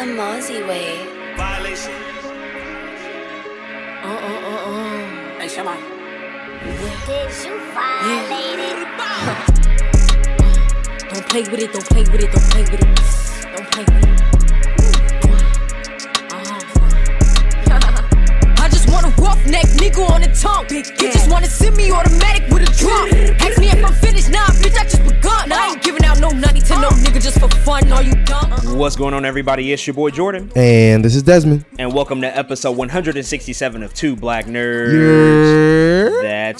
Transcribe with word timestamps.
The 0.00 0.06
Mozzie 0.06 0.66
way. 0.66 1.04
Violation. 1.36 1.92
Uh 4.02 4.08
uh 4.08 4.48
uh 4.48 4.70
uh. 4.70 5.38
Hey, 5.38 5.46
Shema. 5.46 5.74
Did 7.04 7.28
you 7.44 7.54
violate 7.76 8.60
it? 8.70 8.78
Don't 11.10 11.26
play 11.28 11.42
with 11.42 11.60
it, 11.60 11.70
don't 11.74 11.84
play 11.84 12.04
with 12.04 12.22
it, 12.24 12.32
don't 12.32 12.48
play 12.50 12.62
with 12.62 12.80
it. 12.80 12.80
Don't 13.54 13.70
play 13.72 13.84
with 13.84 14.22
it. 14.22 14.29
Just 19.46 19.52
want 19.54 19.80
nigga 19.80 20.10
on 20.10 20.20
the 20.22 20.28
tongue. 20.28 20.66
You 20.70 20.82
just 21.12 21.30
wanna 21.30 21.46
send 21.46 21.76
me 21.76 21.90
automatic 21.90 22.48
with 22.52 22.62
a 22.68 22.72
drum. 22.76 23.08
Ask 23.40 23.58
me 23.58 23.68
if 23.68 23.84
I'm 23.84 23.92
finished, 23.94 24.30
nah, 24.30 24.46
bitch, 24.60 24.76
I 24.78 24.84
just 24.84 25.02
begun. 25.04 25.52
I 25.52 25.70
ain't 25.72 25.82
giving 25.82 26.04
out 26.04 26.20
no 26.20 26.30
nutty 26.30 26.60
to 26.60 26.74
no 26.80 26.88
nigga 26.88 27.22
just 27.22 27.38
for 27.40 27.48
fun. 27.48 27.90
Are 27.92 28.02
you 28.02 28.14
dumb? 28.24 28.50
What's 28.76 28.96
going 28.96 29.14
on, 29.14 29.24
everybody? 29.24 29.72
It's 29.72 29.86
your 29.86 29.94
boy 29.94 30.10
Jordan, 30.10 30.50
And 30.56 31.04
this 31.04 31.14
is 31.14 31.22
Desmond. 31.22 31.64
and 31.78 31.92
welcome 31.92 32.20
to 32.22 32.36
episode 32.36 32.72
167 32.76 33.82
of 33.82 33.94
Two 33.94 34.16
Black 34.16 34.46
Nerds. 34.46 35.59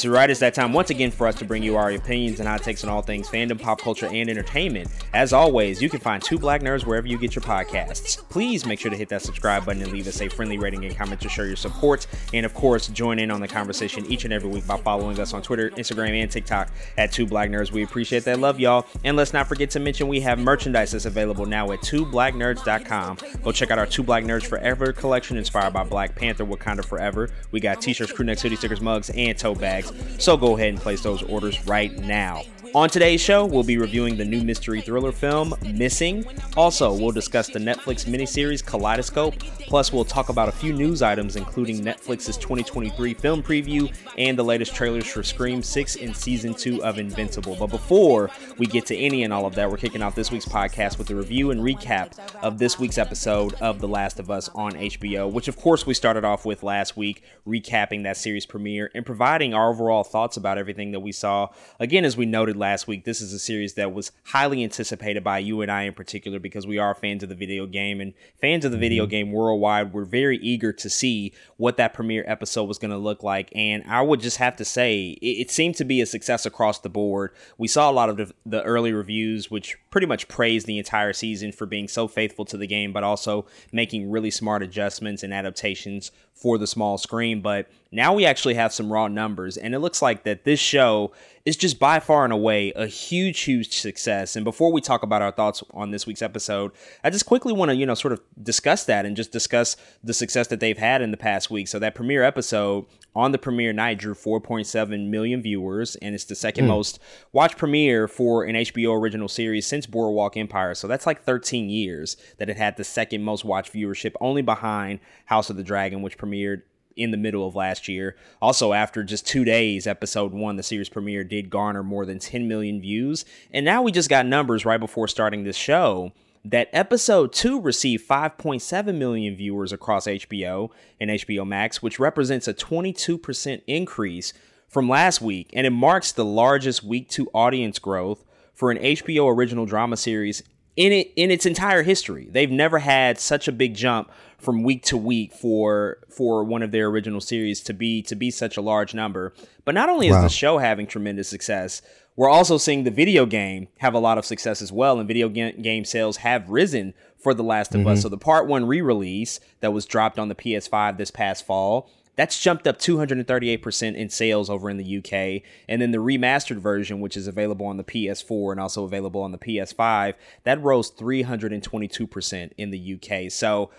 That's 0.00 0.08
right, 0.08 0.30
it's 0.30 0.40
that 0.40 0.54
time 0.54 0.72
once 0.72 0.88
again 0.88 1.10
for 1.10 1.26
us 1.26 1.34
to 1.34 1.44
bring 1.44 1.62
you 1.62 1.76
our 1.76 1.90
opinions 1.90 2.40
and 2.40 2.48
hot 2.48 2.62
takes 2.62 2.82
on 2.84 2.88
all 2.88 3.02
things 3.02 3.28
fandom, 3.28 3.60
pop 3.60 3.82
culture, 3.82 4.06
and 4.06 4.30
entertainment. 4.30 4.88
As 5.12 5.34
always, 5.34 5.82
you 5.82 5.90
can 5.90 6.00
find 6.00 6.22
Two 6.22 6.38
Black 6.38 6.62
Nerds 6.62 6.86
wherever 6.86 7.06
you 7.06 7.18
get 7.18 7.34
your 7.34 7.42
podcasts. 7.42 8.26
Please 8.30 8.64
make 8.64 8.80
sure 8.80 8.90
to 8.90 8.96
hit 8.96 9.10
that 9.10 9.20
subscribe 9.20 9.66
button 9.66 9.82
and 9.82 9.92
leave 9.92 10.06
us 10.08 10.22
a 10.22 10.28
friendly 10.30 10.56
rating 10.56 10.86
and 10.86 10.96
comment 10.96 11.20
to 11.20 11.28
show 11.28 11.42
your 11.42 11.54
support. 11.54 12.06
And 12.32 12.46
of 12.46 12.54
course, 12.54 12.88
join 12.88 13.18
in 13.18 13.30
on 13.30 13.42
the 13.42 13.48
conversation 13.48 14.06
each 14.06 14.24
and 14.24 14.32
every 14.32 14.48
week 14.48 14.66
by 14.66 14.78
following 14.78 15.20
us 15.20 15.34
on 15.34 15.42
Twitter, 15.42 15.68
Instagram, 15.72 16.18
and 16.18 16.30
TikTok 16.30 16.70
at 16.96 17.12
Two 17.12 17.26
Black 17.26 17.50
Nerds. 17.50 17.70
We 17.70 17.82
appreciate 17.82 18.24
that 18.24 18.38
love, 18.38 18.58
y'all. 18.58 18.86
And 19.04 19.18
let's 19.18 19.34
not 19.34 19.48
forget 19.48 19.68
to 19.72 19.80
mention 19.80 20.08
we 20.08 20.20
have 20.20 20.38
merchandise 20.38 20.92
that's 20.92 21.04
available 21.04 21.44
now 21.44 21.72
at 21.72 21.80
twoblacknerds.com. 21.80 23.18
Go 23.42 23.52
check 23.52 23.70
out 23.70 23.78
our 23.78 23.86
Two 23.86 24.02
Black 24.02 24.24
Nerds 24.24 24.46
Forever 24.46 24.94
collection 24.94 25.36
inspired 25.36 25.74
by 25.74 25.84
Black 25.84 26.14
Panther 26.14 26.46
Wakanda 26.46 26.86
Forever. 26.86 27.28
We 27.50 27.60
got 27.60 27.82
t-shirts, 27.82 28.12
crew 28.12 28.24
necks, 28.24 28.40
hoodie 28.40 28.56
stickers, 28.56 28.80
mugs, 28.80 29.10
and 29.10 29.36
tote 29.36 29.60
bags. 29.60 29.89
So 30.18 30.36
go 30.36 30.56
ahead 30.56 30.70
and 30.70 30.78
place 30.78 31.02
those 31.02 31.22
orders 31.22 31.66
right 31.66 31.96
now. 31.98 32.42
On 32.72 32.88
today's 32.88 33.20
show, 33.20 33.44
we'll 33.46 33.64
be 33.64 33.78
reviewing 33.78 34.16
the 34.16 34.24
new 34.24 34.42
mystery 34.42 34.80
thriller 34.80 35.10
film, 35.10 35.52
Missing. 35.74 36.24
Also, 36.56 36.92
we'll 36.92 37.10
discuss 37.10 37.48
the 37.48 37.58
Netflix 37.58 38.04
miniseries 38.06 38.64
Kaleidoscope. 38.64 39.36
Plus, 39.66 39.92
we'll 39.92 40.04
talk 40.04 40.28
about 40.28 40.48
a 40.48 40.52
few 40.52 40.72
news 40.72 41.02
items, 41.02 41.34
including 41.34 41.80
Netflix's 41.80 42.36
2023 42.36 43.14
film 43.14 43.42
preview 43.42 43.92
and 44.16 44.38
the 44.38 44.44
latest 44.44 44.72
trailers 44.72 45.04
for 45.08 45.24
Scream 45.24 45.64
6 45.64 45.96
and 45.96 46.16
Season 46.16 46.54
2 46.54 46.84
of 46.84 47.00
Invincible. 47.00 47.56
But 47.58 47.70
before 47.70 48.30
we 48.56 48.66
get 48.66 48.86
to 48.86 48.96
any 48.96 49.24
and 49.24 49.32
all 49.32 49.46
of 49.46 49.56
that, 49.56 49.68
we're 49.68 49.76
kicking 49.76 50.00
off 50.00 50.14
this 50.14 50.30
week's 50.30 50.46
podcast 50.46 50.96
with 50.96 51.10
a 51.10 51.16
review 51.16 51.50
and 51.50 51.60
recap 51.60 52.16
of 52.40 52.58
this 52.58 52.78
week's 52.78 52.98
episode 52.98 53.54
of 53.54 53.80
The 53.80 53.88
Last 53.88 54.20
of 54.20 54.30
Us 54.30 54.48
on 54.54 54.74
HBO, 54.74 55.28
which, 55.28 55.48
of 55.48 55.56
course, 55.56 55.86
we 55.86 55.94
started 55.94 56.24
off 56.24 56.44
with 56.44 56.62
last 56.62 56.96
week, 56.96 57.24
recapping 57.44 58.04
that 58.04 58.16
series 58.16 58.46
premiere 58.46 58.92
and 58.94 59.04
providing 59.04 59.54
our 59.54 59.69
overall 59.70 60.04
thoughts 60.04 60.36
about 60.36 60.58
everything 60.58 60.92
that 60.92 61.00
we 61.00 61.12
saw. 61.12 61.48
Again, 61.78 62.04
as 62.04 62.16
we 62.16 62.26
noted 62.26 62.56
last 62.56 62.86
week, 62.86 63.04
this 63.04 63.20
is 63.20 63.32
a 63.32 63.38
series 63.38 63.74
that 63.74 63.92
was 63.92 64.12
highly 64.24 64.62
anticipated 64.62 65.24
by 65.24 65.38
you 65.38 65.62
and 65.62 65.70
I 65.70 65.82
in 65.84 65.94
particular 65.94 66.38
because 66.38 66.66
we 66.66 66.78
are 66.78 66.94
fans 66.94 67.22
of 67.22 67.28
the 67.28 67.34
video 67.34 67.66
game 67.66 68.00
and 68.00 68.12
fans 68.40 68.64
of 68.64 68.72
the 68.72 68.78
video 68.78 69.04
mm-hmm. 69.04 69.10
game 69.10 69.32
worldwide. 69.32 69.92
We're 69.92 70.04
very 70.04 70.38
eager 70.38 70.72
to 70.72 70.90
see 70.90 71.32
what 71.56 71.76
that 71.76 71.94
premiere 71.94 72.24
episode 72.26 72.64
was 72.64 72.78
going 72.78 72.90
to 72.90 72.98
look 72.98 73.22
like. 73.22 73.50
And 73.54 73.84
I 73.86 74.02
would 74.02 74.20
just 74.20 74.36
have 74.36 74.56
to 74.56 74.64
say, 74.64 75.18
it, 75.22 75.26
it 75.26 75.50
seemed 75.50 75.76
to 75.76 75.84
be 75.84 76.00
a 76.00 76.06
success 76.06 76.44
across 76.44 76.80
the 76.80 76.88
board. 76.88 77.32
We 77.56 77.68
saw 77.68 77.90
a 77.90 77.92
lot 77.92 78.08
of 78.08 78.16
the, 78.16 78.32
the 78.44 78.62
early 78.64 78.92
reviews, 78.92 79.50
which 79.50 79.78
pretty 79.90 80.06
much 80.06 80.28
praised 80.28 80.66
the 80.66 80.78
entire 80.78 81.12
season 81.12 81.52
for 81.52 81.66
being 81.66 81.88
so 81.88 82.06
faithful 82.06 82.44
to 82.44 82.56
the 82.56 82.66
game, 82.66 82.92
but 82.92 83.02
also 83.02 83.44
making 83.72 84.10
really 84.10 84.30
smart 84.30 84.62
adjustments 84.62 85.22
and 85.22 85.34
adaptations 85.34 86.12
for 86.32 86.58
the 86.58 86.66
small 86.66 86.96
screen. 86.96 87.40
But 87.42 87.68
now 87.90 88.14
we 88.14 88.24
actually 88.24 88.54
have 88.54 88.72
some 88.72 88.92
raw 88.92 89.08
numbers, 89.08 89.56
and 89.56 89.74
it 89.74 89.80
looks 89.80 90.00
like 90.00 90.22
that 90.24 90.44
this 90.44 90.60
show 90.60 91.12
is 91.44 91.56
just 91.56 91.78
by 91.78 92.00
far 92.00 92.24
and 92.24 92.32
away 92.32 92.72
a 92.76 92.86
huge, 92.86 93.40
huge 93.40 93.72
success. 93.78 94.36
And 94.36 94.44
before 94.44 94.70
we 94.70 94.80
talk 94.80 95.02
about 95.02 95.22
our 95.22 95.32
thoughts 95.32 95.62
on 95.72 95.90
this 95.90 96.06
week's 96.06 96.22
episode, 96.22 96.72
I 97.02 97.10
just 97.10 97.26
quickly 97.26 97.52
want 97.52 97.70
to, 97.70 97.76
you 97.76 97.86
know, 97.86 97.94
sort 97.94 98.12
of 98.12 98.20
discuss 98.42 98.84
that 98.84 99.06
and 99.06 99.16
just 99.16 99.32
discuss 99.32 99.76
the 100.04 100.12
success 100.12 100.48
that 100.48 100.60
they've 100.60 100.76
had 100.76 101.00
in 101.02 101.10
the 101.10 101.16
past 101.16 101.50
week. 101.50 101.68
So 101.68 101.78
that 101.78 101.94
premiere 101.94 102.22
episode 102.22 102.86
on 103.14 103.32
the 103.32 103.38
premiere 103.38 103.72
night 103.72 103.98
drew 103.98 104.14
4.7 104.14 105.08
million 105.08 105.42
viewers, 105.42 105.96
and 105.96 106.14
it's 106.14 106.24
the 106.24 106.34
second 106.34 106.64
hmm. 106.64 106.70
most 106.70 107.00
watched 107.32 107.56
premiere 107.56 108.06
for 108.06 108.44
an 108.44 108.54
HBO 108.54 109.00
original 109.00 109.28
series 109.28 109.66
since 109.66 109.86
Boardwalk 109.86 110.36
Empire. 110.36 110.74
So 110.74 110.86
that's 110.86 111.06
like 111.06 111.24
13 111.24 111.68
years 111.68 112.16
that 112.38 112.48
it 112.48 112.56
had 112.56 112.76
the 112.76 112.84
second 112.84 113.24
most 113.24 113.44
watched 113.44 113.72
viewership, 113.72 114.14
only 114.20 114.42
behind 114.42 115.00
House 115.26 115.50
of 115.50 115.56
the 115.56 115.64
Dragon, 115.64 116.02
which 116.02 116.18
premiered 116.18 116.62
in 117.00 117.10
the 117.10 117.16
middle 117.16 117.46
of 117.46 117.54
last 117.56 117.88
year. 117.88 118.16
Also, 118.42 118.72
after 118.72 119.02
just 119.02 119.26
two 119.26 119.44
days, 119.44 119.86
episode 119.86 120.32
one, 120.32 120.56
the 120.56 120.62
series 120.62 120.88
premiere 120.88 121.24
did 121.24 121.50
garner 121.50 121.82
more 121.82 122.04
than 122.04 122.18
10 122.18 122.46
million 122.46 122.80
views. 122.80 123.24
And 123.52 123.64
now 123.64 123.82
we 123.82 123.92
just 123.92 124.10
got 124.10 124.26
numbers 124.26 124.64
right 124.64 124.78
before 124.78 125.08
starting 125.08 125.44
this 125.44 125.56
show 125.56 126.12
that 126.44 126.68
episode 126.72 127.32
2 127.32 127.60
received 127.60 128.08
5.7 128.08 128.96
million 128.96 129.36
viewers 129.36 129.72
across 129.72 130.06
HBO 130.06 130.70
and 130.98 131.10
HBO 131.10 131.46
Max, 131.46 131.82
which 131.82 131.98
represents 131.98 132.48
a 132.48 132.54
22% 132.54 133.62
increase 133.66 134.32
from 134.68 134.88
last 134.88 135.20
week, 135.20 135.50
and 135.52 135.66
it 135.66 135.70
marks 135.70 136.12
the 136.12 136.24
largest 136.24 136.82
week 136.82 137.08
2 137.08 137.28
audience 137.34 137.78
growth 137.78 138.24
for 138.54 138.70
an 138.70 138.78
HBO 138.78 139.34
original 139.34 139.66
drama 139.66 139.96
series 139.96 140.42
in 140.80 140.92
it 140.92 141.12
in 141.14 141.30
its 141.30 141.44
entire 141.44 141.82
history. 141.82 142.26
They've 142.30 142.50
never 142.50 142.78
had 142.78 143.18
such 143.20 143.46
a 143.46 143.52
big 143.52 143.74
jump 143.74 144.10
from 144.38 144.62
week 144.62 144.82
to 144.84 144.96
week 144.96 145.34
for 145.34 145.98
for 146.08 146.42
one 146.42 146.62
of 146.62 146.72
their 146.72 146.86
original 146.86 147.20
series 147.20 147.60
to 147.60 147.74
be 147.74 148.00
to 148.02 148.14
be 148.14 148.30
such 148.30 148.56
a 148.56 148.62
large 148.62 148.94
number. 148.94 149.34
But 149.66 149.74
not 149.74 149.90
only 149.90 150.08
is 150.08 150.16
the 150.16 150.30
show 150.30 150.56
having 150.56 150.86
tremendous 150.86 151.28
success, 151.28 151.82
we're 152.16 152.30
also 152.30 152.56
seeing 152.56 152.84
the 152.84 152.90
video 152.90 153.26
game 153.26 153.68
have 153.78 153.92
a 153.92 153.98
lot 153.98 154.16
of 154.16 154.24
success 154.24 154.62
as 154.62 154.72
well, 154.72 154.98
and 154.98 155.06
video 155.06 155.28
game 155.28 155.84
sales 155.84 156.16
have 156.18 156.48
risen 156.48 156.94
for 157.18 157.34
The 157.34 157.44
Last 157.44 157.74
of 157.74 157.86
Us. 157.86 157.98
Mm-hmm. 157.98 158.02
So 158.02 158.08
the 158.08 158.16
Part 158.16 158.46
One 158.46 158.64
re-release 158.66 159.38
that 159.60 159.74
was 159.74 159.84
dropped 159.84 160.18
on 160.18 160.28
the 160.28 160.34
PS5 160.34 160.96
this 160.96 161.10
past 161.10 161.44
fall. 161.44 161.90
That's 162.20 162.38
jumped 162.38 162.66
up 162.66 162.78
238% 162.78 163.96
in 163.96 164.10
sales 164.10 164.50
over 164.50 164.68
in 164.68 164.76
the 164.76 164.98
UK. 164.98 165.42
And 165.66 165.80
then 165.80 165.90
the 165.90 165.96
remastered 165.96 166.58
version, 166.58 167.00
which 167.00 167.16
is 167.16 167.26
available 167.26 167.64
on 167.64 167.78
the 167.78 167.82
PS4 167.82 168.50
and 168.50 168.60
also 168.60 168.84
available 168.84 169.22
on 169.22 169.32
the 169.32 169.38
PS5, 169.38 170.12
that 170.44 170.62
rose 170.62 170.90
322% 170.90 172.50
in 172.58 172.70
the 172.70 172.94
UK. 172.94 173.32
So 173.32 173.70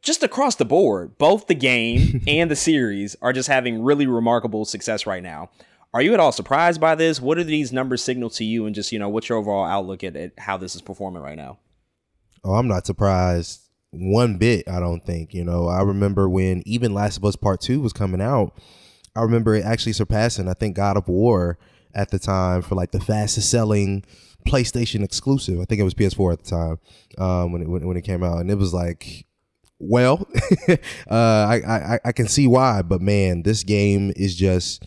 just 0.00 0.22
across 0.22 0.54
the 0.54 0.64
board, 0.64 1.18
both 1.18 1.48
the 1.48 1.54
game 1.54 2.22
and 2.26 2.50
the 2.50 2.56
series 2.56 3.14
are 3.20 3.34
just 3.34 3.50
having 3.50 3.82
really 3.82 4.06
remarkable 4.06 4.64
success 4.64 5.06
right 5.06 5.22
now. 5.22 5.50
Are 5.92 6.00
you 6.00 6.14
at 6.14 6.20
all 6.20 6.32
surprised 6.32 6.80
by 6.80 6.94
this? 6.94 7.20
What 7.20 7.36
do 7.36 7.44
these 7.44 7.74
numbers 7.74 8.02
signal 8.02 8.30
to 8.30 8.44
you? 8.44 8.64
And 8.64 8.74
just, 8.74 8.90
you 8.90 9.00
know, 9.00 9.10
what's 9.10 9.28
your 9.28 9.36
overall 9.36 9.66
outlook 9.66 10.02
at, 10.02 10.16
at 10.16 10.38
how 10.38 10.56
this 10.56 10.74
is 10.74 10.80
performing 10.80 11.20
right 11.20 11.36
now? 11.36 11.58
Oh, 12.42 12.54
I'm 12.54 12.68
not 12.68 12.86
surprised 12.86 13.68
one 13.92 14.38
bit, 14.38 14.68
I 14.68 14.80
don't 14.80 15.04
think. 15.04 15.32
You 15.32 15.44
know, 15.44 15.68
I 15.68 15.82
remember 15.82 16.28
when 16.28 16.62
even 16.66 16.92
Last 16.92 17.18
of 17.18 17.24
Us 17.24 17.36
Part 17.36 17.60
2 17.60 17.80
was 17.80 17.92
coming 17.92 18.20
out, 18.20 18.58
I 19.14 19.22
remember 19.22 19.54
it 19.54 19.64
actually 19.64 19.92
surpassing, 19.92 20.48
I 20.48 20.54
think, 20.54 20.76
God 20.76 20.96
of 20.96 21.08
War 21.08 21.58
at 21.94 22.10
the 22.10 22.18
time 22.18 22.62
for 22.62 22.74
like 22.74 22.90
the 22.90 23.00
fastest 23.00 23.50
selling 23.50 24.04
PlayStation 24.46 25.04
exclusive. 25.04 25.60
I 25.60 25.64
think 25.64 25.80
it 25.80 25.84
was 25.84 25.94
PS4 25.94 26.32
at 26.32 26.44
the 26.44 26.50
time 26.50 26.78
um, 27.18 27.52
when, 27.52 27.62
it, 27.62 27.68
when, 27.68 27.96
it 27.96 28.02
came 28.02 28.24
out. 28.24 28.38
And 28.38 28.50
it 28.50 28.56
was 28.56 28.72
like, 28.72 29.26
well, 29.78 30.26
uh, 30.68 30.74
I, 31.10 31.60
I, 31.66 31.98
I 32.06 32.12
can 32.12 32.28
see 32.28 32.46
why, 32.46 32.82
but 32.82 33.02
man, 33.02 33.42
this 33.42 33.62
game 33.62 34.12
is 34.16 34.34
just 34.34 34.84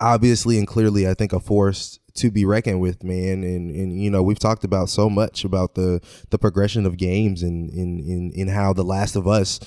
obviously 0.00 0.58
and 0.58 0.66
clearly, 0.66 1.08
I 1.08 1.14
think, 1.14 1.32
a 1.32 1.40
force 1.40 2.00
to 2.16 2.30
be 2.30 2.44
reckoned 2.44 2.80
with, 2.80 3.04
man. 3.04 3.44
And 3.44 3.70
and 3.70 4.00
you 4.00 4.10
know, 4.10 4.22
we've 4.22 4.38
talked 4.38 4.64
about 4.64 4.88
so 4.88 5.08
much 5.08 5.44
about 5.44 5.74
the 5.74 6.00
the 6.30 6.38
progression 6.38 6.86
of 6.86 6.96
games 6.96 7.42
and 7.42 7.70
in 7.70 7.98
in 8.00 8.32
in 8.34 8.48
how 8.48 8.72
The 8.72 8.84
Last 8.84 9.16
of 9.16 9.26
Us 9.26 9.60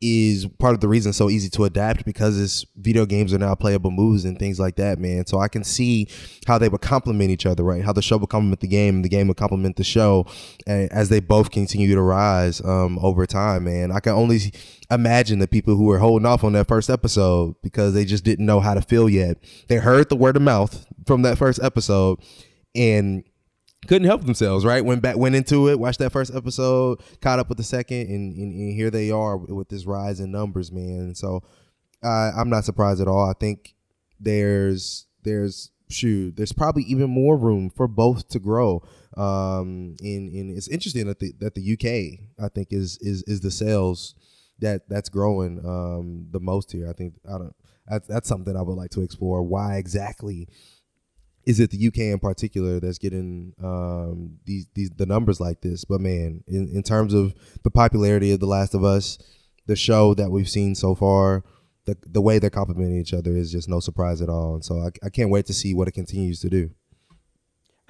is 0.00 0.46
part 0.58 0.74
of 0.74 0.80
the 0.80 0.86
reason 0.86 1.12
so 1.12 1.28
easy 1.28 1.48
to 1.50 1.64
adapt 1.64 2.04
because 2.04 2.40
it's 2.40 2.64
video 2.76 3.04
games 3.04 3.34
are 3.34 3.38
now 3.38 3.54
playable 3.54 3.90
moves 3.90 4.24
and 4.24 4.38
things 4.38 4.60
like 4.60 4.76
that, 4.76 4.98
man. 4.98 5.26
So 5.26 5.40
I 5.40 5.48
can 5.48 5.64
see 5.64 6.08
how 6.46 6.56
they 6.58 6.68
would 6.68 6.80
complement 6.80 7.30
each 7.30 7.46
other, 7.46 7.64
right? 7.64 7.84
How 7.84 7.92
the 7.92 8.02
show 8.02 8.16
would 8.16 8.28
complement 8.28 8.60
the 8.60 8.68
game 8.68 8.96
and 8.96 9.04
the 9.04 9.08
game 9.08 9.26
would 9.26 9.36
complement 9.36 9.76
the 9.76 9.84
show 9.84 10.26
as 10.66 11.08
they 11.08 11.18
both 11.18 11.50
continue 11.50 11.94
to 11.94 12.02
rise 12.02 12.60
um, 12.64 12.98
over 13.02 13.26
time, 13.26 13.64
man. 13.64 13.90
I 13.90 13.98
can 13.98 14.12
only 14.12 14.52
imagine 14.90 15.40
the 15.40 15.48
people 15.48 15.74
who 15.74 15.84
were 15.84 15.98
holding 15.98 16.26
off 16.26 16.44
on 16.44 16.52
that 16.52 16.68
first 16.68 16.90
episode 16.90 17.56
because 17.62 17.92
they 17.94 18.04
just 18.04 18.24
didn't 18.24 18.46
know 18.46 18.60
how 18.60 18.74
to 18.74 18.82
feel 18.82 19.08
yet. 19.08 19.38
They 19.66 19.76
heard 19.76 20.08
the 20.08 20.16
word 20.16 20.36
of 20.36 20.42
mouth 20.42 20.86
from 21.06 21.22
that 21.22 21.38
first 21.38 21.60
episode 21.62 22.20
and 22.74 23.24
couldn't 23.86 24.08
help 24.08 24.24
themselves, 24.24 24.64
right? 24.64 24.84
Went 24.84 25.02
back, 25.02 25.16
went 25.16 25.34
into 25.34 25.68
it, 25.68 25.78
watched 25.78 26.00
that 26.00 26.12
first 26.12 26.34
episode, 26.34 27.00
caught 27.20 27.38
up 27.38 27.48
with 27.48 27.58
the 27.58 27.64
second, 27.64 28.08
and, 28.08 28.36
and, 28.36 28.52
and 28.52 28.74
here 28.74 28.90
they 28.90 29.10
are 29.10 29.36
with 29.36 29.68
this 29.68 29.86
rise 29.86 30.20
in 30.20 30.32
numbers, 30.32 30.72
man. 30.72 31.14
So 31.14 31.42
uh, 32.02 32.32
I'm 32.36 32.50
not 32.50 32.64
surprised 32.64 33.00
at 33.00 33.08
all. 33.08 33.28
I 33.28 33.34
think 33.38 33.74
there's 34.20 35.06
there's 35.22 35.70
shoot, 35.88 36.36
there's 36.36 36.52
probably 36.52 36.82
even 36.84 37.10
more 37.10 37.36
room 37.36 37.70
for 37.70 37.88
both 37.88 38.28
to 38.30 38.38
grow. 38.38 38.82
Um, 39.16 39.96
and, 40.00 40.28
and 40.28 40.56
it's 40.56 40.68
interesting 40.68 41.06
that 41.06 41.20
the 41.20 41.32
that 41.38 41.54
the 41.54 41.72
UK 41.72 42.44
I 42.44 42.48
think 42.48 42.68
is 42.70 42.98
is 43.00 43.22
is 43.26 43.40
the 43.40 43.50
sales 43.50 44.14
that 44.60 44.88
that's 44.88 45.08
growing 45.08 45.60
um 45.64 46.26
the 46.30 46.40
most 46.40 46.72
here. 46.72 46.88
I 46.88 46.92
think 46.92 47.14
I 47.26 47.38
don't 47.38 47.54
that's 47.86 48.06
that's 48.06 48.28
something 48.28 48.56
I 48.56 48.62
would 48.62 48.76
like 48.76 48.90
to 48.90 49.02
explore. 49.02 49.42
Why 49.42 49.76
exactly 49.76 50.48
is 51.48 51.60
it 51.60 51.70
the 51.70 51.88
UK 51.88 52.12
in 52.12 52.18
particular 52.18 52.78
that's 52.78 52.98
getting 52.98 53.54
um 53.64 54.38
these 54.44 54.66
these 54.74 54.90
the 54.90 55.06
numbers 55.06 55.40
like 55.40 55.62
this? 55.62 55.82
But 55.82 56.02
man, 56.02 56.44
in, 56.46 56.68
in 56.68 56.82
terms 56.82 57.14
of 57.14 57.34
the 57.64 57.70
popularity 57.70 58.32
of 58.32 58.40
The 58.40 58.46
Last 58.46 58.74
of 58.74 58.84
Us, 58.84 59.18
the 59.66 59.74
show 59.74 60.12
that 60.12 60.30
we've 60.30 60.48
seen 60.48 60.74
so 60.74 60.94
far, 60.94 61.42
the 61.86 61.96
the 62.06 62.20
way 62.20 62.38
they're 62.38 62.50
complimenting 62.50 63.00
each 63.00 63.14
other 63.14 63.34
is 63.34 63.50
just 63.50 63.66
no 63.66 63.80
surprise 63.80 64.20
at 64.20 64.28
all. 64.28 64.56
And 64.56 64.64
so 64.64 64.76
I, 64.76 64.90
I 65.06 65.08
can't 65.08 65.30
wait 65.30 65.46
to 65.46 65.54
see 65.54 65.72
what 65.72 65.88
it 65.88 65.92
continues 65.92 66.38
to 66.40 66.50
do. 66.50 66.70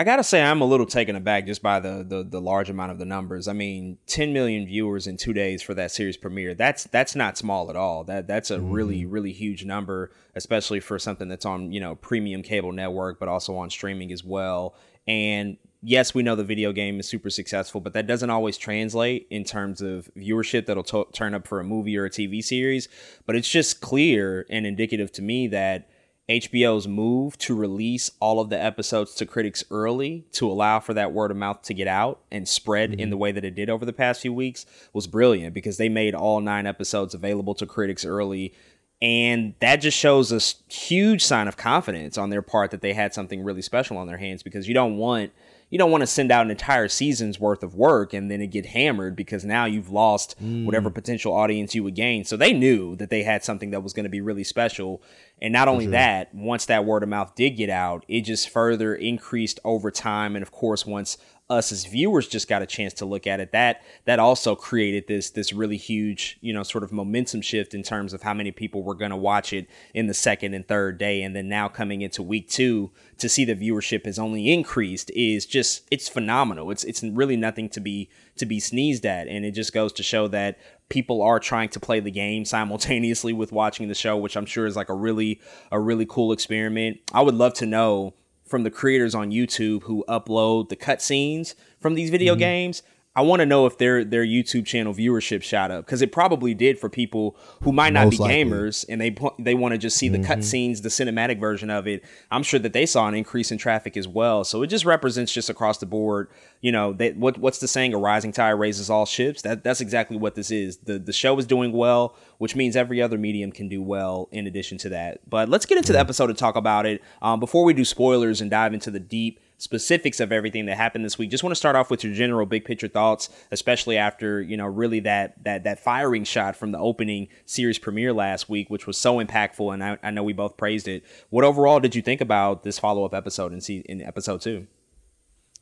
I 0.00 0.04
gotta 0.04 0.22
say, 0.22 0.40
I'm 0.40 0.60
a 0.60 0.64
little 0.64 0.86
taken 0.86 1.16
aback 1.16 1.44
just 1.46 1.60
by 1.60 1.80
the, 1.80 2.04
the 2.06 2.22
the 2.22 2.40
large 2.40 2.70
amount 2.70 2.92
of 2.92 3.00
the 3.00 3.04
numbers. 3.04 3.48
I 3.48 3.52
mean, 3.52 3.98
10 4.06 4.32
million 4.32 4.64
viewers 4.64 5.08
in 5.08 5.16
two 5.16 5.32
days 5.32 5.60
for 5.60 5.74
that 5.74 5.90
series 5.90 6.16
premiere. 6.16 6.54
That's 6.54 6.84
that's 6.84 7.16
not 7.16 7.36
small 7.36 7.68
at 7.68 7.74
all. 7.74 8.04
That 8.04 8.28
that's 8.28 8.52
a 8.52 8.58
mm-hmm. 8.58 8.70
really 8.70 9.06
really 9.06 9.32
huge 9.32 9.64
number, 9.64 10.12
especially 10.36 10.78
for 10.78 11.00
something 11.00 11.28
that's 11.28 11.44
on 11.44 11.72
you 11.72 11.80
know 11.80 11.96
premium 11.96 12.42
cable 12.42 12.70
network, 12.70 13.18
but 13.18 13.28
also 13.28 13.56
on 13.56 13.70
streaming 13.70 14.12
as 14.12 14.22
well. 14.22 14.76
And 15.08 15.56
yes, 15.82 16.14
we 16.14 16.22
know 16.22 16.36
the 16.36 16.44
video 16.44 16.72
game 16.72 17.00
is 17.00 17.08
super 17.08 17.30
successful, 17.30 17.80
but 17.80 17.92
that 17.94 18.06
doesn't 18.06 18.30
always 18.30 18.56
translate 18.56 19.26
in 19.30 19.42
terms 19.42 19.80
of 19.80 20.08
viewership 20.16 20.66
that'll 20.66 20.84
t- 20.84 21.04
turn 21.12 21.34
up 21.34 21.48
for 21.48 21.58
a 21.58 21.64
movie 21.64 21.96
or 21.96 22.04
a 22.04 22.10
TV 22.10 22.44
series. 22.44 22.88
But 23.26 23.34
it's 23.34 23.48
just 23.48 23.80
clear 23.80 24.46
and 24.48 24.64
indicative 24.64 25.10
to 25.12 25.22
me 25.22 25.48
that 25.48 25.88
HBO's 26.28 26.86
move 26.86 27.38
to 27.38 27.54
release 27.54 28.10
all 28.20 28.38
of 28.38 28.50
the 28.50 28.62
episodes 28.62 29.14
to 29.14 29.24
critics 29.24 29.64
early 29.70 30.26
to 30.32 30.50
allow 30.50 30.78
for 30.78 30.92
that 30.92 31.12
word 31.12 31.30
of 31.30 31.38
mouth 31.38 31.62
to 31.62 31.74
get 31.74 31.88
out 31.88 32.20
and 32.30 32.46
spread 32.46 32.90
mm-hmm. 32.90 33.00
in 33.00 33.10
the 33.10 33.16
way 33.16 33.32
that 33.32 33.44
it 33.44 33.54
did 33.54 33.70
over 33.70 33.86
the 33.86 33.94
past 33.94 34.20
few 34.20 34.32
weeks 34.32 34.66
was 34.92 35.06
brilliant 35.06 35.54
because 35.54 35.78
they 35.78 35.88
made 35.88 36.14
all 36.14 36.40
nine 36.40 36.66
episodes 36.66 37.14
available 37.14 37.54
to 37.54 37.64
critics 37.64 38.04
early. 38.04 38.52
And 39.00 39.54
that 39.60 39.76
just 39.76 39.96
shows 39.96 40.30
a 40.30 40.72
huge 40.72 41.24
sign 41.24 41.48
of 41.48 41.56
confidence 41.56 42.18
on 42.18 42.28
their 42.28 42.42
part 42.42 42.72
that 42.72 42.82
they 42.82 42.92
had 42.92 43.14
something 43.14 43.42
really 43.42 43.62
special 43.62 43.96
on 43.96 44.06
their 44.06 44.18
hands 44.18 44.42
because 44.42 44.68
you 44.68 44.74
don't 44.74 44.98
want 44.98 45.32
you 45.70 45.78
don't 45.78 45.90
want 45.90 46.02
to 46.02 46.06
send 46.06 46.32
out 46.32 46.44
an 46.44 46.50
entire 46.50 46.88
season's 46.88 47.38
worth 47.38 47.62
of 47.62 47.74
work 47.74 48.14
and 48.14 48.30
then 48.30 48.40
it 48.40 48.48
get 48.48 48.66
hammered 48.66 49.14
because 49.14 49.44
now 49.44 49.66
you've 49.66 49.90
lost 49.90 50.34
mm. 50.42 50.64
whatever 50.64 50.90
potential 50.90 51.32
audience 51.32 51.74
you 51.74 51.84
would 51.84 51.94
gain. 51.94 52.24
So 52.24 52.36
they 52.36 52.52
knew 52.52 52.96
that 52.96 53.10
they 53.10 53.22
had 53.22 53.44
something 53.44 53.70
that 53.70 53.82
was 53.82 53.92
going 53.92 54.04
to 54.04 54.10
be 54.10 54.20
really 54.20 54.44
special. 54.44 55.02
And 55.42 55.52
not 55.52 55.68
only 55.68 55.86
that, 55.88 56.34
once 56.34 56.66
that 56.66 56.84
word 56.84 57.02
of 57.02 57.08
mouth 57.08 57.34
did 57.34 57.50
get 57.50 57.70
out, 57.70 58.04
it 58.08 58.22
just 58.22 58.48
further 58.48 58.94
increased 58.94 59.60
over 59.64 59.90
time. 59.90 60.36
And 60.36 60.42
of 60.42 60.50
course, 60.50 60.86
once 60.86 61.18
us 61.50 61.72
as 61.72 61.84
viewers 61.84 62.28
just 62.28 62.48
got 62.48 62.62
a 62.62 62.66
chance 62.66 62.92
to 62.92 63.06
look 63.06 63.26
at 63.26 63.40
it 63.40 63.52
that 63.52 63.82
that 64.04 64.18
also 64.18 64.54
created 64.54 65.06
this 65.08 65.30
this 65.30 65.52
really 65.52 65.78
huge 65.78 66.38
you 66.42 66.52
know 66.52 66.62
sort 66.62 66.84
of 66.84 66.92
momentum 66.92 67.40
shift 67.40 67.74
in 67.74 67.82
terms 67.82 68.12
of 68.12 68.22
how 68.22 68.34
many 68.34 68.50
people 68.50 68.82
were 68.82 68.94
going 68.94 69.10
to 69.10 69.16
watch 69.16 69.52
it 69.52 69.66
in 69.94 70.06
the 70.06 70.14
second 70.14 70.54
and 70.54 70.66
third 70.68 70.98
day. 70.98 71.22
And 71.22 71.34
then 71.34 71.48
now 71.48 71.68
coming 71.68 72.02
into 72.02 72.22
week 72.22 72.48
2 72.48 72.90
to 73.18 73.28
see 73.28 73.44
the 73.44 73.54
viewership 73.54 74.04
has 74.06 74.18
only 74.18 74.52
increased 74.52 75.10
is 75.14 75.46
just 75.46 75.86
it's 75.90 76.08
phenomenal. 76.08 76.70
It's 76.70 76.84
it's 76.84 77.02
really 77.02 77.36
nothing 77.36 77.68
to 77.70 77.80
be 77.80 78.08
to 78.36 78.46
be 78.46 78.60
sneezed 78.60 79.06
at. 79.06 79.28
And 79.28 79.44
it 79.44 79.52
just 79.52 79.72
goes 79.72 79.92
to 79.94 80.02
show 80.02 80.28
that 80.28 80.58
people 80.88 81.22
are 81.22 81.40
trying 81.40 81.68
to 81.70 81.80
play 81.80 82.00
the 82.00 82.10
game 82.10 82.44
simultaneously 82.44 83.32
with 83.32 83.52
watching 83.52 83.88
the 83.88 83.94
show 83.94 84.16
which 84.16 84.36
I'm 84.36 84.46
sure 84.46 84.66
is 84.66 84.76
like 84.76 84.88
a 84.88 84.94
really 84.94 85.40
a 85.70 85.80
really 85.80 86.06
cool 86.06 86.32
experiment. 86.32 86.98
I 87.12 87.22
would 87.22 87.34
love 87.34 87.54
to 87.54 87.66
know 87.66 88.14
from 88.48 88.62
the 88.62 88.70
creators 88.70 89.14
on 89.14 89.30
YouTube 89.30 89.82
who 89.84 90.04
upload 90.08 90.68
the 90.68 90.76
cutscenes 90.76 91.54
from 91.80 91.94
these 91.94 92.10
video 92.10 92.34
mm-hmm. 92.34 92.40
games 92.40 92.82
I 93.18 93.22
want 93.22 93.40
to 93.40 93.46
know 93.46 93.66
if 93.66 93.78
their 93.78 94.04
their 94.04 94.24
YouTube 94.24 94.64
channel 94.64 94.94
viewership 94.94 95.42
shot 95.42 95.72
up 95.72 95.84
because 95.84 96.02
it 96.02 96.12
probably 96.12 96.54
did 96.54 96.78
for 96.78 96.88
people 96.88 97.36
who 97.64 97.72
might 97.72 97.92
not 97.92 98.04
Most 98.04 98.12
be 98.12 98.18
likely. 98.18 98.44
gamers 98.44 98.84
and 98.88 99.00
they 99.00 99.16
they 99.40 99.54
want 99.54 99.72
to 99.72 99.78
just 99.78 99.96
see 99.96 100.08
the 100.08 100.18
mm-hmm. 100.18 100.30
cutscenes, 100.30 100.82
the 100.82 100.88
cinematic 100.88 101.40
version 101.40 101.68
of 101.68 101.88
it. 101.88 102.04
I'm 102.30 102.44
sure 102.44 102.60
that 102.60 102.72
they 102.72 102.86
saw 102.86 103.08
an 103.08 103.14
increase 103.14 103.50
in 103.50 103.58
traffic 103.58 103.96
as 103.96 104.06
well. 104.06 104.44
So 104.44 104.62
it 104.62 104.68
just 104.68 104.84
represents 104.84 105.32
just 105.32 105.50
across 105.50 105.78
the 105.78 105.86
board. 105.86 106.28
You 106.60 106.70
know, 106.70 106.92
they, 106.92 107.10
what 107.10 107.38
what's 107.38 107.58
the 107.58 107.66
saying? 107.66 107.92
A 107.92 107.98
rising 107.98 108.30
tide 108.30 108.50
raises 108.52 108.88
all 108.88 109.04
ships. 109.04 109.42
That 109.42 109.64
that's 109.64 109.80
exactly 109.80 110.16
what 110.16 110.36
this 110.36 110.52
is. 110.52 110.76
The 110.76 111.00
the 111.00 111.12
show 111.12 111.36
is 111.38 111.46
doing 111.46 111.72
well, 111.72 112.16
which 112.38 112.54
means 112.54 112.76
every 112.76 113.02
other 113.02 113.18
medium 113.18 113.50
can 113.50 113.68
do 113.68 113.82
well 113.82 114.28
in 114.30 114.46
addition 114.46 114.78
to 114.78 114.90
that. 114.90 115.28
But 115.28 115.48
let's 115.48 115.66
get 115.66 115.76
into 115.76 115.92
the 115.92 115.98
episode 115.98 116.30
and 116.30 116.38
talk 116.38 116.54
about 116.54 116.86
it. 116.86 117.02
Um, 117.20 117.40
before 117.40 117.64
we 117.64 117.74
do 117.74 117.84
spoilers 117.84 118.40
and 118.40 118.48
dive 118.48 118.74
into 118.74 118.92
the 118.92 119.00
deep 119.00 119.40
specifics 119.58 120.20
of 120.20 120.32
everything 120.32 120.66
that 120.66 120.76
happened 120.76 121.04
this 121.04 121.18
week. 121.18 121.30
Just 121.30 121.42
want 121.42 121.50
to 121.50 121.56
start 121.56 121.76
off 121.76 121.90
with 121.90 122.02
your 122.02 122.14
general 122.14 122.46
big 122.46 122.64
picture 122.64 122.88
thoughts, 122.88 123.28
especially 123.50 123.98
after 123.98 124.40
you 124.40 124.56
know 124.56 124.66
really 124.66 125.00
that 125.00 125.42
that 125.44 125.64
that 125.64 125.80
firing 125.80 126.24
shot 126.24 126.56
from 126.56 126.72
the 126.72 126.78
opening 126.78 127.28
series 127.44 127.78
premiere 127.78 128.12
last 128.12 128.48
week, 128.48 128.70
which 128.70 128.86
was 128.86 128.96
so 128.96 129.22
impactful, 129.22 129.74
and 129.74 129.84
I, 129.84 129.98
I 130.02 130.10
know 130.10 130.22
we 130.22 130.32
both 130.32 130.56
praised 130.56 130.88
it. 130.88 131.04
What 131.30 131.44
overall 131.44 131.80
did 131.80 131.94
you 131.94 132.02
think 132.02 132.20
about 132.20 132.62
this 132.62 132.78
follow 132.78 133.04
up 133.04 133.14
episode 133.14 133.52
in 133.52 133.60
see 133.60 133.78
in 133.86 134.00
episode 134.00 134.40
two? 134.40 134.66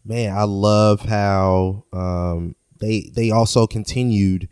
Man, 0.05 0.37
I 0.37 0.45
love 0.45 1.01
how 1.01 1.85
um, 1.93 2.55
they 2.79 3.11
they 3.15 3.31
also 3.31 3.67
continued 3.67 4.49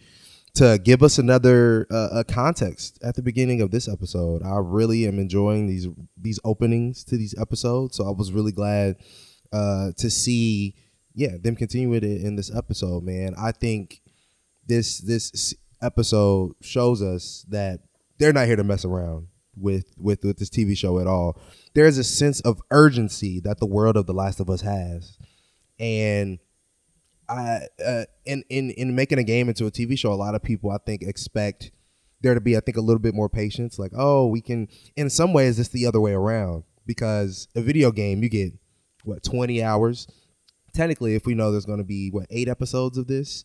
to 0.55 0.79
give 0.79 1.02
us 1.02 1.19
another 1.19 1.87
uh, 1.91 2.08
a 2.12 2.25
context 2.25 2.99
at 3.02 3.17
the 3.17 3.23
beginning 3.23 3.61
of 3.61 3.70
this 3.70 3.88
episode. 3.88 4.43
I 4.43 4.58
really 4.58 5.06
am 5.06 5.19
enjoying 5.19 5.67
these 5.67 5.87
these 6.17 6.41
openings 6.44 7.05
to 7.05 7.17
these 7.17 7.35
episodes, 7.38 7.96
so 7.96 8.06
I 8.06 8.11
was 8.11 8.32
really 8.32 8.52
glad 8.52 8.96
uh, 9.55 9.93
to 9.97 10.11
see, 10.11 10.75
yeah, 11.15 11.37
them 11.41 11.55
continue 11.55 11.89
with 11.89 12.03
it 12.03 12.23
in 12.23 12.35
this 12.35 12.55
episode, 12.55 13.05
man. 13.05 13.35
I 13.39 13.53
think 13.53 14.03
this 14.67 14.99
this 14.99 15.55
episode 15.81 16.55
shows 16.61 17.01
us 17.01 17.47
that 17.51 17.81
they're 18.19 18.33
not 18.33 18.47
here 18.47 18.56
to 18.56 18.65
mess 18.65 18.85
around 18.85 19.29
with 19.56 19.95
with 19.97 20.25
with 20.25 20.39
this 20.39 20.51
TV 20.51 20.77
show 20.77 20.99
at 20.99 21.06
all. 21.06 21.41
There 21.75 21.87
is 21.87 21.99
a 21.99 22.05
sense 22.05 22.41
of 22.41 22.61
urgency 22.73 23.39
that 23.41 23.61
the 23.61 23.67
world 23.67 23.97
of 23.97 24.06
The 24.06 24.12
Last 24.12 24.41
of 24.41 24.51
Us 24.51 24.62
has, 24.62 25.19
and 25.79 26.41
I 27.29 27.69
uh, 27.85 28.05
in 28.25 28.43
in 28.49 28.71
in 28.71 28.97
making 28.97 29.19
a 29.19 29.25
game 29.25 29.49
into 29.49 29.67
a 29.67 29.71
TV 29.71 29.97
show, 29.97 30.12
a 30.12 30.15
lot 30.15 30.35
of 30.35 30.43
people 30.43 30.73
I 30.73 30.79
think 30.85 31.03
expect 31.03 31.71
there 32.23 32.35
to 32.35 32.41
be 32.41 32.56
I 32.56 32.61
think 32.61 32.77
a 32.77 32.81
little 32.81 32.99
bit 32.99 33.15
more 33.15 33.29
patience. 33.29 33.79
Like, 33.79 33.93
oh, 33.97 34.27
we 34.27 34.41
can. 34.41 34.67
In 34.97 35.11
some 35.11 35.33
ways, 35.33 35.61
it's 35.61 35.69
the 35.69 35.87
other 35.87 36.01
way 36.01 36.12
around 36.12 36.65
because 36.87 37.47
a 37.55 37.61
video 37.61 37.93
game 37.93 38.21
you 38.25 38.29
get 38.29 38.53
what 39.05 39.23
20 39.23 39.62
hours. 39.62 40.06
Technically, 40.75 41.15
if 41.15 41.25
we 41.25 41.35
know 41.35 41.53
there's 41.53 41.67
going 41.67 41.79
to 41.79 41.85
be 41.85 42.11
what 42.11 42.27
eight 42.31 42.49
episodes 42.49 42.99
of 42.99 43.06
this, 43.06 43.45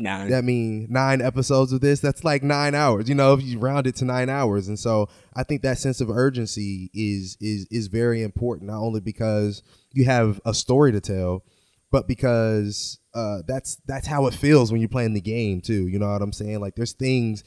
nine. 0.00 0.30
That 0.30 0.44
mean 0.44 0.86
nine 0.90 1.20
episodes 1.20 1.72
of 1.72 1.80
this. 1.80 2.00
That's 2.00 2.24
like 2.24 2.42
nine 2.42 2.74
hours. 2.74 3.08
You 3.08 3.14
know, 3.14 3.34
if 3.34 3.42
you 3.42 3.58
round 3.58 3.86
it 3.86 3.96
to 3.96 4.04
nine 4.04 4.28
hours, 4.28 4.68
and 4.68 4.78
so 4.78 5.08
I 5.34 5.42
think 5.44 5.62
that 5.62 5.78
sense 5.78 6.00
of 6.00 6.10
urgency 6.10 6.90
is 6.94 7.36
is 7.40 7.66
is 7.70 7.86
very 7.86 8.22
important. 8.22 8.70
Not 8.70 8.80
only 8.80 9.00
because 9.00 9.62
you 9.92 10.06
have 10.06 10.40
a 10.44 10.54
story 10.54 10.92
to 10.92 11.00
tell, 11.00 11.44
but 11.92 12.08
because 12.08 12.98
uh, 13.14 13.42
that's 13.46 13.76
that's 13.86 14.06
how 14.06 14.26
it 14.26 14.34
feels 14.34 14.72
when 14.72 14.80
you're 14.80 14.88
playing 14.88 15.14
the 15.14 15.20
game 15.20 15.60
too. 15.60 15.86
You 15.86 15.98
know 15.98 16.10
what 16.10 16.22
I'm 16.22 16.32
saying? 16.32 16.60
Like 16.60 16.74
there's 16.74 16.92
things 16.92 17.44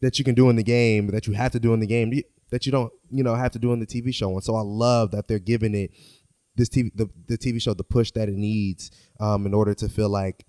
that 0.00 0.18
you 0.18 0.24
can 0.24 0.34
do 0.34 0.50
in 0.50 0.56
the 0.56 0.62
game 0.62 1.08
that 1.08 1.26
you 1.26 1.32
have 1.32 1.52
to 1.52 1.60
do 1.60 1.72
in 1.74 1.80
the 1.80 1.86
game 1.86 2.12
that 2.50 2.66
you 2.66 2.72
don't 2.72 2.92
you 3.10 3.22
know 3.22 3.34
have 3.34 3.52
to 3.52 3.58
do 3.58 3.72
in 3.72 3.80
the 3.80 3.86
TV 3.86 4.12
show. 4.12 4.30
And 4.30 4.44
so 4.44 4.56
I 4.56 4.62
love 4.62 5.12
that 5.12 5.28
they're 5.28 5.38
giving 5.38 5.74
it 5.74 5.90
this 6.58 6.68
TV 6.68 6.90
the, 6.94 7.08
the 7.26 7.38
TV 7.38 7.62
show 7.62 7.72
the 7.72 7.84
push 7.84 8.10
that 8.12 8.28
it 8.28 8.34
needs 8.34 8.90
um, 9.20 9.46
in 9.46 9.54
order 9.54 9.72
to 9.74 9.88
feel 9.88 10.10
like 10.10 10.44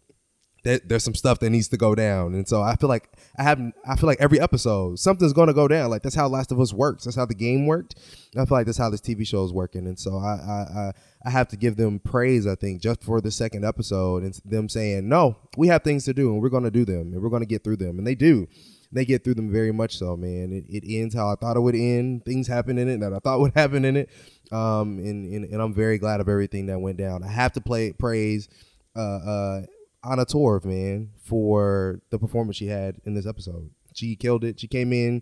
there's 0.63 1.03
some 1.03 1.15
stuff 1.15 1.39
that 1.39 1.49
needs 1.49 1.69
to 1.69 1.77
go 1.77 1.95
down. 1.95 2.33
And 2.33 2.47
so 2.47 2.61
I 2.61 2.75
feel 2.75 2.89
like 2.89 3.09
I 3.37 3.43
have 3.43 3.61
I 3.87 3.95
feel 3.95 4.07
like 4.07 4.19
every 4.19 4.39
episode 4.39 4.99
something's 4.99 5.33
going 5.33 5.47
to 5.47 5.53
go 5.53 5.67
down. 5.67 5.89
Like 5.89 6.01
that's 6.01 6.15
how 6.15 6.27
Last 6.27 6.51
of 6.51 6.59
Us 6.59 6.73
works. 6.73 7.05
That's 7.05 7.15
how 7.15 7.25
the 7.25 7.33
game 7.33 7.65
worked. 7.65 7.95
And 8.33 8.41
I 8.41 8.45
feel 8.45 8.57
like 8.57 8.65
that's 8.65 8.77
how 8.77 8.89
this 8.89 9.01
TV 9.01 9.25
show 9.25 9.45
is 9.45 9.53
working. 9.53 9.87
And 9.87 9.97
so 9.97 10.17
I 10.17 10.33
I 10.33 10.79
I, 10.79 10.91
I 11.25 11.29
have 11.29 11.47
to 11.49 11.57
give 11.57 11.77
them 11.77 11.99
praise. 11.99 12.45
I 12.45 12.55
think 12.55 12.81
just 12.81 13.03
for 13.03 13.21
the 13.21 13.31
second 13.31 13.63
episode 13.63 14.23
and 14.23 14.39
them 14.43 14.67
saying 14.67 15.07
no, 15.07 15.37
we 15.57 15.67
have 15.69 15.83
things 15.83 16.05
to 16.05 16.13
do 16.13 16.33
and 16.33 16.41
we're 16.41 16.49
going 16.49 16.63
to 16.63 16.71
do 16.71 16.85
them 16.85 17.13
and 17.13 17.21
we're 17.21 17.29
going 17.29 17.41
to 17.43 17.47
get 17.47 17.63
through 17.63 17.77
them. 17.77 17.97
And 17.97 18.05
they 18.05 18.15
do 18.15 18.47
they 18.91 19.05
get 19.05 19.23
through 19.23 19.35
them 19.35 19.51
very 19.51 19.71
much 19.71 19.97
so, 19.97 20.17
man. 20.17 20.51
It, 20.51 20.65
it 20.67 20.99
ends 20.99 21.13
how 21.13 21.31
I 21.31 21.35
thought 21.35 21.57
it 21.57 21.61
would 21.61 21.75
end. 21.75 22.25
Things 22.25 22.47
happen 22.47 22.77
in 22.77 22.89
it 22.89 22.99
that 23.01 23.13
I 23.13 23.19
thought 23.19 23.39
would 23.39 23.53
happen 23.55 23.85
in 23.85 23.97
it. 23.97 24.09
Um, 24.51 24.97
and, 24.99 25.31
and, 25.31 25.45
and 25.45 25.61
I'm 25.61 25.73
very 25.73 25.97
glad 25.97 26.21
of 26.21 26.29
everything 26.29 26.67
that 26.67 26.79
went 26.79 26.97
down. 26.97 27.23
I 27.23 27.27
have 27.27 27.53
to 27.53 27.61
play 27.61 27.91
praise 27.93 28.49
uh, 28.95 28.99
uh, 28.99 29.61
Anna 30.03 30.25
Torv, 30.25 30.65
man, 30.65 31.11
for 31.23 32.01
the 32.09 32.17
performance 32.17 32.57
she 32.57 32.67
had 32.67 32.95
in 33.05 33.13
this 33.13 33.27
episode. 33.27 33.69
She 33.93 34.15
killed 34.15 34.43
it. 34.43 34.59
She 34.59 34.67
came 34.67 34.93
in 34.93 35.21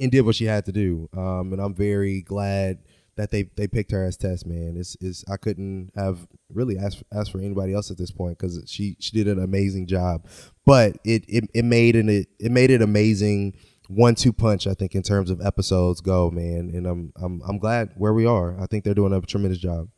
and 0.00 0.10
did 0.10 0.22
what 0.22 0.34
she 0.34 0.44
had 0.44 0.64
to 0.66 0.72
do. 0.72 1.08
Um, 1.16 1.52
and 1.52 1.60
I'm 1.60 1.74
very 1.74 2.22
glad 2.22 2.78
that 3.16 3.30
they 3.30 3.44
they 3.56 3.68
picked 3.68 3.92
her 3.92 4.04
as 4.04 4.16
Tess, 4.16 4.44
man. 4.44 4.76
It's 4.76 4.96
is 5.00 5.24
I 5.30 5.36
couldn't 5.36 5.92
have 5.94 6.26
really 6.52 6.76
asked 6.78 7.02
asked 7.12 7.32
for 7.32 7.38
anybody 7.38 7.72
else 7.72 7.90
at 7.90 7.98
this 7.98 8.10
point 8.10 8.38
because 8.38 8.62
she 8.66 8.96
she 8.98 9.12
did 9.12 9.28
an 9.28 9.42
amazing 9.42 9.86
job. 9.86 10.26
But 10.66 10.98
it, 11.04 11.24
it 11.28 11.44
it 11.54 11.64
made 11.64 11.96
an 11.96 12.08
it, 12.08 12.28
it 12.38 12.50
made 12.50 12.70
it 12.70 12.80
amazing 12.80 13.54
one-two 13.88 14.32
punch. 14.32 14.66
I 14.66 14.74
think 14.74 14.94
in 14.94 15.02
terms 15.02 15.30
of 15.30 15.40
episodes 15.40 16.00
go, 16.00 16.30
man, 16.30 16.70
and 16.72 16.86
I'm 16.86 17.12
I'm 17.16 17.42
I'm 17.46 17.58
glad 17.58 17.90
where 17.96 18.14
we 18.14 18.26
are. 18.26 18.58
I 18.60 18.66
think 18.66 18.84
they're 18.84 18.94
doing 18.94 19.12
a 19.12 19.20
tremendous 19.20 19.60
job. 19.60 19.88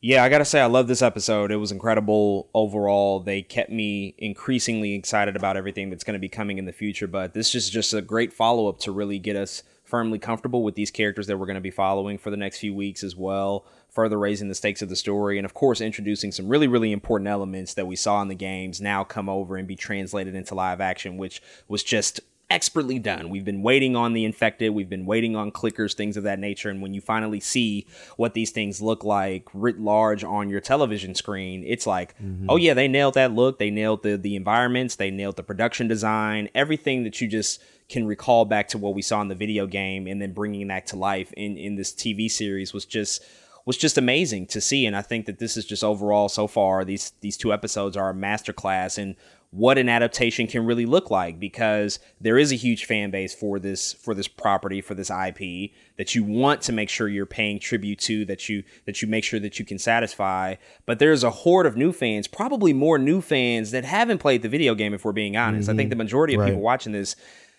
Yeah, 0.00 0.22
I 0.22 0.28
gotta 0.28 0.44
say, 0.44 0.60
I 0.60 0.66
love 0.66 0.86
this 0.86 1.02
episode. 1.02 1.50
It 1.50 1.56
was 1.56 1.72
incredible 1.72 2.50
overall. 2.54 3.18
They 3.18 3.42
kept 3.42 3.70
me 3.70 4.14
increasingly 4.18 4.94
excited 4.94 5.34
about 5.34 5.56
everything 5.56 5.90
that's 5.90 6.04
going 6.04 6.14
to 6.14 6.20
be 6.20 6.28
coming 6.28 6.58
in 6.58 6.66
the 6.66 6.72
future. 6.72 7.08
But 7.08 7.34
this 7.34 7.56
is 7.56 7.68
just 7.68 7.92
a 7.92 8.00
great 8.00 8.32
follow 8.32 8.68
up 8.68 8.78
to 8.80 8.92
really 8.92 9.18
get 9.18 9.34
us 9.34 9.64
firmly 9.88 10.18
comfortable 10.18 10.62
with 10.62 10.74
these 10.74 10.90
characters 10.90 11.26
that 11.26 11.38
we're 11.38 11.46
going 11.46 11.54
to 11.54 11.60
be 11.60 11.70
following 11.70 12.18
for 12.18 12.30
the 12.30 12.36
next 12.36 12.58
few 12.58 12.74
weeks 12.74 13.02
as 13.02 13.16
well. 13.16 13.64
Further 13.90 14.18
raising 14.18 14.48
the 14.48 14.54
stakes 14.54 14.82
of 14.82 14.88
the 14.88 14.96
story, 14.96 15.38
and 15.38 15.46
of 15.46 15.54
course, 15.54 15.80
introducing 15.80 16.30
some 16.30 16.48
really, 16.48 16.68
really 16.68 16.92
important 16.92 17.28
elements 17.28 17.74
that 17.74 17.86
we 17.86 17.96
saw 17.96 18.20
in 18.22 18.28
the 18.28 18.34
games 18.34 18.80
now 18.80 19.02
come 19.02 19.28
over 19.28 19.56
and 19.56 19.66
be 19.66 19.76
translated 19.76 20.34
into 20.34 20.54
live 20.54 20.80
action, 20.80 21.16
which 21.16 21.42
was 21.68 21.82
just 21.82 22.20
expertly 22.50 22.98
done. 22.98 23.28
We've 23.28 23.44
been 23.44 23.62
waiting 23.62 23.94
on 23.94 24.12
the 24.14 24.24
infected, 24.24 24.72
we've 24.72 24.88
been 24.88 25.04
waiting 25.06 25.36
on 25.36 25.50
clickers, 25.50 25.94
things 25.94 26.16
of 26.16 26.24
that 26.24 26.38
nature. 26.38 26.70
And 26.70 26.80
when 26.80 26.94
you 26.94 27.00
finally 27.00 27.40
see 27.40 27.86
what 28.16 28.34
these 28.34 28.50
things 28.50 28.80
look 28.80 29.04
like 29.04 29.44
writ 29.52 29.78
large 29.78 30.24
on 30.24 30.48
your 30.48 30.60
television 30.60 31.14
screen, 31.14 31.62
it's 31.66 31.86
like, 31.86 32.16
mm-hmm. 32.18 32.46
oh 32.48 32.56
yeah, 32.56 32.74
they 32.74 32.88
nailed 32.88 33.14
that 33.14 33.32
look. 33.32 33.58
They 33.58 33.70
nailed 33.70 34.02
the 34.02 34.16
the 34.16 34.36
environments. 34.36 34.96
They 34.96 35.10
nailed 35.10 35.36
the 35.36 35.42
production 35.42 35.88
design. 35.88 36.48
Everything 36.54 37.04
that 37.04 37.20
you 37.20 37.28
just 37.28 37.60
can 37.88 38.06
recall 38.06 38.44
back 38.44 38.68
to 38.68 38.78
what 38.78 38.94
we 38.94 39.02
saw 39.02 39.20
in 39.22 39.28
the 39.28 39.34
video 39.34 39.66
game, 39.66 40.06
and 40.06 40.20
then 40.20 40.32
bringing 40.32 40.68
that 40.68 40.86
to 40.88 40.96
life 40.96 41.32
in 41.32 41.56
in 41.56 41.76
this 41.76 41.92
TV 41.92 42.30
series 42.30 42.72
was 42.72 42.84
just 42.84 43.22
was 43.68 43.76
just 43.76 43.98
amazing 43.98 44.46
to 44.46 44.62
see 44.62 44.86
and 44.86 44.96
I 44.96 45.02
think 45.02 45.26
that 45.26 45.38
this 45.38 45.54
is 45.54 45.66
just 45.66 45.84
overall 45.84 46.30
so 46.30 46.46
far 46.46 46.86
these 46.86 47.12
these 47.20 47.36
two 47.36 47.52
episodes 47.52 47.98
are 47.98 48.08
a 48.08 48.14
masterclass 48.14 48.98
in 48.98 49.14
what 49.50 49.76
an 49.76 49.88
adaptation 49.88 50.46
can 50.46 50.66
really 50.66 50.84
look 50.84 51.10
like 51.10 51.40
because 51.40 51.98
there 52.20 52.38
is 52.38 52.52
a 52.52 52.54
huge 52.54 52.84
fan 52.86 53.10
base 53.10 53.34
for 53.34 53.58
this 53.58 53.92
for 53.92 54.14
this 54.14 54.28
property 54.28 54.80
for 54.80 54.94
this 54.94 55.10
IP 55.10 55.70
that 55.96 56.14
you 56.14 56.24
want 56.24 56.62
to 56.62 56.72
make 56.72 56.88
sure 56.88 57.08
you're 57.08 57.26
paying 57.26 57.58
tribute 57.58 57.98
to 57.98 58.24
that 58.24 58.48
you 58.48 58.62
that 58.86 59.02
you 59.02 59.08
make 59.08 59.24
sure 59.24 59.40
that 59.40 59.58
you 59.58 59.64
can 59.64 59.78
satisfy 59.78 60.54
but 60.86 60.98
there's 60.98 61.22
a 61.22 61.30
horde 61.30 61.66
of 61.66 61.76
new 61.76 61.92
fans 61.92 62.26
probably 62.26 62.72
more 62.72 62.98
new 62.98 63.20
fans 63.20 63.70
that 63.70 63.84
haven't 63.84 64.18
played 64.18 64.40
the 64.42 64.48
video 64.48 64.74
game 64.74 64.92
if 64.92 65.04
we're 65.04 65.12
being 65.12 65.36
honest 65.36 65.68
mm-hmm. 65.68 65.74
I 65.74 65.76
think 65.76 65.86
mm-hmm. 65.86 65.98
the 65.98 66.04
majority 66.04 66.34
of 66.34 66.40
right. 66.40 66.46
people 66.48 66.62
watching 66.62 66.92
this 66.92 67.16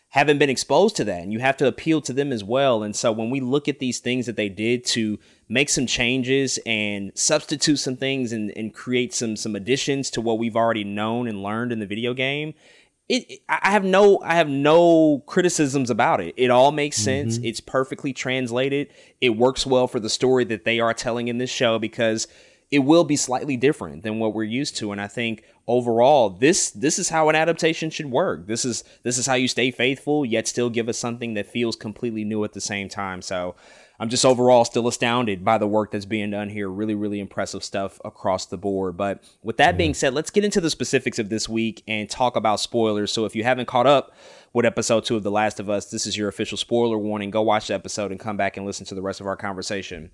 haven't 0.10 0.40
been 0.40 0.50
exposed 0.50 0.96
to 0.96 1.04
that 1.04 1.22
and 1.22 1.32
you 1.32 1.40
have 1.40 1.58
to 1.58 1.68
appeal 1.68 2.02
to 2.02 2.14
them 2.14 2.32
as 2.32 2.44
well 2.44 2.84
and 2.84 2.96
so 2.96 3.12
when 3.12 3.30
we 3.30 3.40
look 3.40 3.68
at 3.68 3.80
these 3.80 4.00
things 4.00 4.26
that 4.26 4.36
they 4.36 4.50
did 4.50 4.84
to 4.84 5.20
make 5.48 5.70
some 5.70 5.86
changes 5.86 6.60
and 6.66 7.12
substitute 7.16 7.78
some 7.78 7.96
things 7.96 8.32
and, 8.32 8.52
and 8.58 8.74
create 8.74 9.14
some 9.14 9.36
some 9.36 9.56
additions 9.56 10.10
to 10.10 10.22
what 10.22 10.40
we've 10.40 10.56
already 10.56 10.84
known 10.84 11.28
and 11.28 11.44
learned 11.44 11.72
in 11.72 11.80
the 11.80 11.86
video 11.86 12.14
game 12.14 12.54
it, 13.10 13.42
I 13.50 13.72
have 13.72 13.84
no 13.84 14.22
I 14.24 14.36
have 14.36 14.48
no 14.48 15.24
criticisms 15.26 15.90
about 15.90 16.22
it. 16.22 16.36
It 16.38 16.52
all 16.52 16.72
makes 16.72 16.96
sense. 16.96 17.38
Mm-hmm. 17.38 17.46
It's 17.48 17.60
perfectly 17.60 18.14
translated. 18.14 18.90
It 19.20 19.32
works 19.32 19.66
well 19.66 19.88
for 19.88 20.00
the 20.00 20.10
story 20.10 20.46
that 20.46 20.64
they 20.64 20.80
are 20.80 20.94
telling 20.94 21.28
in 21.28 21.40
this 21.40 21.50
show 21.50 21.80
because 21.80 22.28
it 22.72 22.80
will 22.80 23.04
be 23.04 23.16
slightly 23.16 23.58
different 23.58 24.04
than 24.04 24.20
what 24.20 24.34
we're 24.34 24.44
used 24.44 24.78
to 24.78 24.92
and 24.92 25.02
I 25.02 25.08
think 25.08 25.44
overall 25.68 26.30
this 26.30 26.72
this 26.72 26.98
is 27.00 27.10
how 27.10 27.30
an 27.30 27.36
adaptation 27.36 27.90
should 27.90 28.12
work. 28.12 28.48
This 28.48 28.66
is 28.66 28.84
this 29.04 29.18
is 29.18 29.28
how 29.28 29.36
you 29.36 29.48
stay 29.48 29.72
faithful 29.72 30.26
yet 30.26 30.48
still 30.48 30.70
give 30.70 30.90
us 30.90 30.98
something 30.98 31.36
that 31.36 31.48
feels 31.48 31.76
completely 31.76 32.24
new 32.24 32.44
at 32.44 32.54
the 32.54 32.62
same 32.62 32.90
time. 32.90 33.22
So 33.22 33.56
I'm 34.00 34.08
just 34.08 34.26
overall 34.26 34.64
still 34.64 34.88
astounded 34.88 35.44
by 35.44 35.58
the 35.58 35.68
work 35.68 35.92
that's 35.92 36.06
being 36.06 36.32
done 36.32 36.50
here. 36.50 36.70
Really, 36.70 36.96
really 36.96 37.20
impressive 37.20 37.66
stuff 37.66 38.00
across 38.06 38.46
the 38.46 38.58
board. 38.58 38.96
But 38.96 39.22
with 39.44 39.58
that 39.58 39.78
being 39.78 39.94
said, 39.94 40.14
let's 40.14 40.32
get 40.32 40.46
into 40.46 40.62
the 40.62 40.70
specifics 40.70 41.20
of 41.20 41.28
this 41.28 41.50
week 41.50 41.84
and 41.86 42.10
talk 42.10 42.38
about 42.38 42.62
spoilers. 42.62 43.12
So 43.12 43.26
if 43.26 43.36
you 43.36 43.44
haven't 43.44 43.68
caught 43.68 43.88
up 43.88 44.16
with 44.54 44.66
episode 44.66 45.04
two 45.04 45.18
of 45.18 45.24
The 45.24 45.32
Last 45.32 45.60
of 45.60 45.70
Us, 45.70 45.92
this 45.92 46.08
is 46.08 46.16
your 46.16 46.30
official 46.30 46.58
spoiler 46.58 46.98
warning. 46.98 47.30
Go 47.30 47.42
watch 47.42 47.68
the 47.68 47.74
episode 47.74 48.12
and 48.12 48.20
come 48.20 48.38
back 48.38 48.56
and 48.56 48.66
listen 48.66 48.86
to 48.86 48.96
the 48.96 49.02
rest 49.02 49.20
of 49.20 49.28
our 49.28 49.36
conversation. 49.36 50.12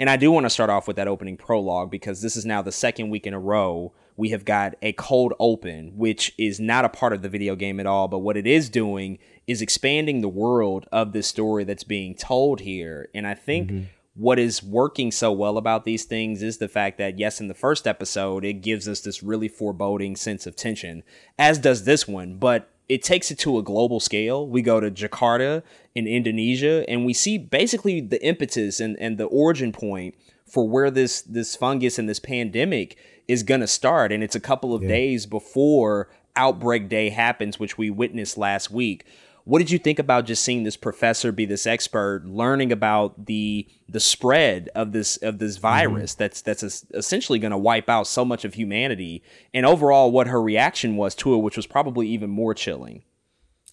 And 0.00 0.08
I 0.08 0.16
do 0.16 0.32
want 0.32 0.46
to 0.46 0.50
start 0.50 0.70
off 0.70 0.88
with 0.88 0.96
that 0.96 1.08
opening 1.08 1.36
prologue 1.36 1.90
because 1.90 2.22
this 2.22 2.34
is 2.34 2.46
now 2.46 2.62
the 2.62 2.72
second 2.72 3.10
week 3.10 3.26
in 3.26 3.34
a 3.34 3.38
row 3.38 3.92
we 4.16 4.30
have 4.30 4.46
got 4.46 4.74
a 4.82 4.92
cold 4.94 5.34
open, 5.38 5.96
which 5.96 6.34
is 6.38 6.58
not 6.58 6.86
a 6.86 6.90
part 6.90 7.12
of 7.12 7.22
the 7.22 7.28
video 7.28 7.54
game 7.54 7.78
at 7.78 7.86
all. 7.86 8.08
But 8.08 8.20
what 8.20 8.36
it 8.36 8.46
is 8.46 8.68
doing 8.70 9.18
is 9.46 9.60
expanding 9.60 10.20
the 10.20 10.28
world 10.28 10.86
of 10.90 11.12
this 11.12 11.26
story 11.26 11.64
that's 11.64 11.84
being 11.84 12.14
told 12.14 12.60
here. 12.60 13.08
And 13.14 13.26
I 13.26 13.34
think. 13.34 13.70
Mm-hmm. 13.70 13.84
What 14.14 14.40
is 14.40 14.62
working 14.62 15.12
so 15.12 15.30
well 15.30 15.56
about 15.56 15.84
these 15.84 16.04
things 16.04 16.42
is 16.42 16.58
the 16.58 16.68
fact 16.68 16.98
that, 16.98 17.18
yes, 17.18 17.40
in 17.40 17.46
the 17.46 17.54
first 17.54 17.86
episode, 17.86 18.44
it 18.44 18.54
gives 18.54 18.88
us 18.88 19.00
this 19.00 19.22
really 19.22 19.48
foreboding 19.48 20.16
sense 20.16 20.48
of 20.48 20.56
tension, 20.56 21.04
as 21.38 21.58
does 21.58 21.84
this 21.84 22.08
one. 22.08 22.34
But 22.34 22.68
it 22.90 23.04
takes 23.04 23.30
it 23.30 23.38
to 23.38 23.56
a 23.56 23.62
global 23.62 24.00
scale. 24.00 24.48
We 24.48 24.62
go 24.62 24.80
to 24.80 24.90
Jakarta 24.90 25.62
in 25.94 26.08
Indonesia 26.08 26.84
and 26.90 27.06
we 27.06 27.14
see 27.14 27.38
basically 27.38 28.00
the 28.00 28.20
impetus 28.26 28.80
and, 28.80 28.98
and 28.98 29.16
the 29.16 29.26
origin 29.26 29.70
point 29.70 30.16
for 30.44 30.68
where 30.68 30.90
this 30.90 31.22
this 31.22 31.54
fungus 31.54 32.00
and 32.00 32.08
this 32.08 32.18
pandemic 32.18 32.98
is 33.28 33.44
going 33.44 33.60
to 33.60 33.68
start 33.68 34.10
and 34.10 34.24
it's 34.24 34.34
a 34.34 34.40
couple 34.40 34.74
of 34.74 34.82
yeah. 34.82 34.88
days 34.88 35.24
before 35.24 36.08
outbreak 36.34 36.88
day 36.88 37.10
happens 37.10 37.60
which 37.60 37.78
we 37.78 37.90
witnessed 37.90 38.36
last 38.36 38.72
week 38.72 39.06
what 39.44 39.58
did 39.58 39.70
you 39.70 39.78
think 39.78 39.98
about 39.98 40.26
just 40.26 40.44
seeing 40.44 40.62
this 40.62 40.76
professor 40.76 41.32
be 41.32 41.44
this 41.44 41.66
expert 41.66 42.24
learning 42.24 42.72
about 42.72 43.26
the 43.26 43.66
the 43.88 44.00
spread 44.00 44.68
of 44.74 44.92
this 44.92 45.16
of 45.18 45.38
this 45.38 45.56
mm-hmm. 45.56 45.62
virus 45.62 46.12
mm-hmm. 46.12 46.22
that's 46.22 46.42
that's 46.42 46.84
essentially 46.94 47.38
going 47.38 47.50
to 47.50 47.58
wipe 47.58 47.88
out 47.88 48.06
so 48.06 48.24
much 48.24 48.44
of 48.44 48.54
humanity 48.54 49.22
and 49.52 49.66
overall 49.66 50.10
what 50.10 50.26
her 50.26 50.40
reaction 50.40 50.96
was 50.96 51.14
to 51.14 51.34
it 51.34 51.38
which 51.38 51.56
was 51.56 51.66
probably 51.66 52.06
even 52.08 52.30
more 52.30 52.54
chilling 52.54 53.02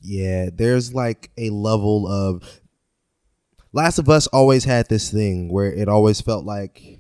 yeah 0.01 0.49
there's 0.53 0.93
like 0.93 1.31
a 1.37 1.49
level 1.49 2.07
of 2.07 2.61
last 3.73 3.99
of 3.99 4.09
us 4.09 4.27
always 4.27 4.63
had 4.63 4.87
this 4.89 5.11
thing 5.11 5.51
where 5.51 5.71
it 5.71 5.87
always 5.87 6.21
felt 6.21 6.45
like 6.45 6.99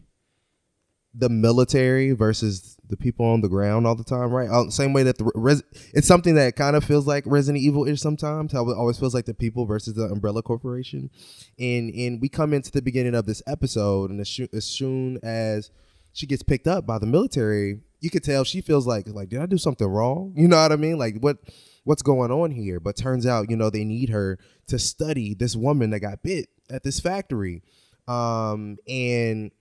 the 1.13 1.29
military 1.29 2.11
versus 2.11 2.76
the 2.89 2.97
people 2.97 3.25
on 3.25 3.41
the 3.41 3.49
ground 3.49 3.85
all 3.85 3.95
the 3.95 4.03
time, 4.03 4.31
right? 4.31 4.49
Uh, 4.49 4.69
same 4.69 4.93
way 4.93 5.03
that 5.03 5.17
the 5.17 5.29
res- 5.35 5.63
it's 5.93 6.07
something 6.07 6.35
that 6.35 6.55
kind 6.55 6.75
of 6.75 6.83
feels 6.83 7.07
like 7.07 7.23
Resident 7.25 7.63
Evil 7.63 7.85
is 7.85 8.01
sometimes. 8.01 8.51
How 8.51 8.67
it 8.69 8.77
always 8.77 8.97
feels 8.97 9.13
like 9.13 9.25
the 9.25 9.33
people 9.33 9.65
versus 9.65 9.95
the 9.95 10.05
Umbrella 10.05 10.41
Corporation, 10.41 11.09
and 11.59 11.93
and 11.93 12.21
we 12.21 12.29
come 12.29 12.53
into 12.53 12.71
the 12.71 12.81
beginning 12.81 13.15
of 13.15 13.25
this 13.25 13.41
episode, 13.47 14.09
and 14.09 14.19
as, 14.19 14.39
as 14.53 14.65
soon 14.65 15.19
as 15.23 15.71
she 16.13 16.25
gets 16.25 16.43
picked 16.43 16.67
up 16.67 16.85
by 16.85 16.97
the 16.97 17.05
military, 17.05 17.81
you 17.99 18.09
could 18.09 18.23
tell 18.23 18.43
she 18.43 18.61
feels 18.61 18.87
like 18.87 19.07
like 19.07 19.29
did 19.29 19.41
I 19.41 19.45
do 19.45 19.57
something 19.57 19.87
wrong? 19.87 20.33
You 20.37 20.47
know 20.47 20.61
what 20.61 20.71
I 20.71 20.77
mean? 20.77 20.97
Like 20.97 21.17
what 21.19 21.37
what's 21.83 22.01
going 22.01 22.31
on 22.31 22.51
here? 22.51 22.79
But 22.79 22.95
turns 22.95 23.25
out 23.25 23.49
you 23.49 23.55
know 23.55 23.69
they 23.69 23.85
need 23.85 24.09
her 24.09 24.39
to 24.67 24.79
study 24.79 25.33
this 25.33 25.55
woman 25.55 25.89
that 25.91 25.99
got 25.99 26.23
bit 26.23 26.49
at 26.69 26.83
this 26.83 26.99
factory, 26.99 27.63
um, 28.07 28.77
and 28.87 29.51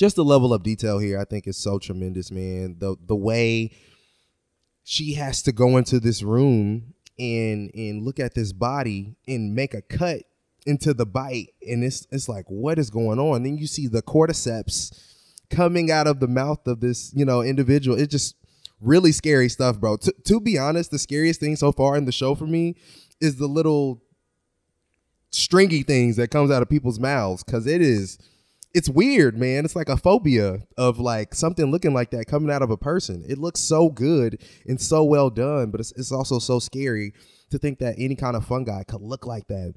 just 0.00 0.16
the 0.16 0.24
level 0.24 0.54
of 0.54 0.62
detail 0.62 0.98
here, 0.98 1.20
I 1.20 1.26
think, 1.26 1.46
is 1.46 1.58
so 1.58 1.78
tremendous, 1.78 2.30
man. 2.30 2.76
The 2.78 2.96
the 3.06 3.14
way 3.14 3.70
she 4.82 5.12
has 5.12 5.42
to 5.42 5.52
go 5.52 5.76
into 5.76 6.00
this 6.00 6.22
room 6.22 6.94
and 7.18 7.70
and 7.74 8.02
look 8.02 8.18
at 8.18 8.34
this 8.34 8.54
body 8.54 9.14
and 9.28 9.54
make 9.54 9.74
a 9.74 9.82
cut 9.82 10.22
into 10.64 10.94
the 10.94 11.04
bite, 11.04 11.48
and 11.68 11.84
it's 11.84 12.06
it's 12.10 12.30
like, 12.30 12.46
what 12.48 12.78
is 12.78 12.88
going 12.88 13.18
on? 13.18 13.42
Then 13.42 13.58
you 13.58 13.66
see 13.66 13.88
the 13.88 14.00
cordyceps 14.00 14.98
coming 15.50 15.90
out 15.90 16.06
of 16.06 16.18
the 16.18 16.28
mouth 16.28 16.66
of 16.66 16.80
this, 16.80 17.12
you 17.14 17.26
know, 17.26 17.42
individual. 17.42 17.98
It's 17.98 18.10
just 18.10 18.36
really 18.80 19.12
scary 19.12 19.50
stuff, 19.50 19.78
bro. 19.78 19.98
T- 19.98 20.12
to 20.24 20.40
be 20.40 20.56
honest, 20.56 20.90
the 20.90 20.98
scariest 20.98 21.40
thing 21.40 21.56
so 21.56 21.72
far 21.72 21.98
in 21.98 22.06
the 22.06 22.12
show 22.12 22.34
for 22.34 22.46
me 22.46 22.74
is 23.20 23.36
the 23.36 23.46
little 23.46 24.02
stringy 25.28 25.82
things 25.82 26.16
that 26.16 26.30
comes 26.30 26.50
out 26.50 26.62
of 26.62 26.70
people's 26.70 26.98
mouths 26.98 27.44
because 27.44 27.66
it 27.66 27.82
is 27.82 28.18
it's 28.72 28.88
weird, 28.88 29.36
man. 29.36 29.64
It's 29.64 29.74
like 29.74 29.88
a 29.88 29.96
phobia 29.96 30.60
of 30.76 30.98
like 30.98 31.34
something 31.34 31.70
looking 31.70 31.94
like 31.94 32.10
that 32.10 32.26
coming 32.26 32.50
out 32.50 32.62
of 32.62 32.70
a 32.70 32.76
person. 32.76 33.24
It 33.28 33.38
looks 33.38 33.60
so 33.60 33.88
good 33.88 34.40
and 34.66 34.80
so 34.80 35.02
well 35.04 35.30
done, 35.30 35.70
but 35.70 35.80
it's, 35.80 35.92
it's 35.92 36.12
also 36.12 36.38
so 36.38 36.58
scary 36.58 37.12
to 37.50 37.58
think 37.58 37.80
that 37.80 37.96
any 37.98 38.14
kind 38.14 38.36
of 38.36 38.46
fungi 38.46 38.84
could 38.84 39.02
look 39.02 39.26
like 39.26 39.48
that 39.48 39.74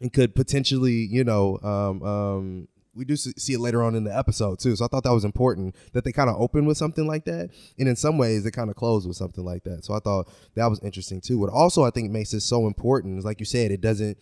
and 0.00 0.12
could 0.12 0.34
potentially, 0.34 1.06
you 1.10 1.22
know, 1.22 1.58
um, 1.62 2.02
um, 2.02 2.68
we 2.94 3.04
do 3.04 3.16
see 3.16 3.52
it 3.52 3.60
later 3.60 3.82
on 3.82 3.94
in 3.94 4.04
the 4.04 4.16
episode 4.16 4.58
too. 4.58 4.76
So 4.76 4.84
I 4.84 4.88
thought 4.88 5.04
that 5.04 5.12
was 5.12 5.24
important 5.24 5.74
that 5.92 6.04
they 6.04 6.12
kind 6.12 6.30
of 6.30 6.40
open 6.40 6.64
with 6.64 6.76
something 6.76 7.06
like 7.06 7.24
that, 7.24 7.50
and 7.78 7.88
in 7.88 7.96
some 7.96 8.18
ways 8.18 8.44
they 8.44 8.50
kind 8.50 8.70
of 8.70 8.76
close 8.76 9.06
with 9.06 9.16
something 9.16 9.44
like 9.44 9.64
that. 9.64 9.84
So 9.84 9.94
I 9.94 9.98
thought 9.98 10.28
that 10.54 10.66
was 10.66 10.80
interesting 10.80 11.20
too. 11.20 11.38
What 11.38 11.50
also 11.50 11.82
I 11.82 11.90
think 11.90 12.10
makes 12.10 12.32
it 12.34 12.40
so 12.40 12.66
important 12.66 13.18
is, 13.18 13.24
like 13.24 13.40
you 13.40 13.46
said, 13.46 13.72
it 13.72 13.80
doesn't 13.80 14.16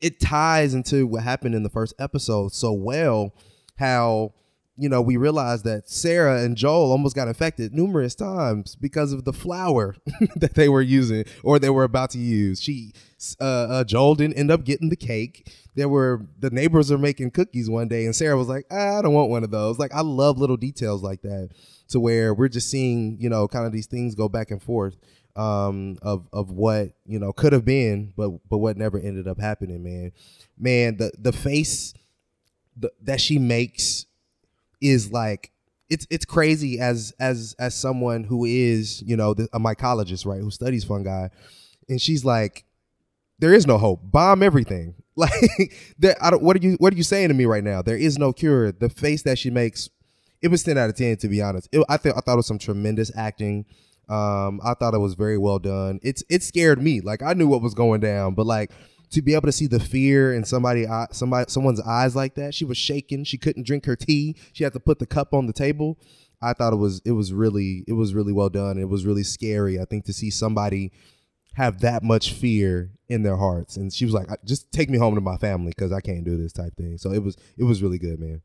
it 0.00 0.20
ties 0.20 0.74
into 0.74 1.06
what 1.06 1.22
happened 1.22 1.54
in 1.54 1.62
the 1.62 1.70
first 1.70 1.94
episode 1.98 2.52
so 2.52 2.72
well 2.72 3.34
how 3.78 4.32
you 4.80 4.88
know, 4.88 5.02
we 5.02 5.18
realized 5.18 5.64
that 5.64 5.90
Sarah 5.90 6.42
and 6.42 6.56
Joel 6.56 6.90
almost 6.90 7.14
got 7.14 7.28
infected 7.28 7.74
numerous 7.74 8.14
times 8.14 8.76
because 8.76 9.12
of 9.12 9.26
the 9.26 9.32
flour 9.32 9.94
that 10.36 10.54
they 10.54 10.70
were 10.70 10.80
using 10.80 11.26
or 11.42 11.58
they 11.58 11.68
were 11.68 11.84
about 11.84 12.08
to 12.10 12.18
use. 12.18 12.62
She, 12.62 12.94
uh, 13.42 13.44
uh, 13.44 13.84
Joel 13.84 14.14
didn't 14.14 14.38
end 14.38 14.50
up 14.50 14.64
getting 14.64 14.88
the 14.88 14.96
cake. 14.96 15.52
There 15.74 15.90
were 15.90 16.26
the 16.38 16.48
neighbors 16.48 16.90
are 16.90 16.96
making 16.96 17.32
cookies 17.32 17.68
one 17.68 17.88
day, 17.88 18.06
and 18.06 18.16
Sarah 18.16 18.38
was 18.38 18.48
like, 18.48 18.64
ah, 18.70 18.98
"I 18.98 19.02
don't 19.02 19.12
want 19.12 19.30
one 19.30 19.44
of 19.44 19.50
those." 19.50 19.78
Like, 19.78 19.94
I 19.94 20.00
love 20.00 20.38
little 20.38 20.56
details 20.56 21.02
like 21.02 21.20
that, 21.22 21.50
to 21.90 22.00
where 22.00 22.32
we're 22.34 22.48
just 22.48 22.70
seeing, 22.70 23.18
you 23.20 23.28
know, 23.28 23.46
kind 23.46 23.66
of 23.66 23.72
these 23.72 23.86
things 23.86 24.14
go 24.14 24.28
back 24.28 24.50
and 24.50 24.62
forth 24.62 24.96
um, 25.36 25.98
of 26.02 26.26
of 26.32 26.50
what 26.50 26.92
you 27.06 27.18
know 27.18 27.32
could 27.32 27.52
have 27.52 27.64
been, 27.64 28.12
but 28.16 28.30
but 28.48 28.58
what 28.58 28.76
never 28.76 28.98
ended 28.98 29.28
up 29.28 29.40
happening. 29.40 29.82
Man, 29.82 30.12
man, 30.58 30.96
the 30.96 31.12
the 31.18 31.32
face 31.32 31.94
the, 32.76 32.90
that 33.02 33.20
she 33.20 33.38
makes 33.38 34.06
is 34.80 35.12
like 35.12 35.50
it's 35.88 36.06
it's 36.10 36.24
crazy 36.24 36.78
as 36.78 37.12
as 37.18 37.54
as 37.58 37.74
someone 37.74 38.24
who 38.24 38.44
is 38.44 39.02
you 39.02 39.16
know 39.16 39.32
a 39.52 39.60
mycologist 39.60 40.24
right 40.24 40.40
who 40.40 40.50
studies 40.50 40.84
fungi 40.84 41.28
and 41.88 42.00
she's 42.00 42.24
like 42.24 42.64
there 43.40 43.54
is 43.54 43.66
no 43.66 43.78
hope. 43.78 44.00
Bomb 44.04 44.42
everything. 44.42 44.94
Like 45.16 45.74
there, 45.98 46.16
I 46.22 46.30
don't, 46.30 46.42
what 46.42 46.56
are 46.56 46.60
you 46.60 46.76
what 46.78 46.94
are 46.94 46.96
you 46.96 47.02
saying 47.02 47.28
to 47.28 47.34
me 47.34 47.44
right 47.44 47.64
now? 47.64 47.82
There 47.82 47.96
is 47.96 48.16
no 48.16 48.32
cure. 48.32 48.72
The 48.72 48.88
face 48.88 49.22
that 49.24 49.38
she 49.38 49.50
makes 49.50 49.90
it 50.40 50.48
was 50.48 50.62
10 50.62 50.78
out 50.78 50.88
of 50.88 50.96
10 50.96 51.18
to 51.18 51.28
be 51.28 51.42
honest. 51.42 51.68
It, 51.72 51.84
i 51.90 51.98
think 51.98 52.16
i 52.16 52.20
thought 52.20 52.34
it 52.34 52.36
was 52.36 52.46
some 52.46 52.58
tremendous 52.58 53.10
acting 53.14 53.66
um 54.10 54.60
i 54.64 54.74
thought 54.74 54.94
it 54.94 54.98
was 54.98 55.14
very 55.14 55.38
well 55.38 55.58
done 55.58 55.98
it's 56.02 56.22
it 56.28 56.42
scared 56.42 56.82
me 56.82 57.00
like 57.00 57.22
i 57.22 57.32
knew 57.32 57.48
what 57.48 57.62
was 57.62 57.74
going 57.74 58.00
down 58.00 58.34
but 58.34 58.44
like 58.44 58.70
to 59.10 59.22
be 59.22 59.34
able 59.34 59.46
to 59.46 59.52
see 59.52 59.66
the 59.66 59.80
fear 59.80 60.32
in 60.32 60.44
somebody 60.44 60.86
somebody 61.10 61.50
someone's 61.50 61.80
eyes 61.80 62.14
like 62.14 62.34
that. 62.36 62.54
She 62.54 62.64
was 62.64 62.78
shaking. 62.78 63.24
She 63.24 63.38
couldn't 63.38 63.66
drink 63.66 63.84
her 63.86 63.96
tea. 63.96 64.36
She 64.52 64.64
had 64.64 64.72
to 64.72 64.80
put 64.80 64.98
the 64.98 65.06
cup 65.06 65.34
on 65.34 65.46
the 65.46 65.52
table. 65.52 65.98
I 66.40 66.52
thought 66.52 66.72
it 66.72 66.76
was 66.76 67.02
it 67.04 67.12
was 67.12 67.32
really 67.32 67.84
it 67.86 67.92
was 67.92 68.14
really 68.14 68.32
well 68.32 68.48
done. 68.48 68.78
It 68.78 68.88
was 68.88 69.04
really 69.04 69.24
scary. 69.24 69.80
I 69.80 69.84
think 69.84 70.04
to 70.06 70.12
see 70.12 70.30
somebody 70.30 70.92
have 71.54 71.80
that 71.80 72.02
much 72.04 72.32
fear 72.32 72.92
in 73.08 73.24
their 73.24 73.36
hearts. 73.36 73.76
And 73.76 73.92
she 73.92 74.04
was 74.04 74.14
like, 74.14 74.28
"Just 74.44 74.70
take 74.70 74.88
me 74.88 74.98
home 74.98 75.16
to 75.16 75.20
my 75.20 75.36
family 75.36 75.72
because 75.76 75.92
I 75.92 76.00
can't 76.00 76.24
do 76.24 76.36
this 76.36 76.52
type 76.52 76.76
thing." 76.76 76.96
So 76.96 77.12
it 77.12 77.22
was 77.22 77.36
it 77.58 77.64
was 77.64 77.82
really 77.82 77.98
good, 77.98 78.20
man. 78.20 78.42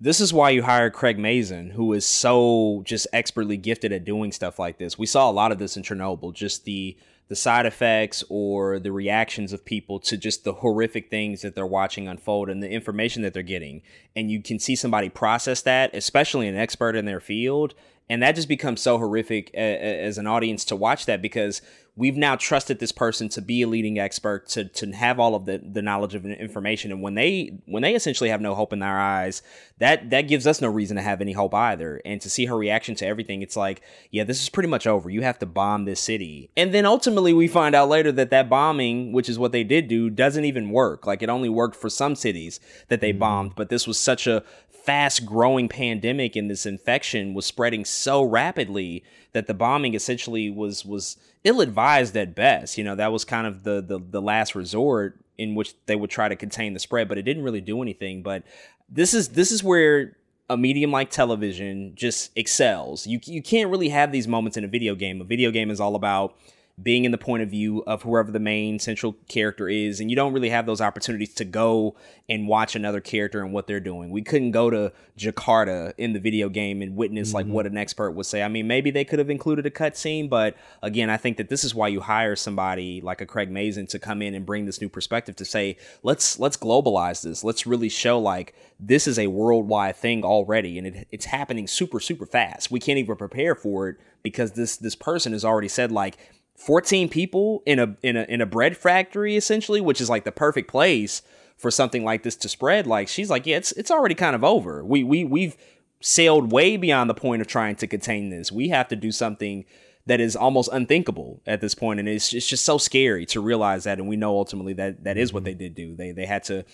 This 0.00 0.20
is 0.20 0.32
why 0.32 0.50
you 0.50 0.62
hired 0.62 0.92
Craig 0.92 1.18
Mazin, 1.18 1.70
who 1.70 1.92
is 1.92 2.06
so 2.06 2.82
just 2.84 3.08
expertly 3.12 3.56
gifted 3.56 3.92
at 3.92 4.04
doing 4.04 4.30
stuff 4.30 4.58
like 4.58 4.78
this. 4.78 4.96
We 4.96 5.06
saw 5.06 5.28
a 5.28 5.32
lot 5.32 5.50
of 5.50 5.58
this 5.58 5.76
in 5.76 5.82
Chernobyl, 5.82 6.32
just 6.32 6.64
the 6.64 6.96
the 7.28 7.36
side 7.36 7.66
effects 7.66 8.24
or 8.30 8.78
the 8.78 8.90
reactions 8.90 9.52
of 9.52 9.64
people 9.64 10.00
to 10.00 10.16
just 10.16 10.44
the 10.44 10.54
horrific 10.54 11.10
things 11.10 11.42
that 11.42 11.54
they're 11.54 11.66
watching 11.66 12.08
unfold 12.08 12.48
and 12.48 12.62
the 12.62 12.70
information 12.70 13.22
that 13.22 13.34
they're 13.34 13.42
getting. 13.42 13.82
And 14.16 14.30
you 14.30 14.42
can 14.42 14.58
see 14.58 14.74
somebody 14.74 15.10
process 15.10 15.60
that, 15.62 15.94
especially 15.94 16.48
an 16.48 16.56
expert 16.56 16.96
in 16.96 17.04
their 17.04 17.20
field. 17.20 17.74
And 18.08 18.22
that 18.22 18.34
just 18.34 18.48
becomes 18.48 18.80
so 18.80 18.96
horrific 18.96 19.54
as 19.54 20.16
an 20.16 20.26
audience 20.26 20.64
to 20.66 20.76
watch 20.76 21.04
that 21.04 21.20
because 21.20 21.60
we've 21.98 22.16
now 22.16 22.36
trusted 22.36 22.78
this 22.78 22.92
person 22.92 23.28
to 23.28 23.42
be 23.42 23.62
a 23.62 23.66
leading 23.66 23.98
expert 23.98 24.46
to 24.46 24.64
to 24.64 24.92
have 24.92 25.18
all 25.18 25.34
of 25.34 25.44
the 25.44 25.58
the 25.58 25.82
knowledge 25.82 26.14
of 26.14 26.24
information. 26.24 26.92
And 26.92 27.02
when 27.02 27.14
they 27.14 27.58
when 27.66 27.82
they 27.82 27.94
essentially 27.94 28.30
have 28.30 28.40
no 28.40 28.54
hope 28.54 28.72
in 28.72 28.78
their 28.78 28.98
eyes 28.98 29.42
that 29.78 30.08
that 30.10 30.22
gives 30.22 30.46
us 30.46 30.60
no 30.60 30.68
reason 30.68 30.96
to 30.96 31.02
have 31.02 31.20
any 31.20 31.32
hope 31.32 31.52
either. 31.52 32.00
And 32.04 32.20
to 32.20 32.30
see 32.30 32.46
her 32.46 32.56
reaction 32.56 32.94
to 32.96 33.06
everything 33.06 33.42
it's 33.42 33.56
like 33.56 33.82
yeah 34.10 34.24
this 34.24 34.40
is 34.40 34.48
pretty 34.48 34.68
much 34.68 34.86
over. 34.86 35.10
You 35.10 35.22
have 35.22 35.40
to 35.40 35.46
bomb 35.46 35.84
this 35.84 36.00
city. 36.00 36.50
And 36.56 36.72
then 36.72 36.86
ultimately 36.86 37.32
we 37.32 37.48
find 37.48 37.74
out 37.74 37.88
later 37.88 38.12
that 38.12 38.30
that 38.30 38.48
bombing 38.48 39.12
which 39.12 39.28
is 39.28 39.38
what 39.38 39.52
they 39.52 39.64
did 39.64 39.88
do 39.88 40.08
doesn't 40.08 40.44
even 40.44 40.70
work. 40.70 41.06
Like 41.06 41.22
it 41.22 41.28
only 41.28 41.48
worked 41.48 41.76
for 41.76 41.90
some 41.90 42.14
cities 42.14 42.60
that 42.88 43.00
they 43.00 43.10
mm-hmm. 43.10 43.18
bombed 43.18 43.52
but 43.56 43.68
this 43.68 43.86
was 43.86 43.98
such 43.98 44.26
a 44.28 44.44
fast 44.88 45.26
growing 45.26 45.68
pandemic 45.68 46.34
and 46.34 46.50
this 46.50 46.64
infection 46.64 47.34
was 47.34 47.44
spreading 47.44 47.84
so 47.84 48.22
rapidly 48.22 49.04
that 49.34 49.46
the 49.46 49.52
bombing 49.52 49.92
essentially 49.92 50.48
was 50.48 50.82
was 50.82 51.18
ill 51.44 51.60
advised 51.60 52.16
at 52.16 52.34
best. 52.34 52.78
You 52.78 52.84
know, 52.84 52.94
that 52.94 53.12
was 53.12 53.22
kind 53.22 53.46
of 53.46 53.64
the, 53.64 53.82
the 53.82 53.98
the 53.98 54.22
last 54.22 54.54
resort 54.54 55.20
in 55.36 55.54
which 55.54 55.74
they 55.84 55.94
would 55.94 56.08
try 56.08 56.26
to 56.30 56.36
contain 56.36 56.72
the 56.72 56.78
spread, 56.78 57.06
but 57.06 57.18
it 57.18 57.24
didn't 57.24 57.42
really 57.42 57.60
do 57.60 57.82
anything. 57.82 58.22
But 58.22 58.44
this 58.88 59.12
is 59.12 59.28
this 59.28 59.52
is 59.52 59.62
where 59.62 60.16
a 60.48 60.56
medium 60.56 60.90
like 60.90 61.10
television 61.10 61.92
just 61.94 62.30
excels. 62.34 63.06
You 63.06 63.20
you 63.24 63.42
can't 63.42 63.70
really 63.70 63.90
have 63.90 64.10
these 64.10 64.26
moments 64.26 64.56
in 64.56 64.64
a 64.64 64.68
video 64.68 64.94
game. 64.94 65.20
A 65.20 65.24
video 65.24 65.50
game 65.50 65.70
is 65.70 65.80
all 65.80 65.96
about 65.96 66.34
being 66.80 67.04
in 67.04 67.10
the 67.10 67.18
point 67.18 67.42
of 67.42 67.50
view 67.50 67.82
of 67.86 68.02
whoever 68.02 68.30
the 68.30 68.38
main 68.38 68.78
central 68.78 69.16
character 69.28 69.68
is 69.68 70.00
and 70.00 70.10
you 70.10 70.16
don't 70.16 70.32
really 70.32 70.50
have 70.50 70.66
those 70.66 70.80
opportunities 70.80 71.34
to 71.34 71.44
go 71.44 71.96
and 72.28 72.46
watch 72.46 72.76
another 72.76 73.00
character 73.00 73.42
and 73.42 73.52
what 73.52 73.66
they're 73.66 73.80
doing. 73.80 74.10
We 74.10 74.22
couldn't 74.22 74.52
go 74.52 74.70
to 74.70 74.92
jakarta 75.18 75.92
in 75.98 76.12
the 76.12 76.20
video 76.20 76.48
game 76.48 76.80
and 76.80 76.94
witness 76.94 77.28
mm-hmm. 77.28 77.34
like 77.34 77.46
what 77.46 77.66
an 77.66 77.76
expert 77.76 78.12
would 78.12 78.26
say. 78.26 78.42
I 78.42 78.48
mean 78.48 78.66
maybe 78.66 78.90
they 78.90 79.04
could 79.04 79.18
have 79.18 79.30
included 79.30 79.66
a 79.66 79.70
cutscene 79.70 80.28
but 80.28 80.56
again 80.82 81.10
i 81.10 81.16
think 81.16 81.36
that 81.38 81.48
this 81.48 81.64
is 81.64 81.74
why 81.74 81.88
you 81.88 82.00
hire 82.00 82.36
somebody 82.36 83.00
like 83.00 83.20
a 83.20 83.26
craig 83.26 83.50
mazin 83.50 83.86
to 83.88 83.98
come 83.98 84.22
in 84.22 84.34
and 84.34 84.46
bring 84.46 84.66
this 84.66 84.80
new 84.80 84.88
perspective 84.88 85.36
to 85.36 85.44
say 85.44 85.76
let's 86.02 86.38
let's 86.38 86.56
globalize 86.56 87.22
this. 87.22 87.44
Let's 87.44 87.66
really 87.66 87.88
show 87.88 88.18
like 88.18 88.54
this 88.78 89.06
is 89.06 89.18
a 89.18 89.26
worldwide 89.26 89.96
thing 89.96 90.24
already 90.24 90.78
and 90.78 90.86
it, 90.86 91.08
it's 91.10 91.26
happening 91.26 91.66
super 91.66 92.00
super 92.00 92.26
fast. 92.26 92.70
We 92.70 92.80
can't 92.80 92.98
even 92.98 93.16
prepare 93.16 93.54
for 93.54 93.88
it 93.88 93.96
because 94.22 94.52
this 94.52 94.76
this 94.76 94.94
person 94.94 95.32
has 95.32 95.44
already 95.44 95.68
said 95.68 95.92
like 95.92 96.18
14 96.58 97.08
people 97.08 97.62
in 97.64 97.78
a 97.78 97.96
in 98.02 98.16
a 98.16 98.24
in 98.24 98.40
a 98.40 98.46
bread 98.46 98.76
factory 98.76 99.36
essentially, 99.36 99.80
which 99.80 100.00
is 100.00 100.10
like 100.10 100.24
the 100.24 100.32
perfect 100.32 100.68
place 100.68 101.22
for 101.56 101.70
something 101.70 102.04
like 102.04 102.24
this 102.24 102.36
to 102.36 102.48
spread. 102.48 102.86
Like 102.86 103.08
she's 103.08 103.30
like, 103.30 103.46
yeah, 103.46 103.56
it's 103.56 103.72
it's 103.72 103.92
already 103.92 104.16
kind 104.16 104.34
of 104.34 104.42
over. 104.42 104.84
We 104.84 105.04
we 105.04 105.24
we've 105.24 105.56
sailed 106.00 106.50
way 106.50 106.76
beyond 106.76 107.08
the 107.08 107.14
point 107.14 107.42
of 107.42 107.46
trying 107.46 107.76
to 107.76 107.86
contain 107.86 108.30
this. 108.30 108.50
We 108.50 108.68
have 108.68 108.88
to 108.88 108.96
do 108.96 109.12
something 109.12 109.64
that 110.06 110.20
is 110.20 110.34
almost 110.34 110.68
unthinkable 110.72 111.40
at 111.46 111.60
this 111.60 111.76
point, 111.76 112.00
and 112.00 112.08
it's 112.08 112.34
it's 112.34 112.48
just 112.48 112.64
so 112.64 112.76
scary 112.76 113.24
to 113.26 113.40
realize 113.40 113.84
that. 113.84 113.98
And 113.98 114.08
we 114.08 114.16
know 114.16 114.36
ultimately 114.36 114.72
that 114.74 115.04
that 115.04 115.16
is 115.16 115.32
what 115.32 115.44
mm-hmm. 115.44 115.44
they 115.46 115.54
did 115.54 115.74
do. 115.76 115.94
They 115.94 116.10
they 116.10 116.26
had 116.26 116.42
to 116.44 116.64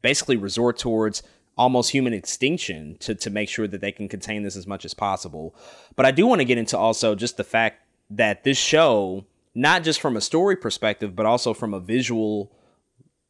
basically 0.00 0.36
resort 0.36 0.78
towards 0.78 1.22
almost 1.58 1.90
human 1.90 2.14
extinction 2.14 2.96
to 3.00 3.14
to 3.14 3.28
make 3.28 3.50
sure 3.50 3.66
that 3.66 3.82
they 3.82 3.92
can 3.92 4.08
contain 4.08 4.44
this 4.44 4.56
as 4.56 4.66
much 4.66 4.86
as 4.86 4.94
possible. 4.94 5.54
But 5.94 6.06
I 6.06 6.10
do 6.10 6.26
want 6.26 6.40
to 6.40 6.46
get 6.46 6.56
into 6.56 6.78
also 6.78 7.14
just 7.14 7.36
the 7.36 7.44
fact 7.44 7.82
that 8.10 8.44
this 8.44 8.58
show, 8.58 9.24
not 9.54 9.82
just 9.82 10.00
from 10.00 10.16
a 10.16 10.20
story 10.20 10.56
perspective, 10.56 11.16
but 11.16 11.26
also 11.26 11.54
from 11.54 11.74
a 11.74 11.80
visual 11.80 12.52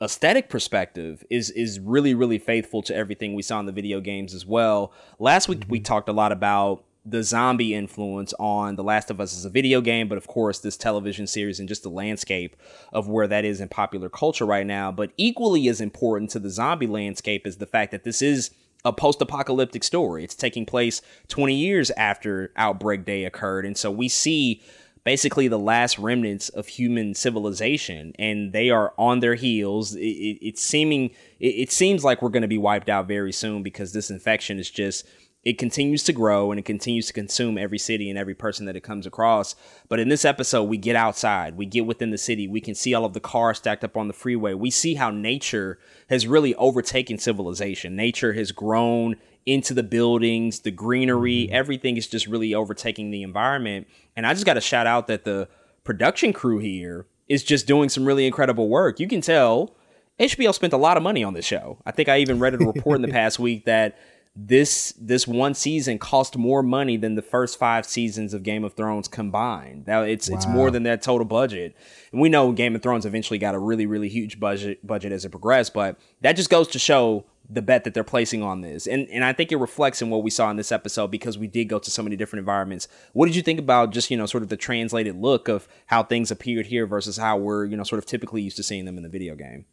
aesthetic 0.03 0.51
perspective 0.51 1.25
is 1.31 1.49
is 1.53 1.81
really 1.81 2.13
really 2.13 2.39
faithful 2.39 2.83
to 2.83 2.95
everything 2.95 3.35
we 3.35 3.41
saw 3.41 3.59
in 3.59 3.65
the 3.67 3.73
video 3.73 4.01
games 4.01 4.35
as 4.35 4.45
well. 4.45 4.93
Last 5.19 5.49
week 5.49 5.61
mm-hmm. 5.61 5.71
we 5.71 5.81
talked 5.81 6.09
a 6.09 6.13
lot 6.13 6.33
about 6.33 6.85
the 7.09 7.23
zombie 7.23 7.73
influence 7.73 8.35
on 8.39 8.75
The 8.75 8.83
Last 8.83 9.13
of 9.13 9.21
Us 9.21 9.37
as 9.37 9.45
a 9.45 9.51
video 9.51 9.81
game, 9.81 10.09
but 10.09 10.19
of 10.19 10.27
course 10.27 10.59
this 10.59 10.77
television 10.77 11.27
series 11.27 11.61
and 11.61 11.69
just 11.69 11.85
the 11.85 11.89
landscape 11.89 12.57
of 12.93 13.09
where 13.09 13.29
that 13.29 13.45
is 13.45 13.61
in 13.61 13.69
popular 13.69 14.09
culture 14.09 14.45
right 14.45 14.67
now. 14.67 14.91
But 14.91 15.13
equally 15.17 15.69
as 15.69 15.81
important 15.81 16.31
to 16.31 16.41
the 16.41 16.51
zombie 16.51 16.89
landscape 16.89 17.47
is 17.47 17.59
the 17.59 17.67
fact 17.67 17.93
that 17.93 18.03
this 18.03 18.21
is 18.21 18.51
a 18.87 18.93
post-apocalyptic 18.93 19.83
story. 19.83 20.23
It's 20.23 20.35
taking 20.35 20.65
place 20.65 21.03
20 21.29 21.55
years 21.55 21.91
after 21.91 22.53
Outbreak 22.57 23.05
Day 23.05 23.25
occurred, 23.25 23.67
and 23.67 23.77
so 23.77 23.91
we 23.91 24.09
see 24.09 24.63
basically 25.05 25.47
the 25.47 25.59
last 25.59 25.99
remnants 25.99 26.49
of 26.49 26.67
human 26.67 27.15
civilization, 27.15 28.13
and 28.19 28.53
they 28.53 28.71
are 28.71 28.95
on 28.97 29.21
their 29.21 29.35
heels. 29.35 29.95
It, 29.95 30.01
it, 30.01 30.39
it's 30.47 30.63
seeming 30.63 31.11
it, 31.41 31.55
it 31.55 31.73
seems 31.73 32.05
like 32.05 32.23
we're 32.23 32.29
going 32.29 32.43
to 32.43 32.49
be 32.49 32.59
wiped 32.59 32.89
out 32.89 33.07
very 33.07 33.33
soon 33.33 33.63
because 33.63 33.93
this 33.93 34.11
infection 34.11 34.59
is 34.59 34.71
just 34.71 35.07
it 35.47 35.59
continues 35.59 36.03
to 36.03 36.13
grow 36.13 36.51
and 36.51 36.59
it 36.59 36.65
continues 36.65 37.07
to 37.07 37.13
consume 37.13 37.57
every 37.57 37.79
city 37.79 38.11
and 38.11 38.19
every 38.19 38.35
person 38.35 38.67
that 38.67 38.75
it 38.75 38.81
comes 38.81 39.07
across. 39.07 39.55
But 39.89 40.01
in 40.01 40.09
this 40.09 40.25
episode, 40.25 40.65
we 40.65 40.77
get 40.77 40.97
outside, 40.97 41.57
we 41.57 41.67
get 41.67 41.87
within 41.87 42.11
the 42.11 42.19
city, 42.19 42.49
we 42.49 42.61
can 42.61 42.75
see 42.75 42.95
all 42.95 43.05
of 43.05 43.13
the 43.13 43.21
cars 43.21 43.59
stacked 43.59 43.85
up 43.85 43.97
on 43.97 44.09
the 44.09 44.13
freeway. 44.13 44.55
We 44.55 44.73
see 44.73 44.95
how 44.95 45.11
nature 45.11 45.79
has 46.11 46.27
really 46.27 46.57
overtaken 46.57 47.19
civilization. 47.19 47.95
Nature 47.95 48.33
has 48.33 48.51
grown 48.51 49.15
into 49.47 49.73
the 49.73 49.85
buildings, 49.85 50.59
the 50.61 50.73
greenery, 50.73 51.45
mm-hmm. 51.45 51.55
everything 51.55 51.97
is 51.97 52.09
just 52.09 52.27
really 52.27 52.53
overtaking 52.53 53.13
the 53.13 53.23
environment. 53.23 53.87
And 54.17 54.27
I 54.27 54.35
just 54.35 54.47
got 54.47 54.55
to 54.55 54.61
shout 54.61 54.89
out 54.89 55.07
that 55.07 55.23
the 55.23 55.49
production 55.85 56.33
crew 56.33 56.59
here 56.59 57.07
is 57.29 57.45
just 57.45 57.69
doing 57.69 57.89
some 57.89 58.05
really 58.05 58.27
incredible 58.27 58.69
work. 58.69 58.99
You 58.99 59.07
can 59.07 59.21
tell 59.21 59.77
HBO 60.19 60.53
spent 60.53 60.73
a 60.73 60.77
lot 60.77 60.97
of 60.97 61.05
money 61.05 61.23
on 61.23 61.35
this 61.35 61.45
show. 61.45 61.79
I 61.87 61.93
think 61.93 62.09
I 62.09 62.19
even 62.19 62.41
read 62.41 62.55
a 62.55 62.59
report 62.59 62.97
in 62.97 63.03
the 63.03 63.09
past 63.13 63.39
week 63.39 63.67
that 63.67 63.97
this 64.37 64.93
this 65.01 65.27
one 65.27 65.55
season 65.55 65.99
cost 65.99 66.37
more 66.37 66.63
money 66.63 66.99
than 66.99 67.15
the 67.15 67.23
first 67.23 67.59
five 67.59 67.87
seasons 67.87 68.35
of 68.35 68.43
Game 68.43 68.65
of 68.65 68.75
Thrones 68.75 69.09
combined. 69.09 69.87
Now 69.87 70.03
it's 70.03 70.29
wow. 70.29 70.37
it's 70.37 70.47
more 70.47 70.71
than 70.71 70.83
that 70.83 71.01
total 71.01 71.25
budget. 71.25 71.75
And 72.13 72.21
we 72.21 72.29
know 72.29 72.53
Game 72.53 72.77
of 72.77 72.83
Thrones 72.83 73.07
eventually 73.07 73.39
got 73.39 73.55
a 73.55 73.59
really 73.59 73.87
really 73.87 74.11
huge 74.11 74.39
budget 74.39 74.87
budget 74.87 75.11
as 75.11 75.25
it 75.25 75.31
progressed, 75.31 75.73
but 75.73 75.99
that 76.21 76.37
just 76.37 76.51
goes 76.51 76.69
to 76.69 76.79
show 76.79 77.25
the 77.49 77.63
bet 77.63 77.85
that 77.85 77.95
they're 77.95 78.05
placing 78.05 78.43
on 78.43 78.61
this. 78.61 78.87
And 78.87 79.09
and 79.09 79.25
I 79.25 79.33
think 79.33 79.53
it 79.53 79.57
reflects 79.57 80.03
in 80.03 80.11
what 80.11 80.23
we 80.23 80.31
saw 80.31 80.51
in 80.51 80.57
this 80.57 80.71
episode 80.71 81.11
because 81.11 81.39
we 81.39 81.47
did 81.47 81.65
go 81.67 81.79
to 81.79 81.91
so 81.91 82.03
many 82.03 82.15
different 82.17 82.41
environments. 82.41 82.89
What 83.15 83.27
did 83.27 83.37
you 83.37 83.43
think 83.43 83.59
about 83.59 83.91
just, 83.91 84.11
you 84.11 84.19
know, 84.19 84.27
sort 84.27 84.43
of 84.43 84.51
the 84.51 84.57
translated 84.59 85.17
look 85.17 85.49
of 85.49 85.67
how 85.87 86.03
things 86.03 86.31
appeared 86.31 86.67
here 86.67 86.87
versus 86.87 87.17
how 87.17 87.39
we're, 87.39 87.65
you 87.65 87.77
know, 87.77 87.85
sort 87.85 88.01
of 88.01 88.07
typically 88.07 88.43
used 88.43 88.59
to 88.59 88.63
seeing 88.63 88.85
them 88.85 88.99
in 88.99 89.03
the 89.03 89.09
video 89.09 89.35
game? 89.35 89.65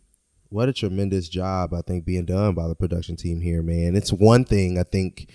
What 0.53 0.69
a 0.69 0.73
tremendous 0.73 1.27
job 1.27 1.73
I 1.73 1.81
think 1.81 2.05
being 2.05 2.25
done 2.25 2.53
by 2.53 2.67
the 2.67 2.75
production 2.75 3.15
team 3.15 3.41
here, 3.41 3.63
man. 3.63 3.95
It's 3.95 4.13
one 4.13 4.45
thing 4.45 4.77
I 4.77 4.83
think 4.83 5.31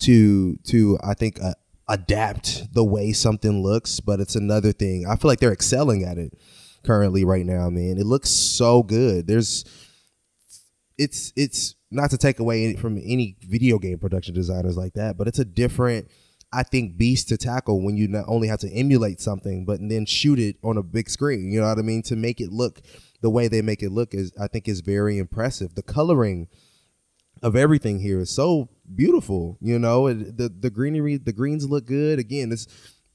to 0.00 0.56
to 0.68 0.98
I 1.02 1.14
think 1.14 1.42
uh, 1.42 1.54
adapt 1.88 2.72
the 2.72 2.84
way 2.84 3.12
something 3.12 3.60
looks, 3.60 3.98
but 3.98 4.20
it's 4.20 4.36
another 4.36 4.72
thing. 4.72 5.04
I 5.08 5.16
feel 5.16 5.28
like 5.28 5.40
they're 5.40 5.52
excelling 5.52 6.04
at 6.04 6.16
it 6.16 6.38
currently 6.84 7.24
right 7.24 7.44
now, 7.44 7.70
man. 7.70 7.98
It 7.98 8.06
looks 8.06 8.30
so 8.30 8.84
good. 8.84 9.26
There's 9.26 9.64
it's 10.96 11.32
it's 11.34 11.74
not 11.90 12.10
to 12.10 12.16
take 12.16 12.38
away 12.38 12.76
from 12.76 12.98
any 12.98 13.36
video 13.42 13.80
game 13.80 13.98
production 13.98 14.32
designers 14.32 14.76
like 14.76 14.92
that, 14.94 15.18
but 15.18 15.26
it's 15.26 15.40
a 15.40 15.44
different 15.44 16.08
I 16.52 16.62
think 16.62 16.96
beast 16.96 17.28
to 17.30 17.36
tackle 17.36 17.82
when 17.82 17.96
you 17.96 18.06
not 18.06 18.26
only 18.28 18.46
have 18.46 18.60
to 18.60 18.70
emulate 18.70 19.20
something 19.20 19.64
but 19.64 19.80
then 19.80 20.06
shoot 20.06 20.38
it 20.38 20.56
on 20.62 20.76
a 20.76 20.84
big 20.84 21.10
screen. 21.10 21.50
You 21.50 21.62
know 21.62 21.68
what 21.68 21.78
I 21.80 21.82
mean? 21.82 22.02
To 22.02 22.14
make 22.14 22.40
it 22.40 22.52
look 22.52 22.80
the 23.22 23.30
way 23.30 23.48
they 23.48 23.62
make 23.62 23.82
it 23.82 23.90
look 23.90 24.14
is 24.14 24.32
I 24.38 24.48
think 24.48 24.68
is 24.68 24.80
very 24.80 25.16
impressive. 25.16 25.74
The 25.74 25.82
coloring 25.82 26.48
of 27.42 27.56
everything 27.56 28.00
here 28.00 28.20
is 28.20 28.30
so 28.30 28.68
beautiful. 28.94 29.58
You 29.60 29.78
know, 29.78 30.12
the 30.12 30.48
the 30.48 30.70
greenery, 30.70 31.16
the 31.16 31.32
greens 31.32 31.68
look 31.68 31.86
good. 31.86 32.18
Again, 32.18 32.52
it's 32.52 32.66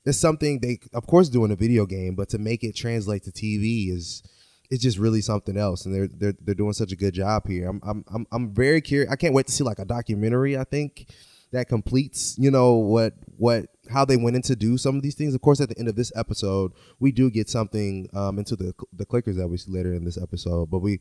it's 0.05 0.17
something 0.17 0.59
they 0.59 0.79
of 0.93 1.05
course 1.05 1.29
do 1.29 1.45
in 1.45 1.51
a 1.51 1.55
video 1.55 1.85
game, 1.85 2.15
but 2.15 2.29
to 2.29 2.37
make 2.37 2.63
it 2.63 2.75
translate 2.75 3.23
to 3.23 3.31
TV 3.31 3.91
is 3.91 4.23
it's 4.69 4.81
just 4.81 4.97
really 4.97 5.21
something 5.21 5.57
else. 5.57 5.85
And 5.85 5.93
they're 5.93 6.07
they're 6.07 6.33
they're 6.41 6.55
doing 6.55 6.73
such 6.73 6.91
a 6.91 6.95
good 6.95 7.13
job 7.13 7.47
here. 7.47 7.69
I'm 7.69 7.81
I'm 7.83 8.03
I'm, 8.13 8.27
I'm 8.31 8.53
very 8.53 8.81
curious. 8.81 9.11
I 9.11 9.17
can't 9.17 9.33
wait 9.33 9.47
to 9.47 9.53
see 9.53 9.63
like 9.63 9.79
a 9.79 9.85
documentary. 9.85 10.57
I 10.57 10.63
think 10.63 11.09
that 11.51 11.67
completes 11.67 12.35
you 12.37 12.51
know 12.51 12.75
what 12.75 13.13
what 13.37 13.67
how 13.89 14.05
they 14.05 14.17
went 14.17 14.35
into 14.35 14.55
do 14.55 14.77
some 14.77 14.95
of 14.95 15.01
these 15.01 15.15
things. 15.15 15.33
Of 15.33 15.41
course, 15.41 15.61
at 15.61 15.69
the 15.69 15.79
end 15.79 15.87
of 15.87 15.95
this 15.95 16.11
episode, 16.15 16.71
we 16.99 17.11
do 17.11 17.29
get 17.29 17.49
something 17.49 18.09
um, 18.13 18.39
into 18.39 18.55
the 18.55 18.73
the 18.93 19.05
clickers 19.05 19.35
that 19.37 19.47
we 19.47 19.57
see 19.57 19.71
later 19.71 19.93
in 19.93 20.05
this 20.05 20.21
episode, 20.21 20.69
but 20.69 20.79
we 20.79 20.99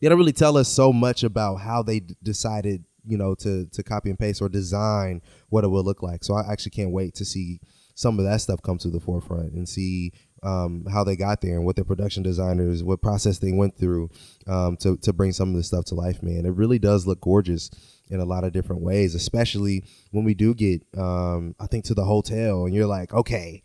they 0.00 0.08
don't 0.08 0.18
really 0.18 0.32
tell 0.32 0.56
us 0.56 0.68
so 0.68 0.92
much 0.92 1.22
about 1.22 1.56
how 1.56 1.82
they 1.82 2.00
d- 2.00 2.16
decided 2.22 2.84
you 3.06 3.16
know 3.16 3.34
to 3.36 3.66
to 3.66 3.82
copy 3.82 4.10
and 4.10 4.18
paste 4.18 4.42
or 4.42 4.48
design 4.48 5.22
what 5.48 5.64
it 5.64 5.68
will 5.68 5.84
look 5.84 6.02
like. 6.02 6.24
So 6.24 6.34
I 6.34 6.50
actually 6.50 6.70
can't 6.72 6.92
wait 6.92 7.14
to 7.16 7.24
see 7.24 7.60
some 7.94 8.18
of 8.18 8.24
that 8.24 8.40
stuff 8.40 8.62
come 8.62 8.78
to 8.78 8.90
the 8.90 9.00
forefront 9.00 9.52
and 9.52 9.68
see 9.68 10.12
um, 10.42 10.86
how 10.90 11.04
they 11.04 11.16
got 11.16 11.40
there 11.40 11.56
and 11.56 11.64
what 11.64 11.76
their 11.76 11.84
production 11.84 12.22
designers, 12.22 12.82
what 12.82 13.02
process 13.02 13.38
they 13.38 13.52
went 13.52 13.76
through 13.76 14.10
um, 14.46 14.76
to 14.78 14.96
to 14.98 15.12
bring 15.12 15.32
some 15.32 15.50
of 15.50 15.56
this 15.56 15.68
stuff 15.68 15.84
to 15.86 15.94
life. 15.94 16.22
Man, 16.22 16.46
it 16.46 16.54
really 16.54 16.78
does 16.78 17.06
look 17.06 17.20
gorgeous 17.20 17.70
in 18.08 18.20
a 18.20 18.24
lot 18.24 18.44
of 18.44 18.52
different 18.52 18.82
ways, 18.82 19.14
especially 19.14 19.84
when 20.10 20.24
we 20.24 20.34
do 20.34 20.54
get, 20.54 20.82
um, 20.98 21.54
I 21.58 21.66
think, 21.66 21.84
to 21.86 21.94
the 21.94 22.04
hotel 22.04 22.66
and 22.66 22.74
you're 22.74 22.86
like, 22.86 23.14
okay, 23.14 23.62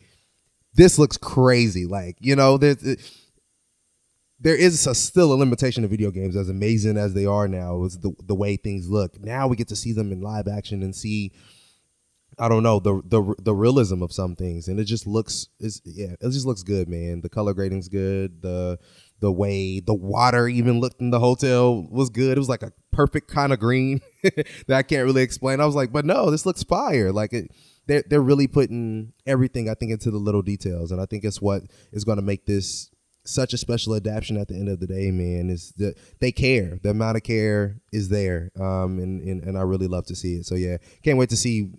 this 0.74 0.98
looks 0.98 1.18
crazy. 1.18 1.86
Like, 1.86 2.16
you 2.22 2.36
know, 2.36 2.58
there's, 2.58 2.78
there 4.40 4.56
is 4.56 4.88
a, 4.88 4.96
still 4.96 5.34
a 5.34 5.36
limitation 5.36 5.84
of 5.84 5.90
video 5.90 6.12
games, 6.12 6.38
as 6.38 6.48
amazing 6.48 6.96
as 6.96 7.14
they 7.14 7.26
are 7.26 7.48
now, 7.50 7.84
is 7.84 8.00
the, 8.00 8.14
the 8.24 8.36
way 8.36 8.56
things 8.56 8.88
look. 8.88 9.20
Now 9.20 9.48
we 9.48 9.58
get 9.58 9.68
to 9.68 9.76
see 9.76 9.92
them 9.92 10.14
in 10.14 10.22
live 10.22 10.48
action 10.48 10.82
and 10.82 10.96
see, 10.96 11.34
I 12.40 12.50
don't 12.50 12.64
know, 12.64 12.80
the 12.80 13.02
the 13.06 13.36
the 13.42 13.54
realism 13.54 14.04
of 14.04 14.14
some 14.14 14.36
things, 14.36 14.68
and 14.68 14.80
it 14.80 14.84
just 14.84 15.08
looks, 15.08 15.48
is 15.60 15.82
yeah, 15.84 16.14
it 16.20 16.30
just 16.30 16.46
looks 16.46 16.62
good, 16.62 16.88
man. 16.88 17.22
The 17.22 17.30
color 17.30 17.54
grading's 17.54 17.88
good. 17.88 18.42
The 18.42 18.78
the 19.20 19.32
way 19.32 19.80
the 19.80 19.96
water 19.96 20.48
even 20.48 20.80
looked 20.80 21.02
in 21.02 21.10
the 21.10 21.20
hotel 21.20 21.88
was 21.90 22.10
good. 22.10 22.38
It 22.38 22.40
was 22.40 22.50
like 22.50 22.62
a 22.62 22.74
perfect 22.92 23.30
kind 23.30 23.52
of 23.52 23.60
green 23.60 24.02
that 24.24 24.78
I 24.78 24.84
can't 24.84 25.06
really 25.06 25.24
explain. 25.24 25.60
I 25.60 25.66
was 25.66 25.76
like, 25.76 25.92
but 25.92 26.06
no, 26.06 26.30
this 26.30 26.46
looks 26.46 26.64
fire. 26.64 27.12
Like 27.12 27.34
it, 27.34 27.52
they're 27.88 28.04
they're 28.08 28.22
really 28.22 28.48
putting 28.48 29.14
everything 29.26 29.70
I 29.70 29.74
think 29.74 29.92
into 29.92 30.12
the 30.12 30.18
little 30.18 30.44
details, 30.44 30.92
and 30.92 31.02
I 31.02 31.06
think 31.06 31.24
it's 31.24 31.42
what 31.42 31.64
is 31.92 32.04
going 32.04 32.18
to 32.18 32.24
make 32.24 32.46
this 32.46 32.92
such 33.24 33.54
a 33.54 33.58
special 33.58 33.94
adaptation 33.94 34.38
at 34.38 34.48
the 34.48 34.56
end 34.56 34.70
of 34.70 34.80
the 34.80 34.88
day, 34.88 35.10
man. 35.12 35.50
Is 35.50 35.74
that 35.78 35.96
they 36.20 36.32
care. 36.32 36.80
The 36.84 36.92
amount 36.92 37.18
of 37.18 37.24
care 37.24 37.78
is 37.92 38.10
there, 38.10 38.52
um, 38.60 39.00
and, 39.00 39.22
and 39.22 39.44
and 39.44 39.58
I 39.58 39.62
really 39.62 39.88
love 39.88 40.06
to 40.08 40.16
see 40.16 40.36
it. 40.36 40.46
So 40.46 40.56
yeah, 40.56 40.78
can't 41.04 41.18
wait 41.18 41.30
to 41.30 41.38
see 41.38 41.72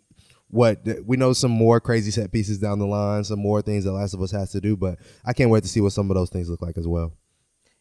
what 0.51 0.81
we 1.05 1.17
know 1.17 1.33
some 1.33 1.51
more 1.51 1.81
crazy 1.81 2.11
set 2.11 2.33
pieces 2.33 2.59
down 2.59 2.79
the 2.79 2.87
line, 2.87 3.25
some 3.25 3.39
more 3.39 3.63
things 3.63 3.85
that 3.85 3.93
Last 3.93 4.15
of 4.15 4.23
Us 4.23 4.31
has 4.33 4.51
to 4.53 4.61
do, 4.61 4.77
but 4.77 4.99
I 5.25 5.33
can't 5.33 5.51
wait 5.51 5.63
to 5.63 5.69
see 5.69 5.81
what 5.81 5.93
some 5.93 6.11
of 6.11 6.15
those 6.15 6.31
things 6.31 6.49
look 6.49 6.63
like 6.63 6.79
as 6.79 6.87
well. 6.87 7.13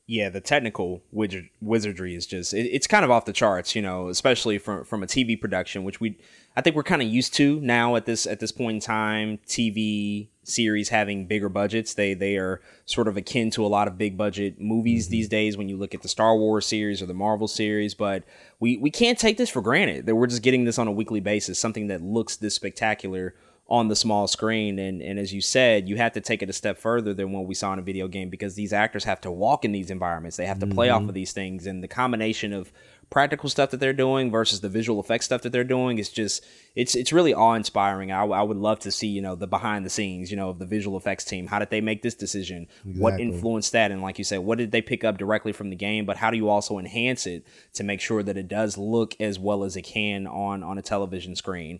Yeah, 0.09 0.29
the 0.29 0.39
technical 0.39 1.01
wizard, 1.11 1.49
wizardry 1.59 2.15
is 2.15 2.25
just 2.25 2.53
it, 2.53 2.65
it's 2.67 2.87
kind 2.87 3.03
of 3.03 3.11
off 3.11 3.25
the 3.25 3.33
charts, 3.33 3.75
you 3.75 3.81
know, 3.81 4.07
especially 4.07 4.57
from 4.57 4.85
from 4.85 5.03
a 5.03 5.05
TV 5.05 5.39
production, 5.39 5.83
which 5.83 5.99
we 5.99 6.17
I 6.57 6.61
think 6.61 6.75
we're 6.75 6.81
kind 6.81 7.03
of 7.03 7.07
used 7.07 7.35
to 7.35 7.61
now 7.61 7.95
at 7.97 8.07
this 8.07 8.25
at 8.25 8.39
this 8.39 8.51
point 8.51 8.75
in 8.77 8.81
time. 8.81 9.37
TV 9.47 10.29
series 10.41 10.89
having 10.89 11.27
bigger 11.27 11.49
budgets, 11.49 11.93
they 11.93 12.15
they 12.15 12.35
are 12.35 12.61
sort 12.87 13.07
of 13.07 13.15
akin 13.15 13.51
to 13.51 13.63
a 13.63 13.67
lot 13.67 13.87
of 13.87 13.95
big 13.95 14.17
budget 14.17 14.59
movies 14.59 15.05
mm-hmm. 15.05 15.11
these 15.11 15.29
days. 15.29 15.55
When 15.55 15.69
you 15.69 15.77
look 15.77 15.93
at 15.93 16.01
the 16.01 16.07
Star 16.07 16.35
Wars 16.35 16.65
series 16.65 16.99
or 16.99 17.05
the 17.05 17.13
Marvel 17.13 17.47
series, 17.47 17.93
but 17.93 18.23
we 18.59 18.75
we 18.77 18.89
can't 18.89 19.19
take 19.19 19.37
this 19.37 19.51
for 19.51 19.61
granted 19.61 20.07
that 20.07 20.15
we're 20.15 20.25
just 20.25 20.41
getting 20.41 20.65
this 20.65 20.79
on 20.79 20.87
a 20.87 20.91
weekly 20.91 21.19
basis, 21.19 21.59
something 21.59 21.87
that 21.87 22.01
looks 22.01 22.37
this 22.37 22.55
spectacular 22.55 23.35
on 23.69 23.89
the 23.89 23.95
small 23.95 24.27
screen. 24.27 24.79
And, 24.79 25.01
and 25.01 25.19
as 25.19 25.33
you 25.33 25.41
said, 25.41 25.89
you 25.89 25.97
have 25.97 26.13
to 26.13 26.21
take 26.21 26.41
it 26.41 26.49
a 26.49 26.53
step 26.53 26.77
further 26.77 27.13
than 27.13 27.31
what 27.33 27.45
we 27.45 27.53
saw 27.53 27.73
in 27.73 27.79
a 27.79 27.81
video 27.81 28.07
game 28.07 28.29
because 28.29 28.55
these 28.55 28.71
actors 28.71 29.03
have 29.03 29.19
to 29.21 29.31
walk 29.31 29.65
in 29.65 29.73
these 29.73 29.91
environments. 29.91 30.37
They 30.37 30.45
have 30.45 30.59
to 30.59 30.65
mm-hmm. 30.65 30.75
play 30.75 30.89
off 30.89 31.01
mm-hmm. 31.01 31.09
of 31.09 31.15
these 31.15 31.33
things. 31.33 31.67
And 31.67 31.83
the 31.83 31.87
combination 31.87 32.53
of 32.53 32.71
practical 33.09 33.49
stuff 33.49 33.69
that 33.71 33.79
they're 33.79 33.93
doing 33.93 34.29
versus 34.29 34.59
the 34.59 34.69
visual 34.69 34.99
effects 34.99 35.25
stuff 35.25 35.41
that 35.41 35.51
they're 35.51 35.63
doing 35.63 35.97
is 35.97 36.09
just 36.09 36.45
it's 36.75 36.95
it's 36.95 37.13
really 37.13 37.33
awe-inspiring. 37.33 38.11
I, 38.11 38.23
I 38.23 38.41
would 38.41 38.57
love 38.57 38.79
to 38.79 38.91
see 38.91 39.07
you 39.07 39.21
know 39.21 39.35
the 39.35 39.47
behind 39.47 39.85
the 39.85 39.89
scenes 39.89 40.29
you 40.29 40.37
know 40.37 40.49
of 40.49 40.59
the 40.59 40.65
visual 40.65 40.97
effects 40.97 41.23
team. 41.23 41.47
How 41.47 41.59
did 41.59 41.69
they 41.69 41.81
make 41.81 42.01
this 42.01 42.15
decision? 42.15 42.67
Exactly. 42.79 43.01
what 43.01 43.19
influenced 43.19 43.71
that? 43.71 43.91
And 43.91 44.01
like 44.01 44.17
you 44.17 44.23
said 44.23 44.39
what 44.39 44.57
did 44.57 44.71
they 44.71 44.81
pick 44.81 45.03
up 45.03 45.17
directly 45.17 45.53
from 45.53 45.69
the 45.69 45.75
game? 45.75 46.05
But 46.05 46.17
how 46.17 46.29
do 46.31 46.37
you 46.37 46.49
also 46.49 46.77
enhance 46.77 47.25
it 47.25 47.45
to 47.73 47.83
make 47.83 48.01
sure 48.01 48.23
that 48.23 48.37
it 48.37 48.47
does 48.47 48.77
look 48.77 49.15
as 49.19 49.39
well 49.39 49.63
as 49.63 49.77
it 49.77 49.83
can 49.83 50.27
on 50.27 50.63
on 50.63 50.77
a 50.77 50.81
television 50.81 51.35
screen? 51.35 51.79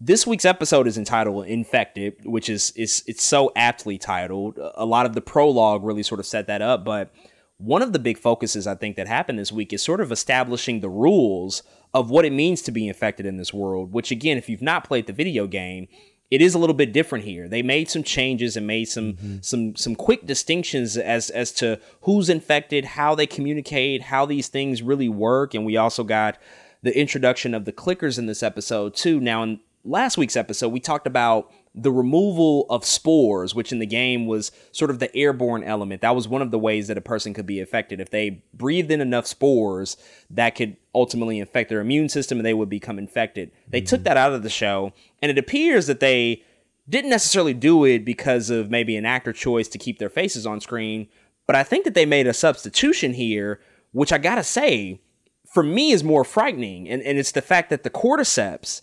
This 0.00 0.28
week's 0.28 0.44
episode 0.44 0.86
is 0.86 0.96
entitled 0.96 1.46
"Infected," 1.46 2.24
which 2.24 2.48
is 2.48 2.72
is 2.76 3.02
it's 3.08 3.24
so 3.24 3.50
aptly 3.56 3.98
titled. 3.98 4.56
A 4.76 4.86
lot 4.86 5.06
of 5.06 5.14
the 5.14 5.20
prologue 5.20 5.82
really 5.82 6.04
sort 6.04 6.20
of 6.20 6.26
set 6.26 6.46
that 6.46 6.62
up, 6.62 6.84
but 6.84 7.12
one 7.58 7.82
of 7.82 7.92
the 7.92 7.98
big 7.98 8.18
focuses 8.18 8.66
I 8.66 8.76
think 8.76 8.96
that 8.96 9.08
happened 9.08 9.38
this 9.38 9.52
week 9.52 9.72
is 9.72 9.82
sort 9.82 10.00
of 10.00 10.12
establishing 10.12 10.80
the 10.80 10.88
rules 10.88 11.62
of 11.92 12.10
what 12.10 12.24
it 12.24 12.32
means 12.32 12.62
to 12.62 12.72
be 12.72 12.86
infected 12.86 13.26
in 13.26 13.36
this 13.36 13.52
world. 13.52 13.92
Which 13.92 14.10
again, 14.10 14.38
if 14.38 14.48
you've 14.48 14.62
not 14.62 14.84
played 14.84 15.06
the 15.06 15.12
video 15.12 15.46
game, 15.46 15.88
it 16.30 16.40
is 16.40 16.54
a 16.54 16.58
little 16.58 16.74
bit 16.74 16.92
different 16.92 17.24
here. 17.24 17.48
They 17.48 17.62
made 17.62 17.90
some 17.90 18.02
changes 18.02 18.56
and 18.56 18.66
made 18.66 18.86
some 18.86 19.14
mm-hmm. 19.14 19.36
some 19.40 19.74
some 19.76 19.96
quick 19.96 20.24
distinctions 20.24 20.96
as 20.96 21.30
as 21.30 21.52
to 21.52 21.80
who's 22.02 22.28
infected, 22.28 22.84
how 22.84 23.14
they 23.14 23.26
communicate, 23.26 24.02
how 24.02 24.24
these 24.24 24.48
things 24.48 24.82
really 24.82 25.08
work, 25.08 25.54
and 25.54 25.64
we 25.66 25.76
also 25.76 26.04
got 26.04 26.38
the 26.82 26.96
introduction 26.96 27.54
of 27.54 27.64
the 27.64 27.72
clickers 27.72 28.18
in 28.18 28.26
this 28.26 28.42
episode 28.42 28.94
too. 28.94 29.18
Now, 29.18 29.42
in 29.42 29.60
last 29.84 30.16
week's 30.16 30.36
episode, 30.36 30.68
we 30.68 30.80
talked 30.80 31.06
about 31.08 31.50
the 31.74 31.92
removal 31.92 32.66
of 32.70 32.84
spores, 32.84 33.54
which 33.54 33.72
in 33.72 33.78
the 33.78 33.86
game 33.86 34.26
was 34.26 34.50
sort 34.72 34.90
of 34.90 34.98
the 34.98 35.14
airborne 35.14 35.62
element. 35.62 36.02
That 36.02 36.14
was 36.14 36.26
one 36.26 36.42
of 36.42 36.50
the 36.50 36.58
ways 36.58 36.88
that 36.88 36.98
a 36.98 37.02
person 37.02 37.34
could 37.34 37.46
be 37.46 37.60
affected. 37.60 38.00
If 38.00 38.10
they 38.10 38.42
breathed 38.52 38.90
in 38.90 39.00
enough 39.00 39.26
spores, 39.26 39.96
that 40.30 40.54
could 40.54 40.76
ultimately 40.94 41.38
infect 41.38 41.68
their 41.68 41.80
immune 41.80 42.08
system 42.08 42.38
and 42.38 42.46
they 42.46 42.54
would 42.54 42.68
become 42.68 42.98
infected. 42.98 43.50
They 43.68 43.80
mm-hmm. 43.80 43.86
took 43.86 44.04
that 44.04 44.16
out 44.16 44.32
of 44.32 44.42
the 44.42 44.50
show, 44.50 44.92
and 45.22 45.30
it 45.30 45.38
appears 45.38 45.86
that 45.86 46.00
they 46.00 46.42
didn't 46.88 47.10
necessarily 47.10 47.54
do 47.54 47.84
it 47.84 48.04
because 48.04 48.50
of 48.50 48.70
maybe 48.70 48.96
an 48.96 49.04
actor 49.04 49.32
choice 49.32 49.68
to 49.68 49.78
keep 49.78 49.98
their 49.98 50.08
faces 50.08 50.46
on 50.46 50.60
screen, 50.60 51.08
but 51.46 51.54
I 51.54 51.62
think 51.62 51.84
that 51.84 51.94
they 51.94 52.06
made 52.06 52.26
a 52.26 52.34
substitution 52.34 53.14
here, 53.14 53.60
which 53.92 54.12
I 54.12 54.18
gotta 54.18 54.42
say, 54.42 55.00
for 55.46 55.62
me 55.62 55.92
is 55.92 56.04
more 56.04 56.24
frightening. 56.24 56.88
And, 56.88 57.02
and 57.02 57.18
it's 57.18 57.32
the 57.32 57.42
fact 57.42 57.70
that 57.70 57.82
the 57.82 57.90
cordyceps 57.90 58.82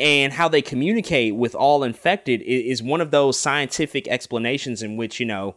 and 0.00 0.32
how 0.32 0.48
they 0.48 0.62
communicate 0.62 1.36
with 1.36 1.54
all 1.54 1.84
infected 1.84 2.40
is 2.42 2.82
one 2.82 3.02
of 3.02 3.10
those 3.10 3.38
scientific 3.38 4.08
explanations 4.08 4.82
in 4.82 4.96
which 4.96 5.20
you 5.20 5.26
know 5.26 5.54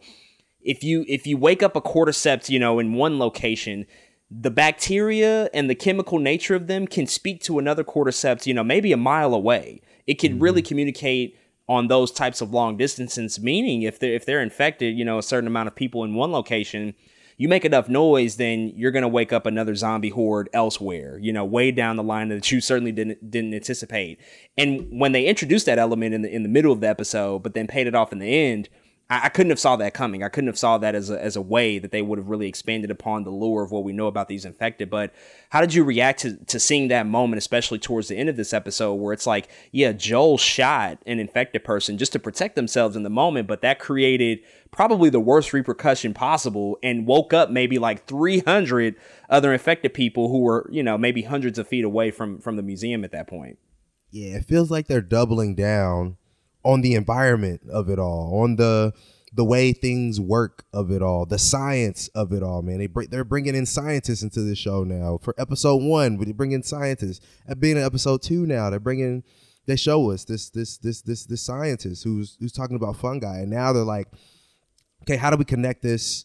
if 0.60 0.84
you 0.84 1.04
if 1.08 1.26
you 1.26 1.36
wake 1.36 1.62
up 1.62 1.74
a 1.74 1.80
cordyceps 1.80 2.50
you 2.50 2.58
know 2.58 2.78
in 2.78 2.92
one 2.92 3.18
location 3.18 3.86
the 4.30 4.50
bacteria 4.50 5.48
and 5.54 5.70
the 5.70 5.74
chemical 5.74 6.18
nature 6.18 6.54
of 6.54 6.66
them 6.66 6.86
can 6.86 7.06
speak 7.06 7.42
to 7.42 7.58
another 7.58 7.82
cordyceps 7.82 8.46
you 8.46 8.52
know 8.52 8.62
maybe 8.62 8.92
a 8.92 8.96
mile 8.96 9.32
away 9.32 9.80
it 10.06 10.18
can 10.18 10.32
mm-hmm. 10.32 10.42
really 10.42 10.62
communicate 10.62 11.38
on 11.66 11.88
those 11.88 12.12
types 12.12 12.42
of 12.42 12.52
long 12.52 12.76
distances 12.76 13.40
meaning 13.40 13.82
if 13.82 13.98
they're 13.98 14.14
if 14.14 14.26
they're 14.26 14.42
infected 14.42 14.96
you 14.96 15.04
know 15.04 15.18
a 15.18 15.22
certain 15.22 15.46
amount 15.46 15.68
of 15.68 15.74
people 15.74 16.04
in 16.04 16.14
one 16.14 16.30
location 16.30 16.94
you 17.36 17.48
make 17.48 17.64
enough 17.64 17.88
noise, 17.88 18.36
then 18.36 18.72
you're 18.76 18.90
gonna 18.90 19.08
wake 19.08 19.32
up 19.32 19.46
another 19.46 19.74
zombie 19.74 20.10
horde 20.10 20.48
elsewhere, 20.52 21.18
you 21.18 21.32
know, 21.32 21.44
way 21.44 21.70
down 21.70 21.96
the 21.96 22.02
line 22.02 22.28
that 22.28 22.50
you 22.50 22.60
certainly 22.60 22.92
didn't 22.92 23.30
didn't 23.30 23.54
anticipate. 23.54 24.20
And 24.56 24.86
when 24.90 25.12
they 25.12 25.26
introduced 25.26 25.66
that 25.66 25.78
element 25.78 26.14
in 26.14 26.22
the 26.22 26.32
in 26.32 26.42
the 26.42 26.48
middle 26.48 26.72
of 26.72 26.80
the 26.80 26.88
episode, 26.88 27.42
but 27.42 27.54
then 27.54 27.66
paid 27.66 27.86
it 27.86 27.94
off 27.94 28.12
in 28.12 28.18
the 28.18 28.26
end, 28.26 28.68
I, 29.10 29.26
I, 29.26 29.28
couldn't 29.28 29.50
have 29.50 29.58
saw 29.60 29.76
that 29.76 29.94
coming. 29.94 30.22
I 30.22 30.28
couldn't 30.28 30.48
have 30.48 30.58
saw 30.58 30.78
that 30.78 30.94
as 30.94 31.10
a, 31.10 31.22
as 31.22 31.36
a 31.36 31.42
way 31.42 31.78
that 31.78 31.90
they 31.90 32.02
would 32.02 32.18
have 32.18 32.28
really 32.28 32.48
expanded 32.48 32.90
upon 32.90 33.24
the 33.24 33.30
lore 33.30 33.62
of 33.62 33.70
what 33.70 33.84
we 33.84 33.92
know 33.92 34.06
about 34.06 34.28
these 34.28 34.44
infected. 34.44 34.88
But 34.88 35.12
how 35.50 35.60
did 35.60 35.74
you 35.74 35.84
react 35.84 36.20
to, 36.20 36.36
to 36.46 36.58
seeing 36.58 36.88
that 36.88 37.06
moment, 37.06 37.38
especially 37.38 37.78
towards 37.78 38.08
the 38.08 38.16
end 38.16 38.28
of 38.28 38.36
this 38.36 38.52
episode, 38.52 38.94
where 38.94 39.12
it's 39.12 39.26
like, 39.26 39.48
yeah, 39.72 39.92
Joel 39.92 40.38
shot 40.38 40.98
an 41.06 41.18
infected 41.18 41.64
person 41.64 41.98
just 41.98 42.12
to 42.12 42.18
protect 42.18 42.56
themselves 42.56 42.96
in 42.96 43.02
the 43.02 43.10
moment, 43.10 43.46
but 43.46 43.60
that 43.62 43.78
created 43.78 44.40
probably 44.70 45.10
the 45.10 45.20
worst 45.20 45.52
repercussion 45.52 46.14
possible 46.14 46.78
and 46.82 47.06
woke 47.06 47.32
up 47.32 47.50
maybe 47.50 47.78
like 47.78 48.06
300 48.06 48.96
other 49.28 49.52
infected 49.52 49.94
people 49.94 50.28
who 50.28 50.40
were, 50.40 50.68
you 50.72 50.82
know, 50.82 50.96
maybe 50.96 51.22
hundreds 51.22 51.58
of 51.58 51.68
feet 51.68 51.84
away 51.84 52.10
from 52.10 52.38
from 52.38 52.56
the 52.56 52.62
museum 52.62 53.04
at 53.04 53.12
that 53.12 53.28
point. 53.28 53.58
Yeah, 54.10 54.36
it 54.36 54.44
feels 54.44 54.70
like 54.70 54.86
they're 54.86 55.00
doubling 55.00 55.54
down 55.54 56.16
on 56.64 56.80
the 56.80 56.94
environment 56.94 57.62
of 57.70 57.88
it 57.88 57.98
all, 57.98 58.40
on 58.42 58.56
the 58.56 58.92
the 59.32 59.44
way 59.44 59.72
things 59.72 60.20
work 60.20 60.64
of 60.72 60.92
it 60.92 61.02
all, 61.02 61.26
the 61.26 61.40
science 61.40 62.06
of 62.14 62.32
it 62.32 62.42
all, 62.42 62.62
man. 62.62 62.78
They 62.78 62.86
br- 62.86 63.04
they're 63.10 63.24
bringing 63.24 63.56
in 63.56 63.66
scientists 63.66 64.22
into 64.22 64.42
the 64.42 64.54
show 64.54 64.84
now. 64.84 65.18
For 65.22 65.34
episode 65.38 65.82
one, 65.82 66.16
they 66.18 66.32
bring 66.32 66.52
in 66.52 66.62
scientists. 66.62 67.20
At 67.48 67.58
being 67.58 67.76
in 67.76 67.82
episode 67.82 68.22
two 68.22 68.46
now, 68.46 68.70
they're 68.70 68.78
bringing 68.78 69.24
they 69.66 69.76
show 69.76 70.10
us 70.10 70.24
this 70.24 70.50
this 70.50 70.78
this 70.78 71.02
this 71.02 71.24
this 71.24 71.42
scientist 71.42 72.04
who's 72.04 72.36
who's 72.38 72.52
talking 72.52 72.76
about 72.76 72.96
fungi, 72.96 73.40
and 73.40 73.50
now 73.50 73.72
they're 73.72 73.82
like, 73.82 74.08
okay, 75.02 75.16
how 75.16 75.30
do 75.30 75.36
we 75.36 75.44
connect 75.44 75.82
this 75.82 76.24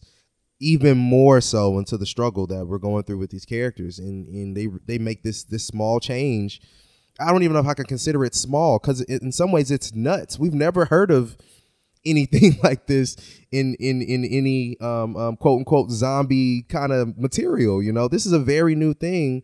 even 0.60 0.96
more 0.96 1.40
so 1.40 1.78
into 1.78 1.96
the 1.96 2.06
struggle 2.06 2.46
that 2.46 2.66
we're 2.66 2.78
going 2.78 3.02
through 3.02 3.18
with 3.18 3.30
these 3.30 3.44
characters? 3.44 3.98
And 3.98 4.28
and 4.28 4.56
they 4.56 4.68
they 4.86 4.98
make 4.98 5.24
this 5.24 5.42
this 5.42 5.66
small 5.66 5.98
change 5.98 6.60
I 7.18 7.30
don't 7.30 7.42
even 7.42 7.54
know 7.54 7.60
if 7.60 7.66
I 7.66 7.74
can 7.74 7.86
consider 7.86 8.24
it 8.24 8.34
small 8.34 8.78
because 8.78 9.00
in 9.02 9.32
some 9.32 9.52
ways 9.52 9.70
it's 9.70 9.94
nuts. 9.94 10.38
We've 10.38 10.54
never 10.54 10.86
heard 10.86 11.10
of 11.10 11.36
anything 12.06 12.58
like 12.62 12.86
this 12.86 13.16
in 13.52 13.74
in 13.78 14.02
in 14.02 14.24
any 14.24 14.78
um, 14.80 15.16
um, 15.16 15.36
quote 15.36 15.58
unquote 15.58 15.90
zombie 15.90 16.62
kind 16.62 16.92
of 16.92 17.18
material. 17.18 17.82
You 17.82 17.92
know, 17.92 18.08
this 18.08 18.26
is 18.26 18.32
a 18.32 18.38
very 18.38 18.74
new 18.74 18.94
thing. 18.94 19.42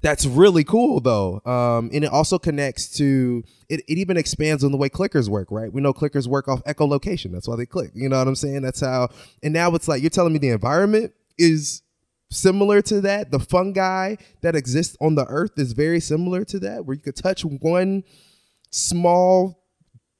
That's 0.00 0.26
really 0.26 0.62
cool 0.62 1.00
though, 1.00 1.40
um, 1.44 1.90
and 1.92 2.04
it 2.04 2.12
also 2.12 2.38
connects 2.38 2.88
to 2.98 3.42
it. 3.68 3.80
It 3.88 3.98
even 3.98 4.16
expands 4.16 4.62
on 4.62 4.70
the 4.70 4.78
way 4.78 4.88
clickers 4.88 5.28
work, 5.28 5.48
right? 5.50 5.72
We 5.72 5.80
know 5.80 5.92
clickers 5.92 6.28
work 6.28 6.46
off 6.46 6.62
echolocation. 6.64 7.32
That's 7.32 7.48
why 7.48 7.56
they 7.56 7.66
click. 7.66 7.90
You 7.94 8.08
know 8.08 8.18
what 8.18 8.28
I'm 8.28 8.36
saying? 8.36 8.62
That's 8.62 8.80
how. 8.80 9.08
And 9.42 9.52
now 9.52 9.74
it's 9.74 9.88
like 9.88 10.00
you're 10.00 10.10
telling 10.10 10.32
me 10.32 10.38
the 10.38 10.50
environment 10.50 11.14
is 11.36 11.82
similar 12.30 12.82
to 12.82 13.00
that. 13.02 13.30
The 13.30 13.38
fungi 13.38 14.16
that 14.42 14.56
exists 14.56 14.96
on 15.00 15.14
the 15.14 15.24
earth 15.26 15.52
is 15.58 15.72
very 15.72 16.00
similar 16.00 16.44
to 16.46 16.58
that, 16.60 16.84
where 16.84 16.96
you 16.96 17.02
could 17.02 17.16
touch 17.16 17.42
one 17.42 18.04
small 18.70 19.64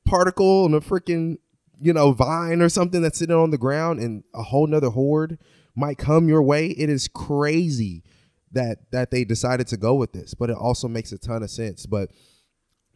particle 0.07 0.65
on 0.65 0.75
a 0.75 0.81
freaking, 0.81 1.39
you 1.81 1.93
know, 1.93 2.13
vine 2.13 2.63
or 2.63 2.69
something 2.69 3.03
that's 3.03 3.19
sitting 3.19 3.37
on 3.37 3.51
the 3.51 3.59
ground 3.59 4.01
and 4.01 4.25
a 4.35 4.43
whole 4.43 4.67
nother 4.67 4.91
horde 4.91 5.39
might 5.77 5.99
come 5.99 6.29
your 6.29 6.43
way. 6.43 6.69
It 6.69 6.89
is 6.89 7.09
crazy 7.09 8.03
that 8.53 8.91
that 8.93 9.11
they 9.11 9.25
decided 9.25 9.67
to 9.69 9.77
go 9.77 9.95
with 9.95 10.13
this, 10.13 10.35
but 10.35 10.51
it 10.51 10.57
also 10.57 10.89
makes 10.89 11.13
a 11.13 11.19
ton 11.19 11.43
of 11.43 11.51
sense. 11.51 11.87
But 11.87 12.11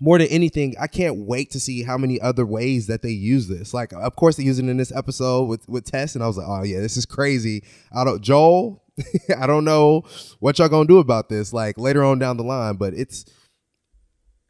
more 0.01 0.19
than 0.19 0.29
anything, 0.29 0.75
I 0.81 0.89
can't 0.89 1.27
wait 1.27 1.51
to 1.53 1.61
see 1.61 1.85
how 1.85 1.97
many 1.97 2.21
other 2.21 2.45
ways 2.45 2.89
that 2.89 3.03
they 3.03 3.11
use 3.11 3.47
this. 3.47 3.73
Like, 3.73 3.93
of 3.93 4.17
course, 4.17 4.37
they 4.37 4.43
use 4.43 4.59
it 4.59 4.65
in 4.65 4.77
this 4.77 4.91
episode 4.91 5.45
with 5.45 5.69
with 5.69 5.85
Tess, 5.85 6.15
and 6.15 6.25
I 6.25 6.27
was 6.27 6.37
like, 6.37 6.49
oh 6.49 6.65
yeah, 6.65 6.81
this 6.81 6.97
is 6.97 7.07
crazy. 7.07 7.63
I 7.95 8.03
don't 8.03 8.23
Joel, 8.23 8.82
I 9.39 9.47
don't 9.47 9.65
know 9.65 10.03
what 10.39 10.59
y'all 10.59 10.69
gonna 10.69 10.87
do 10.87 10.99
about 10.99 11.29
this 11.29 11.53
like 11.53 11.79
later 11.79 12.05
on 12.05 12.19
down 12.19 12.37
the 12.37 12.45
line, 12.45 12.77
but 12.77 12.95
it's 12.95 13.25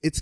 it's 0.02 0.20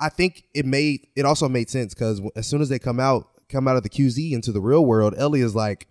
I 0.00 0.08
think 0.08 0.44
it 0.54 0.64
made 0.64 1.08
it 1.16 1.24
also 1.24 1.48
made 1.48 1.68
sense 1.70 1.94
because 1.94 2.20
as 2.36 2.46
soon 2.46 2.60
as 2.60 2.68
they 2.68 2.78
come 2.78 3.00
out 3.00 3.26
come 3.48 3.66
out 3.66 3.76
of 3.76 3.82
the 3.82 3.88
QZ 3.88 4.32
into 4.32 4.52
the 4.52 4.60
real 4.60 4.84
world, 4.84 5.14
Ellie 5.16 5.40
is 5.40 5.54
like, 5.54 5.88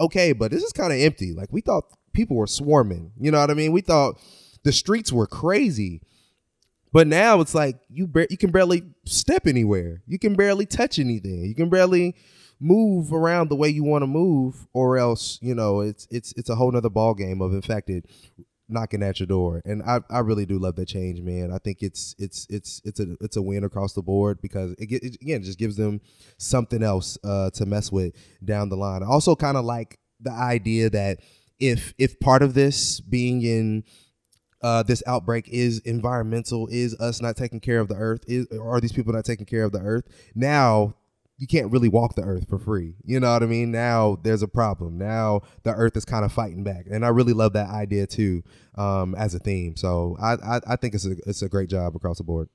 okay, 0.00 0.32
but 0.32 0.50
this 0.50 0.62
is 0.62 0.72
kind 0.72 0.92
of 0.92 1.00
empty. 1.00 1.32
Like 1.32 1.48
we 1.50 1.60
thought 1.60 1.84
people 2.12 2.36
were 2.36 2.46
swarming. 2.46 3.12
You 3.18 3.30
know 3.30 3.40
what 3.40 3.50
I 3.50 3.54
mean? 3.54 3.72
We 3.72 3.80
thought 3.80 4.20
the 4.62 4.72
streets 4.72 5.12
were 5.12 5.26
crazy. 5.26 6.02
But 6.92 7.06
now 7.08 7.40
it's 7.40 7.54
like 7.54 7.76
you 7.90 8.10
you 8.30 8.38
can 8.38 8.50
barely 8.52 8.82
step 9.04 9.46
anywhere. 9.46 10.02
You 10.06 10.18
can 10.18 10.34
barely 10.34 10.64
touch 10.64 10.98
anything. 10.98 11.44
You 11.44 11.54
can 11.54 11.68
barely 11.68 12.14
move 12.60 13.12
around 13.12 13.50
the 13.50 13.56
way 13.56 13.68
you 13.68 13.84
want 13.84 14.02
to 14.02 14.06
move, 14.06 14.66
or 14.72 14.96
else 14.98 15.38
you 15.42 15.54
know 15.54 15.80
it's 15.80 16.06
it's 16.10 16.32
it's 16.36 16.50
a 16.50 16.56
whole 16.56 16.72
nother 16.72 16.90
ball 16.90 17.14
game 17.14 17.40
of 17.40 17.52
infected 17.52 18.06
knocking 18.68 19.02
at 19.02 19.20
your 19.20 19.26
door. 19.26 19.62
And 19.64 19.82
I, 19.82 20.00
I 20.10 20.20
really 20.20 20.46
do 20.46 20.58
love 20.58 20.76
that 20.76 20.88
change, 20.88 21.20
man. 21.20 21.52
I 21.52 21.58
think 21.58 21.82
it's 21.82 22.14
it's 22.18 22.46
it's 22.50 22.80
it's 22.84 23.00
a 23.00 23.16
it's 23.20 23.36
a 23.36 23.42
win 23.42 23.64
across 23.64 23.92
the 23.92 24.02
board 24.02 24.40
because 24.40 24.72
it, 24.72 24.90
it 24.90 25.16
again 25.20 25.42
just 25.42 25.58
gives 25.58 25.76
them 25.76 26.00
something 26.38 26.82
else 26.82 27.18
uh, 27.24 27.50
to 27.50 27.66
mess 27.66 27.92
with 27.92 28.14
down 28.44 28.68
the 28.68 28.76
line. 28.76 29.02
I 29.02 29.06
also 29.06 29.36
kind 29.36 29.56
of 29.56 29.64
like 29.64 29.98
the 30.20 30.32
idea 30.32 30.90
that 30.90 31.20
if 31.58 31.94
if 31.98 32.18
part 32.20 32.42
of 32.42 32.54
this 32.54 33.00
being 33.00 33.42
in 33.42 33.84
uh, 34.62 34.82
this 34.82 35.02
outbreak 35.06 35.48
is 35.48 35.78
environmental, 35.80 36.66
is 36.68 36.98
us 36.98 37.20
not 37.20 37.36
taking 37.36 37.60
care 37.60 37.80
of 37.80 37.88
the 37.88 37.94
earth, 37.94 38.24
is 38.26 38.46
are 38.60 38.80
these 38.80 38.92
people 38.92 39.12
not 39.12 39.24
taking 39.24 39.46
care 39.46 39.64
of 39.64 39.72
the 39.72 39.80
earth? 39.80 40.04
Now 40.34 40.96
you 41.38 41.46
can't 41.46 41.70
really 41.70 41.88
walk 41.88 42.14
the 42.14 42.22
earth 42.22 42.48
for 42.48 42.58
free. 42.58 42.94
You 43.04 43.20
know 43.20 43.32
what 43.32 43.42
I 43.42 43.46
mean? 43.46 43.70
Now 43.70 44.18
there's 44.22 44.42
a 44.42 44.48
problem. 44.48 44.96
Now 44.96 45.42
the 45.64 45.72
earth 45.72 45.96
is 45.96 46.04
kind 46.04 46.24
of 46.24 46.32
fighting 46.32 46.64
back, 46.64 46.86
and 46.90 47.04
I 47.04 47.08
really 47.08 47.34
love 47.34 47.52
that 47.52 47.68
idea 47.68 48.06
too 48.06 48.42
um, 48.76 49.14
as 49.14 49.34
a 49.34 49.38
theme. 49.38 49.76
So 49.76 50.16
I, 50.20 50.34
I, 50.34 50.60
I 50.68 50.76
think 50.76 50.94
it's 50.94 51.06
a 51.06 51.16
it's 51.26 51.42
a 51.42 51.48
great 51.48 51.68
job 51.68 51.94
across 51.94 52.18
the 52.18 52.24
board. 52.24 52.48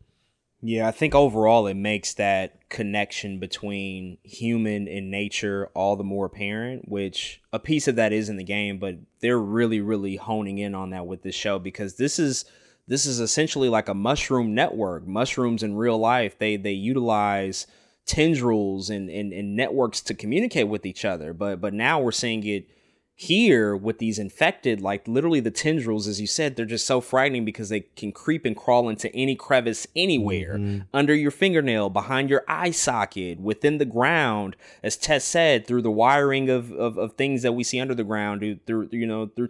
Yeah, 0.64 0.88
I 0.88 0.92
think 0.92 1.16
overall 1.16 1.66
it 1.66 1.74
makes 1.74 2.14
that 2.16 2.70
connection 2.70 3.40
between 3.40 4.20
human 4.22 4.88
and 4.88 5.10
nature 5.10 5.70
all 5.74 5.96
the 5.96 6.04
more 6.04 6.28
apparent, 6.28 6.88
which 6.88 7.42
a 7.52 7.58
piece 7.58 7.88
of 7.88 7.96
that 7.96 8.14
is 8.14 8.30
in 8.30 8.38
the 8.38 8.44
game, 8.44 8.78
but 8.78 8.98
they're 9.22 9.40
really, 9.40 9.82
really 9.82 10.18
honing 10.18 10.60
in 10.60 10.76
on 10.76 10.92
that 10.92 11.08
with 11.08 11.24
this 11.24 11.34
show 11.34 11.58
because 11.58 11.96
this 11.96 12.20
is 12.20 12.46
this 12.88 13.06
is 13.06 13.20
essentially 13.20 13.70
like 13.70 13.90
a 13.90 13.94
mushroom 13.94 14.54
network. 14.54 15.08
Mushrooms 15.08 15.64
in 15.64 15.76
real 15.76 15.98
life, 15.98 16.38
they 16.38 16.58
they 16.58 16.74
utilize 16.74 17.66
tendrils 18.12 18.90
and, 18.90 19.10
and, 19.10 19.32
and 19.32 19.56
networks 19.56 20.02
to 20.02 20.14
communicate 20.14 20.68
with 20.68 20.86
each 20.86 21.06
other. 21.06 21.34
But 21.34 21.62
but 21.62 21.74
now 21.74 22.00
we're 22.00 22.12
seeing 22.12 22.46
it 22.46 22.68
here 23.16 23.76
with 23.76 24.00
these 24.00 24.18
infected, 24.18 24.82
like 24.82 25.08
literally 25.08 25.40
the 25.40 25.52
tendrils, 25.52 26.08
as 26.08 26.20
you 26.20 26.26
said, 26.26 26.56
they're 26.56 26.66
just 26.66 26.88
so 26.88 27.00
frightening 27.00 27.46
because 27.46 27.70
they 27.70 27.82
can 27.96 28.12
creep 28.12 28.46
and 28.46 28.58
crawl 28.58 28.90
into 28.90 29.14
any 29.16 29.36
crevice 29.36 29.86
anywhere, 29.96 30.56
mm-hmm. 30.58 30.80
under 30.92 31.14
your 31.14 31.30
fingernail, 31.30 31.90
behind 31.92 32.32
your 32.32 32.44
eye 32.48 32.72
socket, 32.72 33.40
within 33.40 33.78
the 33.78 33.86
ground, 33.86 34.56
as 34.82 34.98
Tess 34.98 35.24
said, 35.24 35.68
through 35.68 35.84
the 35.84 35.92
wiring 35.92 36.50
of, 36.50 36.72
of, 36.72 36.98
of 36.98 37.14
things 37.14 37.44
that 37.44 37.54
we 37.54 37.64
see 37.64 37.80
under 37.80 37.94
the 37.94 38.04
ground, 38.04 38.60
through, 38.66 38.90
you 38.92 39.06
know, 39.06 39.28
through 39.28 39.50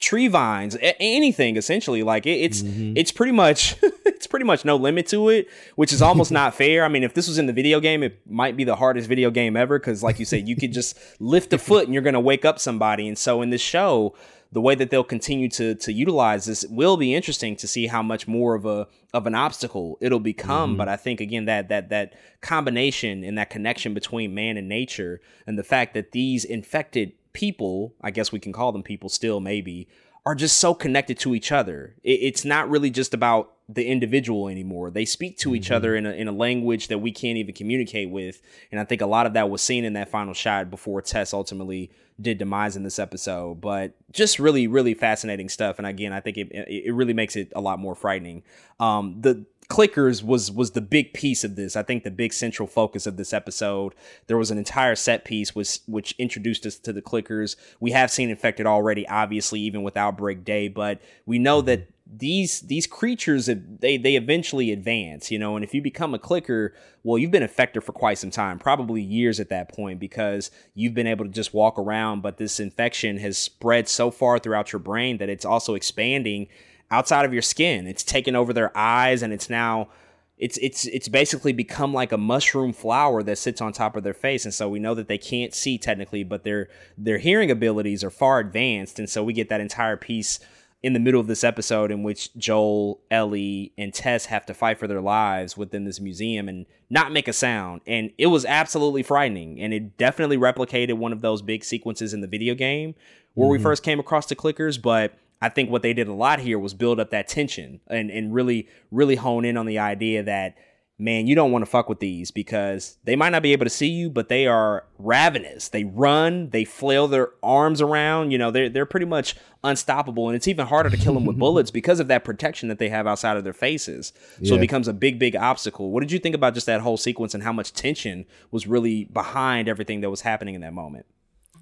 tree 0.00 0.28
vines, 0.28 0.76
anything 0.80 1.56
essentially. 1.56 2.02
Like 2.02 2.26
it, 2.26 2.40
it's 2.40 2.62
mm-hmm. 2.62 2.96
it's 2.96 3.12
pretty 3.12 3.32
much 3.32 3.76
it's 3.82 4.26
pretty 4.26 4.44
much 4.44 4.64
no 4.64 4.76
limit 4.76 5.06
to 5.08 5.28
it, 5.28 5.48
which 5.76 5.92
is 5.92 6.02
almost 6.02 6.30
not 6.30 6.54
fair. 6.62 6.84
I 6.84 6.88
mean, 6.88 7.02
if 7.02 7.14
this 7.14 7.28
was 7.28 7.38
in 7.38 7.46
the 7.46 7.52
video 7.52 7.80
game, 7.80 8.02
it 8.02 8.20
might 8.28 8.56
be 8.56 8.64
the 8.64 8.76
hardest 8.76 9.08
video 9.08 9.30
game 9.30 9.56
ever 9.56 9.78
because, 9.78 10.02
like 10.02 10.18
you 10.18 10.24
said, 10.24 10.48
you 10.48 10.56
could 10.56 10.72
just 10.72 10.98
lift 11.20 11.52
a 11.52 11.58
foot 11.58 11.84
and 11.84 11.94
you're 11.94 12.02
gonna 12.02 12.20
wake 12.20 12.44
up 12.44 12.58
somebody. 12.58 13.08
And 13.08 13.18
so 13.18 13.42
in 13.42 13.50
this 13.50 13.62
show, 13.62 14.14
the 14.52 14.60
way 14.60 14.76
that 14.76 14.90
they'll 14.90 15.04
continue 15.04 15.48
to 15.50 15.74
to 15.74 15.92
utilize 15.92 16.44
this 16.44 16.64
will 16.68 16.96
be 16.96 17.12
interesting 17.12 17.56
to 17.56 17.66
see 17.66 17.88
how 17.88 18.02
much 18.02 18.28
more 18.28 18.54
of 18.54 18.64
a 18.64 18.86
of 19.12 19.26
an 19.26 19.34
obstacle 19.34 19.98
it'll 20.00 20.20
become. 20.20 20.70
Mm-hmm. 20.70 20.78
But 20.78 20.88
I 20.88 20.96
think 20.96 21.20
again 21.20 21.46
that 21.46 21.68
that 21.68 21.88
that 21.88 22.14
combination 22.40 23.24
and 23.24 23.36
that 23.36 23.50
connection 23.50 23.94
between 23.94 24.34
man 24.34 24.56
and 24.56 24.68
nature 24.68 25.20
and 25.46 25.58
the 25.58 25.64
fact 25.64 25.94
that 25.94 26.12
these 26.12 26.44
infected 26.44 27.12
people, 27.34 27.94
I 28.00 28.10
guess 28.10 28.32
we 28.32 28.40
can 28.40 28.52
call 28.52 28.72
them 28.72 28.82
people 28.82 29.10
still, 29.10 29.40
maybe, 29.40 29.86
are 30.24 30.34
just 30.34 30.56
so 30.56 30.72
connected 30.72 31.18
to 31.18 31.34
each 31.34 31.52
other. 31.52 31.96
It, 32.02 32.20
it's 32.22 32.44
not 32.46 32.70
really 32.70 32.88
just 32.88 33.12
about 33.12 33.52
the 33.68 33.86
individual 33.86 34.48
anymore. 34.48 34.90
They 34.90 35.04
speak 35.04 35.38
to 35.38 35.48
mm-hmm. 35.48 35.56
each 35.56 35.70
other 35.70 35.94
in 35.96 36.06
a, 36.06 36.12
in 36.12 36.28
a 36.28 36.32
language 36.32 36.88
that 36.88 36.98
we 36.98 37.12
can't 37.12 37.36
even 37.36 37.54
communicate 37.54 38.10
with. 38.10 38.40
And 38.70 38.80
I 38.80 38.84
think 38.84 39.02
a 39.02 39.06
lot 39.06 39.26
of 39.26 39.34
that 39.34 39.50
was 39.50 39.60
seen 39.60 39.84
in 39.84 39.92
that 39.94 40.10
final 40.10 40.34
shot 40.34 40.70
before 40.70 41.02
Tess 41.02 41.34
ultimately 41.34 41.90
did 42.20 42.38
demise 42.38 42.76
in 42.76 42.84
this 42.84 42.98
episode. 42.98 43.60
But 43.60 43.94
just 44.12 44.38
really, 44.38 44.66
really 44.66 44.94
fascinating 44.94 45.48
stuff. 45.48 45.78
And 45.78 45.86
again, 45.86 46.12
I 46.12 46.20
think 46.20 46.36
it, 46.36 46.48
it 46.50 46.94
really 46.94 47.14
makes 47.14 47.36
it 47.36 47.52
a 47.56 47.60
lot 47.60 47.78
more 47.78 47.94
frightening. 47.94 48.42
Um, 48.78 49.16
the 49.20 49.44
clickers 49.68 50.22
was 50.22 50.50
was 50.50 50.72
the 50.72 50.80
big 50.80 51.12
piece 51.12 51.44
of 51.44 51.56
this. 51.56 51.76
I 51.76 51.82
think 51.82 52.04
the 52.04 52.10
big 52.10 52.32
central 52.32 52.68
focus 52.68 53.06
of 53.06 53.16
this 53.16 53.32
episode. 53.32 53.94
There 54.26 54.36
was 54.36 54.50
an 54.50 54.58
entire 54.58 54.94
set 54.94 55.24
piece 55.24 55.54
which 55.54 55.80
which 55.86 56.14
introduced 56.18 56.66
us 56.66 56.76
to 56.78 56.92
the 56.92 57.02
clickers. 57.02 57.56
We 57.80 57.92
have 57.92 58.10
seen 58.10 58.30
infected 58.30 58.66
already, 58.66 59.08
obviously, 59.08 59.60
even 59.60 59.82
with 59.82 59.96
Outbreak 59.96 60.44
Day, 60.44 60.68
but 60.68 61.00
we 61.26 61.38
know 61.38 61.60
that 61.62 61.80
mm-hmm. 61.80 62.18
these 62.18 62.60
these 62.62 62.86
creatures 62.86 63.46
they 63.46 63.96
they 63.96 64.16
eventually 64.16 64.70
advance, 64.70 65.30
you 65.30 65.38
know. 65.38 65.56
And 65.56 65.64
if 65.64 65.72
you 65.72 65.80
become 65.80 66.14
a 66.14 66.18
clicker, 66.18 66.74
well, 67.02 67.18
you've 67.18 67.30
been 67.30 67.42
infected 67.42 67.84
for 67.84 67.92
quite 67.92 68.18
some 68.18 68.30
time, 68.30 68.58
probably 68.58 69.02
years 69.02 69.40
at 69.40 69.48
that 69.48 69.74
point, 69.74 69.98
because 69.98 70.50
you've 70.74 70.94
been 70.94 71.06
able 71.06 71.24
to 71.24 71.30
just 71.30 71.54
walk 71.54 71.78
around. 71.78 72.20
But 72.22 72.36
this 72.36 72.60
infection 72.60 73.18
has 73.18 73.38
spread 73.38 73.88
so 73.88 74.10
far 74.10 74.38
throughout 74.38 74.72
your 74.72 74.80
brain 74.80 75.18
that 75.18 75.28
it's 75.30 75.44
also 75.44 75.74
expanding 75.74 76.48
outside 76.90 77.24
of 77.24 77.32
your 77.32 77.42
skin. 77.42 77.86
It's 77.86 78.04
taken 78.04 78.36
over 78.36 78.52
their 78.52 78.76
eyes 78.76 79.22
and 79.22 79.32
it's 79.32 79.50
now 79.50 79.88
it's 80.36 80.58
it's 80.58 80.86
it's 80.86 81.08
basically 81.08 81.52
become 81.52 81.94
like 81.94 82.10
a 82.10 82.18
mushroom 82.18 82.72
flower 82.72 83.22
that 83.22 83.38
sits 83.38 83.60
on 83.60 83.72
top 83.72 83.96
of 83.96 84.02
their 84.02 84.14
face 84.14 84.44
and 84.44 84.52
so 84.52 84.68
we 84.68 84.80
know 84.80 84.92
that 84.92 85.06
they 85.06 85.16
can't 85.16 85.54
see 85.54 85.78
technically 85.78 86.24
but 86.24 86.42
their 86.42 86.68
their 86.98 87.18
hearing 87.18 87.52
abilities 87.52 88.02
are 88.02 88.10
far 88.10 88.40
advanced 88.40 88.98
and 88.98 89.08
so 89.08 89.22
we 89.22 89.32
get 89.32 89.48
that 89.48 89.60
entire 89.60 89.96
piece 89.96 90.40
in 90.84 90.92
the 90.92 91.00
middle 91.00 91.18
of 91.18 91.26
this 91.28 91.42
episode 91.42 91.90
in 91.90 92.02
which 92.02 92.36
Joel, 92.36 93.00
Ellie, 93.10 93.72
and 93.78 93.94
Tess 93.94 94.26
have 94.26 94.44
to 94.44 94.52
fight 94.52 94.78
for 94.78 94.86
their 94.86 95.00
lives 95.00 95.56
within 95.56 95.86
this 95.86 95.98
museum 95.98 96.46
and 96.46 96.66
not 96.90 97.10
make 97.10 97.26
a 97.26 97.32
sound. 97.32 97.80
And 97.86 98.10
it 98.18 98.26
was 98.26 98.44
absolutely 98.44 99.02
frightening. 99.02 99.58
And 99.62 99.72
it 99.72 99.96
definitely 99.96 100.36
replicated 100.36 100.98
one 100.98 101.14
of 101.14 101.22
those 101.22 101.40
big 101.40 101.64
sequences 101.64 102.12
in 102.12 102.20
the 102.20 102.26
video 102.26 102.54
game 102.54 102.94
where 103.32 103.46
mm-hmm. 103.46 103.52
we 103.52 103.58
first 103.60 103.82
came 103.82 103.98
across 103.98 104.26
the 104.26 104.36
clickers, 104.36 104.80
but 104.80 105.14
I 105.40 105.48
think 105.48 105.70
what 105.70 105.82
they 105.82 105.92
did 105.92 106.08
a 106.08 106.12
lot 106.12 106.40
here 106.40 106.58
was 106.58 106.74
build 106.74 107.00
up 107.00 107.10
that 107.10 107.28
tension 107.28 107.80
and, 107.88 108.10
and 108.10 108.32
really, 108.32 108.68
really 108.90 109.16
hone 109.16 109.44
in 109.44 109.56
on 109.56 109.66
the 109.66 109.78
idea 109.78 110.22
that, 110.22 110.56
man, 110.98 111.26
you 111.26 111.34
don't 111.34 111.52
want 111.52 111.64
to 111.64 111.70
fuck 111.70 111.88
with 111.88 112.00
these 112.00 112.30
because 112.30 112.96
they 113.04 113.16
might 113.16 113.30
not 113.30 113.42
be 113.42 113.52
able 113.52 113.66
to 113.66 113.70
see 113.70 113.88
you, 113.88 114.08
but 114.08 114.28
they 114.28 114.46
are 114.46 114.86
ravenous. 114.98 115.68
They 115.68 115.84
run, 115.84 116.50
they 116.50 116.64
flail 116.64 117.08
their 117.08 117.30
arms 117.42 117.82
around. 117.82 118.30
You 118.30 118.38
know, 118.38 118.50
they're, 118.50 118.68
they're 118.68 118.86
pretty 118.86 119.06
much 119.06 119.34
unstoppable. 119.62 120.28
And 120.28 120.36
it's 120.36 120.48
even 120.48 120.66
harder 120.66 120.88
to 120.88 120.96
kill 120.96 121.14
them 121.14 121.26
with 121.26 121.38
bullets 121.38 121.70
because 121.70 122.00
of 122.00 122.08
that 122.08 122.24
protection 122.24 122.68
that 122.68 122.78
they 122.78 122.88
have 122.88 123.06
outside 123.06 123.36
of 123.36 123.44
their 123.44 123.52
faces. 123.52 124.12
So 124.36 124.54
yeah. 124.54 124.54
it 124.54 124.60
becomes 124.60 124.88
a 124.88 124.92
big, 124.94 125.18
big 125.18 125.36
obstacle. 125.36 125.90
What 125.90 126.00
did 126.00 126.12
you 126.12 126.20
think 126.20 126.34
about 126.34 126.54
just 126.54 126.66
that 126.66 126.80
whole 126.80 126.96
sequence 126.96 127.34
and 127.34 127.42
how 127.42 127.52
much 127.52 127.72
tension 127.72 128.24
was 128.50 128.66
really 128.66 129.04
behind 129.04 129.68
everything 129.68 130.00
that 130.02 130.10
was 130.10 130.20
happening 130.22 130.54
in 130.54 130.60
that 130.60 130.72
moment? 130.72 131.06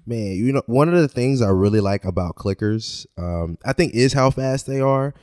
Man, 0.05 0.35
you 0.35 0.51
know, 0.51 0.63
one 0.65 0.89
of 0.89 0.95
the 0.95 1.07
things 1.07 1.41
I 1.41 1.49
really 1.49 1.79
like 1.79 2.05
about 2.05 2.35
clickers, 2.35 3.05
um, 3.17 3.57
I 3.65 3.73
think 3.73 3.93
is 3.93 4.13
how 4.13 4.29
fast 4.29 4.67
they 4.67 4.79
are. 4.79 5.13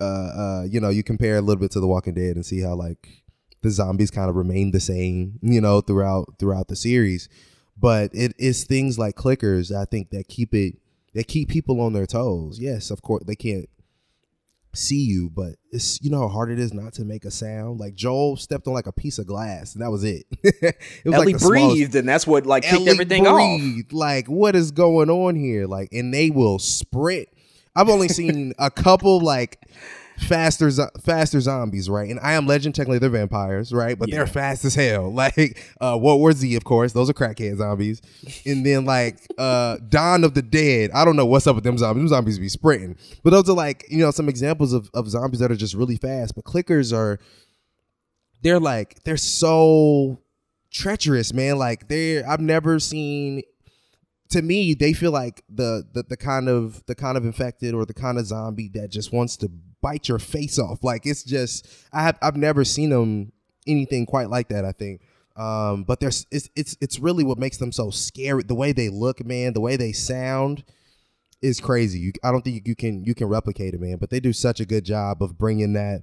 Uh, 0.00 0.04
uh, 0.04 0.66
you 0.68 0.80
know, 0.80 0.88
you 0.88 1.02
compare 1.02 1.36
a 1.36 1.40
little 1.40 1.60
bit 1.60 1.70
to 1.72 1.80
The 1.80 1.86
Walking 1.86 2.14
Dead 2.14 2.36
and 2.36 2.44
see 2.44 2.60
how 2.60 2.74
like 2.74 3.22
the 3.62 3.70
zombies 3.70 4.10
kind 4.10 4.30
of 4.30 4.36
remain 4.36 4.70
the 4.70 4.80
same, 4.80 5.38
you 5.42 5.60
know, 5.60 5.80
throughout 5.80 6.38
throughout 6.38 6.68
the 6.68 6.76
series. 6.76 7.28
But 7.76 8.10
it 8.14 8.34
is 8.38 8.64
things 8.64 8.98
like 8.98 9.16
clickers, 9.16 9.74
I 9.74 9.84
think, 9.84 10.10
that 10.10 10.28
keep 10.28 10.54
it 10.54 10.76
that 11.14 11.28
keep 11.28 11.48
people 11.48 11.80
on 11.80 11.92
their 11.92 12.06
toes. 12.06 12.58
Yes, 12.58 12.90
of 12.90 13.02
course, 13.02 13.24
they 13.26 13.36
can't 13.36 13.68
see 14.74 15.02
you, 15.02 15.30
but 15.30 15.56
it's 15.70 16.00
you 16.02 16.10
know 16.10 16.20
how 16.20 16.28
hard 16.28 16.50
it 16.50 16.58
is 16.58 16.72
not 16.72 16.92
to 16.94 17.04
make 17.04 17.24
a 17.24 17.30
sound. 17.30 17.80
Like 17.80 17.94
Joel 17.94 18.36
stepped 18.36 18.66
on 18.66 18.74
like 18.74 18.86
a 18.86 18.92
piece 18.92 19.18
of 19.18 19.26
glass, 19.26 19.74
and 19.74 19.82
that 19.82 19.90
was 19.90 20.04
it. 20.04 20.26
it 20.42 20.76
was 21.04 21.14
Ellie 21.14 21.32
like 21.32 21.42
breathed, 21.42 21.64
smallest... 21.64 21.94
and 21.96 22.08
that's 22.08 22.26
what 22.26 22.46
like 22.46 22.62
kicked 22.62 22.74
Ellie 22.74 22.90
everything 22.90 23.24
breathed. 23.24 23.92
off. 23.92 23.98
Like, 23.98 24.26
what 24.26 24.56
is 24.56 24.70
going 24.70 25.10
on 25.10 25.36
here? 25.36 25.66
Like, 25.66 25.92
and 25.92 26.12
they 26.12 26.30
will 26.30 26.58
sprint. 26.58 27.28
I've 27.74 27.88
only 27.88 28.08
seen 28.20 28.52
a 28.58 28.70
couple 28.70 29.20
like 29.20 29.58
faster 30.20 30.70
faster 31.00 31.40
zombies, 31.40 31.88
right? 31.88 32.08
And 32.08 32.20
I 32.20 32.34
am 32.34 32.46
Legend 32.46 32.74
technically 32.74 32.98
they're 32.98 33.10
vampires, 33.10 33.72
right? 33.72 33.98
But 33.98 34.08
yeah. 34.08 34.16
they're 34.16 34.26
fast 34.26 34.64
as 34.64 34.74
hell. 34.74 35.12
Like 35.20 35.62
uh 35.80 35.98
World 36.00 36.20
War 36.20 36.32
Z, 36.32 36.54
of 36.56 36.64
course, 36.64 36.92
those 36.92 37.10
are 37.10 37.12
crackhead 37.12 37.58
zombies. 37.58 38.00
and 38.46 38.64
then 38.64 38.84
like 38.84 39.18
uh 39.38 39.76
Dawn 39.88 40.24
of 40.24 40.34
the 40.34 40.42
Dead. 40.42 40.90
I 40.92 41.04
don't 41.04 41.16
know 41.16 41.26
what's 41.26 41.46
up 41.46 41.56
with 41.56 41.64
them 41.64 41.76
zombies. 41.76 42.00
Them 42.00 42.08
zombies 42.08 42.38
be 42.38 42.48
sprinting. 42.48 42.96
But 43.22 43.30
those 43.30 43.48
are 43.48 43.54
like, 43.56 43.84
you 43.90 43.98
know, 43.98 44.10
some 44.12 44.28
examples 44.28 44.72
of, 44.72 44.88
of 44.94 45.08
zombies 45.08 45.40
that 45.40 45.50
are 45.50 45.56
just 45.56 45.74
really 45.74 45.96
fast. 45.96 46.34
But 46.34 46.44
clickers 46.44 46.96
are 46.96 47.18
they're 48.42 48.60
like 48.60 49.02
they're 49.04 49.16
so 49.16 50.20
treacherous, 50.70 51.34
man. 51.34 51.58
Like 51.58 51.88
they're 51.88 52.28
I've 52.28 52.40
never 52.40 52.78
seen 52.78 53.42
to 54.30 54.42
me, 54.42 54.74
they 54.74 54.92
feel 54.92 55.10
like 55.10 55.42
the, 55.48 55.84
the 55.92 56.04
the 56.04 56.16
kind 56.16 56.48
of 56.48 56.84
the 56.86 56.94
kind 56.94 57.18
of 57.18 57.24
infected 57.24 57.74
or 57.74 57.84
the 57.84 57.94
kind 57.94 58.18
of 58.18 58.26
zombie 58.26 58.70
that 58.74 58.90
just 58.90 59.12
wants 59.12 59.36
to 59.38 59.50
bite 59.80 60.08
your 60.08 60.18
face 60.18 60.58
off. 60.58 60.82
Like 60.82 61.06
it's 61.06 61.24
just 61.24 61.66
I 61.92 62.02
have 62.02 62.18
I've 62.22 62.36
never 62.36 62.64
seen 62.64 62.90
them 62.90 63.32
anything 63.66 64.06
quite 64.06 64.30
like 64.30 64.48
that. 64.48 64.64
I 64.64 64.72
think. 64.72 65.02
Um, 65.36 65.84
but 65.84 66.00
there's 66.00 66.26
it's 66.30 66.50
it's 66.56 66.76
it's 66.80 66.98
really 66.98 67.24
what 67.24 67.38
makes 67.38 67.58
them 67.58 67.72
so 67.72 67.90
scary. 67.90 68.42
The 68.42 68.54
way 68.54 68.72
they 68.72 68.88
look, 68.88 69.24
man, 69.24 69.52
the 69.52 69.60
way 69.60 69.76
they 69.76 69.92
sound 69.92 70.64
is 71.40 71.60
crazy. 71.60 71.98
You, 71.98 72.12
I 72.22 72.30
don't 72.30 72.42
think 72.42 72.66
you 72.66 72.76
can 72.76 73.04
you 73.04 73.14
can 73.14 73.28
replicate 73.28 73.74
it, 73.74 73.80
man. 73.80 73.96
But 73.98 74.10
they 74.10 74.20
do 74.20 74.32
such 74.32 74.60
a 74.60 74.66
good 74.66 74.84
job 74.84 75.22
of 75.22 75.38
bringing 75.38 75.72
that 75.74 76.02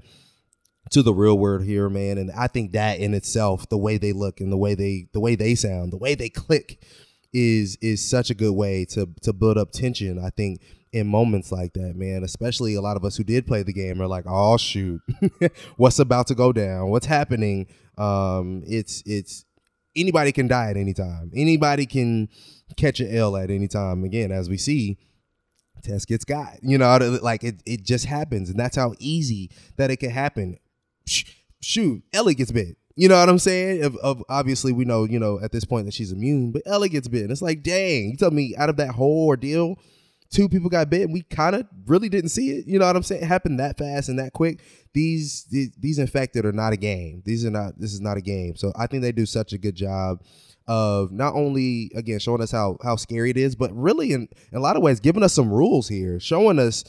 to 0.91 1.03
the 1.03 1.13
real 1.13 1.37
world 1.37 1.63
here, 1.63 1.89
man. 1.89 2.17
And 2.17 2.31
I 2.31 2.47
think 2.47 2.71
that 2.71 2.99
in 2.99 3.13
itself, 3.13 3.67
the 3.69 3.77
way 3.77 3.97
they 3.97 4.13
look 4.13 4.39
and 4.39 4.51
the 4.51 4.57
way 4.57 4.73
they 4.73 5.07
the 5.13 5.19
way 5.19 5.35
they 5.35 5.55
sound, 5.55 5.91
the 5.91 5.97
way 5.97 6.15
they 6.15 6.29
click, 6.29 6.83
is 7.33 7.77
is 7.81 8.07
such 8.07 8.29
a 8.29 8.35
good 8.35 8.53
way 8.53 8.85
to 8.85 9.07
to 9.21 9.33
build 9.33 9.57
up 9.57 9.71
tension. 9.71 10.19
I 10.23 10.29
think 10.29 10.61
in 10.93 11.07
moments 11.07 11.51
like 11.51 11.73
that, 11.73 11.95
man, 11.95 12.23
especially 12.23 12.75
a 12.75 12.81
lot 12.81 12.97
of 12.97 13.05
us 13.05 13.17
who 13.17 13.23
did 13.23 13.45
play 13.45 13.63
the 13.63 13.73
game 13.73 14.01
are 14.01 14.07
like, 14.07 14.25
"Oh 14.27 14.57
shoot, 14.57 15.01
what's 15.77 15.99
about 15.99 16.27
to 16.27 16.35
go 16.35 16.51
down? 16.51 16.89
What's 16.89 17.05
happening?" 17.05 17.67
Um, 17.97 18.63
it's 18.65 19.03
it's 19.05 19.45
anybody 19.95 20.31
can 20.31 20.47
die 20.47 20.69
at 20.69 20.77
any 20.77 20.93
time. 20.93 21.31
Anybody 21.35 21.85
can 21.85 22.29
catch 22.77 22.99
an 22.99 23.15
L 23.15 23.35
at 23.37 23.49
any 23.49 23.67
time. 23.67 24.03
Again, 24.03 24.31
as 24.31 24.49
we 24.49 24.57
see, 24.57 24.97
Tess 25.83 26.05
gets 26.05 26.25
got. 26.25 26.59
You 26.61 26.77
know, 26.77 27.19
like 27.21 27.43
it 27.43 27.61
it 27.65 27.83
just 27.83 28.05
happens, 28.05 28.49
and 28.49 28.59
that's 28.59 28.75
how 28.75 28.93
easy 28.99 29.51
that 29.77 29.91
it 29.91 29.97
can 29.97 30.11
happen. 30.11 30.57
Shoot, 31.61 32.03
Ellie 32.13 32.35
gets 32.35 32.51
bit. 32.51 32.77
You 32.97 33.07
know 33.07 33.19
what 33.19 33.29
I'm 33.29 33.37
saying? 33.37 33.83
Of, 33.83 33.95
of, 33.97 34.23
obviously 34.27 34.73
we 34.73 34.83
know, 34.83 35.03
you 35.03 35.19
know, 35.19 35.39
at 35.39 35.51
this 35.51 35.65
point 35.65 35.85
that 35.85 35.93
she's 35.93 36.11
immune, 36.11 36.51
but 36.51 36.63
Ellie 36.65 36.89
gets 36.89 37.07
bit. 37.07 37.29
It's 37.29 37.43
like, 37.43 37.61
dang, 37.61 38.09
you 38.09 38.17
tell 38.17 38.31
me 38.31 38.55
out 38.57 38.69
of 38.69 38.77
that 38.77 38.89
whole 38.89 39.27
ordeal, 39.27 39.77
two 40.31 40.49
people 40.49 40.67
got 40.67 40.89
bit 40.89 41.03
and 41.03 41.13
we 41.13 41.21
kind 41.21 41.55
of 41.55 41.67
really 41.85 42.09
didn't 42.09 42.31
see 42.31 42.49
it. 42.49 42.65
You 42.65 42.79
know 42.79 42.87
what 42.87 42.95
I'm 42.95 43.03
saying? 43.03 43.21
It 43.21 43.27
happened 43.27 43.59
that 43.59 43.77
fast 43.77 44.09
and 44.09 44.17
that 44.17 44.33
quick. 44.33 44.61
These, 44.93 45.45
these 45.51 45.71
these 45.77 45.99
infected 45.99 46.43
are 46.43 46.51
not 46.51 46.73
a 46.73 46.77
game. 46.77 47.21
These 47.23 47.45
are 47.45 47.51
not 47.51 47.79
this 47.79 47.93
is 47.93 48.01
not 48.01 48.17
a 48.17 48.21
game. 48.21 48.55
So 48.55 48.73
I 48.75 48.87
think 48.87 49.03
they 49.03 49.11
do 49.11 49.27
such 49.27 49.53
a 49.53 49.59
good 49.59 49.75
job 49.75 50.23
of 50.67 51.11
not 51.11 51.35
only 51.35 51.91
again 51.95 52.17
showing 52.17 52.41
us 52.41 52.49
how 52.49 52.77
how 52.81 52.95
scary 52.95 53.29
it 53.29 53.37
is, 53.37 53.55
but 53.55 53.71
really 53.73 54.11
in, 54.11 54.27
in 54.51 54.57
a 54.57 54.61
lot 54.61 54.75
of 54.75 54.81
ways 54.81 54.99
giving 54.99 55.21
us 55.21 55.33
some 55.33 55.51
rules 55.51 55.87
here, 55.87 56.19
showing 56.19 56.57
us 56.57 56.83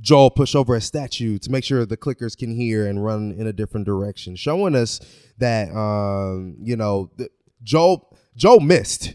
Joel 0.00 0.30
push 0.30 0.54
over 0.54 0.74
a 0.74 0.80
statue 0.80 1.38
to 1.38 1.50
make 1.50 1.64
sure 1.64 1.84
the 1.84 1.96
clickers 1.96 2.36
can 2.36 2.54
hear 2.54 2.86
and 2.86 3.04
run 3.04 3.32
in 3.32 3.46
a 3.46 3.52
different 3.52 3.86
direction, 3.86 4.36
showing 4.36 4.74
us 4.74 5.00
that 5.38 5.70
um, 5.74 6.56
you 6.62 6.76
know 6.76 7.10
Joel 7.62 8.16
Joel 8.36 8.60
missed 8.60 9.14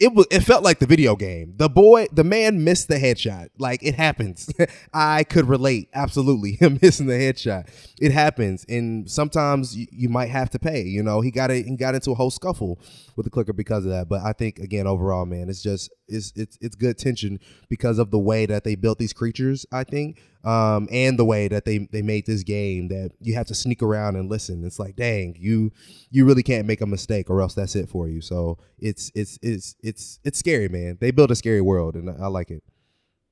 it 0.00 0.14
was 0.14 0.26
it 0.30 0.40
felt 0.40 0.64
like 0.64 0.78
the 0.78 0.86
video 0.86 1.14
game. 1.14 1.52
The 1.56 1.68
boy, 1.68 2.06
the 2.10 2.24
man 2.24 2.64
missed 2.64 2.88
the 2.88 2.94
headshot. 2.94 3.50
Like 3.58 3.82
it 3.82 3.94
happens. 3.94 4.50
I 4.94 5.24
could 5.24 5.46
relate 5.46 5.90
absolutely 5.92 6.52
him 6.60 6.78
missing 6.80 7.06
the 7.06 7.14
headshot. 7.14 7.68
It 8.00 8.10
happens, 8.10 8.64
and 8.66 9.08
sometimes 9.10 9.76
you, 9.76 9.86
you, 9.92 10.08
might 10.08 10.30
have 10.30 10.48
to 10.50 10.58
pay. 10.58 10.82
You 10.82 11.02
know, 11.02 11.20
he 11.20 11.30
got 11.30 11.50
it. 11.50 11.66
he 11.66 11.76
got 11.76 11.94
into 11.94 12.12
a 12.12 12.14
whole 12.14 12.30
scuffle 12.30 12.80
with 13.14 13.24
the 13.24 13.30
clicker 13.30 13.52
because 13.52 13.84
of 13.84 13.90
that. 13.90 14.08
But 14.08 14.22
I 14.22 14.32
think 14.32 14.58
again, 14.58 14.86
overall, 14.86 15.26
man, 15.26 15.50
it's 15.50 15.62
just 15.62 15.92
it's 16.08 16.32
it's 16.34 16.56
it's 16.62 16.76
good 16.76 16.96
tension 16.96 17.38
because 17.68 17.98
of 17.98 18.10
the 18.10 18.18
way 18.18 18.46
that 18.46 18.64
they 18.64 18.76
built 18.76 18.98
these 18.98 19.12
creatures. 19.12 19.66
I 19.70 19.84
think 19.84 20.18
um, 20.44 20.88
and 20.90 21.18
the 21.18 21.24
way 21.24 21.48
that 21.48 21.64
they 21.64 21.78
they 21.92 22.02
made 22.02 22.26
this 22.26 22.42
game 22.42 22.88
that 22.88 23.12
you 23.20 23.34
have 23.34 23.46
to 23.46 23.54
sneak 23.54 23.82
around 23.82 24.16
and 24.16 24.30
listen. 24.30 24.64
It's 24.64 24.78
like, 24.78 24.96
dang, 24.96 25.36
you 25.38 25.72
you 26.10 26.24
really 26.24 26.42
can't 26.42 26.66
make 26.66 26.80
a 26.80 26.86
mistake, 26.86 27.28
or 27.28 27.40
else 27.40 27.54
that's 27.54 27.76
it 27.76 27.88
for 27.88 28.08
you. 28.08 28.20
So 28.20 28.58
it's 28.78 29.12
it's 29.14 29.38
it's 29.42 29.76
it's 29.82 30.18
it's 30.24 30.38
scary, 30.38 30.68
man. 30.68 30.98
They 31.00 31.10
build 31.10 31.30
a 31.30 31.36
scary 31.36 31.60
world, 31.60 31.94
and 31.94 32.10
I, 32.10 32.24
I 32.24 32.26
like 32.28 32.50
it. 32.50 32.62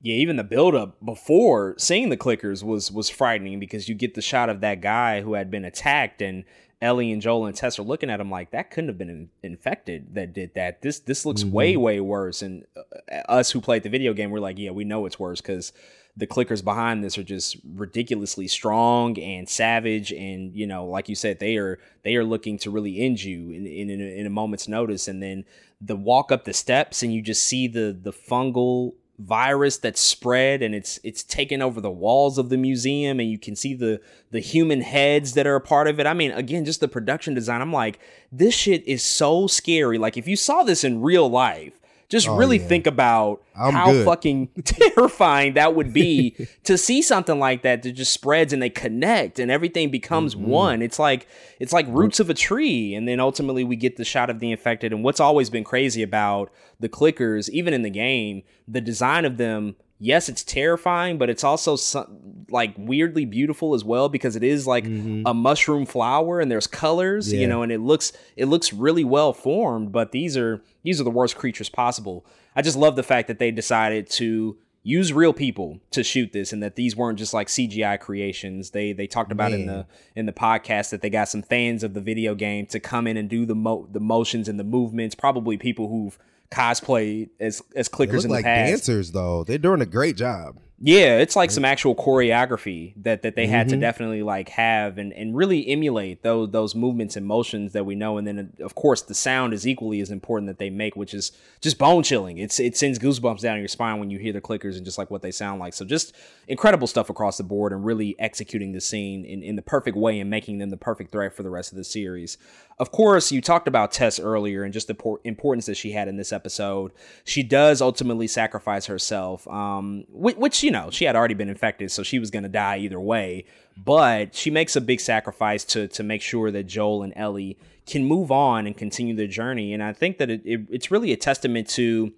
Yeah, 0.01 0.15
even 0.15 0.37
the 0.37 0.45
buildup 0.45 1.03
before 1.03 1.75
seeing 1.77 2.09
the 2.09 2.17
clickers 2.17 2.63
was 2.63 2.91
was 2.91 3.09
frightening 3.09 3.59
because 3.59 3.89
you 3.89 3.95
get 3.95 4.13
the 4.13 4.21
shot 4.21 4.49
of 4.49 4.61
that 4.61 4.79
guy 4.79 5.21
who 5.21 5.33
had 5.33 5.49
been 5.51 5.65
attacked, 5.65 6.21
and 6.21 6.45
Ellie 6.81 7.11
and 7.11 7.21
Joel 7.21 7.45
and 7.45 7.55
Tess 7.55 7.77
are 7.77 7.83
looking 7.83 8.09
at 8.09 8.21
him 8.21 8.31
like 8.31 8.51
that 8.51 8.71
couldn't 8.71 8.87
have 8.87 8.97
been 8.97 9.09
in- 9.09 9.29
infected 9.43 10.15
that 10.15 10.33
did 10.33 10.53
that. 10.55 10.81
This 10.81 10.99
this 10.99 11.25
looks 11.25 11.43
mm-hmm. 11.43 11.53
way 11.53 11.77
way 11.77 11.99
worse. 11.99 12.41
And 12.41 12.65
uh, 12.77 13.15
us 13.27 13.51
who 13.51 13.59
played 13.59 13.83
the 13.83 13.89
video 13.89 14.13
game, 14.13 14.31
we're 14.31 14.39
like, 14.39 14.57
yeah, 14.57 14.71
we 14.71 14.85
know 14.85 15.05
it's 15.05 15.19
worse 15.19 15.41
because 15.41 15.73
the 16.15 16.27
clickers 16.27 16.63
behind 16.63 17.03
this 17.03 17.17
are 17.17 17.23
just 17.23 17.57
ridiculously 17.75 18.47
strong 18.47 19.17
and 19.19 19.47
savage 19.47 20.11
and 20.11 20.53
you 20.53 20.67
know 20.67 20.85
like 20.85 21.07
you 21.07 21.15
said 21.15 21.39
they 21.39 21.55
are 21.55 21.79
they 22.03 22.15
are 22.15 22.25
looking 22.25 22.57
to 22.57 22.69
really 22.69 22.99
end 22.99 23.23
you 23.23 23.51
in 23.51 23.65
in, 23.65 23.89
in, 23.89 24.01
a, 24.01 24.19
in 24.19 24.25
a 24.25 24.29
moment's 24.29 24.67
notice 24.67 25.07
and 25.07 25.23
then 25.23 25.45
the 25.79 25.95
walk 25.95 26.31
up 26.31 26.43
the 26.43 26.53
steps 26.53 27.03
and 27.03 27.13
you 27.13 27.21
just 27.21 27.43
see 27.43 27.67
the 27.67 27.97
the 28.01 28.11
fungal 28.11 28.93
virus 29.19 29.77
that's 29.77 29.99
spread 29.99 30.61
and 30.61 30.73
it's 30.73 30.99
it's 31.03 31.23
taken 31.23 31.61
over 31.61 31.81
the 31.81 31.91
walls 31.91 32.37
of 32.37 32.49
the 32.49 32.57
museum 32.57 33.19
and 33.19 33.29
you 33.29 33.37
can 33.37 33.55
see 33.55 33.73
the 33.73 33.99
the 34.31 34.39
human 34.39 34.81
heads 34.81 35.33
that 35.33 35.45
are 35.45 35.55
a 35.55 35.61
part 35.61 35.87
of 35.87 35.99
it. 35.99 36.07
I 36.07 36.13
mean, 36.13 36.31
again, 36.31 36.65
just 36.65 36.79
the 36.79 36.87
production 36.87 37.33
design. 37.33 37.61
I'm 37.61 37.73
like, 37.73 37.99
this 38.31 38.53
shit 38.53 38.87
is 38.87 39.03
so 39.03 39.47
scary. 39.47 39.97
Like 39.97 40.17
if 40.17 40.27
you 40.27 40.35
saw 40.35 40.63
this 40.63 40.83
in 40.83 41.01
real 41.01 41.29
life, 41.29 41.78
just 42.09 42.27
oh, 42.27 42.35
really 42.35 42.57
yeah. 42.57 42.65
think 42.67 42.87
about 42.87 43.41
I'm 43.55 43.73
how 43.73 43.91
good. 43.91 44.05
fucking 44.05 44.47
terrifying 44.65 45.53
that 45.53 45.75
would 45.75 45.93
be 45.93 46.35
to 46.63 46.77
see 46.77 47.01
something 47.01 47.37
like 47.39 47.61
that 47.61 47.83
that 47.83 47.91
just 47.91 48.11
spreads 48.11 48.51
and 48.51 48.61
they 48.61 48.69
connect 48.69 49.39
and 49.39 49.51
everything 49.51 49.89
becomes 49.91 50.33
Mm-hmm. 50.35 50.45
one. 50.47 50.81
It's 50.81 50.99
like 50.99 51.27
it's 51.59 51.71
like 51.71 51.85
roots 51.87 52.19
of 52.19 52.29
a 52.29 52.33
tree, 52.33 52.93
and 52.95 53.07
then 53.07 53.19
ultimately 53.19 53.63
we 53.63 53.75
get 53.75 53.95
the 53.97 54.03
shot 54.05 54.29
of 54.29 54.39
the 54.39 54.51
infected. 54.51 54.91
And 54.91 55.03
what's 55.03 55.19
always 55.19 55.49
been 55.49 55.63
crazy 55.63 56.01
about 56.03 56.51
the 56.79 56.89
clickers, 56.89 57.49
even 57.49 57.73
in 57.73 57.83
the 57.83 57.89
game, 57.89 58.43
the 58.67 58.81
design 58.81 59.25
of 59.25 59.37
them. 59.37 59.75
Yes, 60.01 60.29
it's 60.29 60.43
terrifying, 60.43 61.17
but 61.17 61.29
it's 61.29 61.43
also 61.43 61.75
some, 61.75 62.45
like 62.49 62.73
weirdly 62.77 63.25
beautiful 63.25 63.73
as 63.73 63.83
well 63.83 64.07
because 64.07 64.37
it 64.37 64.43
is 64.43 64.65
like 64.65 64.85
mm-hmm. 64.85 65.23
a 65.25 65.33
mushroom 65.33 65.85
flower 65.85 66.39
and 66.39 66.49
there's 66.49 66.67
colors, 66.67 67.31
you 67.33 67.45
know, 67.45 67.63
and 67.63 67.71
it 67.71 67.81
looks 67.81 68.13
it 68.37 68.45
looks 68.45 68.71
really 68.71 69.03
well 69.03 69.33
formed. 69.33 69.91
But 69.91 70.13
these 70.13 70.37
are 70.37 70.61
these 70.83 71.01
are 71.01 71.03
the 71.03 71.11
worst 71.11 71.35
creatures 71.35 71.67
possible. 71.67 72.25
I 72.55 72.61
just 72.61 72.77
love 72.77 72.95
the 72.95 73.03
fact 73.03 73.27
that 73.27 73.39
they 73.39 73.51
decided 73.51 74.09
to 74.11 74.57
use 74.83 75.11
real 75.11 75.33
people 75.33 75.79
to 75.91 76.03
shoot 76.03 76.31
this 76.31 76.53
and 76.53 76.63
that 76.63 76.75
these 76.75 76.95
weren't 76.95 77.19
just 77.19 77.33
like 77.33 77.47
CGI 77.47 77.99
creations. 77.99 78.71
They 78.71 78.93
they 78.93 79.07
talked 79.07 79.31
about 79.31 79.51
in 79.51 79.65
the 79.65 79.85
in 80.15 80.25
the 80.25 80.33
podcast 80.33 80.91
that 80.91 81.01
they 81.01 81.09
got 81.09 81.27
some 81.27 81.41
fans 81.41 81.83
of 81.83 81.93
the 81.93 82.01
video 82.01 82.35
game 82.35 82.65
to 82.67 82.79
come 82.79 83.05
in 83.05 83.17
and 83.17 83.29
do 83.29 83.45
the 83.45 83.55
mo- 83.55 83.87
the 83.91 83.99
motions 83.99 84.47
and 84.47 84.59
the 84.59 84.63
movements, 84.63 85.15
probably 85.15 85.57
people 85.57 85.89
who've 85.89 86.17
cosplayed 86.51 87.29
as 87.39 87.61
as 87.75 87.87
clickers 87.89 88.23
in 88.23 88.29
the 88.29 88.35
like 88.35 88.45
past. 88.45 88.69
dancers 88.69 89.11
though. 89.11 89.43
They're 89.43 89.57
doing 89.57 89.81
a 89.81 89.85
great 89.85 90.15
job. 90.17 90.59
Yeah, 90.81 91.17
it's 91.17 91.35
like 91.35 91.51
some 91.51 91.65
actual 91.65 91.93
choreography 91.93 92.93
that 93.03 93.21
that 93.23 93.35
they 93.35 93.47
had 93.47 93.67
Mm-hmm. 93.67 93.75
to 93.75 93.81
definitely 93.81 94.23
like 94.23 94.47
have 94.49 94.97
and, 94.97 95.11
and 95.11 95.35
really 95.35 95.67
emulate 95.67 96.23
those 96.23 96.51
those 96.51 96.73
movements 96.73 97.17
and 97.17 97.25
motions 97.25 97.73
that 97.73 97.85
we 97.85 97.95
know. 97.95 98.17
And 98.17 98.25
then 98.25 98.53
of 98.61 98.75
course 98.75 99.01
the 99.01 99.13
sound 99.13 99.53
is 99.53 99.67
equally 99.67 99.99
as 99.99 100.09
important 100.09 100.47
that 100.47 100.57
they 100.57 100.69
make, 100.69 100.95
which 100.95 101.13
is 101.13 101.33
just 101.59 101.77
bone 101.77 102.01
chilling. 102.03 102.37
It's 102.37 102.61
it 102.61 102.77
sends 102.77 102.97
goosebumps 102.97 103.41
down 103.41 103.59
your 103.59 103.67
spine 103.67 103.99
when 103.99 104.09
you 104.09 104.19
hear 104.19 104.31
the 104.31 104.39
clickers 104.39 104.77
and 104.77 104.85
just 104.85 104.97
like 104.97 105.11
what 105.11 105.21
they 105.21 105.31
sound 105.31 105.59
like. 105.59 105.73
So 105.73 105.83
just 105.83 106.15
incredible 106.47 106.87
stuff 106.87 107.09
across 107.09 107.37
the 107.37 107.43
board 107.43 107.73
and 107.73 107.83
really 107.83 108.15
executing 108.17 108.71
the 108.71 108.79
scene 108.81 109.25
in, 109.25 109.43
in 109.43 109.57
the 109.57 109.61
perfect 109.61 109.97
way 109.97 110.19
and 110.21 110.29
making 110.29 110.59
them 110.59 110.69
the 110.69 110.77
perfect 110.77 111.11
threat 111.11 111.35
for 111.35 111.43
the 111.43 111.49
rest 111.49 111.73
of 111.73 111.77
the 111.77 111.83
series. 111.83 112.37
Of 112.79 112.91
course, 112.91 113.29
you 113.29 113.41
talked 113.41 113.67
about 113.67 113.91
Tess 113.91 114.21
earlier 114.21 114.63
and 114.63 114.73
just 114.73 114.87
the 114.87 114.95
por- 114.95 115.19
importance 115.25 115.65
that 115.65 115.75
she 115.75 115.91
had 115.91 116.07
in 116.07 116.15
this 116.15 116.31
episode. 116.31 116.93
She 117.25 117.43
does 117.43 117.81
ultimately 117.81 118.27
sacrifice 118.27 118.85
herself, 118.85 119.45
um, 119.49 120.05
which, 120.09 120.37
which 120.37 120.63
you 120.63 120.71
know 120.71 120.89
she 120.89 121.03
had 121.03 121.15
already 121.15 121.33
been 121.33 121.49
infected, 121.49 121.91
so 121.91 122.03
she 122.03 122.19
was 122.19 122.31
going 122.31 122.43
to 122.43 122.49
die 122.49 122.77
either 122.77 122.99
way. 122.99 123.43
But 123.75 124.33
she 124.33 124.49
makes 124.49 124.77
a 124.77 124.81
big 124.81 125.01
sacrifice 125.01 125.65
to 125.65 125.89
to 125.89 126.03
make 126.03 126.21
sure 126.21 126.51
that 126.51 126.63
Joel 126.63 127.03
and 127.03 127.11
Ellie 127.17 127.57
can 127.85 128.05
move 128.05 128.31
on 128.31 128.65
and 128.65 128.77
continue 128.77 129.15
their 129.15 129.27
journey. 129.27 129.73
And 129.73 129.83
I 129.83 129.91
think 129.91 130.17
that 130.19 130.29
it, 130.29 130.41
it 130.45 130.61
it's 130.69 130.89
really 130.89 131.11
a 131.11 131.17
testament 131.17 131.67
to 131.69 132.13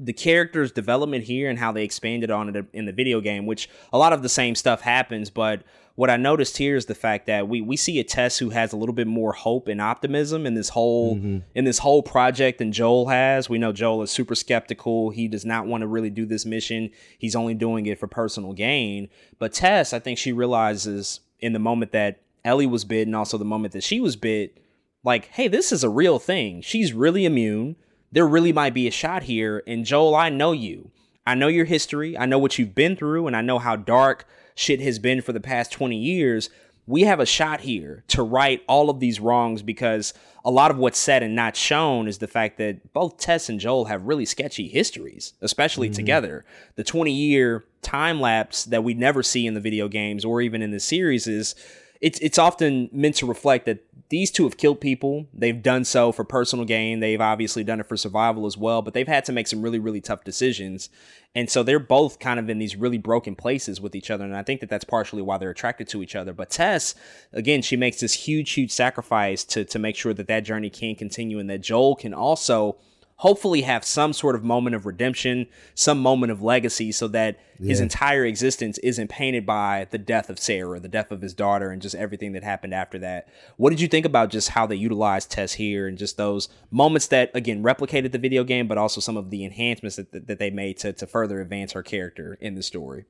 the 0.00 0.12
character's 0.12 0.72
development 0.72 1.24
here 1.24 1.50
and 1.50 1.58
how 1.58 1.72
they 1.72 1.84
expanded 1.84 2.30
on 2.30 2.54
it 2.54 2.66
in 2.72 2.84
the 2.84 2.92
video 2.92 3.20
game, 3.20 3.46
which 3.46 3.68
a 3.92 3.98
lot 3.98 4.12
of 4.12 4.22
the 4.22 4.28
same 4.28 4.54
stuff 4.54 4.80
happens. 4.80 5.30
But 5.30 5.62
what 5.96 6.10
I 6.10 6.16
noticed 6.16 6.56
here 6.56 6.76
is 6.76 6.86
the 6.86 6.94
fact 6.94 7.26
that 7.26 7.48
we 7.48 7.60
we 7.60 7.76
see 7.76 7.98
a 7.98 8.04
Tess 8.04 8.38
who 8.38 8.50
has 8.50 8.72
a 8.72 8.76
little 8.76 8.94
bit 8.94 9.08
more 9.08 9.32
hope 9.32 9.66
and 9.66 9.80
optimism 9.80 10.46
in 10.46 10.54
this 10.54 10.68
whole 10.68 11.16
mm-hmm. 11.16 11.38
in 11.56 11.64
this 11.64 11.78
whole 11.78 12.02
project 12.04 12.58
than 12.58 12.70
Joel 12.70 13.08
has. 13.08 13.48
We 13.48 13.58
know 13.58 13.72
Joel 13.72 14.02
is 14.02 14.12
super 14.12 14.36
skeptical. 14.36 15.10
He 15.10 15.26
does 15.26 15.44
not 15.44 15.66
want 15.66 15.80
to 15.80 15.88
really 15.88 16.10
do 16.10 16.24
this 16.24 16.46
mission. 16.46 16.90
He's 17.18 17.34
only 17.34 17.54
doing 17.54 17.86
it 17.86 17.98
for 17.98 18.06
personal 18.06 18.52
gain. 18.52 19.08
But 19.40 19.52
Tess, 19.52 19.92
I 19.92 19.98
think 19.98 20.18
she 20.18 20.32
realizes 20.32 21.20
in 21.40 21.52
the 21.52 21.58
moment 21.58 21.90
that 21.92 22.20
Ellie 22.44 22.66
was 22.66 22.84
bit 22.84 23.08
and 23.08 23.16
also 23.16 23.36
the 23.36 23.44
moment 23.44 23.72
that 23.72 23.82
she 23.82 23.98
was 24.00 24.14
bit, 24.14 24.58
like, 25.02 25.26
hey, 25.26 25.48
this 25.48 25.72
is 25.72 25.82
a 25.82 25.88
real 25.88 26.18
thing. 26.18 26.60
She's 26.60 26.92
really 26.92 27.24
immune. 27.24 27.76
There 28.10 28.26
really 28.26 28.52
might 28.52 28.74
be 28.74 28.86
a 28.86 28.92
shot 28.92 29.24
here. 29.24 29.62
And 29.66 29.84
Joel, 29.84 30.14
I 30.14 30.28
know 30.28 30.52
you. 30.52 30.90
I 31.26 31.34
know 31.34 31.48
your 31.48 31.66
history. 31.66 32.16
I 32.16 32.26
know 32.26 32.38
what 32.38 32.58
you've 32.58 32.74
been 32.74 32.96
through, 32.96 33.26
and 33.26 33.36
I 33.36 33.42
know 33.42 33.58
how 33.58 33.76
dark 33.76 34.26
shit 34.54 34.80
has 34.80 34.98
been 34.98 35.20
for 35.20 35.32
the 35.32 35.40
past 35.40 35.70
20 35.72 35.96
years. 35.96 36.48
We 36.86 37.02
have 37.02 37.20
a 37.20 37.26
shot 37.26 37.60
here 37.60 38.02
to 38.08 38.22
right 38.22 38.62
all 38.66 38.88
of 38.88 38.98
these 38.98 39.20
wrongs 39.20 39.60
because 39.60 40.14
a 40.42 40.50
lot 40.50 40.70
of 40.70 40.78
what's 40.78 40.98
said 40.98 41.22
and 41.22 41.36
not 41.36 41.54
shown 41.54 42.08
is 42.08 42.16
the 42.16 42.26
fact 42.26 42.56
that 42.56 42.94
both 42.94 43.18
Tess 43.18 43.50
and 43.50 43.60
Joel 43.60 43.84
have 43.84 44.04
really 44.04 44.24
sketchy 44.24 44.68
histories, 44.68 45.34
especially 45.42 45.88
mm-hmm. 45.88 45.96
together. 45.96 46.46
The 46.76 46.84
20 46.84 47.12
year 47.12 47.66
time 47.82 48.22
lapse 48.22 48.64
that 48.64 48.82
we 48.82 48.94
never 48.94 49.22
see 49.22 49.46
in 49.46 49.52
the 49.52 49.60
video 49.60 49.86
games 49.86 50.24
or 50.24 50.40
even 50.40 50.62
in 50.62 50.70
the 50.70 50.80
series 50.80 51.26
is 51.26 51.54
it's 52.00 52.18
it's 52.20 52.38
often 52.38 52.88
meant 52.92 53.16
to 53.16 53.26
reflect 53.26 53.66
that 53.66 53.87
these 54.10 54.30
two 54.30 54.44
have 54.44 54.56
killed 54.56 54.80
people. 54.80 55.26
They've 55.34 55.62
done 55.62 55.84
so 55.84 56.12
for 56.12 56.24
personal 56.24 56.64
gain. 56.64 57.00
They've 57.00 57.20
obviously 57.20 57.62
done 57.62 57.80
it 57.80 57.86
for 57.86 57.96
survival 57.96 58.46
as 58.46 58.56
well, 58.56 58.80
but 58.80 58.94
they've 58.94 59.06
had 59.06 59.24
to 59.26 59.32
make 59.32 59.46
some 59.46 59.62
really 59.62 59.78
really 59.78 60.00
tough 60.00 60.24
decisions. 60.24 60.88
And 61.34 61.50
so 61.50 61.62
they're 61.62 61.78
both 61.78 62.18
kind 62.18 62.40
of 62.40 62.48
in 62.48 62.58
these 62.58 62.74
really 62.74 62.98
broken 62.98 63.36
places 63.36 63.80
with 63.80 63.94
each 63.94 64.10
other, 64.10 64.24
and 64.24 64.36
I 64.36 64.42
think 64.42 64.60
that 64.60 64.70
that's 64.70 64.84
partially 64.84 65.22
why 65.22 65.38
they're 65.38 65.50
attracted 65.50 65.88
to 65.88 66.02
each 66.02 66.16
other. 66.16 66.32
But 66.32 66.50
Tess, 66.50 66.94
again, 67.32 67.62
she 67.62 67.76
makes 67.76 68.00
this 68.00 68.14
huge 68.14 68.52
huge 68.52 68.70
sacrifice 68.70 69.44
to 69.44 69.64
to 69.64 69.78
make 69.78 69.96
sure 69.96 70.14
that 70.14 70.28
that 70.28 70.40
journey 70.40 70.70
can 70.70 70.94
continue 70.94 71.38
and 71.38 71.50
that 71.50 71.60
Joel 71.60 71.96
can 71.96 72.14
also 72.14 72.76
hopefully 73.18 73.62
have 73.62 73.84
some 73.84 74.12
sort 74.12 74.36
of 74.36 74.44
moment 74.44 74.76
of 74.76 74.86
redemption, 74.86 75.46
some 75.74 76.00
moment 76.00 76.30
of 76.30 76.40
legacy 76.40 76.92
so 76.92 77.08
that 77.08 77.38
his 77.60 77.80
entire 77.80 78.24
existence 78.24 78.78
isn't 78.78 79.08
painted 79.08 79.44
by 79.44 79.88
the 79.90 79.98
death 79.98 80.30
of 80.30 80.38
Sarah, 80.38 80.78
the 80.78 80.88
death 80.88 81.10
of 81.10 81.20
his 81.20 81.34
daughter, 81.34 81.70
and 81.72 81.82
just 81.82 81.96
everything 81.96 82.32
that 82.34 82.44
happened 82.44 82.72
after 82.72 82.96
that. 83.00 83.26
What 83.56 83.70
did 83.70 83.80
you 83.80 83.88
think 83.88 84.06
about 84.06 84.30
just 84.30 84.50
how 84.50 84.66
they 84.66 84.76
utilized 84.76 85.32
Tess 85.32 85.54
here 85.54 85.88
and 85.88 85.98
just 85.98 86.16
those 86.16 86.48
moments 86.70 87.08
that, 87.08 87.32
again, 87.34 87.64
replicated 87.64 88.12
the 88.12 88.18
video 88.18 88.44
game, 88.44 88.68
but 88.68 88.78
also 88.78 89.00
some 89.00 89.16
of 89.16 89.30
the 89.30 89.44
enhancements 89.44 89.96
that, 89.96 90.12
that, 90.12 90.28
that 90.28 90.38
they 90.38 90.50
made 90.50 90.78
to, 90.78 90.92
to 90.92 91.04
further 91.04 91.40
advance 91.40 91.72
her 91.72 91.82
character 91.82 92.38
in 92.40 92.54
the 92.54 92.62
story? 92.62 93.06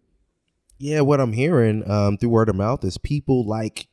Yeah, 0.79 1.03
what 1.03 1.21
I'm 1.21 1.35
hearing 1.35 1.89
um, 1.91 2.17
through 2.17 2.31
word 2.31 2.49
of 2.49 2.57
mouth 2.57 2.83
is 2.85 2.97
people 2.97 3.47
like 3.47 3.89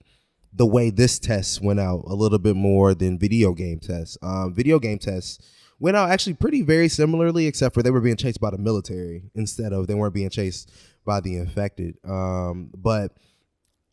the 0.53 0.66
way 0.66 0.89
this 0.89 1.20
Tess 1.20 1.59
went 1.59 1.82
out 1.82 2.05
a 2.07 2.16
little 2.16 2.39
bit 2.39 2.55
more 2.55 2.93
than 2.93 3.20
video 3.20 3.51
game 3.51 3.80
Tess. 3.80 4.18
Um, 4.22 4.53
video 4.53 4.80
game 4.80 4.99
Tess 4.99 5.38
went 5.80 5.97
out 5.97 6.09
actually 6.09 6.34
pretty 6.34 6.61
very 6.61 6.88
similarly, 6.89 7.47
except 7.47 7.73
for 7.73 7.84
they 7.84 7.91
were 7.91 8.01
being 8.01 8.15
chased 8.15 8.39
by 8.39 8.49
the 8.49 8.57
military 8.57 9.23
instead 9.36 9.73
of 9.73 9.88
they 9.88 9.93
weren't 9.93 10.13
being 10.13 10.30
chased 10.30 10.71
by 11.05 11.19
the 11.19 11.38
infected. 11.38 11.97
Um, 12.03 12.71
but 12.76 13.11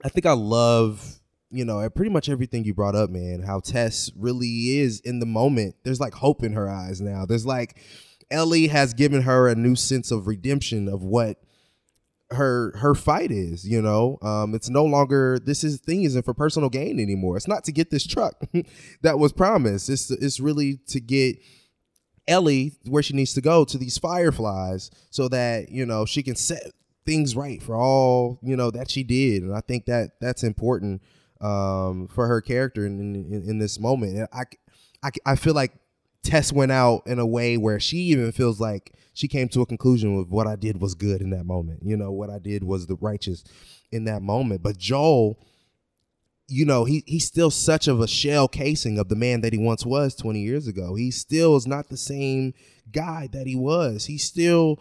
I 0.05 0.09
think 0.09 0.27
I 0.27 0.33
love 0.33 1.21
you 1.51 1.65
know 1.65 1.89
pretty 1.91 2.11
much 2.11 2.29
everything 2.29 2.65
you 2.65 2.75
brought 2.75 2.95
up, 2.95 3.11
man. 3.11 3.43
How 3.43 3.61
Tess 3.61 4.11
really 4.17 4.79
is 4.79 5.01
in 5.01 5.21
the 5.21 5.27
moment. 5.27 5.77
There's 5.85 6.01
like 6.01 6.15
hope 6.15 6.43
in 6.43 6.53
her 6.55 6.69
eyes 6.69 7.01
now. 7.01 7.27
There's 7.27 7.47
like 7.47 7.81
Ellie 8.31 8.69
has 8.69 8.95
given 8.95 9.23
her 9.23 9.49
a 9.49 9.55
new 9.55 9.77
sense 9.77 10.11
of 10.11 10.27
redemption 10.27 10.89
of 10.89 11.03
what 11.03 11.39
her 12.31 12.75
her 12.79 12.95
fight 12.95 13.31
is 13.31 13.69
you 13.69 13.83
know 13.83 14.19
um 14.23 14.55
it's 14.55 14.71
no 14.71 14.85
longer 14.87 15.39
this 15.39 15.63
is 15.63 15.79
thing 15.81 16.05
isn't 16.05 16.25
for 16.25 16.33
personal 16.33 16.71
gain 16.71 16.99
anymore 16.99 17.37
it's 17.37 17.47
not 17.47 17.63
to 17.63 17.73
get 17.73 17.91
this 17.91 18.07
truck 18.07 18.41
that 19.03 19.19
was 19.19 19.35
promised 19.35 19.91
it's 19.91 20.11
it's 20.11 20.41
really 20.41 20.79
to 20.87 20.99
get 20.99 21.37
ellie 22.29 22.73
where 22.87 23.03
she 23.03 23.15
needs 23.15 23.35
to 23.35 23.41
go 23.41 23.65
to 23.65 23.79
these 23.79 23.99
fireflies 23.99 24.91
so 25.11 25.29
that 25.29 25.69
you 25.71 25.85
know 25.85 26.05
she 26.05 26.23
can 26.23 26.37
set 26.37 26.63
things 27.05 27.35
right 27.35 27.63
for 27.63 27.75
all 27.75 28.39
you 28.43 28.57
know 28.57 28.71
that 28.71 28.91
she 28.91 29.03
did 29.03 29.43
and 29.43 29.55
i 29.55 29.61
think 29.61 29.87
that 29.87 30.11
that's 30.21 30.45
important 30.45 31.03
um 31.41 32.07
for 32.07 32.29
her 32.29 32.41
character 32.41 32.87
in 32.87 33.15
in, 33.15 33.43
in 33.49 33.59
this 33.59 33.81
moment 33.81 34.17
and 34.17 34.29
I, 34.33 34.45
I 35.03 35.11
i 35.27 35.37
feel 35.37 35.55
like 35.55 35.73
Tess 36.23 36.53
went 36.53 36.71
out 36.71 37.07
in 37.07 37.19
a 37.19 37.27
way 37.27 37.57
where 37.57 37.81
she 37.81 37.97
even 37.97 38.31
feels 38.31 38.61
like 38.61 38.95
she 39.13 39.29
came 39.29 39.49
to 39.49 39.61
a 39.61 39.67
conclusion 39.67 40.17
with 40.17 40.29
what 40.29 40.47
I 40.47 40.57
did 40.57 40.81
was 40.81 40.95
good 40.95 41.21
in 41.21 41.31
that 41.31 41.45
moment. 41.45 41.81
You 41.83 41.97
know, 41.97 42.13
what 42.13 42.31
I 42.31 42.39
did 42.39 42.63
was 42.65 42.87
the 42.87 42.97
righteous 43.01 43.45
in 43.91 44.05
that 44.05 44.23
moment. 44.23 44.63
But 44.63 44.79
Joel, 44.79 45.39
you 46.49 46.65
know, 46.65 46.85
he 46.85 47.03
he's 47.07 47.27
still 47.27 47.51
such 47.51 47.89
of 47.89 48.01
a 48.01 48.09
shell 48.09 48.49
casing 48.49 48.99
of 48.99 49.09
the 49.09 49.17
man 49.17 49.41
that 49.41 49.53
he 49.53 49.59
once 49.59 49.87
was 49.87 50.15
20 50.15 50.41
years 50.41 50.67
ago. 50.67 50.95
He 50.95 51.11
still 51.11 51.57
is 51.57 51.67
not 51.67 51.89
the 51.89 51.97
same 51.97 52.55
guy 52.91 53.29
that 53.33 53.47
he 53.47 53.57
was. 53.57 54.07
He's 54.07 54.25
still 54.25 54.81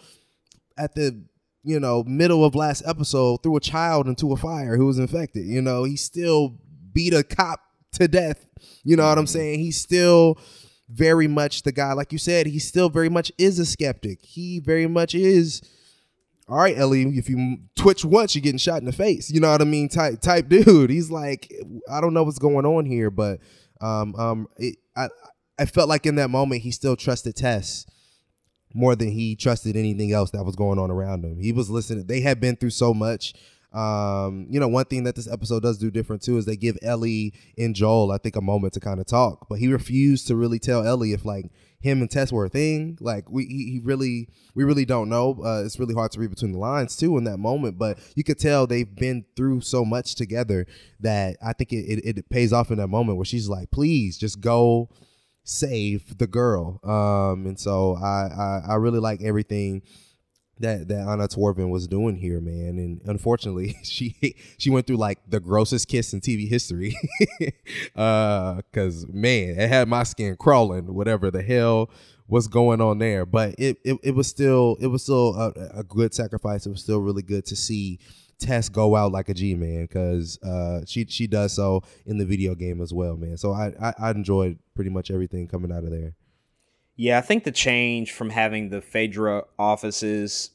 at 0.78 0.96
the 0.96 1.24
you 1.64 1.80
know 1.80 2.04
middle 2.04 2.44
of 2.44 2.56
last 2.56 2.84
episode 2.86 3.44
threw 3.44 3.56
a 3.56 3.62
child 3.62 4.08
into 4.08 4.34
a 4.34 4.38
fire 4.38 4.78
who 4.78 4.86
was 4.86 5.00
infected. 5.00 5.46
You 5.46 5.62
know, 5.62 5.84
he 5.84 5.96
still 5.96 6.58
beat 6.94 7.14
a 7.14 7.24
cop 7.24 7.62
to 7.94 8.08
death. 8.08 8.46
You 8.84 8.96
know 8.96 9.08
what 9.08 9.18
I'm 9.18 9.26
mm-hmm. 9.26 9.32
saying? 9.32 9.60
He's 9.60 9.80
still 9.80 10.38
very 10.90 11.28
much 11.28 11.64
the 11.64 11.72
guy, 11.72 11.94
like 11.94 12.12
you 12.12 12.18
said, 12.18 12.48
he 12.48 12.60
still 12.60 12.90
very 12.90 13.10
much 13.10 13.32
is 13.38 13.60
a 13.60 13.66
skeptic. 13.66 14.20
He 14.22 14.60
very 14.60 14.88
much 14.88 15.16
is. 15.16 15.62
All 16.52 16.58
right, 16.58 16.78
Ellie, 16.78 17.04
if 17.18 17.30
you 17.30 17.60
twitch 17.78 18.04
once, 18.04 18.36
you're 18.36 18.42
getting 18.42 18.58
shot 18.58 18.80
in 18.82 18.86
the 18.86 18.92
face. 18.92 19.32
You 19.32 19.40
know 19.40 19.50
what 19.50 19.62
I 19.62 19.64
mean? 19.64 19.88
Type 19.88 20.20
type 20.20 20.50
dude. 20.50 20.90
He's 20.90 21.10
like, 21.10 21.50
I 21.90 22.02
don't 22.02 22.14
know 22.14 22.24
what's 22.24 22.40
going 22.40 22.66
on 22.66 22.86
here, 22.86 23.10
but 23.10 23.40
um 23.80 24.14
um, 24.16 24.48
it, 24.58 24.76
I 24.94 25.08
I 25.58 25.66
felt 25.66 25.88
like 25.88 26.06
in 26.06 26.16
that 26.16 26.30
moment 26.30 26.62
he 26.62 26.72
still 26.72 26.98
trusted 26.98 27.38
Tess 27.38 27.86
more 28.74 28.98
than 28.98 29.12
he 29.12 29.38
trusted 29.38 29.78
anything 29.78 30.12
else 30.12 30.32
that 30.32 30.44
was 30.44 30.58
going 30.58 30.78
on 30.78 30.92
around 30.92 31.24
him. 31.24 31.40
He 31.40 31.54
was 31.54 31.70
listening. 31.70 32.08
They 32.08 32.20
had 32.20 32.42
been 32.42 32.58
through 32.58 32.72
so 32.72 32.94
much. 32.94 33.34
Um, 33.72 34.48
you 34.50 34.60
know, 34.60 34.68
one 34.68 34.84
thing 34.84 35.06
that 35.06 35.16
this 35.16 35.32
episode 35.32 35.64
does 35.64 35.78
do 35.78 35.90
different 35.90 36.22
too 36.22 36.38
is 36.38 36.46
they 36.46 36.58
give 36.58 36.78
Ellie 36.82 37.34
and 37.58 37.74
Joel, 37.74 38.12
I 38.12 38.18
think, 38.18 38.36
a 38.36 38.42
moment 38.42 38.74
to 38.74 38.82
kind 38.82 39.00
of 39.00 39.06
talk. 39.06 39.48
But 39.48 39.60
he 39.60 39.70
refused 39.70 40.28
to 40.28 40.36
really 40.36 40.60
tell 40.60 40.86
Ellie 40.86 41.14
if 41.14 41.24
like 41.24 41.46
him 41.82 42.02
and 42.02 42.10
Tess 42.10 42.32
were 42.32 42.46
a 42.46 42.50
thing. 42.50 42.98
Like 43.02 43.30
we 43.30 43.46
he, 43.46 43.72
he 43.72 43.80
really 43.84 44.30
we 44.56 44.64
really 44.64 44.86
don't 44.86 45.10
know. 45.10 45.42
Uh, 45.44 45.64
it's 45.66 45.80
really 45.80 45.94
hard 45.94 46.12
to 46.12 46.20
read 46.20 46.30
between 46.30 46.54
the 46.54 46.60
lines 46.60 46.96
too 46.96 47.18
in 47.18 47.24
that 47.26 47.38
moment, 47.38 47.78
but 47.78 48.00
you 48.16 48.24
could 48.24 48.40
tell 48.40 48.66
they've 48.66 48.96
been 48.96 49.26
through 49.36 49.62
so 49.62 49.84
much 49.84 50.16
together 50.16 50.66
that 51.00 51.38
I 51.46 51.54
think 51.54 51.74
it, 51.74 52.00
it, 52.04 52.18
it 52.18 52.30
pays 52.30 52.54
off 52.54 52.72
in 52.72 52.78
that 52.78 52.88
moment 52.88 53.18
where 53.18 53.26
she's 53.26 53.50
like, 53.50 53.72
please 53.72 54.18
just 54.18 54.40
go 54.40 54.90
save 55.44 56.18
the 56.18 56.28
girl. 56.28 56.80
Um, 56.84 57.48
and 57.48 57.60
so 57.60 57.96
I, 57.96 58.30
I, 58.38 58.62
I 58.70 58.76
really 58.76 59.00
like 59.00 59.22
everything 59.22 59.82
that 60.62 60.88
that 60.88 61.08
Anna 61.08 61.28
Torv 61.28 61.68
was 61.70 61.88
doing 61.88 62.16
here, 62.16 62.40
man. 62.40 62.78
And 62.78 63.02
unfortunately, 63.06 63.78
she 63.84 64.36
she 64.58 64.70
went 64.70 64.88
through 64.88 64.98
like 64.98 65.20
the 65.28 65.40
grossest 65.40 65.88
kiss 65.88 66.14
in 66.14 66.22
TV 66.22 66.48
history. 66.48 66.96
uh, 67.96 68.62
cause 68.74 69.06
man, 69.08 69.60
it 69.60 69.70
had 69.70 69.88
my 69.88 70.04
skin 70.04 70.36
crawling. 70.38 70.94
Whatever 70.94 71.32
the 71.32 71.42
hell 71.42 71.90
was 72.28 72.48
going 72.48 72.80
on 72.80 72.98
there, 73.00 73.26
but 73.26 73.56
it 73.58 73.78
it, 73.84 73.98
it 74.04 74.16
was 74.16 74.28
still 74.28 74.78
it 74.80 74.88
was 74.88 75.04
still 75.04 75.36
a, 75.36 75.80
a 75.80 75.84
good 75.84 76.14
sacrifice. 76.14 76.66
It 76.66 76.70
was 76.70 76.82
still 76.82 77.00
really 77.00 77.24
good 77.24 77.46
to 77.48 77.56
see 77.56 78.00
Tess 78.40 78.70
go 78.70 78.96
out 78.96 79.12
like 79.12 79.30
a 79.30 79.34
G 79.34 79.54
man 79.54 79.84
because 79.84 80.42
uh, 80.42 80.82
she 80.88 81.06
she 81.06 81.28
does 81.28 81.54
so 81.54 81.84
in 82.06 82.18
the 82.18 82.26
video 82.26 82.56
game 82.56 82.82
as 82.82 82.94
well, 82.94 83.16
man. 83.16 83.38
So 83.38 83.54
I, 83.54 83.72
I, 83.82 83.94
I 84.00 84.12
enjoyed 84.12 84.58
pretty 84.76 84.90
much 84.90 85.12
everything 85.12 85.48
coming 85.48 85.72
out 85.72 85.84
of 85.84 85.92
there. 85.92 86.16
Yeah, 86.96 87.18
I 87.18 87.22
think 87.22 87.44
the 87.44 87.52
change 87.52 88.12
from 88.12 88.30
having 88.30 88.70
the 88.70 88.82
FEDRA 88.82 89.46
offices 89.58 90.52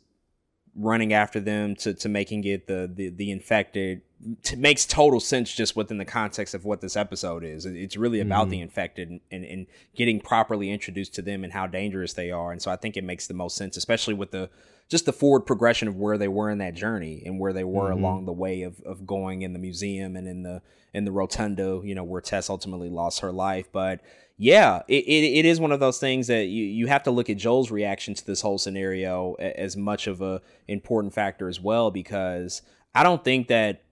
running 0.75 1.13
after 1.13 1.41
them 1.41 1.75
to, 1.77 1.95
to 1.95 2.09
making 2.09 2.45
it 2.45 2.67
the, 2.67 2.91
the, 2.93 3.09
the 3.09 3.31
infected 3.31 4.03
t- 4.43 4.57
makes 4.57 4.87
total 4.87 5.21
sense 5.21 5.53
just 5.53 5.77
within 5.77 5.99
the 5.99 6.05
context 6.05 6.55
of 6.55 6.65
what 6.65 6.81
this 6.81 6.97
episode 6.97 7.45
is. 7.45 7.67
It's 7.67 7.97
really 7.97 8.21
about 8.21 8.43
mm-hmm. 8.43 8.51
the 8.51 8.61
infected 8.61 9.11
and, 9.11 9.21
and, 9.31 9.45
and, 9.45 9.67
getting 9.95 10.21
properly 10.21 10.71
introduced 10.71 11.15
to 11.15 11.23
them 11.23 11.45
and 11.45 11.53
how 11.53 11.67
dangerous 11.67 12.13
they 12.13 12.31
are. 12.31 12.53
And 12.53 12.61
so 12.61 12.71
I 12.71 12.77
think 12.77 12.97
it 12.97 13.05
makes 13.05 13.27
the 13.27 13.35
most 13.35 13.57
sense, 13.57 13.77
especially 13.77 14.15
with 14.15 14.31
the 14.31 14.51
just 14.89 15.05
the 15.05 15.13
forward 15.13 15.41
progression 15.41 15.89
of 15.89 15.97
where 15.97 16.17
they 16.17 16.29
were 16.29 16.49
in 16.49 16.59
that 16.59 16.75
journey 16.75 17.23
and 17.27 17.41
where 17.41 17.53
they 17.53 17.65
were 17.65 17.91
mm-hmm. 17.91 18.05
along 18.05 18.27
the 18.27 18.33
way 18.33 18.63
of, 18.63 18.81
of 18.83 19.07
going 19.07 19.43
in 19.43 19.53
the 19.53 19.59
museum 19.59 20.15
and 20.15 20.29
in 20.29 20.43
the 20.43 20.63
in 20.95 21.05
the 21.05 21.13
rotunda, 21.13 21.81
you 21.85 21.95
know, 21.95 22.05
where 22.05 22.21
Tess 22.21 22.49
ultimately 22.49 22.89
lost 22.89 23.21
her 23.21 23.33
life. 23.33 23.67
But 23.73 24.01
yeah, 24.39 24.83
it, 24.87 25.05
it, 25.05 25.39
it 25.39 25.45
is 25.45 25.61
one 25.61 25.73
of 25.73 25.81
those 25.81 25.99
things 25.99 26.27
that 26.27 26.47
you, 26.47 26.65
you 26.65 26.87
have 26.89 27.03
to 27.05 27.11
look 27.11 27.31
at 27.31 27.39
Joel's 27.39 27.71
reaction 27.71 28.15
to 28.15 28.27
this 28.27 28.43
whole 28.43 28.59
scenario 28.59 29.35
as 29.35 29.77
much 29.77 30.07
of 30.07 30.21
a 30.21 30.43
important 30.69 31.15
factor 31.15 31.49
as 31.49 31.61
well, 31.61 31.91
because 31.91 32.63
I 32.95 33.03
don't 33.03 33.25
think 33.25 33.49
that 33.49 33.83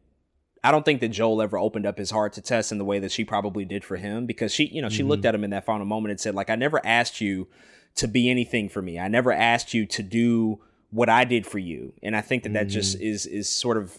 I 0.63 0.71
don't 0.71 0.85
think 0.85 1.01
that 1.01 1.09
Joel 1.09 1.43
ever 1.43 1.59
opened 1.59 1.85
up 1.85 1.99
his 1.99 2.11
heart 2.11 2.33
to 2.35 2.41
Tess 2.41 2.73
in 2.73 2.79
the 2.79 2.85
way 2.87 2.99
that 2.99 3.13
she 3.13 3.23
probably 3.23 3.67
did 3.67 3.85
for 3.85 3.97
him 3.97 4.25
because 4.25 4.53
she, 4.53 4.65
you 4.67 4.81
know, 4.81 4.89
she 4.89 5.01
mm-hmm. 5.01 5.11
looked 5.11 5.25
at 5.27 5.35
him 5.35 5.45
in 5.45 5.51
that 5.51 5.67
final 5.67 5.85
moment 5.85 6.13
and 6.13 6.21
said, 6.21 6.35
like, 6.35 6.49
I 6.49 6.57
never 6.57 6.81
asked 6.87 7.21
you 7.21 7.49
to 7.97 8.09
be 8.09 8.31
anything 8.31 8.71
for 8.71 8.81
me. 8.81 8.99
I 8.99 9.09
never 9.09 9.31
asked 9.31 9.75
you 9.75 9.85
to 9.87 10.03
do 10.03 10.61
what 10.91 11.11
I 11.11 11.25
did 11.25 11.47
for 11.47 11.59
you. 11.59 11.93
And 12.03 12.17
I 12.17 12.23
think 12.23 12.45
that 12.45 12.51
mm-hmm. 12.51 12.55
that 12.55 12.69
just 12.69 12.97
mm-hmm. 12.97 13.07
is 13.07 13.27
is 13.27 13.49
sort 13.49 13.77
of 13.77 13.99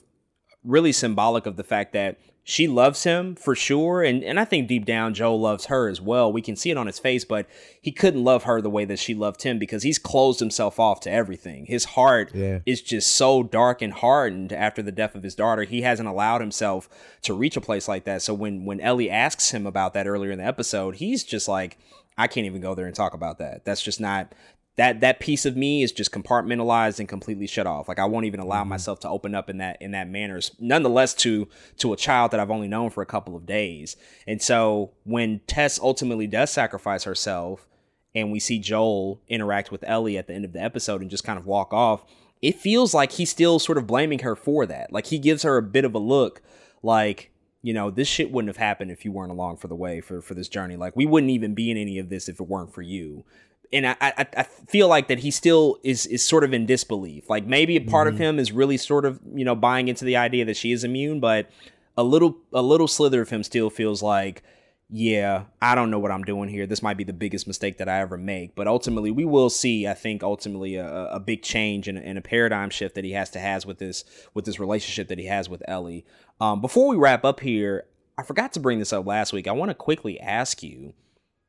really 0.63 0.91
symbolic 0.91 1.45
of 1.45 1.55
the 1.55 1.63
fact 1.63 1.93
that 1.93 2.17
she 2.47 2.67
loves 2.67 3.03
him 3.05 3.33
for 3.33 3.55
sure 3.55 4.03
and 4.03 4.23
and 4.23 4.39
I 4.39 4.45
think 4.45 4.67
deep 4.67 4.85
down 4.85 5.15
Joe 5.15 5.35
loves 5.35 5.65
her 5.65 5.89
as 5.89 5.99
well. 5.99 6.31
We 6.31 6.43
can 6.43 6.55
see 6.55 6.69
it 6.69 6.77
on 6.77 6.85
his 6.85 6.99
face, 6.99 7.25
but 7.25 7.47
he 7.81 7.91
couldn't 7.91 8.23
love 8.23 8.43
her 8.43 8.61
the 8.61 8.69
way 8.69 8.85
that 8.85 8.99
she 8.99 9.15
loved 9.15 9.41
him 9.41 9.57
because 9.57 9.81
he's 9.81 9.97
closed 9.97 10.39
himself 10.39 10.79
off 10.79 10.99
to 11.01 11.11
everything. 11.11 11.65
His 11.65 11.85
heart 11.85 12.29
yeah. 12.35 12.59
is 12.63 12.83
just 12.83 13.13
so 13.15 13.41
dark 13.41 13.81
and 13.81 13.91
hardened 13.91 14.53
after 14.53 14.83
the 14.83 14.91
death 14.91 15.15
of 15.15 15.23
his 15.23 15.33
daughter. 15.33 15.63
He 15.63 15.81
hasn't 15.81 16.07
allowed 16.07 16.39
himself 16.39 16.87
to 17.23 17.33
reach 17.33 17.57
a 17.57 17.61
place 17.61 17.87
like 17.87 18.03
that. 18.03 18.21
So 18.21 18.35
when 18.35 18.63
when 18.63 18.79
Ellie 18.79 19.09
asks 19.09 19.49
him 19.49 19.65
about 19.65 19.95
that 19.95 20.05
earlier 20.05 20.29
in 20.29 20.37
the 20.37 20.45
episode, 20.45 20.97
he's 20.97 21.23
just 21.23 21.47
like 21.47 21.79
I 22.15 22.27
can't 22.27 22.45
even 22.45 22.61
go 22.61 22.75
there 22.75 22.85
and 22.85 22.95
talk 22.95 23.15
about 23.15 23.39
that. 23.39 23.65
That's 23.65 23.81
just 23.81 23.99
not 23.99 24.33
that 24.77 24.99
that 24.99 25.19
piece 25.19 25.45
of 25.45 25.55
me 25.55 25.83
is 25.83 25.91
just 25.91 26.11
compartmentalized 26.11 26.99
and 26.99 27.07
completely 27.07 27.47
shut 27.47 27.67
off. 27.67 27.87
Like 27.87 27.99
I 27.99 28.05
won't 28.05 28.25
even 28.25 28.39
allow 28.39 28.61
mm-hmm. 28.61 28.69
myself 28.69 28.99
to 29.01 29.09
open 29.09 29.33
up 29.33 29.49
in 29.49 29.57
that 29.57 29.81
in 29.81 29.91
that 29.91 30.09
manner. 30.09 30.39
Nonetheless, 30.59 31.13
to 31.15 31.47
to 31.77 31.93
a 31.93 31.97
child 31.97 32.31
that 32.31 32.39
I've 32.39 32.51
only 32.51 32.67
known 32.67 32.89
for 32.89 33.01
a 33.01 33.05
couple 33.05 33.35
of 33.35 33.45
days. 33.45 33.95
And 34.27 34.41
so 34.41 34.91
when 35.03 35.39
Tess 35.47 35.79
ultimately 35.79 36.27
does 36.27 36.51
sacrifice 36.51 37.05
herself, 37.05 37.67
and 38.13 38.31
we 38.31 38.39
see 38.39 38.59
Joel 38.59 39.21
interact 39.27 39.71
with 39.71 39.83
Ellie 39.87 40.17
at 40.17 40.27
the 40.27 40.33
end 40.33 40.45
of 40.45 40.53
the 40.53 40.61
episode 40.61 41.01
and 41.01 41.09
just 41.09 41.23
kind 41.23 41.39
of 41.39 41.45
walk 41.45 41.73
off, 41.73 42.05
it 42.41 42.59
feels 42.59 42.93
like 42.93 43.13
he's 43.13 43.29
still 43.29 43.59
sort 43.59 43.77
of 43.77 43.87
blaming 43.87 44.19
her 44.19 44.35
for 44.35 44.65
that. 44.65 44.91
Like 44.91 45.07
he 45.07 45.19
gives 45.19 45.43
her 45.43 45.57
a 45.57 45.63
bit 45.63 45.85
of 45.85 45.95
a 45.95 45.99
look, 45.99 46.41
like 46.83 47.31
you 47.61 47.73
know, 47.73 47.89
this 47.89 48.07
shit 48.07 48.31
wouldn't 48.31 48.49
have 48.49 48.57
happened 48.63 48.91
if 48.91 49.03
you 49.05 49.11
weren't 49.11 49.31
along 49.31 49.57
for 49.57 49.67
the 49.67 49.75
way 49.75 50.01
for 50.01 50.21
for 50.21 50.33
this 50.33 50.49
journey. 50.49 50.75
Like 50.75 50.97
we 50.97 51.05
wouldn't 51.05 51.31
even 51.31 51.53
be 51.53 51.71
in 51.71 51.77
any 51.77 51.97
of 51.97 52.09
this 52.09 52.27
if 52.27 52.41
it 52.41 52.47
weren't 52.47 52.73
for 52.73 52.81
you 52.81 53.23
and 53.71 53.87
I, 53.87 53.95
I, 54.01 54.27
I 54.37 54.43
feel 54.43 54.87
like 54.87 55.07
that 55.07 55.19
he 55.19 55.31
still 55.31 55.77
is 55.83 56.05
is 56.05 56.23
sort 56.23 56.43
of 56.43 56.53
in 56.53 56.65
disbelief. 56.65 57.29
Like 57.29 57.45
maybe 57.45 57.75
a 57.75 57.81
part 57.81 58.07
mm-hmm. 58.07 58.15
of 58.15 58.21
him 58.21 58.39
is 58.39 58.51
really 58.51 58.77
sort 58.77 59.05
of 59.05 59.19
you 59.33 59.45
know 59.45 59.55
buying 59.55 59.87
into 59.87 60.05
the 60.05 60.17
idea 60.17 60.45
that 60.45 60.57
she 60.57 60.71
is 60.71 60.83
immune, 60.83 61.19
but 61.19 61.49
a 61.97 62.03
little 62.03 62.37
a 62.53 62.61
little 62.61 62.87
slither 62.87 63.21
of 63.21 63.29
him 63.29 63.43
still 63.43 63.69
feels 63.69 64.01
like, 64.01 64.43
yeah, 64.89 65.45
I 65.61 65.75
don't 65.75 65.89
know 65.89 65.99
what 65.99 66.11
I'm 66.11 66.23
doing 66.23 66.49
here. 66.49 66.67
This 66.67 66.83
might 66.83 66.97
be 66.97 67.03
the 67.03 67.13
biggest 67.13 67.47
mistake 67.47 67.77
that 67.77 67.89
I 67.89 67.99
ever 67.99 68.17
make. 68.17 68.55
But 68.55 68.67
ultimately, 68.67 69.11
we 69.11 69.25
will 69.25 69.49
see. 69.49 69.87
I 69.87 69.93
think 69.93 70.23
ultimately 70.23 70.75
a, 70.75 71.07
a 71.07 71.19
big 71.19 71.41
change 71.41 71.87
and, 71.87 71.97
and, 71.97 72.17
a 72.17 72.21
paradigm 72.21 72.69
shift 72.69 72.95
that 72.95 73.03
he 73.03 73.11
has 73.13 73.29
to 73.31 73.39
has 73.39 73.65
with 73.65 73.79
this 73.79 74.03
with 74.33 74.45
this 74.45 74.59
relationship 74.59 75.07
that 75.07 75.19
he 75.19 75.25
has 75.25 75.49
with 75.49 75.63
Ellie. 75.67 76.05
Um, 76.39 76.61
before 76.61 76.87
we 76.87 76.97
wrap 76.97 77.23
up 77.23 77.39
here, 77.39 77.85
I 78.17 78.23
forgot 78.23 78.53
to 78.53 78.59
bring 78.59 78.79
this 78.79 78.93
up 78.93 79.05
last 79.05 79.33
week. 79.33 79.47
I 79.47 79.51
want 79.51 79.69
to 79.69 79.75
quickly 79.75 80.19
ask 80.19 80.61
you 80.61 80.93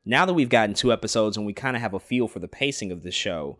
now 0.07 0.25
that 0.25 0.33
we've 0.33 0.49
gotten 0.49 0.73
two 0.73 0.91
episodes 0.91 1.37
and 1.37 1.45
we 1.45 1.53
kind 1.53 1.75
of 1.75 1.81
have 1.81 1.93
a 1.93 1.99
feel 1.99 2.27
for 2.27 2.39
the 2.39 2.47
pacing 2.47 2.91
of 2.91 3.03
the 3.03 3.11
show, 3.11 3.57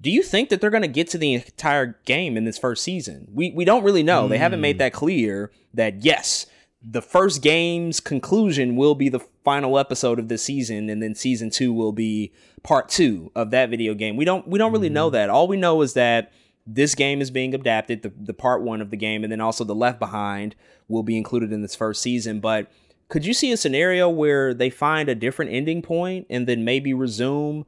do 0.00 0.10
you 0.10 0.22
think 0.22 0.48
that 0.50 0.60
they're 0.60 0.70
going 0.70 0.82
to 0.82 0.88
get 0.88 1.08
to 1.10 1.18
the 1.18 1.34
entire 1.34 1.98
game 2.04 2.36
in 2.36 2.44
this 2.44 2.58
first 2.58 2.84
season? 2.84 3.28
We 3.32 3.50
we 3.50 3.64
don't 3.64 3.82
really 3.82 4.02
know. 4.02 4.26
Mm. 4.26 4.28
They 4.30 4.38
haven't 4.38 4.60
made 4.60 4.78
that 4.78 4.92
clear 4.92 5.50
that 5.74 6.04
yes, 6.04 6.46
the 6.80 7.02
first 7.02 7.42
game's 7.42 7.98
conclusion 7.98 8.76
will 8.76 8.94
be 8.94 9.08
the 9.08 9.20
final 9.44 9.78
episode 9.78 10.18
of 10.18 10.28
the 10.28 10.38
season 10.38 10.88
and 10.88 11.02
then 11.02 11.14
season 11.14 11.50
2 11.50 11.72
will 11.72 11.92
be 11.92 12.32
part 12.62 12.88
2 12.88 13.32
of 13.34 13.50
that 13.50 13.70
video 13.70 13.94
game. 13.94 14.16
We 14.16 14.24
don't 14.24 14.46
we 14.46 14.58
don't 14.58 14.72
really 14.72 14.90
mm. 14.90 14.94
know 14.94 15.08
hmm. 15.08 15.14
that. 15.14 15.30
All 15.30 15.48
we 15.48 15.56
know 15.56 15.82
is 15.82 15.94
that 15.94 16.32
this 16.70 16.94
game 16.94 17.22
is 17.22 17.30
being 17.30 17.54
adapted, 17.54 18.02
the, 18.02 18.12
the 18.14 18.34
part 18.34 18.62
1 18.62 18.82
of 18.82 18.90
the 18.90 18.96
game 18.96 19.24
and 19.24 19.32
then 19.32 19.40
also 19.40 19.64
the 19.64 19.74
Left 19.74 19.98
Behind 19.98 20.54
will 20.86 21.02
be 21.02 21.16
included 21.16 21.50
in 21.50 21.62
this 21.62 21.74
first 21.74 22.02
season, 22.02 22.40
but 22.40 22.70
could 23.08 23.24
you 23.24 23.32
see 23.32 23.50
a 23.52 23.56
scenario 23.56 24.08
where 24.08 24.52
they 24.52 24.70
find 24.70 25.08
a 25.08 25.14
different 25.14 25.52
ending 25.52 25.82
point 25.82 26.26
and 26.28 26.46
then 26.46 26.64
maybe 26.64 26.92
resume 26.92 27.64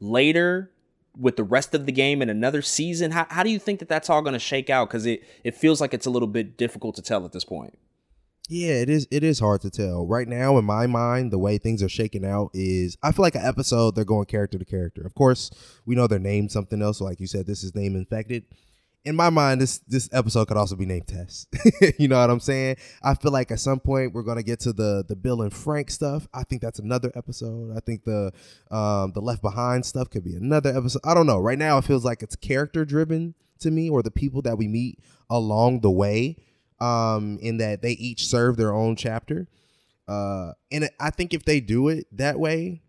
later 0.00 0.70
with 1.16 1.36
the 1.36 1.44
rest 1.44 1.74
of 1.74 1.86
the 1.86 1.92
game 1.92 2.20
in 2.22 2.28
another 2.28 2.60
season? 2.60 3.12
How, 3.12 3.26
how 3.30 3.42
do 3.42 3.50
you 3.50 3.58
think 3.58 3.78
that 3.78 3.88
that's 3.88 4.10
all 4.10 4.22
going 4.22 4.32
to 4.32 4.40
shake 4.40 4.68
out? 4.68 4.88
Because 4.88 5.06
it, 5.06 5.22
it 5.44 5.54
feels 5.54 5.80
like 5.80 5.94
it's 5.94 6.06
a 6.06 6.10
little 6.10 6.28
bit 6.28 6.56
difficult 6.56 6.96
to 6.96 7.02
tell 7.02 7.24
at 7.24 7.32
this 7.32 7.44
point. 7.44 7.78
Yeah, 8.48 8.74
it 8.74 8.90
is. 8.90 9.06
It 9.12 9.22
is 9.22 9.38
hard 9.38 9.60
to 9.60 9.70
tell 9.70 10.04
right 10.08 10.26
now. 10.26 10.58
In 10.58 10.64
my 10.64 10.88
mind, 10.88 11.30
the 11.30 11.38
way 11.38 11.56
things 11.56 11.84
are 11.84 11.88
shaking 11.88 12.24
out 12.24 12.50
is 12.52 12.96
I 13.00 13.12
feel 13.12 13.22
like 13.22 13.36
an 13.36 13.46
episode 13.46 13.94
they're 13.94 14.04
going 14.04 14.26
character 14.26 14.58
to 14.58 14.64
character. 14.64 15.02
Of 15.06 15.14
course, 15.14 15.52
we 15.86 15.94
know 15.94 16.08
they're 16.08 16.18
named 16.18 16.50
something 16.50 16.82
else. 16.82 16.98
So 16.98 17.04
like 17.04 17.20
you 17.20 17.28
said, 17.28 17.46
this 17.46 17.62
is 17.62 17.76
name 17.76 17.94
infected 17.94 18.42
in 19.04 19.16
my 19.16 19.30
mind, 19.30 19.60
this 19.60 19.78
this 19.88 20.08
episode 20.12 20.48
could 20.48 20.56
also 20.56 20.76
be 20.76 20.86
named 20.86 21.06
Tess. 21.06 21.46
you 21.98 22.08
know 22.08 22.20
what 22.20 22.30
I'm 22.30 22.40
saying? 22.40 22.76
I 23.02 23.14
feel 23.14 23.32
like 23.32 23.50
at 23.50 23.60
some 23.60 23.80
point 23.80 24.12
we're 24.12 24.22
gonna 24.22 24.42
get 24.42 24.60
to 24.60 24.72
the 24.72 25.04
the 25.06 25.16
Bill 25.16 25.42
and 25.42 25.52
Frank 25.52 25.90
stuff. 25.90 26.28
I 26.34 26.42
think 26.44 26.60
that's 26.60 26.78
another 26.78 27.10
episode. 27.14 27.76
I 27.76 27.80
think 27.80 28.04
the 28.04 28.32
um 28.70 29.12
the 29.12 29.20
Left 29.20 29.42
Behind 29.42 29.84
stuff 29.86 30.10
could 30.10 30.24
be 30.24 30.34
another 30.34 30.76
episode. 30.76 31.00
I 31.04 31.14
don't 31.14 31.26
know. 31.26 31.38
Right 31.38 31.58
now, 31.58 31.78
it 31.78 31.84
feels 31.84 32.04
like 32.04 32.22
it's 32.22 32.36
character 32.36 32.84
driven 32.84 33.34
to 33.60 33.70
me, 33.70 33.88
or 33.88 34.02
the 34.02 34.10
people 34.10 34.42
that 34.42 34.58
we 34.58 34.68
meet 34.68 34.98
along 35.28 35.80
the 35.80 35.90
way. 35.90 36.36
Um, 36.78 37.38
in 37.42 37.58
that 37.58 37.82
they 37.82 37.92
each 37.92 38.26
serve 38.26 38.56
their 38.56 38.72
own 38.72 38.96
chapter. 38.96 39.46
Uh, 40.08 40.52
and 40.72 40.88
I 40.98 41.10
think 41.10 41.34
if 41.34 41.44
they 41.44 41.60
do 41.60 41.88
it 41.88 42.06
that 42.12 42.40
way, 42.40 42.80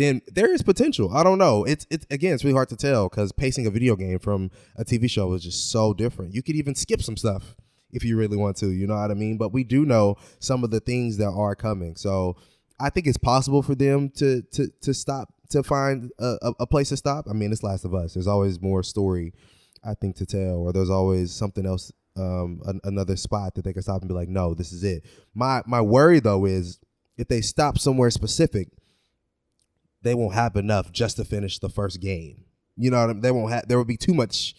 then 0.00 0.22
there 0.32 0.52
is 0.52 0.62
potential. 0.62 1.14
I 1.14 1.22
don't 1.22 1.38
know. 1.38 1.64
It's 1.64 1.86
it's 1.90 2.06
again, 2.10 2.34
it's 2.34 2.44
really 2.44 2.54
hard 2.54 2.70
to 2.70 2.76
tell 2.76 3.08
because 3.08 3.32
pacing 3.32 3.66
a 3.66 3.70
video 3.70 3.96
game 3.96 4.18
from 4.18 4.50
a 4.76 4.84
TV 4.84 5.10
show 5.10 5.32
is 5.34 5.42
just 5.42 5.70
so 5.70 5.92
different. 5.92 6.34
You 6.34 6.42
could 6.42 6.56
even 6.56 6.74
skip 6.74 7.02
some 7.02 7.16
stuff 7.16 7.54
if 7.92 8.04
you 8.04 8.16
really 8.16 8.36
want 8.36 8.56
to. 8.58 8.70
You 8.70 8.86
know 8.86 8.96
what 8.96 9.10
I 9.10 9.14
mean? 9.14 9.36
But 9.36 9.52
we 9.52 9.62
do 9.62 9.84
know 9.84 10.16
some 10.38 10.64
of 10.64 10.70
the 10.70 10.80
things 10.80 11.18
that 11.18 11.30
are 11.30 11.54
coming. 11.54 11.96
So 11.96 12.36
I 12.80 12.88
think 12.88 13.06
it's 13.06 13.18
possible 13.18 13.62
for 13.62 13.74
them 13.74 14.08
to 14.16 14.42
to 14.52 14.68
to 14.80 14.94
stop 14.94 15.34
to 15.50 15.62
find 15.62 16.10
a, 16.18 16.52
a 16.60 16.66
place 16.66 16.88
to 16.90 16.96
stop. 16.96 17.26
I 17.28 17.32
mean, 17.34 17.52
it's 17.52 17.62
Last 17.62 17.84
of 17.84 17.94
Us. 17.94 18.14
There's 18.14 18.28
always 18.28 18.60
more 18.60 18.82
story, 18.82 19.34
I 19.84 19.94
think, 19.94 20.16
to 20.16 20.26
tell, 20.26 20.56
or 20.58 20.72
there's 20.72 20.90
always 20.90 21.32
something 21.32 21.66
else, 21.66 21.90
um, 22.16 22.62
an, 22.66 22.80
another 22.84 23.16
spot 23.16 23.56
that 23.56 23.64
they 23.64 23.72
can 23.72 23.82
stop 23.82 24.00
and 24.00 24.08
be 24.08 24.14
like, 24.14 24.28
no, 24.28 24.54
this 24.54 24.72
is 24.72 24.82
it. 24.82 25.04
My 25.34 25.62
my 25.66 25.82
worry 25.82 26.20
though 26.20 26.46
is 26.46 26.78
if 27.18 27.28
they 27.28 27.42
stop 27.42 27.78
somewhere 27.78 28.10
specific 28.10 28.68
they 30.02 30.14
won't 30.14 30.34
have 30.34 30.56
enough 30.56 30.92
just 30.92 31.16
to 31.16 31.24
finish 31.24 31.58
the 31.58 31.68
first 31.68 32.00
game. 32.00 32.44
You 32.76 32.90
know, 32.90 33.12
they 33.12 33.30
won't 33.30 33.52
have. 33.52 33.68
There 33.68 33.78
will 33.78 33.84
be 33.84 33.96
too 33.96 34.14
much 34.14 34.54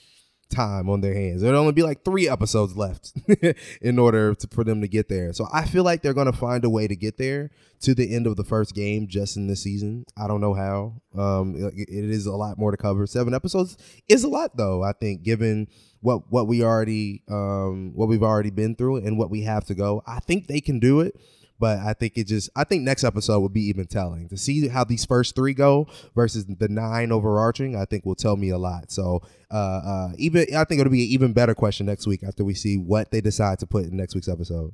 time 0.51 0.89
on 0.89 1.01
their 1.01 1.13
hands. 1.13 1.41
There'd 1.41 1.55
only 1.55 1.71
be 1.71 1.81
like 1.81 2.03
three 2.03 2.29
episodes 2.29 2.75
left 2.75 3.13
in 3.81 3.97
order 3.97 4.35
to, 4.35 4.47
for 4.49 4.63
them 4.63 4.81
to 4.81 4.87
get 4.87 5.09
there. 5.09 5.33
So 5.33 5.47
I 5.51 5.65
feel 5.65 5.83
like 5.83 6.01
they're 6.01 6.13
going 6.13 6.31
to 6.31 6.37
find 6.37 6.63
a 6.63 6.69
way 6.69 6.87
to 6.87 6.95
get 6.95 7.17
there 7.17 7.49
to 7.81 7.95
the 7.95 8.13
end 8.13 8.27
of 8.27 8.35
the 8.35 8.43
first 8.43 8.75
game 8.75 9.07
just 9.07 9.37
in 9.37 9.47
this 9.47 9.63
season. 9.63 10.05
I 10.17 10.27
don't 10.27 10.41
know 10.41 10.53
how. 10.53 11.01
Um, 11.17 11.55
it, 11.55 11.89
it 11.89 12.09
is 12.09 12.27
a 12.27 12.33
lot 12.33 12.57
more 12.57 12.71
to 12.71 12.77
cover. 12.77 13.07
Seven 13.07 13.33
episodes 13.33 13.77
is 14.07 14.23
a 14.23 14.29
lot, 14.29 14.55
though. 14.57 14.83
I 14.83 14.93
think 14.93 15.23
given 15.23 15.67
what 16.01 16.31
what 16.31 16.47
we 16.47 16.63
already 16.63 17.23
um, 17.29 17.93
what 17.95 18.07
we've 18.07 18.23
already 18.23 18.51
been 18.51 18.75
through 18.75 18.97
and 18.97 19.17
what 19.17 19.31
we 19.31 19.43
have 19.43 19.65
to 19.65 19.73
go, 19.73 20.03
I 20.05 20.19
think 20.19 20.47
they 20.47 20.61
can 20.61 20.79
do 20.79 20.99
it. 20.99 21.19
But 21.61 21.77
I 21.77 21.93
think 21.93 22.13
it 22.17 22.25
just 22.25 22.49
I 22.55 22.63
think 22.63 22.81
next 22.81 23.03
episode 23.03 23.39
will 23.39 23.49
be 23.49 23.61
even 23.69 23.85
telling 23.85 24.27
to 24.29 24.37
see 24.37 24.67
how 24.67 24.83
these 24.83 25.05
first 25.05 25.35
three 25.35 25.53
go 25.53 25.87
versus 26.15 26.45
the 26.47 26.67
nine 26.67 27.11
overarching. 27.11 27.75
I 27.75 27.85
think 27.85 28.03
will 28.03 28.15
tell 28.15 28.35
me 28.35 28.49
a 28.49 28.57
lot. 28.57 28.91
So 28.91 29.21
uh, 29.51 29.55
uh, 29.55 30.11
even 30.17 30.47
I 30.55 30.63
think 30.63 30.81
it'll 30.81 30.91
be 30.91 31.03
an 31.03 31.09
even 31.09 31.33
better 31.33 31.53
question 31.53 31.85
next 31.85 32.07
week 32.07 32.23
after 32.23 32.43
we 32.43 32.55
see 32.55 32.77
what 32.77 33.11
they 33.11 33.21
decide 33.21 33.59
to 33.59 33.67
put 33.67 33.85
in 33.85 33.95
next 33.95 34.15
week's 34.15 34.27
episode. 34.27 34.73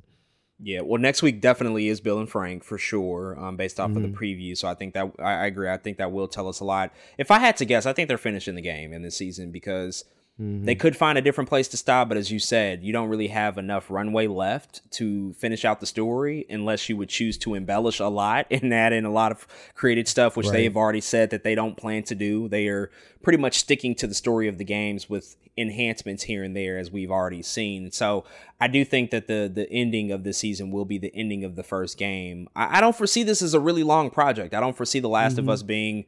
Yeah, 0.60 0.80
well, 0.80 1.00
next 1.00 1.22
week 1.22 1.40
definitely 1.42 1.88
is 1.88 2.00
Bill 2.00 2.18
and 2.18 2.28
Frank 2.28 2.64
for 2.64 2.78
sure, 2.78 3.38
um, 3.38 3.56
based 3.56 3.78
off 3.78 3.90
mm-hmm. 3.90 3.98
of 3.98 4.02
the 4.02 4.08
mm-hmm. 4.08 4.24
preview. 4.24 4.56
So 4.56 4.66
I 4.66 4.74
think 4.74 4.94
that 4.94 5.12
I, 5.20 5.34
I, 5.34 5.46
agree. 5.46 5.68
I 5.68 5.76
think 5.76 5.98
that 5.98 6.10
will 6.10 6.26
tell 6.26 6.48
us 6.48 6.58
a 6.58 6.64
lot. 6.64 6.92
If 7.16 7.30
I 7.30 7.38
had 7.38 7.56
to 7.58 7.64
guess, 7.64 7.86
I 7.86 7.92
think 7.92 8.08
they're 8.08 8.18
finishing 8.18 8.56
the 8.56 8.62
game 8.62 8.92
in 8.92 9.02
this 9.02 9.16
season 9.16 9.52
because 9.52 10.04
Mm-hmm. 10.40 10.66
They 10.66 10.76
could 10.76 10.96
find 10.96 11.18
a 11.18 11.20
different 11.20 11.48
place 11.48 11.66
to 11.68 11.76
stop, 11.76 12.08
but 12.08 12.16
as 12.16 12.30
you 12.30 12.38
said, 12.38 12.82
you 12.84 12.92
don't 12.92 13.08
really 13.08 13.28
have 13.28 13.58
enough 13.58 13.90
runway 13.90 14.28
left 14.28 14.88
to 14.92 15.32
finish 15.32 15.64
out 15.64 15.80
the 15.80 15.86
story 15.86 16.46
unless 16.48 16.88
you 16.88 16.96
would 16.96 17.08
choose 17.08 17.36
to 17.38 17.54
embellish 17.54 17.98
a 17.98 18.06
lot 18.06 18.46
and 18.50 18.72
add 18.72 18.92
in 18.92 19.04
a 19.04 19.10
lot 19.10 19.32
of 19.32 19.48
created 19.74 20.06
stuff, 20.06 20.36
which 20.36 20.46
right. 20.46 20.52
they 20.52 20.64
have 20.64 20.76
already 20.76 21.00
said 21.00 21.30
that 21.30 21.42
they 21.42 21.56
don't 21.56 21.76
plan 21.76 22.04
to 22.04 22.14
do. 22.14 22.48
They 22.48 22.68
are 22.68 22.90
pretty 23.22 23.38
much 23.38 23.58
sticking 23.58 23.96
to 23.96 24.06
the 24.06 24.14
story 24.14 24.46
of 24.46 24.58
the 24.58 24.64
games 24.64 25.10
with 25.10 25.36
enhancements 25.56 26.22
here 26.22 26.44
and 26.44 26.56
there, 26.56 26.78
as 26.78 26.92
we've 26.92 27.10
already 27.10 27.42
seen. 27.42 27.90
So 27.90 28.24
I 28.60 28.68
do 28.68 28.84
think 28.84 29.10
that 29.10 29.26
the 29.26 29.50
the 29.52 29.68
ending 29.72 30.12
of 30.12 30.22
the 30.22 30.32
season 30.32 30.70
will 30.70 30.84
be 30.84 30.98
the 30.98 31.12
ending 31.14 31.42
of 31.42 31.56
the 31.56 31.64
first 31.64 31.98
game. 31.98 32.48
I, 32.54 32.78
I 32.78 32.80
don't 32.80 32.94
foresee 32.94 33.24
this 33.24 33.42
as 33.42 33.54
a 33.54 33.60
really 33.60 33.82
long 33.82 34.10
project. 34.10 34.54
I 34.54 34.60
don't 34.60 34.76
foresee 34.76 35.00
The 35.00 35.08
Last 35.08 35.32
mm-hmm. 35.32 35.48
of 35.48 35.48
Us 35.48 35.64
being 35.64 36.04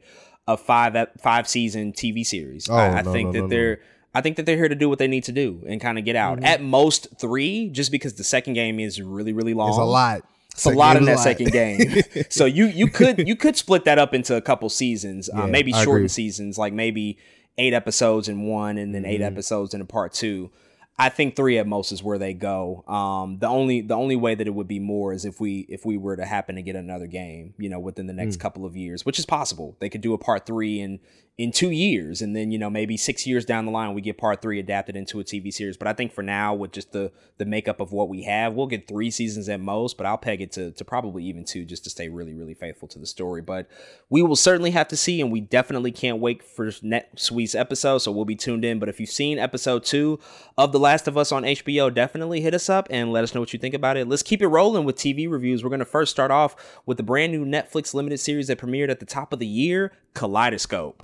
a 0.47 0.55
five 0.55 0.95
five 1.19 1.49
season 1.49 1.91
TV 1.91 2.25
series. 2.25 2.69
Oh, 2.69 2.75
I, 2.75 2.99
I 2.99 3.01
no, 3.01 3.11
think 3.11 3.27
no, 3.27 3.33
that 3.33 3.41
no, 3.41 3.47
they're 3.49 3.79
I 4.13 4.21
think 4.21 4.37
that 4.37 4.45
they're 4.45 4.57
here 4.57 4.67
to 4.67 4.75
do 4.75 4.89
what 4.89 4.99
they 4.99 5.07
need 5.07 5.23
to 5.25 5.31
do 5.31 5.63
and 5.67 5.79
kind 5.79 5.97
of 5.97 6.05
get 6.05 6.15
out. 6.15 6.37
Mm-hmm. 6.37 6.45
At 6.45 6.61
most 6.61 7.07
three, 7.19 7.69
just 7.69 7.91
because 7.91 8.15
the 8.15 8.23
second 8.23 8.53
game 8.53 8.79
is 8.79 9.01
really, 9.01 9.33
really 9.33 9.53
long. 9.53 9.69
It's 9.69 9.77
a 9.77 9.83
lot. 9.83 10.23
It's 10.51 10.65
a 10.65 10.71
lot 10.71 10.97
in 10.97 11.05
that 11.05 11.15
lot. 11.15 11.23
second 11.23 11.51
game. 11.51 11.79
so 12.29 12.45
you 12.45 12.65
you 12.65 12.87
could 12.87 13.25
you 13.27 13.35
could 13.35 13.55
split 13.55 13.85
that 13.85 13.97
up 13.97 14.13
into 14.13 14.35
a 14.35 14.41
couple 14.41 14.69
seasons, 14.69 15.29
uh, 15.29 15.37
yeah, 15.37 15.43
uh, 15.43 15.47
maybe 15.47 15.71
shortened 15.71 16.11
seasons, 16.11 16.57
like 16.57 16.73
maybe 16.73 17.17
eight 17.57 17.73
episodes 17.73 18.27
in 18.27 18.43
one 18.43 18.77
and 18.77 18.93
then 18.95 19.05
8 19.05 19.15
mm-hmm. 19.15 19.23
episodes 19.23 19.73
in 19.73 19.81
a 19.81 19.85
part 19.85 20.13
two. 20.13 20.51
I 20.97 21.09
think 21.09 21.35
three 21.35 21.57
at 21.57 21.65
most 21.65 21.91
is 21.91 22.03
where 22.03 22.19
they 22.19 22.33
go. 22.33 22.83
Um, 22.87 23.39
the 23.39 23.47
only 23.47 23.81
the 23.81 23.95
only 23.95 24.15
way 24.15 24.35
that 24.35 24.45
it 24.45 24.51
would 24.51 24.67
be 24.67 24.79
more 24.79 25.13
is 25.13 25.25
if 25.25 25.39
we 25.39 25.65
if 25.67 25.83
we 25.83 25.97
were 25.97 26.15
to 26.15 26.25
happen 26.25 26.55
to 26.55 26.61
get 26.61 26.75
another 26.75 27.07
game, 27.07 27.55
you 27.57 27.69
know, 27.69 27.79
within 27.79 28.05
the 28.05 28.13
next 28.13 28.37
mm. 28.37 28.41
couple 28.41 28.65
of 28.65 28.75
years, 28.75 29.03
which 29.03 29.17
is 29.17 29.25
possible. 29.25 29.75
They 29.79 29.89
could 29.89 30.01
do 30.01 30.13
a 30.13 30.19
part 30.19 30.45
three 30.45 30.79
and 30.79 30.99
in 31.37 31.51
two 31.51 31.71
years 31.71 32.21
and 32.21 32.35
then 32.35 32.51
you 32.51 32.59
know 32.59 32.69
maybe 32.69 32.97
six 32.97 33.25
years 33.25 33.45
down 33.45 33.65
the 33.65 33.71
line 33.71 33.93
we 33.93 34.01
get 34.01 34.17
part 34.17 34.41
three 34.41 34.59
adapted 34.59 34.97
into 34.97 35.19
a 35.19 35.23
tv 35.23 35.51
series. 35.51 35.77
But 35.77 35.87
i 35.87 35.93
think 35.93 36.11
for 36.11 36.21
now 36.21 36.53
with 36.53 36.71
just 36.71 36.91
the 36.91 37.11
the 37.37 37.45
makeup 37.45 37.79
of 37.79 37.91
what 37.91 38.09
we 38.09 38.23
have 38.23 38.53
we'll 38.53 38.67
get 38.67 38.87
three 38.87 39.09
seasons 39.09 39.47
at 39.47 39.59
most 39.59 39.97
but 39.97 40.05
i'll 40.05 40.17
peg 40.17 40.41
it 40.41 40.51
to, 40.51 40.71
to 40.71 40.85
probably 40.85 41.23
even 41.23 41.45
two 41.45 41.63
just 41.63 41.85
to 41.85 41.89
stay 41.89 42.09
really 42.09 42.33
really 42.33 42.53
faithful 42.53 42.87
to 42.89 42.99
the 42.99 43.07
story. 43.07 43.41
But 43.41 43.67
we 44.09 44.21
will 44.21 44.35
certainly 44.35 44.71
have 44.71 44.89
to 44.89 44.97
see 44.97 45.21
and 45.21 45.31
we 45.31 45.39
definitely 45.39 45.91
can't 45.91 46.19
wait 46.19 46.43
for 46.43 46.69
next 46.81 47.31
week's 47.31 47.55
episode 47.55 47.99
so 47.99 48.11
we'll 48.11 48.25
be 48.25 48.35
tuned 48.35 48.65
in. 48.65 48.77
But 48.77 48.89
if 48.89 48.99
you've 48.99 49.09
seen 49.09 49.39
episode 49.39 49.85
two 49.85 50.19
of 50.57 50.73
the 50.73 50.79
last 50.79 51.07
of 51.07 51.17
us 51.17 51.31
on 51.31 51.43
hbo 51.43 51.93
definitely 51.93 52.41
hit 52.41 52.53
us 52.53 52.69
up 52.69 52.87
and 52.89 53.11
let 53.11 53.23
us 53.23 53.33
know 53.33 53.39
what 53.39 53.53
you 53.53 53.59
think 53.59 53.73
about 53.73 53.95
it. 53.97 54.07
Let's 54.07 54.23
keep 54.23 54.41
it 54.41 54.47
rolling 54.47 54.83
with 54.83 54.97
tv 54.97 55.31
reviews. 55.31 55.63
We're 55.63 55.69
going 55.69 55.79
to 55.79 55.85
first 55.85 56.11
start 56.11 56.29
off 56.29 56.81
with 56.85 56.97
the 56.97 57.03
brand 57.03 57.31
new 57.31 57.45
netflix 57.45 57.93
limited 57.93 58.19
series 58.19 58.47
that 58.47 58.59
premiered 58.59 58.89
at 58.89 58.99
the 58.99 59.05
top 59.05 59.31
of 59.31 59.39
the 59.39 59.47
year 59.47 59.93
kaleidoscope 60.13 61.01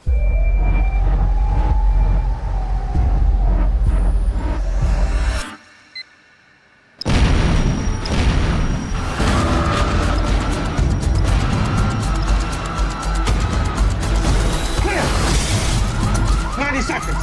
seconds. 16.88 17.20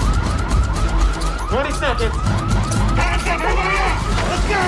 20 1.49 1.72
seconds. 1.72 2.14
Hands 3.01 3.22
up, 3.22 3.40
everybody 3.40 3.76
up. 3.78 3.97
Let's 4.28 4.45
go. 4.49 4.61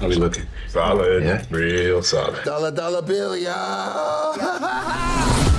How 0.00 0.08
we 0.08 0.14
looking? 0.14 0.46
Solid. 0.68 1.22
Yeah? 1.22 1.44
Real 1.50 2.02
solid. 2.02 2.42
Dollar, 2.44 2.70
dollar 2.70 3.02
bill, 3.02 3.36
y'all. 3.36 5.50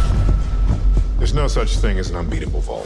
There's 1.17 1.33
no 1.33 1.47
such 1.47 1.77
thing 1.77 1.97
as 1.97 2.09
an 2.09 2.17
unbeatable 2.17 2.59
vault. 2.59 2.85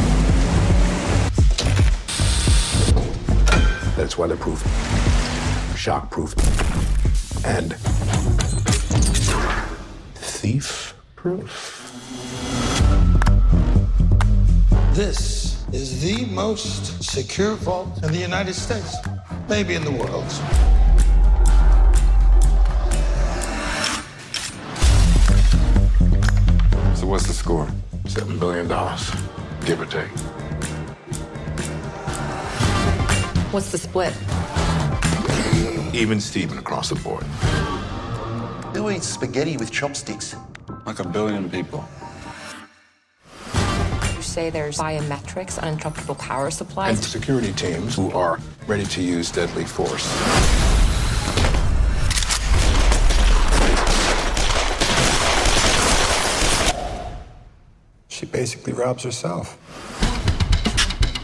That's 3.97 4.17
weatherproof, 4.17 4.63
shockproof, 5.75 6.35
and 7.43 7.75
thief-proof. 10.15 11.75
This 14.93 15.65
is 15.73 16.01
the 16.01 16.25
most 16.27 17.03
secure 17.03 17.55
vault 17.55 18.03
in 18.03 18.11
the 18.11 18.19
United 18.19 18.53
States, 18.53 18.95
maybe 19.49 19.73
in 19.73 19.83
the 19.83 19.91
world. 19.91 20.29
So 26.95 27.07
what's 27.07 27.27
the 27.27 27.33
score? 27.33 27.67
Seven 28.09 28.39
billion 28.39 28.67
dollars, 28.67 29.11
give 29.65 29.79
or 29.79 29.85
take. 29.85 30.09
What's 33.51 33.71
the 33.71 33.77
split? 33.77 34.15
Even 35.93 36.19
Steven 36.19 36.57
across 36.57 36.89
the 36.89 36.95
board. 36.95 37.21
Who 38.75 38.89
eats 38.89 39.07
spaghetti 39.07 39.57
with 39.57 39.71
chopsticks? 39.71 40.35
Like 40.87 40.97
a 40.97 41.07
billion 41.07 41.51
people 41.51 41.87
You 44.15 44.23
say 44.23 44.49
there's 44.49 44.79
biometrics, 44.79 45.59
uninterruptible 45.59 46.17
power 46.17 46.49
supplies. 46.49 46.97
And 46.97 47.05
security 47.05 47.53
teams 47.53 47.95
who 47.95 48.11
are 48.13 48.39
ready 48.65 48.85
to 48.85 49.03
use 49.03 49.31
deadly 49.31 49.65
force. 49.65 50.07
Basically 58.31 58.73
robs 58.73 59.03
herself. 59.03 59.57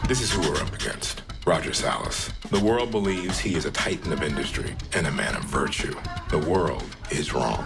This 0.08 0.20
is 0.20 0.32
who 0.32 0.40
we're 0.40 0.60
up 0.60 0.72
against. 0.72 1.22
Roger 1.46 1.72
Salas. 1.72 2.32
The 2.50 2.60
world 2.60 2.90
believes 2.90 3.38
he 3.38 3.54
is 3.54 3.66
a 3.66 3.70
titan 3.70 4.12
of 4.12 4.22
industry 4.22 4.74
and 4.94 5.06
a 5.06 5.12
man 5.12 5.36
of 5.36 5.44
virtue. 5.44 5.94
The 6.30 6.38
world 6.38 6.84
is 7.10 7.32
wrong. 7.32 7.64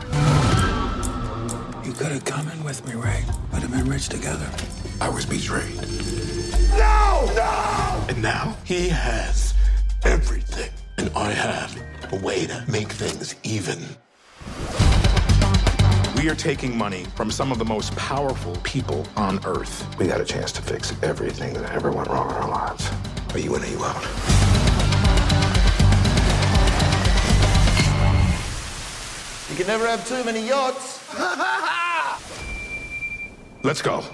You 1.85 1.93
could 1.93 2.13
have 2.13 2.25
come 2.25 2.49
in 2.51 2.63
with 2.63 2.87
me, 2.87 2.95
Ray. 2.95 3.25
We'd 3.53 3.63
have 3.63 3.71
been 3.71 3.89
rich 3.89 4.09
together. 4.09 4.51
I 5.01 5.09
was 5.09 5.25
betrayed. 5.25 5.77
No! 6.73 7.31
No! 7.35 8.05
And 8.09 8.23
now 8.23 8.57
he 8.65 8.89
has 8.89 9.55
everything. 10.05 10.71
And 10.99 11.11
I 11.17 11.31
have 11.33 11.77
a 12.13 12.17
way 12.17 12.47
to 12.47 12.65
make 12.69 12.89
things 12.89 13.35
even. 13.45 13.79
We 16.21 16.29
are 16.29 16.35
taking 16.35 16.77
money 16.77 17.05
from 17.15 17.31
some 17.31 17.51
of 17.51 17.59
the 17.59 17.65
most 17.65 17.97
powerful 17.97 18.55
people 18.57 19.07
on 19.17 19.43
Earth. 19.47 19.87
We 19.99 20.07
got 20.07 20.21
a 20.21 20.25
chance 20.27 20.53
to 20.53 20.61
fix 20.61 20.95
everything 21.03 21.55
that 21.55 21.73
ever 21.73 21.91
went 21.91 22.09
wrong 22.09 22.29
in 22.29 22.37
our 22.37 22.51
lives. 22.51 22.91
Are 23.33 23.39
you 23.39 23.57
in 23.57 23.63
or 23.63 23.67
you 23.67 23.83
out? 23.83 24.03
You 29.49 29.57
can 29.57 29.67
never 29.67 29.87
have 29.87 30.07
too 30.07 30.23
many 30.23 30.47
yachts. 30.47 31.03
Let's 33.63 33.81
go. 33.81 34.05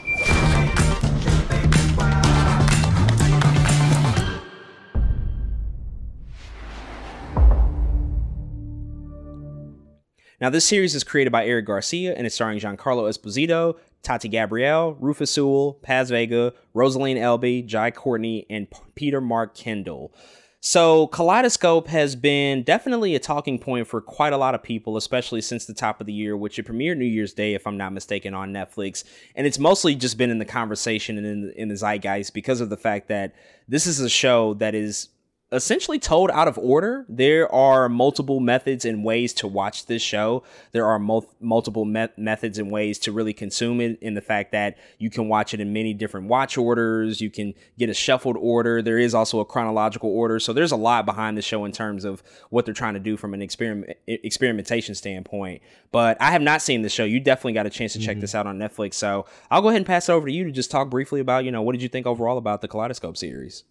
Now, 10.41 10.51
this 10.51 10.67
series 10.67 10.95
is 10.95 11.03
created 11.03 11.31
by 11.31 11.47
Eric 11.47 11.65
Garcia 11.65 12.15
and 12.15 12.27
is 12.27 12.35
starring 12.35 12.59
Giancarlo 12.59 13.09
Esposito, 13.09 13.77
Tati 14.03 14.29
Gabrielle, 14.29 14.93
Rufus 15.01 15.31
Sewell, 15.31 15.75
Paz 15.83 16.11
Vega, 16.11 16.53
Rosaline 16.75 17.17
Elbay, 17.17 17.65
Jai 17.65 17.91
Courtney, 17.91 18.47
and 18.51 18.67
Peter 18.95 19.21
Mark 19.21 19.55
Kendall. 19.55 20.13
So, 20.61 21.07
Kaleidoscope 21.09 21.87
has 21.89 22.17
been 22.17 22.65
definitely 22.65 23.15
a 23.15 23.19
talking 23.19 23.59
point 23.59 23.87
for 23.87 24.01
quite 24.01 24.33
a 24.33 24.37
lot 24.37 24.55
of 24.55 24.63
people, 24.63 24.97
especially 24.97 25.41
since 25.41 25.65
the 25.65 25.73
top 25.73 26.01
of 26.01 26.07
the 26.07 26.13
year, 26.13 26.37
which 26.37 26.59
it 26.59 26.67
premiered 26.67 26.99
New 26.99 27.05
Year's 27.05 27.33
Day, 27.33 27.55
if 27.55 27.67
I'm 27.67 27.77
not 27.77 27.93
mistaken, 27.93 28.35
on 28.35 28.53
Netflix. 28.53 29.05
And 29.37 29.47
it's 29.47 29.59
mostly 29.59 29.95
just 29.95 30.19
been 30.19 30.31
in 30.31 30.39
the 30.39 30.45
conversation 30.45 31.19
and 31.19 31.27
in, 31.27 31.53
in 31.57 31.69
the 31.69 31.77
zeitgeist 31.77 32.35
because 32.35 32.61
of 32.61 32.69
the 32.69 32.77
fact 32.77 33.09
that 33.09 33.35
this 33.69 33.87
is 33.87 34.01
a 34.01 34.09
show 34.09 34.55
that 34.55 34.75
is 34.75 35.09
essentially 35.53 35.99
told 35.99 36.31
out 36.33 36.49
of 36.49 36.59
order. 36.59 37.07
There 37.09 37.53
are 37.53 37.89
multiple 37.89 38.41
methods 38.41 38.85
and 38.85 39.05
ways 39.05 39.33
to 39.35 39.47
watch 39.47 39.87
this 39.87 40.03
show. 40.03 40.43
There 40.73 40.85
are 40.87 40.99
mul- 40.99 41.33
multiple 41.41 41.85
me- 41.85 42.09
methods 42.17 42.59
and 42.59 42.71
ways 42.71 42.99
to 43.01 43.13
really 43.13 43.33
consume 43.33 43.81
it 43.81 43.99
in 44.03 44.15
the 44.15 44.21
fact 44.21 44.53
that 44.53 44.77
you 44.99 45.09
can 45.09 45.29
watch 45.29 45.55
it 45.55 45.61
in 45.61 45.73
many 45.73 45.95
different 45.95 46.27
watch 46.27 46.59
orders. 46.59 47.21
You 47.21 47.31
can 47.31 47.55
get 47.79 47.89
a 47.89 47.95
shuffled 47.95 48.37
order. 48.37 48.83
There 48.83 48.99
is 48.99 49.15
also 49.15 49.39
a 49.39 49.45
chronological 49.45 50.11
order. 50.11 50.41
So 50.41 50.53
there's 50.53 50.73
a 50.73 50.77
lot 50.77 51.07
behind 51.07 51.39
the 51.39 51.43
show 51.43 51.65
in 51.65 51.73
terms 51.73 52.05
of 52.05 52.23
what 52.51 52.65
they're 52.65 52.75
trying 52.75 52.95
to 52.95 53.01
do 53.01 53.17
from 53.17 53.33
an 53.33 53.43
experiment 53.43 53.97
experimentation 54.07 54.95
standpoint. 54.95 55.63
But 55.93 56.21
I 56.21 56.33
have 56.33 56.43
not 56.43 56.61
seen 56.61 56.83
the 56.83 56.89
show. 56.89 57.05
You 57.05 57.21
definitely 57.21 57.53
got 57.53 57.67
a 57.67 57.71
chance 57.71 57.93
to 57.93 58.01
check 58.01 58.15
mm-hmm. 58.17 58.21
this 58.21 58.35
out 58.35 58.47
on 58.47 58.59
Netflix. 58.59 58.95
So 58.95 59.27
I'll 59.51 59.63
go 59.63 59.69
ahead 59.69 59.79
and 59.79 59.87
pass 59.87 60.09
it 60.09 60.13
over 60.13 60.27
to 60.27 60.33
you 60.33 60.45
to 60.45 60.51
just 60.51 60.71
talk 60.71 60.91
briefly 60.91 61.21
about, 61.21 61.45
you 61.45 61.53
know, 61.53 61.63
what 61.63 61.73
did 61.73 61.83
you 61.83 61.89
think 61.89 62.07
overall 62.07 62.37
about 62.37 62.63
the 62.63 62.69
Kaleidoscope 62.69 63.17
series? 63.17 63.65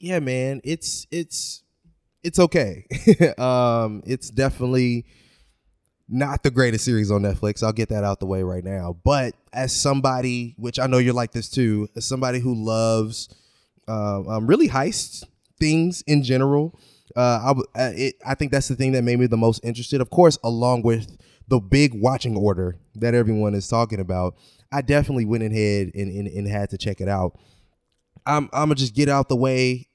Yeah, 0.00 0.20
man, 0.20 0.60
it's 0.64 1.06
it's 1.10 1.62
it's 2.22 2.38
okay. 2.38 2.86
um, 3.38 4.02
it's 4.06 4.30
definitely 4.30 5.06
not 6.08 6.42
the 6.42 6.50
greatest 6.50 6.84
series 6.84 7.10
on 7.10 7.22
Netflix. 7.22 7.62
I'll 7.62 7.72
get 7.72 7.90
that 7.90 8.04
out 8.04 8.20
the 8.20 8.26
way 8.26 8.42
right 8.42 8.64
now. 8.64 8.96
But 9.04 9.34
as 9.52 9.74
somebody, 9.74 10.54
which 10.56 10.78
I 10.78 10.86
know 10.86 10.98
you're 10.98 11.14
like 11.14 11.32
this 11.32 11.50
too, 11.50 11.88
as 11.96 12.06
somebody 12.06 12.40
who 12.40 12.54
loves 12.54 13.28
uh, 13.86 14.20
um, 14.26 14.46
really 14.46 14.68
heists 14.68 15.24
things 15.58 16.02
in 16.06 16.22
general, 16.22 16.78
uh, 17.16 17.54
I, 17.76 17.80
uh, 17.80 17.92
it, 17.94 18.14
I 18.24 18.34
think 18.34 18.52
that's 18.52 18.68
the 18.68 18.76
thing 18.76 18.92
that 18.92 19.02
made 19.02 19.18
me 19.18 19.26
the 19.26 19.36
most 19.36 19.60
interested. 19.64 20.00
Of 20.00 20.10
course, 20.10 20.38
along 20.42 20.82
with 20.82 21.16
the 21.48 21.60
big 21.60 21.92
watching 21.94 22.36
order 22.36 22.78
that 22.96 23.14
everyone 23.14 23.54
is 23.54 23.68
talking 23.68 24.00
about, 24.00 24.34
I 24.72 24.82
definitely 24.82 25.24
went 25.24 25.42
ahead 25.42 25.90
and, 25.94 26.10
and, 26.10 26.28
and 26.28 26.46
had 26.46 26.70
to 26.70 26.78
check 26.78 27.00
it 27.00 27.08
out. 27.08 27.38
I'm, 28.26 28.44
I'm 28.52 28.68
gonna 28.68 28.74
just 28.74 28.94
get 28.94 29.08
out 29.08 29.28
the 29.28 29.36
way 29.36 29.87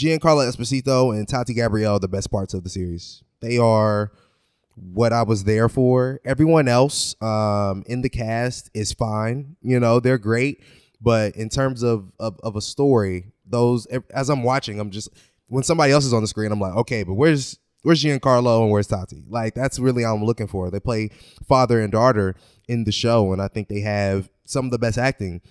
Giancarlo 0.00 0.48
Esposito 0.48 1.14
and 1.14 1.28
Tati 1.28 1.52
Gabrielle 1.52 1.96
are 1.96 1.98
the 2.00 2.08
best 2.08 2.30
parts 2.30 2.54
of 2.54 2.64
the 2.64 2.70
series. 2.70 3.22
They 3.40 3.58
are 3.58 4.12
what 4.74 5.12
I 5.12 5.22
was 5.22 5.44
there 5.44 5.68
for. 5.68 6.20
Everyone 6.24 6.68
else 6.68 7.14
um, 7.20 7.82
in 7.86 8.00
the 8.00 8.08
cast 8.08 8.70
is 8.72 8.94
fine. 8.94 9.56
You 9.60 9.78
know, 9.78 10.00
they're 10.00 10.16
great. 10.16 10.62
But 11.02 11.36
in 11.36 11.50
terms 11.50 11.82
of, 11.82 12.12
of, 12.18 12.40
of 12.42 12.56
a 12.56 12.62
story, 12.62 13.32
those 13.44 13.86
as 14.10 14.30
I'm 14.30 14.42
watching, 14.42 14.80
I'm 14.80 14.90
just 14.90 15.10
when 15.48 15.64
somebody 15.64 15.92
else 15.92 16.06
is 16.06 16.14
on 16.14 16.22
the 16.22 16.28
screen, 16.28 16.50
I'm 16.50 16.60
like, 16.60 16.76
okay, 16.76 17.02
but 17.02 17.14
where's 17.14 17.58
where's 17.82 18.02
Giancarlo 18.02 18.62
and 18.62 18.70
where's 18.70 18.86
Tati? 18.86 19.24
Like 19.28 19.54
that's 19.54 19.78
really 19.78 20.04
all 20.04 20.16
I'm 20.16 20.24
looking 20.24 20.46
for. 20.46 20.70
They 20.70 20.80
play 20.80 21.10
father 21.46 21.78
and 21.80 21.92
daughter 21.92 22.36
in 22.68 22.84
the 22.84 22.92
show, 22.92 23.32
and 23.32 23.42
I 23.42 23.48
think 23.48 23.68
they 23.68 23.80
have 23.80 24.30
some 24.44 24.64
of 24.66 24.70
the 24.70 24.78
best 24.78 24.96
acting 24.96 25.42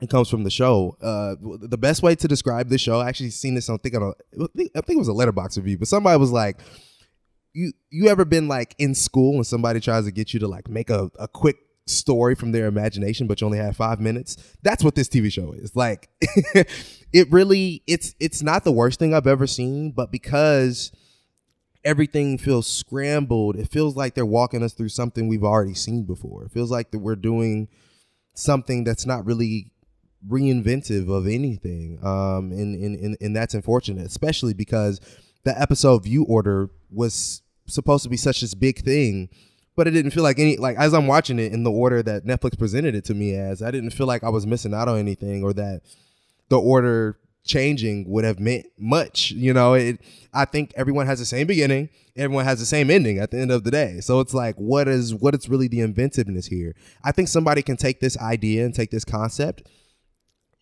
it 0.00 0.10
comes 0.10 0.28
from 0.28 0.44
the 0.44 0.50
show. 0.50 0.96
Uh, 1.00 1.36
the 1.40 1.78
best 1.78 2.02
way 2.02 2.14
to 2.14 2.28
describe 2.28 2.68
the 2.68 2.78
show, 2.78 3.00
I 3.00 3.08
actually 3.08 3.30
seen 3.30 3.54
this 3.54 3.68
on, 3.68 3.78
think, 3.78 3.94
on 3.94 4.12
I 4.34 4.46
think 4.54 4.72
it 4.74 4.96
was 4.98 5.08
a 5.08 5.12
Letterboxd 5.12 5.56
review, 5.58 5.78
but 5.78 5.88
somebody 5.88 6.18
was 6.18 6.30
like, 6.30 6.60
you 7.52 7.72
you 7.90 8.08
ever 8.08 8.24
been 8.24 8.48
like 8.48 8.74
in 8.78 8.94
school 8.94 9.36
and 9.36 9.46
somebody 9.46 9.78
tries 9.78 10.04
to 10.06 10.10
get 10.10 10.34
you 10.34 10.40
to 10.40 10.48
like 10.48 10.68
make 10.68 10.90
a, 10.90 11.10
a 11.18 11.28
quick 11.28 11.56
story 11.86 12.34
from 12.34 12.52
their 12.52 12.66
imagination, 12.66 13.26
but 13.26 13.40
you 13.40 13.46
only 13.46 13.58
have 13.58 13.76
five 13.76 14.00
minutes? 14.00 14.36
That's 14.62 14.82
what 14.82 14.94
this 14.94 15.08
TV 15.08 15.32
show 15.32 15.52
is. 15.52 15.76
Like, 15.76 16.08
it 17.12 17.30
really, 17.30 17.82
it's 17.86 18.14
it's 18.18 18.42
not 18.42 18.64
the 18.64 18.72
worst 18.72 18.98
thing 18.98 19.14
I've 19.14 19.26
ever 19.26 19.46
seen, 19.46 19.92
but 19.92 20.10
because 20.10 20.92
everything 21.84 22.38
feels 22.38 22.66
scrambled, 22.66 23.56
it 23.56 23.70
feels 23.70 23.96
like 23.96 24.14
they're 24.14 24.26
walking 24.26 24.62
us 24.62 24.72
through 24.72 24.88
something 24.88 25.28
we've 25.28 25.44
already 25.44 25.74
seen 25.74 26.04
before. 26.04 26.44
It 26.44 26.52
feels 26.52 26.70
like 26.70 26.90
that 26.90 27.00
we're 27.00 27.16
doing 27.16 27.68
something 28.34 28.84
that's 28.84 29.06
not 29.06 29.24
really 29.24 29.70
reinventive 30.28 31.10
of 31.10 31.26
anything. 31.26 31.98
Um, 32.02 32.52
and, 32.52 32.74
and, 32.74 32.98
and, 32.98 33.16
and 33.20 33.36
that's 33.36 33.54
unfortunate, 33.54 34.06
especially 34.06 34.54
because 34.54 35.00
the 35.44 35.60
episode 35.60 36.04
view 36.04 36.24
order 36.24 36.70
was 36.90 37.42
supposed 37.66 38.02
to 38.04 38.08
be 38.08 38.16
such 38.16 38.40
this 38.40 38.54
big 38.54 38.82
thing, 38.82 39.28
but 39.76 39.86
it 39.86 39.90
didn't 39.90 40.12
feel 40.12 40.22
like 40.22 40.38
any, 40.38 40.56
like 40.56 40.76
as 40.76 40.94
I'm 40.94 41.06
watching 41.06 41.38
it 41.38 41.52
in 41.52 41.64
the 41.64 41.70
order 41.70 42.02
that 42.02 42.24
Netflix 42.24 42.58
presented 42.58 42.94
it 42.94 43.04
to 43.06 43.14
me 43.14 43.34
as, 43.34 43.62
I 43.62 43.70
didn't 43.70 43.90
feel 43.90 44.06
like 44.06 44.24
I 44.24 44.28
was 44.28 44.46
missing 44.46 44.74
out 44.74 44.88
on 44.88 44.98
anything 44.98 45.42
or 45.42 45.52
that 45.54 45.82
the 46.48 46.58
order 46.58 47.18
changing 47.44 48.08
would 48.08 48.24
have 48.24 48.40
meant 48.40 48.66
much. 48.78 49.30
You 49.32 49.52
know, 49.52 49.74
it, 49.74 50.00
I 50.32 50.46
think 50.46 50.72
everyone 50.76 51.06
has 51.06 51.18
the 51.18 51.26
same 51.26 51.46
beginning, 51.46 51.90
everyone 52.16 52.44
has 52.44 52.60
the 52.60 52.66
same 52.66 52.90
ending 52.90 53.18
at 53.18 53.30
the 53.30 53.38
end 53.38 53.50
of 53.50 53.64
the 53.64 53.70
day. 53.70 54.00
So 54.00 54.20
it's 54.20 54.32
like, 54.32 54.56
what 54.56 54.88
is, 54.88 55.14
what 55.14 55.34
is 55.34 55.48
really 55.48 55.68
the 55.68 55.80
inventiveness 55.80 56.46
here? 56.46 56.74
I 57.02 57.12
think 57.12 57.28
somebody 57.28 57.60
can 57.60 57.76
take 57.76 58.00
this 58.00 58.16
idea 58.18 58.64
and 58.64 58.74
take 58.74 58.90
this 58.90 59.04
concept 59.04 59.68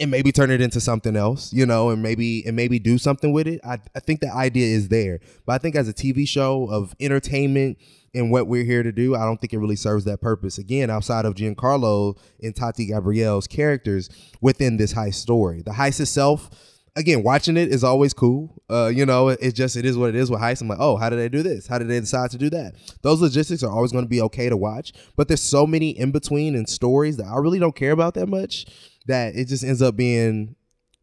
and 0.00 0.10
maybe 0.10 0.32
turn 0.32 0.50
it 0.50 0.60
into 0.60 0.80
something 0.80 1.16
else, 1.16 1.52
you 1.52 1.66
know, 1.66 1.90
and 1.90 2.02
maybe 2.02 2.44
and 2.46 2.56
maybe 2.56 2.78
do 2.78 2.98
something 2.98 3.32
with 3.32 3.46
it. 3.46 3.60
I, 3.64 3.78
I 3.94 4.00
think 4.00 4.20
the 4.20 4.32
idea 4.32 4.74
is 4.74 4.88
there. 4.88 5.20
But 5.46 5.54
I 5.54 5.58
think 5.58 5.76
as 5.76 5.88
a 5.88 5.92
TV 5.92 6.26
show 6.26 6.68
of 6.70 6.94
entertainment 7.00 7.78
and 8.14 8.30
what 8.30 8.46
we're 8.46 8.64
here 8.64 8.82
to 8.82 8.92
do, 8.92 9.14
I 9.14 9.24
don't 9.24 9.40
think 9.40 9.52
it 9.52 9.58
really 9.58 9.76
serves 9.76 10.04
that 10.04 10.20
purpose. 10.20 10.58
Again, 10.58 10.90
outside 10.90 11.24
of 11.24 11.34
Giancarlo 11.34 12.18
and 12.42 12.54
Tati 12.54 12.86
Gabrielle's 12.86 13.46
characters 13.46 14.10
within 14.40 14.76
this 14.76 14.92
heist 14.92 15.14
story. 15.14 15.62
The 15.62 15.70
heist 15.70 16.00
itself, 16.00 16.50
again, 16.96 17.22
watching 17.22 17.56
it 17.56 17.68
is 17.68 17.84
always 17.84 18.12
cool. 18.12 18.62
Uh, 18.68 18.90
you 18.94 19.06
know, 19.06 19.28
it's 19.28 19.54
just 19.54 19.76
it 19.76 19.86
is 19.86 19.96
what 19.96 20.10
it 20.10 20.14
is 20.14 20.30
with 20.30 20.40
heist. 20.40 20.60
I'm 20.60 20.68
like, 20.68 20.80
oh, 20.80 20.96
how 20.96 21.08
did 21.08 21.18
they 21.18 21.28
do 21.28 21.42
this? 21.42 21.66
How 21.66 21.78
did 21.78 21.88
they 21.88 22.00
decide 22.00 22.30
to 22.32 22.38
do 22.38 22.50
that? 22.50 22.74
Those 23.02 23.20
logistics 23.20 23.62
are 23.62 23.70
always 23.70 23.92
going 23.92 24.04
to 24.04 24.10
be 24.10 24.20
okay 24.22 24.48
to 24.48 24.56
watch, 24.56 24.92
but 25.16 25.28
there's 25.28 25.42
so 25.42 25.66
many 25.66 25.90
in 25.90 26.10
between 26.12 26.54
and 26.54 26.68
stories 26.68 27.16
that 27.16 27.26
I 27.26 27.38
really 27.38 27.58
don't 27.58 27.76
care 27.76 27.92
about 27.92 28.14
that 28.14 28.26
much 28.26 28.66
that 29.06 29.34
it 29.34 29.48
just 29.48 29.64
ends 29.64 29.82
up 29.82 29.96
being 29.96 30.56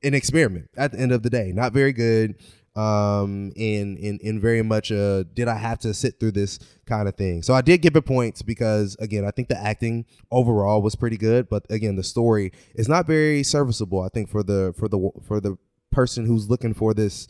an 0.04 0.14
experiment 0.14 0.70
at 0.78 0.92
the 0.92 1.00
end 1.00 1.12
of 1.12 1.24
the 1.24 1.30
day. 1.30 1.52
Not 1.54 1.74
very 1.74 1.94
good. 1.94 2.36
Um, 2.76 3.52
in 3.56 3.98
in 3.98 4.20
in 4.22 4.40
very 4.40 4.62
much 4.62 4.90
did 4.90 5.48
I 5.48 5.56
have 5.56 5.80
to 5.80 5.94
sit 5.94 6.20
through 6.20 6.32
this 6.32 6.60
kind 6.86 7.10
of 7.10 7.16
thing. 7.16 7.42
So 7.42 7.54
I 7.54 7.62
did 7.62 7.82
give 7.82 7.96
it 7.96 8.06
points 8.06 8.42
because 8.42 8.96
again, 9.00 9.26
I 9.26 9.32
think 9.32 9.50
the 9.50 9.58
acting 9.58 10.06
overall 10.32 10.82
was 10.82 10.96
pretty 10.96 11.18
good, 11.18 11.50
but 11.50 11.66
again, 11.70 11.96
the 11.96 12.04
story 12.04 12.54
is 12.76 12.88
not 12.88 13.06
very 13.06 13.44
serviceable. 13.44 14.02
I 14.02 14.10
think 14.10 14.30
for 14.30 14.44
the 14.44 14.74
for 14.78 14.88
the 14.88 15.12
for 15.28 15.42
the 15.42 15.58
person 15.92 16.26
who's 16.26 16.50
looking 16.50 16.74
for 16.74 16.94
this 16.94 17.28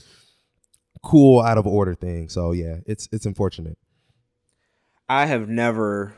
cool 1.02 1.42
out 1.42 1.58
of 1.58 1.66
order 1.66 1.96
thing. 1.96 2.30
So 2.30 2.52
yeah, 2.52 2.78
it's 2.86 3.08
it's 3.12 3.26
unfortunate. 3.26 3.78
I 5.08 5.26
have 5.26 5.50
never 5.50 6.14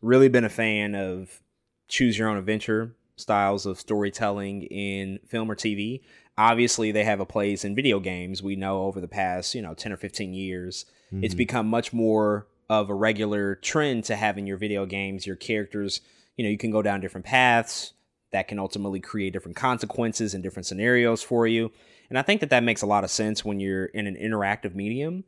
really 0.00 0.28
been 0.28 0.44
a 0.44 0.50
fan 0.50 0.94
of 0.94 1.42
choose 1.88 2.18
your 2.18 2.28
own 2.28 2.36
adventure 2.36 2.94
styles 3.16 3.66
of 3.66 3.80
storytelling 3.80 4.62
in 4.64 5.18
film 5.26 5.50
or 5.50 5.56
TV. 5.56 6.02
Obviously, 6.38 6.92
they 6.92 7.04
have 7.04 7.20
a 7.20 7.26
place 7.26 7.64
in 7.64 7.74
video 7.74 7.98
games. 7.98 8.42
We 8.42 8.56
know 8.56 8.82
over 8.82 9.00
the 9.00 9.08
past, 9.08 9.54
you 9.54 9.62
know, 9.62 9.74
10 9.74 9.92
or 9.92 9.96
15 9.96 10.34
years, 10.34 10.84
mm-hmm. 11.12 11.24
it's 11.24 11.34
become 11.34 11.66
much 11.66 11.92
more 11.92 12.46
of 12.68 12.90
a 12.90 12.94
regular 12.94 13.54
trend 13.56 14.04
to 14.04 14.16
have 14.16 14.36
in 14.38 14.46
your 14.46 14.56
video 14.56 14.86
games 14.86 15.26
your 15.26 15.36
characters, 15.36 16.00
you 16.36 16.44
know, 16.44 16.50
you 16.50 16.58
can 16.58 16.70
go 16.70 16.82
down 16.82 17.00
different 17.00 17.24
paths 17.24 17.92
that 18.32 18.48
can 18.48 18.58
ultimately 18.58 19.00
create 19.00 19.32
different 19.32 19.56
consequences 19.56 20.34
and 20.34 20.42
different 20.42 20.66
scenarios 20.66 21.22
for 21.22 21.46
you. 21.46 21.70
And 22.10 22.18
I 22.18 22.22
think 22.22 22.40
that 22.40 22.50
that 22.50 22.62
makes 22.62 22.82
a 22.82 22.86
lot 22.86 23.04
of 23.04 23.10
sense 23.10 23.44
when 23.44 23.60
you're 23.60 23.86
in 23.86 24.06
an 24.06 24.16
interactive 24.16 24.74
medium. 24.74 25.24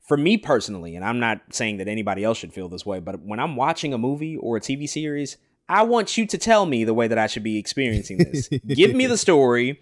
For 0.00 0.16
me 0.16 0.38
personally, 0.38 0.96
and 0.96 1.04
I'm 1.04 1.20
not 1.20 1.40
saying 1.50 1.76
that 1.76 1.88
anybody 1.88 2.24
else 2.24 2.38
should 2.38 2.54
feel 2.54 2.68
this 2.68 2.86
way, 2.86 2.98
but 2.98 3.20
when 3.20 3.38
I'm 3.38 3.56
watching 3.56 3.92
a 3.92 3.98
movie 3.98 4.36
or 4.38 4.56
a 4.56 4.60
TV 4.60 4.88
series, 4.88 5.36
I 5.68 5.82
want 5.82 6.16
you 6.16 6.26
to 6.26 6.38
tell 6.38 6.66
me 6.66 6.84
the 6.84 6.94
way 6.94 7.08
that 7.08 7.18
I 7.18 7.26
should 7.26 7.42
be 7.42 7.58
experiencing 7.58 8.18
this. 8.18 8.48
Give 8.66 8.94
me 8.94 9.06
the 9.06 9.18
story, 9.18 9.80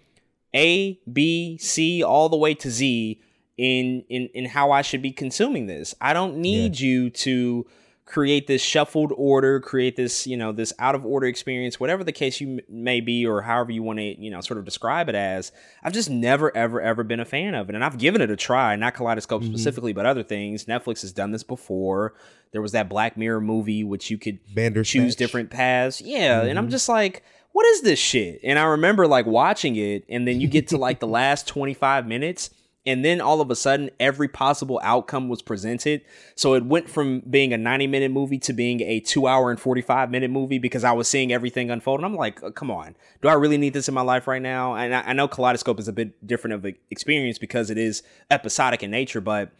A, 0.53 0.99
B, 1.11 1.57
C, 1.59 2.03
all 2.03 2.29
the 2.29 2.37
way 2.37 2.53
to 2.55 2.69
Z 2.69 3.21
in 3.57 4.03
in 4.09 4.29
in 4.33 4.45
how 4.45 4.71
I 4.71 4.81
should 4.81 5.01
be 5.01 5.11
consuming 5.11 5.67
this. 5.67 5.95
I 6.01 6.13
don't 6.13 6.37
need 6.37 6.79
yeah. 6.79 6.87
you 6.87 7.09
to 7.09 7.65
create 8.07 8.47
this 8.47 8.61
shuffled 8.61 9.11
order, 9.17 9.59
create 9.59 9.97
this, 9.97 10.25
you 10.25 10.37
know, 10.37 10.53
this 10.53 10.71
out 10.79 10.95
of 10.95 11.05
order 11.05 11.27
experience, 11.27 11.77
whatever 11.77 12.05
the 12.05 12.13
case 12.13 12.39
you 12.39 12.53
m- 12.53 12.59
may 12.69 13.01
be, 13.01 13.27
or 13.27 13.41
however 13.41 13.71
you 13.71 13.83
want 13.83 13.99
to, 13.99 14.19
you 14.19 14.31
know, 14.31 14.39
sort 14.39 14.57
of 14.57 14.63
describe 14.63 15.09
it 15.09 15.15
as. 15.15 15.51
I've 15.83 15.91
just 15.91 16.09
never, 16.09 16.55
ever, 16.55 16.79
ever 16.79 17.03
been 17.03 17.19
a 17.19 17.25
fan 17.25 17.53
of 17.53 17.69
it. 17.69 17.75
And 17.75 17.83
I've 17.83 17.97
given 17.97 18.21
it 18.21 18.31
a 18.31 18.37
try, 18.37 18.77
not 18.77 18.95
Kaleidoscope 18.95 19.43
mm-hmm. 19.43 19.51
specifically, 19.51 19.91
but 19.91 20.05
other 20.05 20.23
things. 20.23 20.65
Netflix 20.65 21.01
has 21.01 21.11
done 21.11 21.31
this 21.31 21.43
before. 21.43 22.13
There 22.51 22.61
was 22.61 22.71
that 22.71 22.89
Black 22.89 23.17
Mirror 23.17 23.41
movie, 23.41 23.83
which 23.83 24.09
you 24.09 24.17
could 24.17 24.39
choose 24.83 25.15
different 25.15 25.49
paths. 25.49 26.01
Yeah. 26.01 26.39
Mm-hmm. 26.39 26.49
And 26.49 26.59
I'm 26.59 26.65
mm-hmm. 26.65 26.71
just 26.71 26.89
like, 26.89 27.23
what 27.51 27.65
is 27.65 27.81
this 27.81 27.99
shit? 27.99 28.39
And 28.43 28.57
I 28.59 28.63
remember 28.65 29.07
like 29.07 29.25
watching 29.25 29.75
it, 29.75 30.05
and 30.09 30.27
then 30.27 30.39
you 30.39 30.47
get 30.47 30.67
to 30.69 30.77
like 30.77 30.99
the 30.99 31.07
last 31.07 31.47
25 31.47 32.07
minutes 32.07 32.49
and 32.87 33.03
then 33.03 33.19
all 33.19 33.41
of 33.41 33.51
a 33.51 33.55
sudden 33.55 33.91
every 33.99 34.27
possible 34.27 34.79
outcome 34.81 35.27
was 35.29 35.41
presented 35.41 36.01
so 36.35 36.55
it 36.55 36.65
went 36.65 36.89
from 36.89 37.19
being 37.29 37.53
a 37.53 37.57
90 37.57 37.85
minute 37.85 38.11
movie 38.11 38.39
to 38.39 38.53
being 38.53 38.81
a 38.81 38.99
2 39.01 39.27
hour 39.27 39.51
and 39.51 39.59
45 39.59 40.09
minute 40.09 40.31
movie 40.31 40.57
because 40.57 40.83
i 40.83 40.91
was 40.91 41.07
seeing 41.07 41.31
everything 41.31 41.69
unfold 41.69 41.99
and 41.99 42.05
i'm 42.05 42.15
like 42.15 42.41
uh, 42.41 42.49
come 42.49 42.71
on 42.71 42.95
do 43.21 43.27
i 43.27 43.33
really 43.33 43.57
need 43.57 43.73
this 43.73 43.87
in 43.87 43.93
my 43.93 44.01
life 44.01 44.27
right 44.27 44.41
now 44.41 44.73
and 44.73 44.95
i, 44.95 45.01
I 45.01 45.13
know 45.13 45.27
kaleidoscope 45.27 45.79
is 45.79 45.87
a 45.87 45.93
bit 45.93 46.25
different 46.25 46.55
of 46.55 46.65
an 46.65 46.75
experience 46.89 47.37
because 47.37 47.69
it 47.69 47.77
is 47.77 48.01
episodic 48.31 48.81
in 48.81 48.89
nature 48.89 49.21
but 49.21 49.51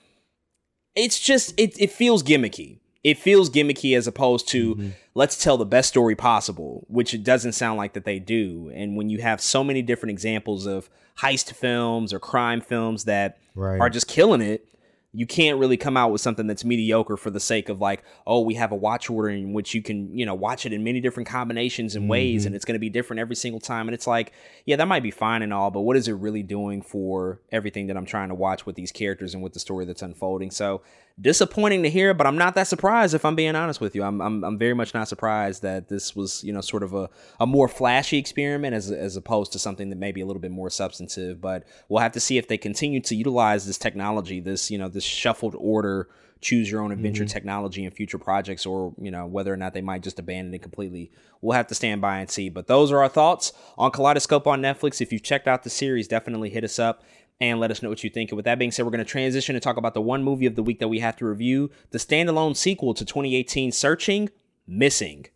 it's 0.98 1.20
just 1.20 1.54
it, 1.58 1.80
it 1.80 1.92
feels 1.92 2.24
gimmicky 2.24 2.80
it 3.08 3.18
feels 3.18 3.50
gimmicky 3.50 3.98
as 3.98 4.06
opposed 4.06 4.50
to 4.50 4.76
mm-hmm. 4.76 4.90
let's 5.16 5.42
tell 5.42 5.58
the 5.58 5.66
best 5.66 5.88
story 5.88 6.14
possible, 6.14 6.86
which 6.90 7.14
it 7.14 7.24
doesn't 7.24 7.54
sound 7.54 7.78
like 7.78 7.94
that 7.94 8.04
they 8.04 8.20
do. 8.20 8.70
And 8.76 8.98
when 8.98 9.10
you 9.10 9.22
have 9.22 9.40
so 9.40 9.64
many 9.64 9.82
different 9.82 10.12
examples 10.12 10.66
of 10.66 10.90
heist 11.20 11.54
films 11.54 12.12
or 12.12 12.20
crime 12.20 12.60
films 12.60 13.06
that 13.06 13.38
right. 13.56 13.80
are 13.80 13.90
just 13.90 14.10
killing 14.10 14.42
it, 14.42 14.68
you 15.14 15.26
can't 15.26 15.58
really 15.58 15.78
come 15.78 15.96
out 15.96 16.12
with 16.12 16.22
something 16.22 16.48
that's 16.48 16.66
mediocre 16.66 17.18
for 17.18 17.30
the 17.30 17.40
sake 17.40 17.70
of 17.70 17.80
like, 17.80 18.04
oh, 18.26 18.42
we 18.42 18.56
have 18.56 18.72
a 18.72 18.76
watch 18.76 19.10
order 19.10 19.30
in 19.30 19.54
which 19.54 19.74
you 19.74 19.82
can, 19.82 20.16
you 20.16 20.26
know, 20.26 20.36
watch 20.36 20.66
it 20.66 20.74
in 20.74 20.84
many 20.84 21.00
different 21.00 21.28
combinations 21.28 21.96
and 21.96 22.04
mm-hmm. 22.04 22.12
ways 22.12 22.46
and 22.46 22.56
it's 22.56 22.66
going 22.66 22.76
to 22.76 22.80
be 22.80 22.90
different 22.90 23.20
every 23.20 23.36
single 23.36 23.60
time. 23.60 23.88
And 23.88 23.96
it's 23.96 24.08
like, 24.08 24.34
yeah, 24.66 24.76
that 24.76 24.88
might 24.88 25.04
be 25.04 25.12
fine 25.12 25.42
and 25.42 25.54
all, 25.54 25.72
but 25.72 25.82
what 25.82 25.96
is 25.96 26.08
it 26.08 26.14
really 26.14 26.44
doing 26.44 26.82
for 26.82 27.42
everything 27.52 27.88
that 27.88 27.98
I'm 27.98 28.06
trying 28.06 28.30
to 28.30 28.36
watch 28.36 28.66
with 28.66 28.76
these 28.76 28.92
characters 28.92 29.34
and 29.34 29.42
with 29.42 29.54
the 29.54 29.60
story 29.60 29.86
that's 29.86 30.02
unfolding? 30.02 30.52
So 30.52 30.82
disappointing 31.20 31.84
to 31.84 31.90
hear, 31.90 32.14
but 32.14 32.28
I'm 32.28 32.38
not 32.38 32.56
that 32.56 32.68
surprised 32.68 33.16
if 33.16 33.26
I'm 33.26 33.36
being 33.36 33.56
honest 33.56 33.82
with 33.82 33.96
you. 33.96 34.04
I'm, 34.04 34.22
I'm, 34.22 34.44
I'm 34.44 34.58
very 34.58 34.76
much 34.76 34.94
not 34.94 35.08
surprised 35.08 35.64
that 35.64 35.90
this 35.90 36.16
was, 36.16 36.44
you 36.44 36.54
know, 36.54 36.62
sort 36.62 36.84
of 36.84 36.94
a, 36.94 37.10
a 37.40 37.48
more 37.48 37.68
flashy 37.68 38.18
experiment 38.18 38.76
as, 38.76 38.92
as 38.92 39.16
opposed 39.16 39.52
to 39.54 39.60
something 39.60 39.90
that 39.90 39.96
may 39.98 40.12
be 40.12 40.22
a 40.22 40.26
little 40.26 40.42
bit 40.42 40.52
more 40.52 40.70
substantive. 40.70 41.42
But 41.42 41.64
we'll 41.90 42.02
have 42.02 42.12
to 42.14 42.20
see 42.20 42.38
if 42.38 42.48
they 42.48 42.58
continue 42.58 43.02
to 43.02 43.16
utilize 43.16 43.66
this 43.66 43.78
technology, 43.78 44.40
this, 44.40 44.70
you 44.70 44.78
know, 44.78 44.90
this 44.90 45.04
shuffled 45.04 45.56
order 45.58 46.08
choose 46.42 46.70
your 46.70 46.82
own 46.82 46.92
adventure 46.92 47.24
mm-hmm. 47.24 47.34
technology 47.34 47.84
in 47.84 47.92
future 47.92 48.18
projects 48.18 48.66
or 48.66 48.94
you 49.00 49.12
know 49.12 49.26
whether 49.26 49.52
or 49.52 49.58
not 49.58 49.74
they 49.74 49.82
might 49.82 50.04
just 50.04 50.20
abandon 50.20 50.54
it 50.54 50.62
completely 50.62 51.12
we'll 51.42 51.56
have 51.56 51.68
to 51.68 51.76
stand 51.76 52.02
by 52.02 52.20
and 52.20 52.30
see 52.30 52.50
but 52.50 52.68
those 52.68 52.92
are 52.92 53.02
our 53.02 53.10
thoughts 53.10 53.52
on 53.78 53.92
kaleidoscope 53.92 54.46
on 54.46 54.62
netflix 54.62 55.02
if 55.02 55.12
you've 55.12 55.24
checked 55.24 55.48
out 55.48 55.64
the 55.64 55.70
series 55.70 56.08
definitely 56.08 56.50
hit 56.50 56.64
us 56.64 56.80
up 56.80 57.04
and 57.40 57.60
let 57.60 57.72
us 57.72 57.82
know 57.82 57.90
what 57.90 58.04
you 58.04 58.10
think. 58.10 58.32
And 58.32 58.36
with 58.36 58.46
that 58.46 58.60
being 58.60 58.72
said, 58.72 58.86
we're 58.86 58.92
going 58.92 59.00
to 59.00 59.06
transition 59.06 59.56
and 59.56 59.62
talk 59.62 59.78
about 59.78 59.94
the 59.94 60.02
one 60.02 60.24
movie 60.24 60.46
of 60.46 60.56
the 60.56 60.64
week 60.64 60.80
that 60.80 60.88
we 60.88 61.00
have 61.00 61.16
to 61.18 61.26
review 61.26 61.70
the 61.92 61.98
standalone 61.98 62.56
sequel 62.56 62.94
to 62.94 63.06
2018 63.06 63.72
Searching 63.72 64.30
Missing. 64.66 65.28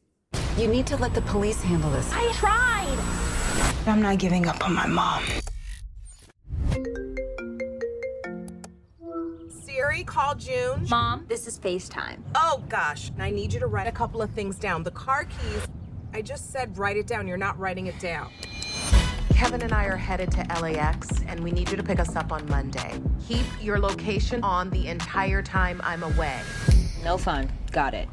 You 0.58 0.68
need 0.68 0.86
to 0.88 0.98
let 0.98 1.14
the 1.14 1.22
police 1.22 1.62
handle 1.62 1.90
this. 1.92 2.10
I 2.12 2.32
tried. 2.34 2.98
I'm 3.88 4.02
not 4.02 4.18
giving 4.18 4.48
up 4.48 4.64
on 4.64 4.74
my 4.74 4.88
mom. 4.88 5.24
Siri, 9.50 10.04
call 10.04 10.36
June. 10.36 10.86
Mom, 10.90 11.26
this 11.28 11.48
is 11.48 11.58
FaceTime. 11.58 12.20
Oh 12.36 12.64
gosh, 12.70 13.12
I 13.18 13.32
need 13.32 13.54
you 13.54 13.60
to 13.60 13.68
write 13.68 13.88
a 13.88 13.92
couple 13.92 14.22
of 14.22 14.30
things 14.32 14.58
down. 14.58 14.84
The 14.84 14.92
car 14.92 15.26
keys. 15.26 15.68
I 16.14 16.22
just 16.22 16.52
said 16.52 16.78
write 16.78 16.98
it 16.98 17.08
down. 17.08 17.28
You're 17.28 17.38
not 17.38 17.58
writing 17.58 17.88
it 17.88 17.98
down. 18.00 18.30
Kevin 19.34 19.62
and 19.64 19.74
I 19.74 19.86
are 19.86 19.98
headed 19.98 20.32
to 20.32 20.46
LAX, 20.62 21.10
and 21.28 21.40
we 21.40 21.52
need 21.52 21.70
you 21.70 21.78
to 21.78 21.84
pick 21.84 22.00
us 22.00 22.16
up 22.16 22.32
on 22.32 22.48
Monday. 22.48 23.02
Keep 23.28 23.46
your 23.62 23.80
location 23.80 24.44
on 24.44 24.70
the 24.70 24.88
entire 24.88 25.42
time 25.42 25.82
I'm 25.84 26.04
away. 26.04 26.40
No 27.04 27.18
fun. 27.18 27.52
Got 27.72 27.94
it. 27.94 28.08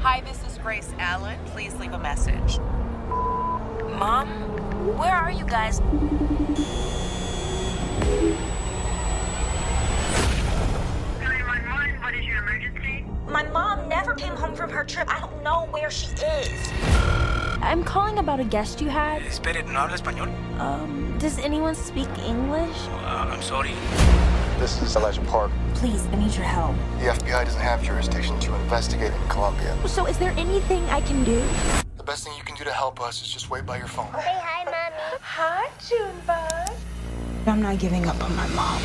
Hi, 0.00 0.20
this 0.20 0.44
is 0.44 0.58
Grace 0.58 0.92
Allen. 0.98 1.38
Please 1.46 1.74
leave 1.76 1.92
a 1.92 1.98
message. 1.98 2.58
Mom? 3.98 4.65
Where 4.86 5.16
are 5.16 5.32
you 5.32 5.44
guys? 5.44 5.80
My 13.28 13.42
mom 13.52 13.88
never 13.88 14.14
came 14.14 14.36
home 14.36 14.54
from 14.54 14.70
her 14.70 14.84
trip. 14.84 15.12
I 15.12 15.18
don't 15.18 15.42
know 15.42 15.66
where 15.72 15.90
she 15.90 16.06
is. 16.12 16.72
I'm 17.60 17.82
calling 17.82 18.18
about 18.18 18.38
a 18.38 18.44
guest 18.44 18.80
you 18.80 18.88
had. 18.88 19.22
Espere, 19.22 19.64
¿no 19.66 19.80
habla 19.80 19.96
español? 19.96 20.28
Um, 20.60 21.18
does 21.18 21.40
anyone 21.40 21.74
speak 21.74 22.08
English? 22.24 22.76
Uh, 23.02 23.26
I'm 23.28 23.42
sorry. 23.42 23.74
This 24.60 24.80
is 24.82 24.94
Elijah 24.94 25.20
Park. 25.22 25.50
Please, 25.74 26.06
I 26.12 26.16
need 26.16 26.32
your 26.36 26.44
help. 26.44 26.76
The 27.00 27.06
FBI 27.06 27.44
doesn't 27.44 27.60
have 27.60 27.82
jurisdiction 27.82 28.38
to 28.38 28.54
investigate 28.54 29.12
in 29.12 29.28
Colombia. 29.28 29.76
So 29.88 30.06
is 30.06 30.16
there 30.18 30.32
anything 30.38 30.84
I 30.90 31.00
can 31.00 31.24
do? 31.24 31.42
The 32.06 32.12
best 32.12 32.22
thing 32.22 32.36
you 32.36 32.44
can 32.44 32.54
do 32.54 32.62
to 32.62 32.70
help 32.70 33.00
us 33.00 33.20
is 33.20 33.26
just 33.26 33.50
wait 33.50 33.66
by 33.66 33.78
your 33.78 33.88
phone. 33.88 34.06
Say 34.12 34.38
hi, 34.40 34.62
Mommy. 34.62 35.18
Hi, 35.22 35.68
Junebug. 35.88 36.78
I'm 37.48 37.60
not 37.60 37.80
giving 37.80 38.06
up 38.06 38.22
on 38.22 38.30
my 38.36 38.46
mom. 38.54 38.80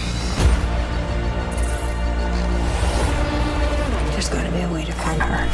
There's 4.10 4.28
gotta 4.28 4.52
be 4.52 4.62
a 4.62 4.74
way 4.74 4.86
to 4.86 4.92
find 4.94 5.22
her. 5.22 5.46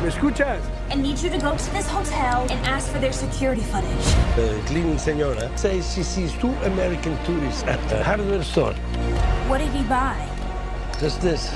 ¿Me 0.00 0.10
escuchas? 0.10 0.62
I 0.90 0.94
need 0.94 1.18
you 1.18 1.28
to 1.30 1.38
go 1.38 1.56
to 1.56 1.70
this 1.72 1.88
hotel 1.88 2.42
and 2.42 2.64
ask 2.64 2.88
for 2.92 3.00
their 3.00 3.12
security 3.12 3.62
footage. 3.62 4.06
The 4.36 4.62
cleaning 4.66 4.98
senora 4.98 5.50
says 5.58 5.92
she 5.92 6.04
sees 6.04 6.32
two 6.34 6.52
American 6.70 7.18
tourists 7.24 7.64
at 7.64 7.80
the 7.88 8.04
hardware 8.04 8.44
store. 8.44 8.74
What 9.48 9.58
did 9.58 9.72
he 9.72 9.82
buy? 9.88 10.14
Just 11.00 11.20
this. 11.20 11.52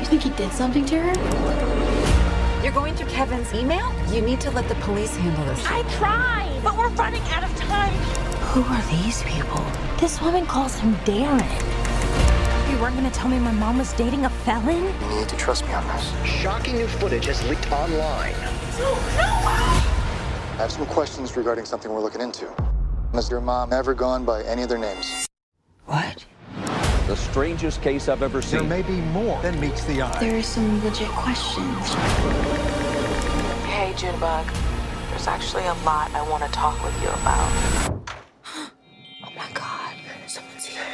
You 0.00 0.04
think 0.04 0.22
he 0.24 0.30
did 0.36 0.52
something 0.52 0.84
to 0.84 1.00
her? 1.00 1.89
You're 2.62 2.72
going 2.72 2.94
through 2.94 3.08
Kevin's 3.08 3.54
email? 3.54 3.90
You 4.12 4.20
need 4.20 4.38
to 4.42 4.50
let 4.50 4.68
the 4.68 4.74
police 4.76 5.16
handle 5.16 5.46
this. 5.46 5.64
I 5.66 5.82
tried, 5.96 6.60
but 6.62 6.76
we're 6.76 6.90
running 6.90 7.22
out 7.30 7.42
of 7.42 7.56
time. 7.56 7.90
Who 8.52 8.62
are 8.62 8.82
these 9.02 9.22
people? 9.22 9.64
This 9.98 10.20
woman 10.20 10.44
calls 10.44 10.78
him 10.78 10.94
Darren. 11.06 11.40
You 12.70 12.78
weren't 12.78 12.96
gonna 12.96 13.10
tell 13.10 13.28
me 13.28 13.38
my 13.38 13.50
mom 13.50 13.78
was 13.78 13.94
dating 13.94 14.26
a 14.26 14.30
felon? 14.30 14.84
You 14.84 15.20
need 15.20 15.28
to 15.30 15.36
trust 15.38 15.64
me 15.66 15.72
on 15.72 15.86
this. 15.88 16.12
Shocking 16.26 16.74
new 16.74 16.86
footage 16.86 17.24
has 17.24 17.42
leaked 17.48 17.72
online. 17.72 18.34
No, 18.78 18.92
no! 18.92 19.24
I 19.24 20.56
have 20.58 20.70
some 20.70 20.84
questions 20.84 21.34
regarding 21.38 21.64
something 21.64 21.90
we're 21.90 22.02
looking 22.02 22.20
into. 22.20 22.46
Has 23.14 23.30
your 23.30 23.40
mom 23.40 23.72
ever 23.72 23.94
gone 23.94 24.26
by 24.26 24.42
any 24.42 24.64
other 24.64 24.76
names? 24.76 25.26
What? 25.86 26.26
The 27.10 27.16
strangest 27.16 27.82
case 27.82 28.08
I've 28.08 28.22
ever 28.22 28.40
seen. 28.40 28.60
There 28.60 28.68
may 28.68 28.82
be 28.82 29.00
more 29.00 29.42
than 29.42 29.58
meets 29.58 29.82
the 29.82 30.00
eye. 30.00 30.20
There 30.20 30.38
are 30.38 30.42
some 30.44 30.80
legit 30.84 31.08
questions. 31.08 31.92
Hey, 33.64 33.92
Junebug. 33.96 34.46
There's 35.08 35.26
actually 35.26 35.64
a 35.64 35.74
lot 35.82 36.14
I 36.14 36.22
want 36.30 36.44
to 36.44 36.50
talk 36.52 36.80
with 36.84 37.02
you 37.02 37.08
about. 37.08 38.04
oh 39.24 39.32
my 39.36 39.48
god, 39.54 39.96
someone's 40.28 40.66
here. 40.66 40.84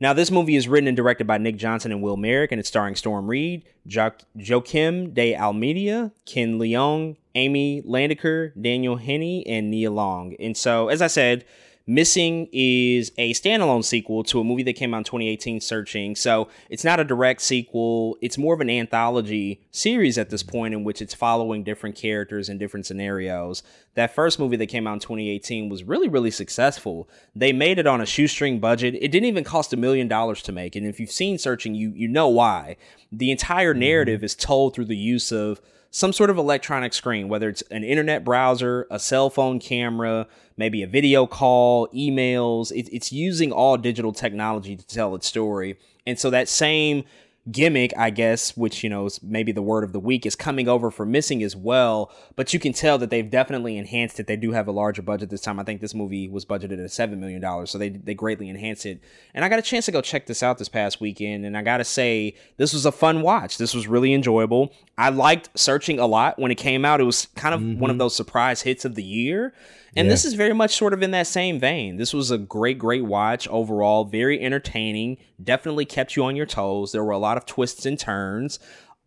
Now, 0.00 0.14
this 0.14 0.30
movie 0.30 0.56
is 0.56 0.66
written 0.66 0.88
and 0.88 0.96
directed 0.96 1.26
by 1.26 1.36
Nick 1.36 1.56
Johnson 1.56 1.92
and 1.92 2.00
Will 2.00 2.16
Merrick, 2.16 2.50
and 2.50 2.58
it's 2.58 2.68
starring 2.70 2.94
Storm 2.94 3.28
Reid, 3.28 3.66
jo- 3.86 4.12
Joaquim 4.34 5.12
de 5.12 5.36
Almeida, 5.36 6.12
Ken 6.24 6.58
Leung, 6.58 7.16
Amy 7.34 7.82
Landecker, 7.82 8.52
Daniel 8.60 8.96
Henney, 8.96 9.46
and 9.46 9.70
Nia 9.70 9.90
Long. 9.90 10.34
And 10.38 10.56
so, 10.56 10.88
as 10.88 11.02
I 11.02 11.08
said, 11.08 11.44
Missing 11.86 12.48
is 12.50 13.12
a 13.18 13.34
standalone 13.34 13.84
sequel 13.84 14.24
to 14.24 14.40
a 14.40 14.44
movie 14.44 14.62
that 14.62 14.72
came 14.72 14.94
out 14.94 14.98
in 14.98 15.04
2018, 15.04 15.60
Searching. 15.60 16.16
So 16.16 16.48
it's 16.70 16.82
not 16.82 16.98
a 16.98 17.04
direct 17.04 17.42
sequel. 17.42 18.16
It's 18.22 18.38
more 18.38 18.54
of 18.54 18.62
an 18.62 18.70
anthology 18.70 19.60
series 19.70 20.16
at 20.16 20.30
this 20.30 20.42
point 20.42 20.72
in 20.72 20.82
which 20.82 21.02
it's 21.02 21.12
following 21.12 21.62
different 21.62 21.94
characters 21.94 22.48
and 22.48 22.58
different 22.58 22.86
scenarios. 22.86 23.62
That 23.96 24.14
first 24.14 24.38
movie 24.38 24.56
that 24.56 24.68
came 24.68 24.86
out 24.86 24.94
in 24.94 25.00
2018 25.00 25.68
was 25.68 25.84
really, 25.84 26.08
really 26.08 26.30
successful. 26.30 27.06
They 27.36 27.52
made 27.52 27.78
it 27.78 27.86
on 27.86 28.00
a 28.00 28.06
shoestring 28.06 28.60
budget. 28.60 28.94
It 28.94 29.08
didn't 29.08 29.28
even 29.28 29.44
cost 29.44 29.74
a 29.74 29.76
million 29.76 30.08
dollars 30.08 30.40
to 30.44 30.52
make. 30.52 30.76
And 30.76 30.86
if 30.86 30.98
you've 30.98 31.12
seen 31.12 31.36
Searching, 31.36 31.74
you 31.74 31.92
you 31.94 32.08
know 32.08 32.28
why. 32.28 32.78
The 33.12 33.30
entire 33.30 33.74
narrative 33.74 34.20
mm-hmm. 34.20 34.24
is 34.24 34.34
told 34.34 34.74
through 34.74 34.86
the 34.86 34.96
use 34.96 35.30
of 35.30 35.60
some 35.94 36.12
sort 36.12 36.28
of 36.28 36.36
electronic 36.36 36.92
screen, 36.92 37.28
whether 37.28 37.48
it's 37.48 37.62
an 37.70 37.84
internet 37.84 38.24
browser, 38.24 38.84
a 38.90 38.98
cell 38.98 39.30
phone 39.30 39.60
camera, 39.60 40.26
maybe 40.56 40.82
a 40.82 40.88
video 40.88 41.24
call, 41.24 41.86
emails. 41.94 42.72
It, 42.72 42.88
it's 42.92 43.12
using 43.12 43.52
all 43.52 43.76
digital 43.76 44.12
technology 44.12 44.74
to 44.74 44.84
tell 44.84 45.14
its 45.14 45.28
story. 45.28 45.78
And 46.04 46.18
so 46.18 46.30
that 46.30 46.48
same 46.48 47.04
gimmick, 47.50 47.92
I 47.96 48.10
guess, 48.10 48.56
which 48.56 48.82
you 48.82 48.90
know 48.90 49.06
is 49.06 49.22
maybe 49.22 49.52
the 49.52 49.62
word 49.62 49.84
of 49.84 49.92
the 49.92 50.00
week, 50.00 50.24
is 50.26 50.34
coming 50.34 50.68
over 50.68 50.90
for 50.90 51.04
missing 51.04 51.42
as 51.42 51.54
well. 51.54 52.10
But 52.36 52.52
you 52.52 52.60
can 52.60 52.72
tell 52.72 52.98
that 52.98 53.10
they've 53.10 53.28
definitely 53.28 53.76
enhanced 53.76 54.18
it. 54.18 54.26
They 54.26 54.36
do 54.36 54.52
have 54.52 54.66
a 54.66 54.72
larger 54.72 55.02
budget 55.02 55.30
this 55.30 55.42
time. 55.42 55.60
I 55.60 55.64
think 55.64 55.80
this 55.80 55.94
movie 55.94 56.28
was 56.28 56.44
budgeted 56.44 56.82
at 56.82 56.90
seven 56.90 57.20
million 57.20 57.40
dollars, 57.40 57.70
so 57.70 57.78
they 57.78 57.90
they 57.90 58.14
greatly 58.14 58.48
enhanced 58.48 58.86
it. 58.86 59.00
And 59.34 59.44
I 59.44 59.48
got 59.48 59.58
a 59.58 59.62
chance 59.62 59.86
to 59.86 59.92
go 59.92 60.00
check 60.00 60.26
this 60.26 60.42
out 60.42 60.58
this 60.58 60.68
past 60.68 61.00
weekend, 61.00 61.44
and 61.44 61.56
I 61.56 61.62
gotta 61.62 61.84
say 61.84 62.34
this 62.56 62.72
was 62.72 62.86
a 62.86 62.92
fun 62.92 63.22
watch. 63.22 63.58
This 63.58 63.74
was 63.74 63.86
really 63.86 64.14
enjoyable. 64.14 64.72
I 64.96 65.08
liked 65.08 65.50
searching 65.58 65.98
a 65.98 66.06
lot 66.06 66.38
when 66.38 66.50
it 66.50 66.56
came 66.56 66.84
out. 66.84 67.00
It 67.00 67.04
was 67.04 67.26
kind 67.34 67.54
of 67.54 67.60
mm-hmm. 67.60 67.80
one 67.80 67.90
of 67.90 67.98
those 67.98 68.14
surprise 68.14 68.62
hits 68.62 68.84
of 68.84 68.94
the 68.94 69.02
year. 69.02 69.52
And 69.96 70.06
yeah. 70.06 70.12
this 70.12 70.24
is 70.24 70.34
very 70.34 70.52
much 70.52 70.76
sort 70.76 70.92
of 70.92 71.02
in 71.02 71.10
that 71.12 71.26
same 71.26 71.58
vein. 71.58 71.96
This 71.96 72.12
was 72.12 72.30
a 72.30 72.38
great, 72.38 72.78
great 72.78 73.04
watch 73.04 73.48
overall, 73.48 74.04
very 74.04 74.40
entertaining, 74.40 75.18
definitely 75.42 75.84
kept 75.84 76.16
you 76.16 76.24
on 76.24 76.36
your 76.36 76.46
toes. 76.46 76.92
There 76.92 77.04
were 77.04 77.12
a 77.12 77.18
lot 77.18 77.36
of 77.36 77.46
twists 77.46 77.86
and 77.86 77.98
turns. 77.98 78.58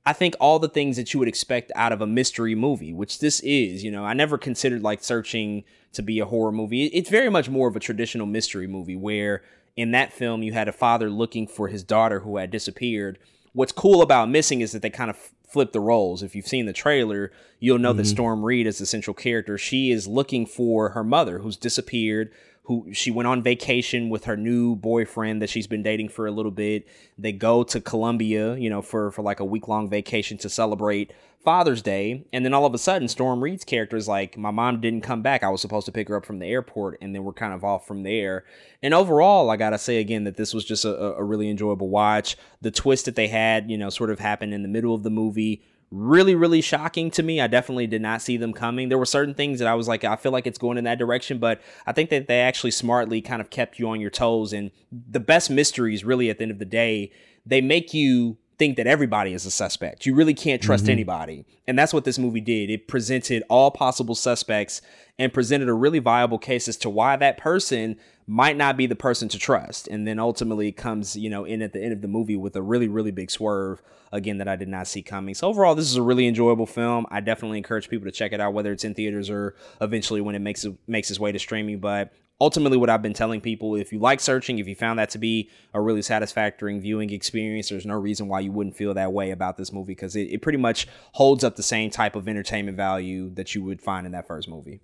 I 0.06 0.14
think 0.14 0.36
all 0.40 0.60
the 0.60 0.70
things 0.70 0.96
that 0.96 1.14
you 1.14 1.20
would 1.20 1.28
expect 1.28 1.72
out 1.76 1.92
of 1.92 2.02
a 2.02 2.08
mystery 2.08 2.56
movie, 2.56 2.94
which 2.94 3.20
this 3.20 3.42
is, 3.42 3.84
you 3.84 3.92
know, 3.92 4.06
I 4.06 4.14
never 4.14 4.38
considered 4.38 4.82
like 4.82 5.04
searching 5.04 5.66
to 5.94 6.02
be 6.02 6.20
a 6.20 6.26
horror 6.26 6.54
movie. 6.54 6.86
It's 6.86 7.10
very 7.10 7.30
much 7.30 7.50
more 7.50 7.68
of 7.68 7.76
a 7.76 7.82
traditional 7.82 8.26
mystery 8.26 8.68
movie 8.68 8.96
where 8.96 9.44
in 9.76 9.92
that 9.92 10.14
film 10.14 10.44
you 10.44 10.54
had 10.54 10.70
a 10.70 10.74
father 10.74 11.10
looking 11.10 11.48
for 11.48 11.68
his 11.68 11.84
daughter 11.84 12.22
who 12.22 12.38
had 12.38 12.52
disappeared. 12.52 13.20
What's 13.52 13.74
cool 13.74 14.02
about 14.02 14.30
Missing 14.30 14.62
is 14.62 14.72
that 14.72 14.82
they 14.82 14.90
kind 14.90 15.10
of 15.10 15.18
flip 15.48 15.72
the 15.72 15.80
roles. 15.80 16.22
If 16.22 16.36
you've 16.36 16.48
seen 16.48 16.66
the 16.66 16.74
trailer, 16.74 17.32
you'll 17.60 17.80
know 17.80 17.92
mm-hmm. 17.92 18.00
that 18.00 18.06
Storm 18.06 18.44
Reid 18.44 18.68
is 18.68 18.78
the 18.78 18.86
central 18.86 19.14
character. 19.14 19.58
She 19.58 19.92
is 19.92 20.08
looking 20.08 20.46
for 20.46 20.90
her 20.90 21.04
mother 21.04 21.40
who's 21.40 21.58
disappeared, 21.58 22.32
who 22.68 22.94
she 22.94 23.10
went 23.10 23.28
on 23.28 23.42
vacation 23.42 24.10
with 24.10 24.26
her 24.26 24.36
new 24.36 24.76
boyfriend 24.76 25.42
that 25.42 25.50
she's 25.50 25.68
been 25.68 25.82
dating 25.84 26.10
for 26.10 26.28
a 26.28 26.32
little 26.32 26.52
bit. 26.52 26.86
They 27.18 27.32
go 27.32 27.64
to 27.64 27.80
Colombia, 27.80 28.58
you 28.58 28.70
know, 28.70 28.82
for 28.82 29.10
for 29.12 29.22
like 29.22 29.40
a 29.40 29.46
week 29.46 29.70
long 29.70 29.90
vacation 29.90 30.38
to 30.40 30.50
celebrate 30.50 31.14
Father's 31.46 31.82
Day, 31.82 32.26
and 32.34 32.44
then 32.44 32.54
all 32.54 32.66
of 32.66 32.74
a 32.74 32.78
sudden, 32.78 33.08
Storm 33.08 33.42
Reid's 33.42 33.64
character 33.64 33.96
is 33.96 34.10
like, 34.10 34.38
"My 34.38 34.52
mom 34.52 34.82
didn't 34.82 35.04
come 35.04 35.22
back. 35.22 35.44
I 35.44 35.50
was 35.50 35.62
supposed 35.62 35.86
to 35.86 35.94
pick 35.94 36.10
her 36.10 36.18
up 36.18 36.26
from 36.26 36.40
the 36.40 36.48
airport, 36.48 36.98
and 37.02 37.16
then 37.16 37.24
we're 37.24 37.32
kind 37.32 37.54
of 37.54 37.64
off 37.64 37.88
from 37.88 38.04
there." 38.04 38.44
And 38.84 38.94
overall, 38.94 39.50
I 39.50 39.56
gotta 39.56 39.78
say 39.78 40.00
again 40.00 40.26
that 40.26 40.36
this 40.36 40.54
was 40.54 40.66
just 40.66 40.84
a, 40.84 41.16
a 41.16 41.24
really 41.24 41.50
enjoyable 41.50 41.88
watch. 41.88 42.36
The 42.62 42.72
twist 42.72 43.06
that 43.06 43.16
they 43.16 43.30
had, 43.30 43.72
you 43.72 43.78
know, 43.78 43.90
sort 43.90 44.10
of 44.10 44.20
happened 44.20 44.54
in 44.54 44.62
the 44.62 44.68
middle 44.68 44.94
of 44.94 45.04
the 45.04 45.10
movie 45.10 45.62
really 45.90 46.36
really 46.36 46.60
shocking 46.60 47.10
to 47.10 47.24
me 47.24 47.40
i 47.40 47.48
definitely 47.48 47.88
did 47.88 48.02
not 48.02 48.22
see 48.22 48.36
them 48.36 48.52
coming 48.52 48.90
there 48.90 48.98
were 48.98 49.06
certain 49.06 49.34
things 49.34 49.60
that 49.60 49.68
i 49.68 49.74
was 49.74 49.88
like 49.88 50.04
i 50.04 50.18
feel 50.18 50.34
like 50.34 50.46
it's 50.46 50.58
going 50.58 50.78
in 50.78 50.84
that 50.84 51.00
direction 51.00 51.40
but 51.40 51.62
i 51.86 51.94
think 51.94 52.10
that 52.10 52.28
they 52.28 52.42
actually 52.42 52.72
smartly 52.72 53.22
kind 53.22 53.42
of 53.42 53.50
kept 53.50 53.80
you 53.80 53.88
on 53.90 54.02
your 54.02 54.10
toes 54.10 54.52
and 54.52 54.70
the 54.92 55.20
best 55.20 55.50
mysteries 55.50 56.04
really 56.04 56.30
at 56.30 56.40
the 56.40 56.44
end 56.44 56.52
of 56.52 56.60
the 56.60 56.66
day 56.66 57.10
they 57.46 57.62
make 57.62 57.94
you 57.94 58.38
think 58.58 58.76
that 58.78 58.88
everybody 58.88 59.34
is 59.34 59.46
a 59.46 59.52
suspect. 59.52 60.06
You 60.06 60.16
really 60.16 60.34
can't 60.34 60.62
trust 60.62 60.86
mm-hmm. 60.86 60.92
anybody. 60.92 61.46
And 61.68 61.78
that's 61.78 61.94
what 61.94 62.06
this 62.06 62.18
movie 62.18 62.42
did. 62.42 62.70
It 62.70 62.88
presented 62.88 63.44
all 63.50 63.72
possible 63.72 64.16
suspects 64.16 64.82
and 65.20 65.34
presented 65.34 65.70
a 65.70 65.74
really 65.74 66.00
viable 66.00 66.40
case 66.40 66.68
as 66.68 66.78
to 66.78 66.90
why 66.90 67.16
that 67.18 67.38
person 67.38 67.98
might 68.30 68.58
not 68.58 68.76
be 68.76 68.86
the 68.86 68.96
person 68.96 69.30
to 69.30 69.40
trust. 69.40 69.88
And 69.88 70.06
then 70.06 70.20
ultimately 70.20 70.74
comes, 70.74 71.16
you 71.16 71.30
know, 71.30 71.46
in 71.46 71.62
at 71.62 71.72
the 71.72 71.82
end 71.82 71.94
of 71.94 72.02
the 72.02 72.10
movie 72.10 72.36
with 72.36 72.56
a 72.58 72.62
really, 72.62 72.90
really 72.90 73.12
big 73.12 73.32
swerve 73.32 73.82
again 74.12 74.38
that 74.40 74.50
I 74.50 74.58
did 74.58 74.68
not 74.68 74.88
see 74.88 75.02
coming. 75.02 75.34
So 75.34 75.48
overall, 75.48 75.76
this 75.76 75.90
is 75.90 75.96
a 75.96 76.02
really 76.02 76.28
enjoyable 76.28 76.66
film. 76.66 77.06
I 77.10 77.22
definitely 77.22 77.58
encourage 77.58 77.90
people 77.90 78.06
to 78.06 78.12
check 78.12 78.34
it 78.34 78.42
out, 78.42 78.54
whether 78.54 78.74
it's 78.74 78.84
in 78.84 78.94
theaters 78.94 79.30
or 79.30 79.56
eventually 79.80 80.20
when 80.20 80.36
it 80.36 80.40
makes 80.40 80.66
it 80.66 80.76
makes 80.88 81.10
its 81.10 81.22
way 81.22 81.32
to 81.32 81.40
streaming. 81.40 81.80
But 81.80 82.12
ultimately 82.40 82.78
what 82.78 82.90
I've 82.90 83.02
been 83.02 83.14
telling 83.14 83.40
people 83.40 83.76
if 83.76 83.94
you 83.94 84.00
like 84.00 84.20
searching, 84.20 84.60
if 84.60 84.68
you 84.68 84.76
found 84.76 85.00
that 85.00 85.10
to 85.12 85.18
be 85.18 85.50
a 85.74 85.80
really 85.80 86.02
satisfactory 86.02 86.78
viewing 86.80 87.12
experience, 87.12 87.70
there's 87.70 87.86
no 87.86 87.96
reason 87.96 88.28
why 88.28 88.42
you 88.42 88.52
wouldn't 88.52 88.76
feel 88.76 88.94
that 88.94 89.14
way 89.14 89.32
about 89.32 89.58
this 89.58 89.72
movie 89.72 89.94
because 89.94 90.18
it, 90.18 90.30
it 90.32 90.42
pretty 90.42 90.58
much 90.58 90.86
holds 91.14 91.46
up 91.46 91.56
the 91.56 91.64
same 91.64 91.90
type 91.90 92.18
of 92.18 92.28
entertainment 92.28 92.76
value 92.76 93.30
that 93.36 93.56
you 93.56 93.64
would 93.64 93.82
find 93.82 94.06
in 94.06 94.12
that 94.12 94.28
first 94.28 94.50
movie. 94.50 94.82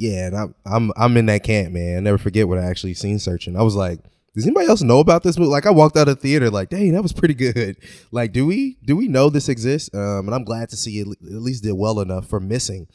Yeah, 0.00 0.28
and 0.28 0.34
I'm 0.36 0.54
I'm 0.64 0.92
I'm 0.96 1.16
in 1.18 1.26
that 1.26 1.44
camp, 1.44 1.74
man. 1.74 1.98
I 1.98 2.00
never 2.00 2.16
forget 2.16 2.48
what 2.48 2.56
I 2.56 2.64
actually 2.64 2.94
seen 2.94 3.18
searching. 3.18 3.54
I 3.54 3.62
was 3.62 3.74
like, 3.76 4.00
does 4.34 4.46
anybody 4.46 4.66
else 4.66 4.80
know 4.80 4.98
about 4.98 5.22
this 5.22 5.38
movie? 5.38 5.50
Like 5.50 5.66
I 5.66 5.70
walked 5.72 5.98
out 5.98 6.08
of 6.08 6.16
the 6.16 6.22
theater 6.22 6.48
like, 6.48 6.70
dang, 6.70 6.92
that 6.92 7.02
was 7.02 7.12
pretty 7.12 7.34
good. 7.34 7.76
Like, 8.10 8.32
do 8.32 8.46
we 8.46 8.78
do 8.82 8.96
we 8.96 9.08
know 9.08 9.28
this 9.28 9.50
exists? 9.50 9.90
Um, 9.92 10.26
and 10.26 10.34
I'm 10.34 10.44
glad 10.44 10.70
to 10.70 10.76
see 10.76 11.00
it 11.00 11.08
at 11.08 11.42
least 11.42 11.62
did 11.62 11.74
well 11.74 12.00
enough 12.00 12.26
for 12.26 12.40
missing 12.40 12.88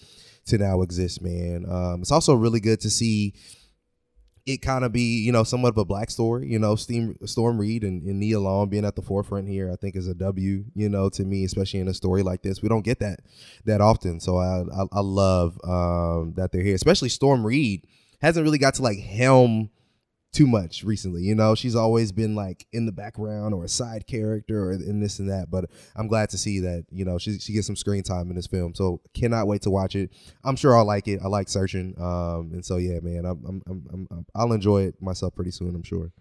to 0.48 0.58
now 0.58 0.82
exist, 0.82 1.22
man. 1.22 1.66
Um, 1.70 2.02
it's 2.02 2.12
also 2.12 2.34
really 2.34 2.60
good 2.60 2.82
to 2.82 2.90
see 2.90 3.36
it 4.46 4.58
kind 4.58 4.86
of 4.86 4.92
be 4.92 5.24
you 5.24 5.32
know 5.32 5.44
somewhat 5.44 5.70
of 5.70 5.78
a 5.78 5.86
black 5.86 6.10
story. 6.12 6.48
You 6.48 6.60
know, 6.60 6.76
Steam, 6.76 7.18
Storm 7.26 7.60
Reid 7.60 7.84
and, 7.84 8.04
and 8.04 8.20
Nia 8.20 8.40
Long 8.40 8.70
being 8.70 8.86
at 8.86 8.96
the 8.96 9.02
forefront 9.02 9.48
here, 9.48 9.72
I 9.72 9.76
think 9.76 9.96
is 9.96 10.08
a 10.08 10.14
W. 10.14 10.66
You 10.76 10.90
know, 10.90 11.10
to 11.10 11.24
me, 11.24 11.44
especially 11.46 11.80
in 11.80 11.88
a 11.88 11.94
story 11.94 12.24
like 12.24 12.42
this, 12.44 12.62
we 12.62 12.70
don't 12.70 12.86
get 12.86 13.00
that 13.00 13.22
that 13.66 13.82
often. 13.82 14.20
So 14.20 14.38
I 14.38 14.62
I, 14.62 14.86
I 14.92 15.00
love 15.02 15.60
um, 15.64 16.34
that 16.36 16.52
they're 16.52 16.64
here, 16.64 16.76
especially 16.76 17.10
Storm 17.10 17.46
Reid 17.46 17.86
hasn't 18.22 18.44
really 18.44 18.58
got 18.58 18.76
to 18.76 18.82
like 18.82 19.00
helm 19.00 19.70
too 20.36 20.46
much 20.46 20.84
recently. 20.84 21.24
You 21.24 21.34
know, 21.34 21.56
she's 21.56 21.76
always 21.76 22.12
been 22.12 22.36
like 22.36 22.68
in 22.74 22.86
the 22.86 22.92
background 22.92 23.54
or 23.54 23.64
a 23.64 23.70
side 23.70 24.06
character 24.06 24.66
or 24.66 24.74
in 24.74 25.00
this 25.00 25.20
and 25.20 25.30
that. 25.30 25.50
But 25.50 25.70
I'm 25.96 26.08
glad 26.08 26.30
to 26.32 26.38
see 26.38 26.60
that 26.60 26.86
you 26.92 27.06
know 27.06 27.18
she 27.18 27.40
she 27.40 27.54
gets 27.54 27.66
some 27.66 27.78
screen 27.78 28.04
time 28.04 28.30
in 28.30 28.36
this 28.36 28.48
film. 28.48 28.76
So 28.76 29.02
cannot 29.14 29.48
wait 29.48 29.62
to 29.62 29.70
watch 29.70 29.96
it. 29.96 30.12
I'm 30.44 30.58
sure 30.58 30.78
I'll 30.78 30.86
like 30.86 31.08
it. 31.08 31.22
I 31.24 31.28
like 31.28 31.48
searching, 31.48 31.96
um, 32.00 32.52
and 32.54 32.66
so 32.66 32.78
yeah, 32.78 33.00
man, 33.02 33.26
I'm, 33.26 33.44
I'm, 33.48 33.64
I'm, 33.68 34.08
I'm 34.12 34.26
I'll 34.36 34.52
enjoy 34.52 34.84
it 34.84 35.02
myself 35.02 35.34
pretty 35.34 35.52
soon. 35.52 35.74
I'm 35.74 35.84
sure. 35.84 36.12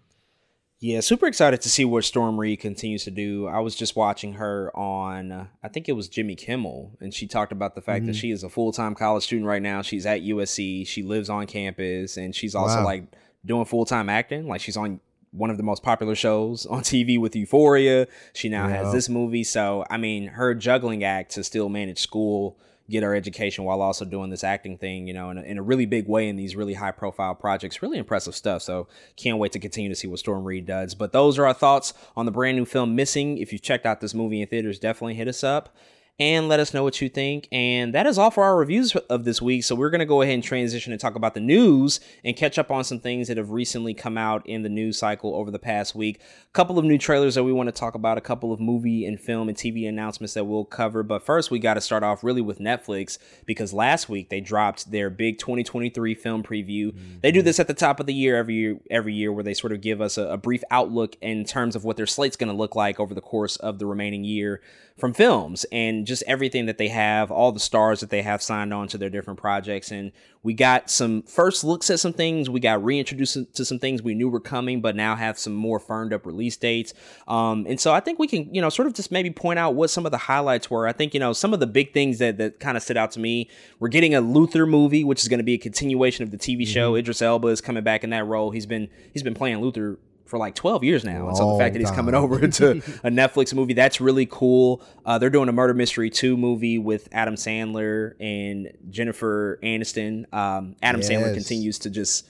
Yeah, 0.79 0.99
super 0.99 1.25
excited 1.25 1.61
to 1.61 1.69
see 1.69 1.85
what 1.85 2.03
Storm 2.03 2.37
Reid 2.37 2.59
continues 2.59 3.05
to 3.05 3.11
do. 3.11 3.47
I 3.47 3.59
was 3.59 3.75
just 3.75 3.95
watching 3.95 4.33
her 4.33 4.75
on, 4.77 5.49
I 5.63 5.67
think 5.69 5.87
it 5.87 5.93
was 5.93 6.09
Jimmy 6.09 6.35
Kimmel, 6.35 6.97
and 6.99 7.13
she 7.13 7.27
talked 7.27 7.53
about 7.53 7.75
the 7.75 7.81
fact 7.81 8.01
mm-hmm. 8.01 8.07
that 8.07 8.15
she 8.17 8.29
is 8.29 8.43
a 8.43 8.49
full 8.49 8.73
time 8.73 8.93
college 8.93 9.23
student 9.23 9.47
right 9.47 9.61
now. 9.61 9.81
She's 9.81 10.05
at 10.05 10.21
USC, 10.21 10.85
she 10.85 11.01
lives 11.01 11.29
on 11.29 11.47
campus, 11.47 12.17
and 12.17 12.35
she's 12.35 12.55
also 12.55 12.79
wow. 12.79 12.85
like 12.85 13.05
doing 13.45 13.65
full 13.65 13.85
time 13.85 14.09
acting. 14.09 14.47
Like 14.47 14.61
she's 14.61 14.77
on 14.77 14.99
one 15.31 15.49
of 15.49 15.57
the 15.57 15.63
most 15.63 15.83
popular 15.83 16.15
shows 16.15 16.65
on 16.65 16.81
TV 16.81 17.19
with 17.19 17.35
Euphoria. 17.35 18.07
She 18.33 18.49
now 18.49 18.67
yeah. 18.67 18.83
has 18.83 18.93
this 18.93 19.09
movie. 19.09 19.43
So, 19.43 19.85
I 19.89 19.97
mean, 19.97 20.27
her 20.27 20.55
juggling 20.55 21.03
act 21.03 21.31
to 21.31 21.43
still 21.43 21.69
manage 21.69 21.99
school, 21.99 22.57
get 22.89 23.03
her 23.03 23.15
education 23.15 23.63
while 23.63 23.81
also 23.81 24.05
doing 24.05 24.29
this 24.29 24.43
acting 24.43 24.77
thing, 24.77 25.07
you 25.07 25.13
know, 25.13 25.29
in 25.31 25.37
a, 25.37 25.41
in 25.41 25.57
a 25.57 25.61
really 25.61 25.85
big 25.85 26.07
way 26.07 26.29
in 26.29 26.35
these 26.35 26.55
really 26.55 26.75
high 26.75 26.91
profile 26.91 27.35
projects. 27.35 27.81
Really 27.81 27.97
impressive 27.97 28.35
stuff. 28.35 28.61
So, 28.61 28.87
can't 29.15 29.37
wait 29.37 29.51
to 29.53 29.59
continue 29.59 29.89
to 29.89 29.95
see 29.95 30.07
what 30.07 30.19
Storm 30.19 30.43
Reid 30.43 30.65
does. 30.65 30.95
But 30.95 31.11
those 31.11 31.37
are 31.37 31.45
our 31.45 31.53
thoughts 31.53 31.93
on 32.15 32.25
the 32.25 32.31
brand 32.31 32.57
new 32.57 32.65
film 32.65 32.95
Missing. 32.95 33.37
If 33.37 33.51
you've 33.51 33.61
checked 33.61 33.85
out 33.85 34.01
this 34.01 34.13
movie 34.13 34.41
in 34.41 34.47
theaters, 34.47 34.79
definitely 34.79 35.15
hit 35.15 35.27
us 35.27 35.43
up 35.43 35.75
and 36.17 36.47
let 36.47 36.61
us 36.61 36.73
know 36.73 36.83
what 36.83 37.01
you 37.01 37.09
think. 37.09 37.47
And 37.51 37.93
that 37.93 38.07
is 38.07 38.17
all 38.17 38.31
for 38.31 38.43
our 38.43 38.55
reviews 38.55 38.95
of 38.95 39.25
this 39.25 39.41
week. 39.41 39.65
So 39.65 39.75
we're 39.75 39.89
going 39.89 39.99
to 39.99 40.05
go 40.05 40.21
ahead 40.21 40.33
and 40.33 40.43
transition 40.43 40.93
and 40.93 40.99
talk 40.99 41.15
about 41.15 41.33
the 41.33 41.41
news 41.41 41.99
and 42.23 42.35
catch 42.37 42.57
up 42.57 42.71
on 42.71 42.85
some 42.85 42.99
things 42.99 43.27
that 43.27 43.37
have 43.37 43.51
recently 43.51 43.93
come 43.93 44.17
out 44.17 44.45
in 44.47 44.63
the 44.63 44.69
news 44.69 44.97
cycle 44.97 45.35
over 45.35 45.51
the 45.51 45.59
past 45.59 45.93
week. 45.93 46.21
A 46.21 46.53
couple 46.53 46.79
of 46.79 46.85
new 46.85 46.97
trailers 46.97 47.35
that 47.35 47.43
we 47.43 47.51
want 47.51 47.67
to 47.67 47.73
talk 47.73 47.95
about, 47.95 48.17
a 48.17 48.21
couple 48.21 48.53
of 48.53 48.61
movie 48.61 49.05
and 49.05 49.19
film 49.19 49.49
and 49.49 49.57
TV 49.57 49.89
announcements 49.89 50.33
that 50.35 50.45
we'll 50.45 50.63
cover. 50.63 51.03
But 51.03 51.25
first, 51.25 51.51
we 51.51 51.59
got 51.59 51.73
to 51.73 51.81
start 51.81 52.03
off 52.03 52.23
really 52.23 52.41
with 52.41 52.59
Netflix 52.59 53.17
because 53.45 53.73
last 53.73 54.07
week 54.07 54.29
they 54.29 54.39
dropped 54.39 54.91
their 54.91 55.09
big 55.09 55.37
2023 55.37 56.15
film 56.15 56.43
preview. 56.43 56.93
Mm-hmm. 56.93 57.19
They 57.21 57.31
do 57.33 57.41
this 57.41 57.59
at 57.59 57.67
the 57.67 57.73
top 57.73 57.99
of 57.99 58.05
the 58.05 58.13
year 58.13 58.37
every 58.37 58.55
year, 58.55 58.79
every 58.89 59.13
year 59.13 59.33
where 59.33 59.43
they 59.43 59.53
sort 59.53 59.73
of 59.73 59.81
give 59.81 59.99
us 59.99 60.17
a, 60.17 60.29
a 60.29 60.37
brief 60.37 60.63
outlook 60.71 61.17
in 61.21 61.43
terms 61.43 61.75
of 61.75 61.83
what 61.83 61.97
their 61.97 62.07
slate's 62.07 62.37
going 62.37 62.51
to 62.51 62.55
look 62.55 62.73
like 62.73 63.01
over 63.01 63.13
the 63.13 63.21
course 63.21 63.57
of 63.57 63.79
the 63.79 63.85
remaining 63.85 64.23
year 64.23 64.61
from 64.97 65.13
films 65.13 65.65
and 65.71 66.04
just 66.05 66.23
everything 66.27 66.65
that 66.67 66.77
they 66.77 66.87
have, 66.87 67.31
all 67.31 67.51
the 67.51 67.59
stars 67.59 67.99
that 67.99 68.09
they 68.09 68.21
have 68.21 68.41
signed 68.41 68.73
on 68.73 68.87
to 68.89 68.97
their 68.97 69.09
different 69.09 69.39
projects. 69.39 69.91
And 69.91 70.11
we 70.43 70.53
got 70.53 70.89
some 70.89 71.23
first 71.23 71.63
looks 71.63 71.89
at 71.89 71.99
some 71.99 72.13
things. 72.13 72.49
We 72.49 72.59
got 72.59 72.83
reintroduced 72.83 73.53
to 73.55 73.65
some 73.65 73.79
things 73.79 74.01
we 74.01 74.13
knew 74.13 74.29
were 74.29 74.39
coming, 74.39 74.81
but 74.81 74.95
now 74.95 75.15
have 75.15 75.39
some 75.39 75.53
more 75.53 75.79
firmed 75.79 76.13
up 76.13 76.25
release 76.25 76.55
dates. 76.55 76.93
Um, 77.27 77.65
and 77.67 77.79
so 77.79 77.93
I 77.93 77.99
think 77.99 78.19
we 78.19 78.27
can, 78.27 78.53
you 78.53 78.61
know, 78.61 78.69
sort 78.69 78.87
of 78.87 78.93
just 78.93 79.11
maybe 79.11 79.31
point 79.31 79.59
out 79.59 79.75
what 79.75 79.89
some 79.89 80.05
of 80.05 80.11
the 80.11 80.17
highlights 80.17 80.69
were. 80.69 80.87
I 80.87 80.93
think, 80.93 81.13
you 81.13 81.19
know, 81.19 81.33
some 81.33 81.53
of 81.53 81.59
the 81.59 81.67
big 81.67 81.93
things 81.93 82.19
that, 82.19 82.37
that 82.37 82.59
kind 82.59 82.77
of 82.77 82.83
stood 82.83 82.97
out 82.97 83.11
to 83.11 83.19
me. 83.19 83.49
We're 83.79 83.89
getting 83.89 84.13
a 84.13 84.21
Luther 84.21 84.65
movie, 84.65 85.03
which 85.03 85.21
is 85.21 85.27
going 85.27 85.39
to 85.39 85.43
be 85.43 85.53
a 85.53 85.57
continuation 85.57 86.23
of 86.23 86.31
the 86.31 86.37
TV 86.37 86.67
show. 86.67 86.91
Mm-hmm. 86.91 86.99
Idris 86.99 87.21
Elba 87.21 87.47
is 87.47 87.61
coming 87.61 87.83
back 87.83 88.03
in 88.03 88.11
that 88.11 88.25
role. 88.25 88.51
He's 88.51 88.65
been 88.65 88.89
he's 89.13 89.23
been 89.23 89.33
playing 89.33 89.61
Luther 89.61 89.97
for 90.25 90.37
like 90.37 90.55
12 90.55 90.83
years 90.83 91.03
now. 91.03 91.27
And 91.27 91.37
so 91.37 91.53
the 91.53 91.59
fact 91.59 91.73
that 91.73 91.79
he's 91.79 91.91
coming 91.91 92.15
over 92.15 92.47
to 92.47 92.71
a 93.03 93.09
Netflix 93.09 93.53
movie, 93.53 93.73
that's 93.73 94.01
really 94.01 94.25
cool. 94.25 94.81
Uh, 95.05 95.17
they're 95.17 95.29
doing 95.29 95.49
a 95.49 95.51
Murder 95.51 95.73
Mystery 95.73 96.09
2 96.09 96.35
movie 96.35 96.77
with 96.77 97.07
Adam 97.11 97.35
Sandler 97.35 98.13
and 98.19 98.71
Jennifer 98.89 99.59
Aniston. 99.63 100.31
Um, 100.33 100.75
Adam 100.81 101.01
yes. 101.01 101.09
Sandler 101.09 101.33
continues 101.33 101.79
to 101.79 101.89
just 101.89 102.27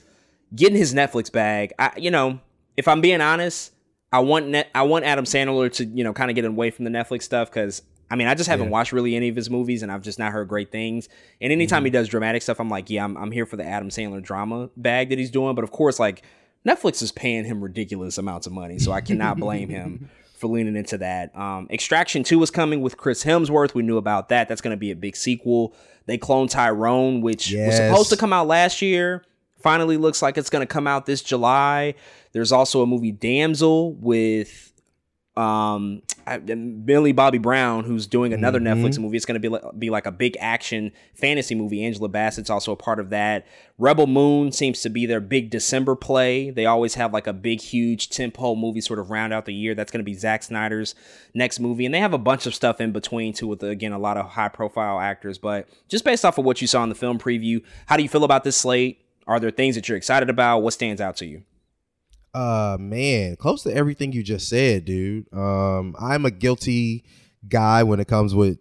get 0.54 0.70
in 0.70 0.76
his 0.76 0.94
Netflix 0.94 1.32
bag. 1.32 1.72
I, 1.78 1.92
you 1.96 2.10
know, 2.10 2.40
if 2.76 2.86
I'm 2.88 3.00
being 3.00 3.20
honest, 3.20 3.72
I 4.12 4.20
want 4.20 4.48
net, 4.48 4.70
I 4.74 4.82
want 4.82 5.04
Adam 5.04 5.24
Sandler 5.24 5.72
to, 5.74 5.84
you 5.84 6.04
know, 6.04 6.12
kind 6.12 6.30
of 6.30 6.34
get 6.34 6.44
away 6.44 6.70
from 6.70 6.84
the 6.84 6.90
Netflix 6.90 7.22
stuff 7.22 7.50
because 7.50 7.82
I 8.10 8.14
mean, 8.14 8.28
I 8.28 8.34
just 8.34 8.48
haven't 8.48 8.66
yeah. 8.66 8.72
watched 8.72 8.92
really 8.92 9.16
any 9.16 9.28
of 9.28 9.36
his 9.36 9.50
movies, 9.50 9.82
and 9.82 9.90
I've 9.90 10.02
just 10.02 10.18
not 10.18 10.32
heard 10.32 10.48
great 10.48 10.70
things. 10.70 11.08
And 11.40 11.52
anytime 11.52 11.78
mm-hmm. 11.78 11.86
he 11.86 11.90
does 11.90 12.08
dramatic 12.08 12.42
stuff, 12.42 12.60
I'm 12.60 12.68
like, 12.68 12.88
yeah, 12.88 13.04
I'm, 13.04 13.16
I'm 13.16 13.32
here 13.32 13.46
for 13.46 13.56
the 13.56 13.64
Adam 13.64 13.88
Sandler 13.88 14.22
drama 14.22 14.70
bag 14.76 15.08
that 15.08 15.18
he's 15.18 15.30
doing. 15.30 15.54
But 15.54 15.64
of 15.64 15.72
course, 15.72 15.98
like 15.98 16.22
Netflix 16.66 17.02
is 17.02 17.12
paying 17.12 17.44
him 17.44 17.62
ridiculous 17.62 18.18
amounts 18.18 18.46
of 18.46 18.52
money, 18.52 18.78
so 18.78 18.90
I 18.90 19.00
cannot 19.00 19.38
blame 19.38 19.68
him 19.68 20.10
for 20.36 20.48
leaning 20.48 20.76
into 20.76 20.98
that. 20.98 21.36
Um, 21.36 21.68
Extraction 21.70 22.24
2 22.24 22.42
is 22.42 22.50
coming 22.50 22.80
with 22.80 22.96
Chris 22.96 23.22
Hemsworth. 23.24 23.74
We 23.74 23.82
knew 23.82 23.96
about 23.96 24.28
that. 24.30 24.48
That's 24.48 24.60
going 24.60 24.74
to 24.74 24.78
be 24.78 24.90
a 24.90 24.96
big 24.96 25.16
sequel. 25.16 25.74
They 26.06 26.18
cloned 26.18 26.50
Tyrone, 26.50 27.20
which 27.20 27.52
was 27.52 27.76
supposed 27.76 28.10
to 28.10 28.16
come 28.16 28.32
out 28.32 28.46
last 28.46 28.82
year. 28.82 29.24
Finally 29.58 29.96
looks 29.96 30.22
like 30.22 30.36
it's 30.36 30.50
going 30.50 30.60
to 30.60 30.72
come 30.72 30.86
out 30.86 31.06
this 31.06 31.22
July. 31.22 31.94
There's 32.32 32.52
also 32.52 32.82
a 32.82 32.86
movie 32.86 33.12
Damsel 33.12 33.94
with 33.94 34.65
um 35.36 36.02
Billy 36.84 37.12
Bobby 37.12 37.38
Brown 37.38 37.84
who's 37.84 38.06
doing 38.06 38.32
another 38.32 38.58
Mhm. 38.58 38.64
Netflix 38.82 38.98
movie. 38.98 39.16
It's 39.16 39.26
going 39.26 39.34
to 39.34 39.40
be 39.40 39.48
like, 39.48 39.62
be 39.78 39.90
like 39.90 40.06
a 40.06 40.10
big 40.10 40.36
action 40.40 40.90
fantasy 41.14 41.54
movie. 41.54 41.84
Angela 41.84 42.08
Bassett's 42.08 42.50
also 42.50 42.72
a 42.72 42.76
part 42.76 42.98
of 42.98 43.10
that. 43.10 43.46
Rebel 43.78 44.06
Moon 44.06 44.50
seems 44.50 44.80
to 44.82 44.88
be 44.88 45.06
their 45.06 45.20
big 45.20 45.50
December 45.50 45.94
play. 45.94 46.50
They 46.50 46.66
always 46.66 46.94
have 46.94 47.12
like 47.12 47.26
a 47.26 47.32
big 47.32 47.60
huge 47.60 48.08
tentpole 48.08 48.58
movie 48.58 48.80
sort 48.80 48.98
of 48.98 49.10
round 49.10 49.32
out 49.32 49.44
the 49.44 49.54
year. 49.54 49.74
That's 49.74 49.92
going 49.92 50.00
to 50.00 50.04
be 50.04 50.14
Zack 50.14 50.42
Snyder's 50.42 50.94
next 51.34 51.60
movie 51.60 51.84
and 51.86 51.94
they 51.94 52.00
have 52.00 52.14
a 52.14 52.18
bunch 52.18 52.46
of 52.46 52.54
stuff 52.54 52.80
in 52.80 52.90
between 52.92 53.32
too 53.32 53.46
with 53.46 53.62
again 53.62 53.92
a 53.92 53.98
lot 53.98 54.16
of 54.16 54.26
high 54.30 54.48
profile 54.48 54.98
actors, 54.98 55.38
but 55.38 55.68
just 55.88 56.04
based 56.04 56.24
off 56.24 56.38
of 56.38 56.44
what 56.44 56.60
you 56.60 56.66
saw 56.66 56.82
in 56.82 56.88
the 56.88 56.94
film 56.94 57.18
preview, 57.18 57.62
how 57.86 57.96
do 57.96 58.02
you 58.02 58.08
feel 58.08 58.24
about 58.24 58.42
this 58.42 58.56
slate? 58.56 59.00
Are 59.28 59.38
there 59.38 59.50
things 59.50 59.74
that 59.74 59.88
you're 59.88 59.98
excited 59.98 60.30
about? 60.30 60.60
What 60.60 60.72
stands 60.72 61.00
out 61.00 61.16
to 61.18 61.26
you? 61.26 61.42
Uh 62.36 62.76
man, 62.78 63.36
close 63.36 63.62
to 63.62 63.74
everything 63.74 64.12
you 64.12 64.22
just 64.22 64.46
said, 64.46 64.84
dude. 64.84 65.32
Um, 65.32 65.96
I'm 65.98 66.26
a 66.26 66.30
guilty 66.30 67.04
guy 67.48 67.82
when 67.82 67.98
it 67.98 68.08
comes 68.08 68.34
with 68.34 68.58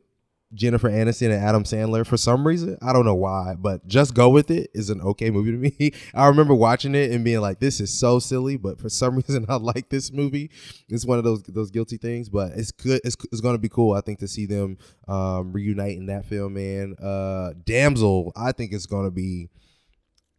Jennifer 0.54 0.90
Aniston 0.90 1.34
and 1.34 1.44
Adam 1.44 1.66
Sandler 1.66 2.08
for 2.08 2.16
some 2.16 2.48
reason. 2.48 2.78
I 2.82 2.94
don't 2.94 3.04
know 3.04 3.16
why, 3.16 3.56
but 3.60 3.86
Just 3.86 4.14
Go 4.14 4.30
With 4.30 4.50
It 4.50 4.72
is 4.74 4.90
an 4.90 5.02
okay 5.02 5.30
movie 5.30 5.52
to 5.52 5.58
me. 5.58 5.92
I 6.14 6.28
remember 6.28 6.54
watching 6.56 6.96
it 6.96 7.12
and 7.12 7.26
being 7.26 7.42
like, 7.42 7.60
this 7.60 7.82
is 7.82 7.94
so 7.94 8.20
silly, 8.20 8.56
but 8.56 8.80
for 8.80 8.88
some 8.88 9.16
reason 9.28 9.46
I 9.50 9.56
like 9.56 9.90
this 9.90 10.10
movie. 10.12 10.52
It's 10.88 11.06
one 11.06 11.18
of 11.18 11.26
those 11.26 11.44
those 11.44 11.70
guilty 11.70 11.98
things, 11.98 12.30
but 12.30 12.54
it's 12.54 12.72
good. 12.72 13.02
It's, 13.04 13.18
it's 13.30 13.42
going 13.42 13.56
to 13.56 13.60
be 13.60 13.70
cool, 13.70 13.94
I 13.94 14.02
think, 14.02 14.20
to 14.20 14.28
see 14.30 14.46
them 14.46 14.78
um, 15.10 15.52
reunite 15.52 15.98
in 15.98 16.06
that 16.06 16.26
film, 16.26 16.54
man. 16.54 16.96
Uh, 17.02 17.52
Damsel, 17.66 18.32
I 18.38 18.54
think 18.54 18.72
it's 18.72 18.86
going 18.86 19.06
to 19.06 19.12
be 19.12 19.50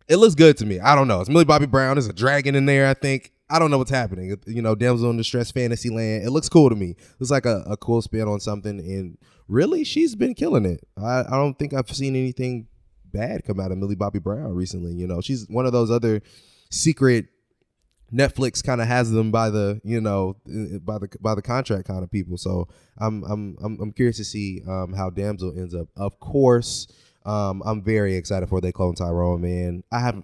it 0.08 0.16
looks 0.16 0.34
good 0.34 0.56
to 0.58 0.66
me. 0.66 0.80
I 0.80 0.94
don't 0.94 1.08
know. 1.08 1.20
It's 1.20 1.30
Millie 1.30 1.44
Bobby 1.44 1.66
Brown. 1.66 1.96
There's 1.96 2.06
a 2.06 2.12
dragon 2.12 2.54
in 2.54 2.66
there. 2.66 2.86
I 2.86 2.94
think. 2.94 3.32
I 3.48 3.60
don't 3.60 3.70
know 3.70 3.78
what's 3.78 3.92
happening. 3.92 4.36
You 4.46 4.60
know, 4.60 4.74
Damsel 4.74 5.08
in 5.10 5.16
Distress 5.16 5.52
Fantasy 5.52 5.88
Land. 5.88 6.26
It 6.26 6.30
looks 6.30 6.48
cool 6.48 6.68
to 6.68 6.74
me. 6.74 6.96
It's 7.20 7.30
like 7.30 7.46
a, 7.46 7.62
a 7.68 7.76
cool 7.76 8.02
spin 8.02 8.26
on 8.26 8.40
something. 8.40 8.80
And 8.80 9.18
really, 9.46 9.84
she's 9.84 10.16
been 10.16 10.34
killing 10.34 10.64
it. 10.64 10.80
I, 10.98 11.20
I 11.20 11.30
don't 11.30 11.56
think 11.56 11.72
I've 11.72 11.88
seen 11.88 12.16
anything 12.16 12.66
bad 13.04 13.44
come 13.44 13.60
out 13.60 13.70
of 13.70 13.78
Millie 13.78 13.94
Bobby 13.94 14.18
Brown 14.18 14.52
recently. 14.52 14.94
You 14.94 15.06
know, 15.06 15.20
she's 15.20 15.46
one 15.48 15.64
of 15.64 15.72
those 15.72 15.92
other 15.92 16.22
secret 16.70 17.26
Netflix 18.12 18.62
kind 18.62 18.80
of 18.80 18.86
has 18.86 19.10
them 19.10 19.30
by 19.30 19.50
the 19.50 19.80
you 19.84 20.00
know 20.00 20.36
uh, 20.48 20.78
by 20.78 20.98
the 20.98 21.08
by 21.20 21.34
the 21.34 21.42
contract 21.42 21.88
kind 21.88 22.04
of 22.04 22.10
people. 22.10 22.36
So 22.36 22.68
I'm 22.98 23.24
I'm 23.24 23.56
I'm, 23.62 23.78
I'm 23.80 23.92
curious 23.92 24.16
to 24.18 24.24
see 24.24 24.62
um, 24.68 24.92
how 24.92 25.10
Damsel 25.10 25.52
ends 25.56 25.74
up. 25.74 25.88
Of 25.96 26.18
course, 26.20 26.86
um, 27.26 27.62
I'm 27.66 27.82
very 27.82 28.14
excited 28.14 28.48
for 28.48 28.60
they 28.60 28.72
clone 28.72 28.94
Tyrone. 28.94 29.42
Man, 29.42 29.82
I 29.90 30.00
have 30.00 30.22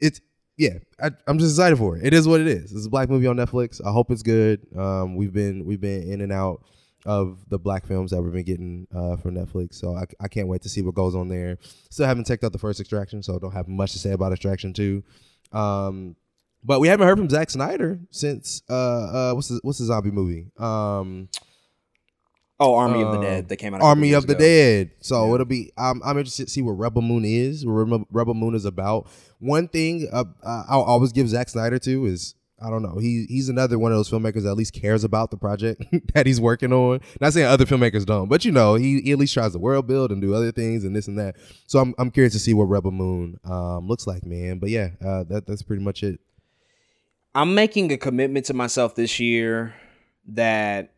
it's 0.00 0.20
yeah. 0.56 0.78
I, 1.02 1.10
I'm 1.26 1.38
just 1.38 1.52
excited 1.52 1.78
for 1.78 1.96
it. 1.96 2.04
It 2.04 2.12
is 2.12 2.28
what 2.28 2.40
it 2.40 2.46
is. 2.46 2.72
It's 2.72 2.86
a 2.86 2.90
black 2.90 3.08
movie 3.08 3.26
on 3.26 3.36
Netflix. 3.36 3.80
I 3.84 3.90
hope 3.90 4.10
it's 4.10 4.22
good. 4.22 4.60
Um, 4.76 5.16
we've 5.16 5.32
been 5.32 5.64
we've 5.64 5.80
been 5.80 6.02
in 6.02 6.20
and 6.20 6.30
out 6.30 6.62
of 7.06 7.38
the 7.48 7.58
black 7.58 7.86
films 7.86 8.10
that 8.10 8.20
we've 8.20 8.32
been 8.32 8.44
getting 8.44 8.86
uh, 8.94 9.16
from 9.16 9.34
Netflix. 9.34 9.76
So 9.76 9.96
I, 9.96 10.04
I 10.20 10.28
can't 10.28 10.48
wait 10.48 10.60
to 10.62 10.68
see 10.68 10.82
what 10.82 10.94
goes 10.94 11.14
on 11.14 11.28
there. 11.28 11.56
Still 11.88 12.06
haven't 12.06 12.26
checked 12.26 12.44
out 12.44 12.52
the 12.52 12.58
first 12.58 12.78
Extraction, 12.78 13.22
so 13.22 13.38
don't 13.38 13.52
have 13.52 13.68
much 13.68 13.92
to 13.92 13.98
say 13.98 14.12
about 14.12 14.32
Extraction 14.32 14.74
two. 14.74 15.02
Um, 15.52 16.16
but 16.62 16.80
we 16.80 16.88
haven't 16.88 17.06
heard 17.06 17.16
from 17.16 17.30
Zack 17.30 17.48
Snyder 17.48 17.98
since 18.10 18.62
uh, 18.68 18.74
uh 18.74 19.32
what's 19.32 19.48
the, 19.48 19.60
what's 19.62 19.78
the 19.78 19.86
zombie 19.86 20.10
movie? 20.10 20.50
Um, 20.58 21.30
Oh, 22.62 22.74
Army 22.74 23.00
of 23.00 23.12
the 23.12 23.18
um, 23.18 23.24
Dead 23.24 23.48
that 23.48 23.56
came 23.56 23.72
out. 23.72 23.80
Army 23.80 24.12
of 24.12 24.26
the 24.26 24.34
ago. 24.34 24.44
Dead. 24.44 24.90
So 25.00 25.32
it'll 25.34 25.46
be. 25.46 25.72
I'm, 25.78 26.02
I'm 26.04 26.18
interested 26.18 26.44
to 26.44 26.50
see 26.50 26.60
what 26.60 26.72
Rebel 26.72 27.00
Moon 27.00 27.24
is. 27.24 27.64
What 27.64 27.72
Rebel, 27.72 28.06
Rebel 28.12 28.34
Moon 28.34 28.54
is 28.54 28.66
about. 28.66 29.08
One 29.38 29.66
thing 29.66 30.06
uh, 30.12 30.24
uh, 30.42 30.64
I'll 30.68 30.82
always 30.82 31.12
give 31.12 31.26
Zack 31.30 31.48
Snyder 31.48 31.78
to 31.78 32.04
is 32.04 32.34
I 32.62 32.68
don't 32.68 32.82
know. 32.82 32.98
He 32.98 33.24
he's 33.28 33.48
another 33.48 33.78
one 33.78 33.92
of 33.92 33.98
those 33.98 34.10
filmmakers 34.10 34.42
that 34.42 34.50
at 34.50 34.56
least 34.56 34.74
cares 34.74 35.04
about 35.04 35.30
the 35.30 35.38
project 35.38 35.82
that 36.14 36.26
he's 36.26 36.38
working 36.40 36.72
on. 36.72 37.00
Not 37.18 37.32
saying 37.32 37.46
other 37.46 37.64
filmmakers 37.64 38.04
don't, 38.04 38.28
but 38.28 38.44
you 38.44 38.52
know 38.52 38.74
he, 38.74 39.00
he 39.00 39.12
at 39.12 39.18
least 39.18 39.32
tries 39.32 39.52
to 39.52 39.58
world 39.58 39.86
build 39.86 40.12
and 40.12 40.20
do 40.20 40.34
other 40.34 40.52
things 40.52 40.84
and 40.84 40.94
this 40.94 41.08
and 41.08 41.18
that. 41.18 41.36
So 41.66 41.78
I'm 41.78 41.94
I'm 41.96 42.10
curious 42.10 42.34
to 42.34 42.38
see 42.38 42.52
what 42.52 42.64
Rebel 42.64 42.90
Moon 42.90 43.40
um, 43.44 43.88
looks 43.88 44.06
like, 44.06 44.26
man. 44.26 44.58
But 44.58 44.68
yeah, 44.68 44.90
uh, 45.02 45.24
that 45.24 45.46
that's 45.46 45.62
pretty 45.62 45.82
much 45.82 46.02
it. 46.02 46.20
I'm 47.34 47.54
making 47.54 47.90
a 47.92 47.96
commitment 47.96 48.44
to 48.46 48.54
myself 48.54 48.94
this 48.94 49.18
year 49.18 49.74
that 50.28 50.92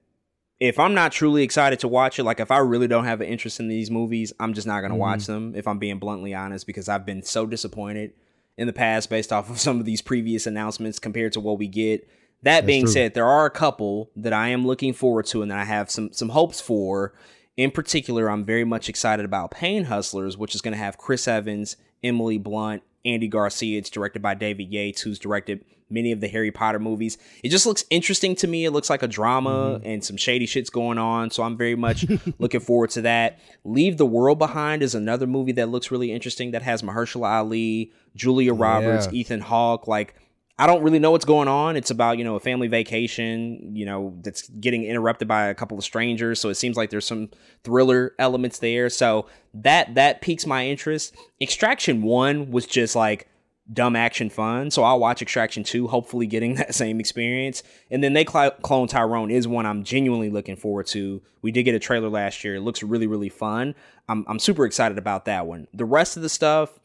if 0.69 0.79
I'm 0.79 0.95
not 0.95 1.11
truly 1.13 1.43
excited 1.43 1.81
to 1.81 1.89
watch 1.89 2.19
it, 2.19 2.25
like 2.25 2.39
if 2.39 2.51
I 2.51 2.59
really 2.59 2.87
don't 2.87 3.05
have 3.05 3.21
an 3.21 3.27
interest 3.27 3.59
in 3.59 3.67
these 3.69 3.91
movies, 3.91 4.33
I'm 4.39 4.55
just 4.55 4.67
not 4.67 4.81
going 4.81 4.93
to 4.93 4.97
watch 4.97 5.21
Mhm. 5.21 5.27
them. 5.27 5.55
If 5.57 5.67
I'm 5.67 5.79
being 5.79 5.99
bluntly 5.99 6.35
honest, 6.35 6.67
because 6.67 6.89
I've 6.89 7.05
been 7.05 7.23
so 7.23 7.47
disappointed 7.47 8.13
in 8.57 8.67
the 8.69 8.73
past 8.73 9.11
based 9.11 9.33
off 9.33 9.51
of 9.51 9.59
some 9.67 9.81
of 9.81 9.87
these 9.87 10.03
previous 10.03 10.47
announcements 10.47 10.99
compared 10.99 11.33
to 11.33 11.41
what 11.41 11.59
we 11.59 11.67
get. 11.67 12.03
That 12.45 12.57
That's 12.63 12.67
being 12.67 12.85
true. 12.85 12.93
said, 12.93 13.15
there 13.15 13.27
are 13.27 13.45
a 13.47 13.51
couple 13.51 14.11
that 14.17 14.33
I 14.33 14.49
am 14.49 14.67
looking 14.67 14.93
forward 14.93 15.27
to 15.27 15.43
and 15.43 15.51
that 15.51 15.59
I 15.59 15.65
have 15.65 15.91
some 15.91 16.13
some 16.13 16.29
hopes 16.31 16.61
for. 16.61 17.13
In 17.57 17.71
particular, 17.71 18.31
I'm 18.31 18.45
very 18.45 18.65
much 18.65 18.89
excited 18.89 19.25
about 19.25 19.51
Pain 19.51 19.85
Hustlers, 19.85 20.37
which 20.39 20.55
is 20.55 20.61
going 20.63 20.73
to 20.73 20.79
have 20.79 20.97
Chris 20.97 21.27
Evans, 21.29 21.77
Emily 22.05 22.39
Blunt, 22.39 22.83
Andy 23.05 23.29
Garcia. 23.29 23.79
It's 23.79 23.91
directed 23.91 24.23
by 24.23 24.35
David 24.35 24.73
Yates, 24.73 25.03
who's 25.03 25.19
directed 25.19 25.65
many 25.93 26.13
of 26.13 26.21
the 26.21 26.29
Harry 26.29 26.51
Potter 26.51 26.79
movies. 26.79 27.19
It 27.43 27.51
just 27.51 27.67
looks 27.67 27.85
interesting 27.91 28.35
to 28.37 28.49
me. 28.49 28.65
It 28.65 28.71
looks 28.71 28.91
like 28.91 29.03
a 29.03 29.09
drama 29.09 29.51
mm-hmm. 29.79 29.87
and 29.87 30.05
some 30.05 30.17
shady 30.17 30.47
shit's 30.47 30.71
going 30.71 30.99
on. 30.99 31.31
So 31.31 31.43
I'm 31.43 31.57
very 31.57 31.77
much 31.77 32.07
looking 32.39 32.61
forward 32.61 32.91
to 32.91 33.03
that. 33.03 33.39
Leave 33.65 33.99
the 33.99 34.07
World 34.07 34.39
Behind 34.39 34.83
is 34.83 34.95
another 34.95 35.27
movie 35.27 35.53
that 35.53 35.69
looks 35.69 35.91
really 35.91 36.11
interesting 36.11 36.53
that 36.53 36.63
has 36.63 36.83
Mahershala 36.83 37.31
Ali, 37.31 37.93
Julia 38.17 38.55
Roberts, 38.55 39.07
Yeah. 39.07 39.21
Ethan 39.21 39.41
Hawke. 39.41 39.87
Like, 39.87 40.15
I 40.59 40.67
don't 40.67 40.83
really 40.83 40.99
know 40.99 41.11
what's 41.11 41.25
going 41.25 41.49
on. 41.49 41.77
It's 41.77 41.91
about, 41.91 42.19
you 42.19 42.25
know, 42.25 42.37
a 42.37 42.41
family 42.41 42.69
vacation, 42.69 43.75
you 43.75 43.85
know, 43.87 44.15
that's 44.23 44.49
getting 44.49 44.85
interrupted 44.85 45.27
by 45.27 45.47
a 45.47 45.55
couple 45.55 45.79
of 45.79 45.83
strangers. 45.83 46.41
So 46.41 46.51
it 46.51 46.55
seems 46.55 46.77
like 46.77 46.91
there's 46.91 47.07
some 47.07 47.31
thriller 47.65 48.15
elements 48.19 48.59
there. 48.59 48.89
So 48.89 49.27
that 49.55 49.95
that 49.95 50.21
piques 50.21 50.47
my 50.47 50.67
interest. 50.67 51.17
Extraction 51.41 52.03
1 52.03 52.51
was 52.51 52.67
just 52.67 52.95
like 52.95 53.29
dumb 53.73 53.97
action 53.97 54.29
fun. 54.29 54.71
So 54.71 54.83
I'll 54.83 54.99
watch 55.01 55.23
Extraction 55.23 55.65
2, 55.65 55.87
hopefully 55.89 56.27
getting 56.27 56.55
that 56.57 56.75
same 56.75 57.01
experience. 57.01 57.63
And 57.91 58.03
then 58.05 58.13
they 58.13 58.25
cl- 58.25 58.51
clone 58.63 58.89
Tyrone 58.89 59.31
is 59.31 59.49
one 59.49 59.67
I'm 59.67 59.85
genuinely 59.85 60.31
looking 60.31 60.57
forward 60.57 60.87
to. 60.89 61.23
We 61.43 61.53
did 61.53 61.63
get 61.65 61.75
a 61.75 61.79
trailer 61.79 62.09
last 62.09 62.45
year. 62.45 62.57
It 62.57 62.61
looks 62.61 62.83
really, 62.83 63.07
really 63.07 63.29
fun. 63.29 63.75
I'm, 64.09 64.25
I'm 64.29 64.39
super 64.39 64.65
excited 64.67 64.99
about 64.99 65.25
that 65.27 65.47
one. 65.47 65.69
The 65.73 65.85
rest 65.85 66.17
of 66.17 66.23
the 66.23 66.29
stuff, 66.29 66.79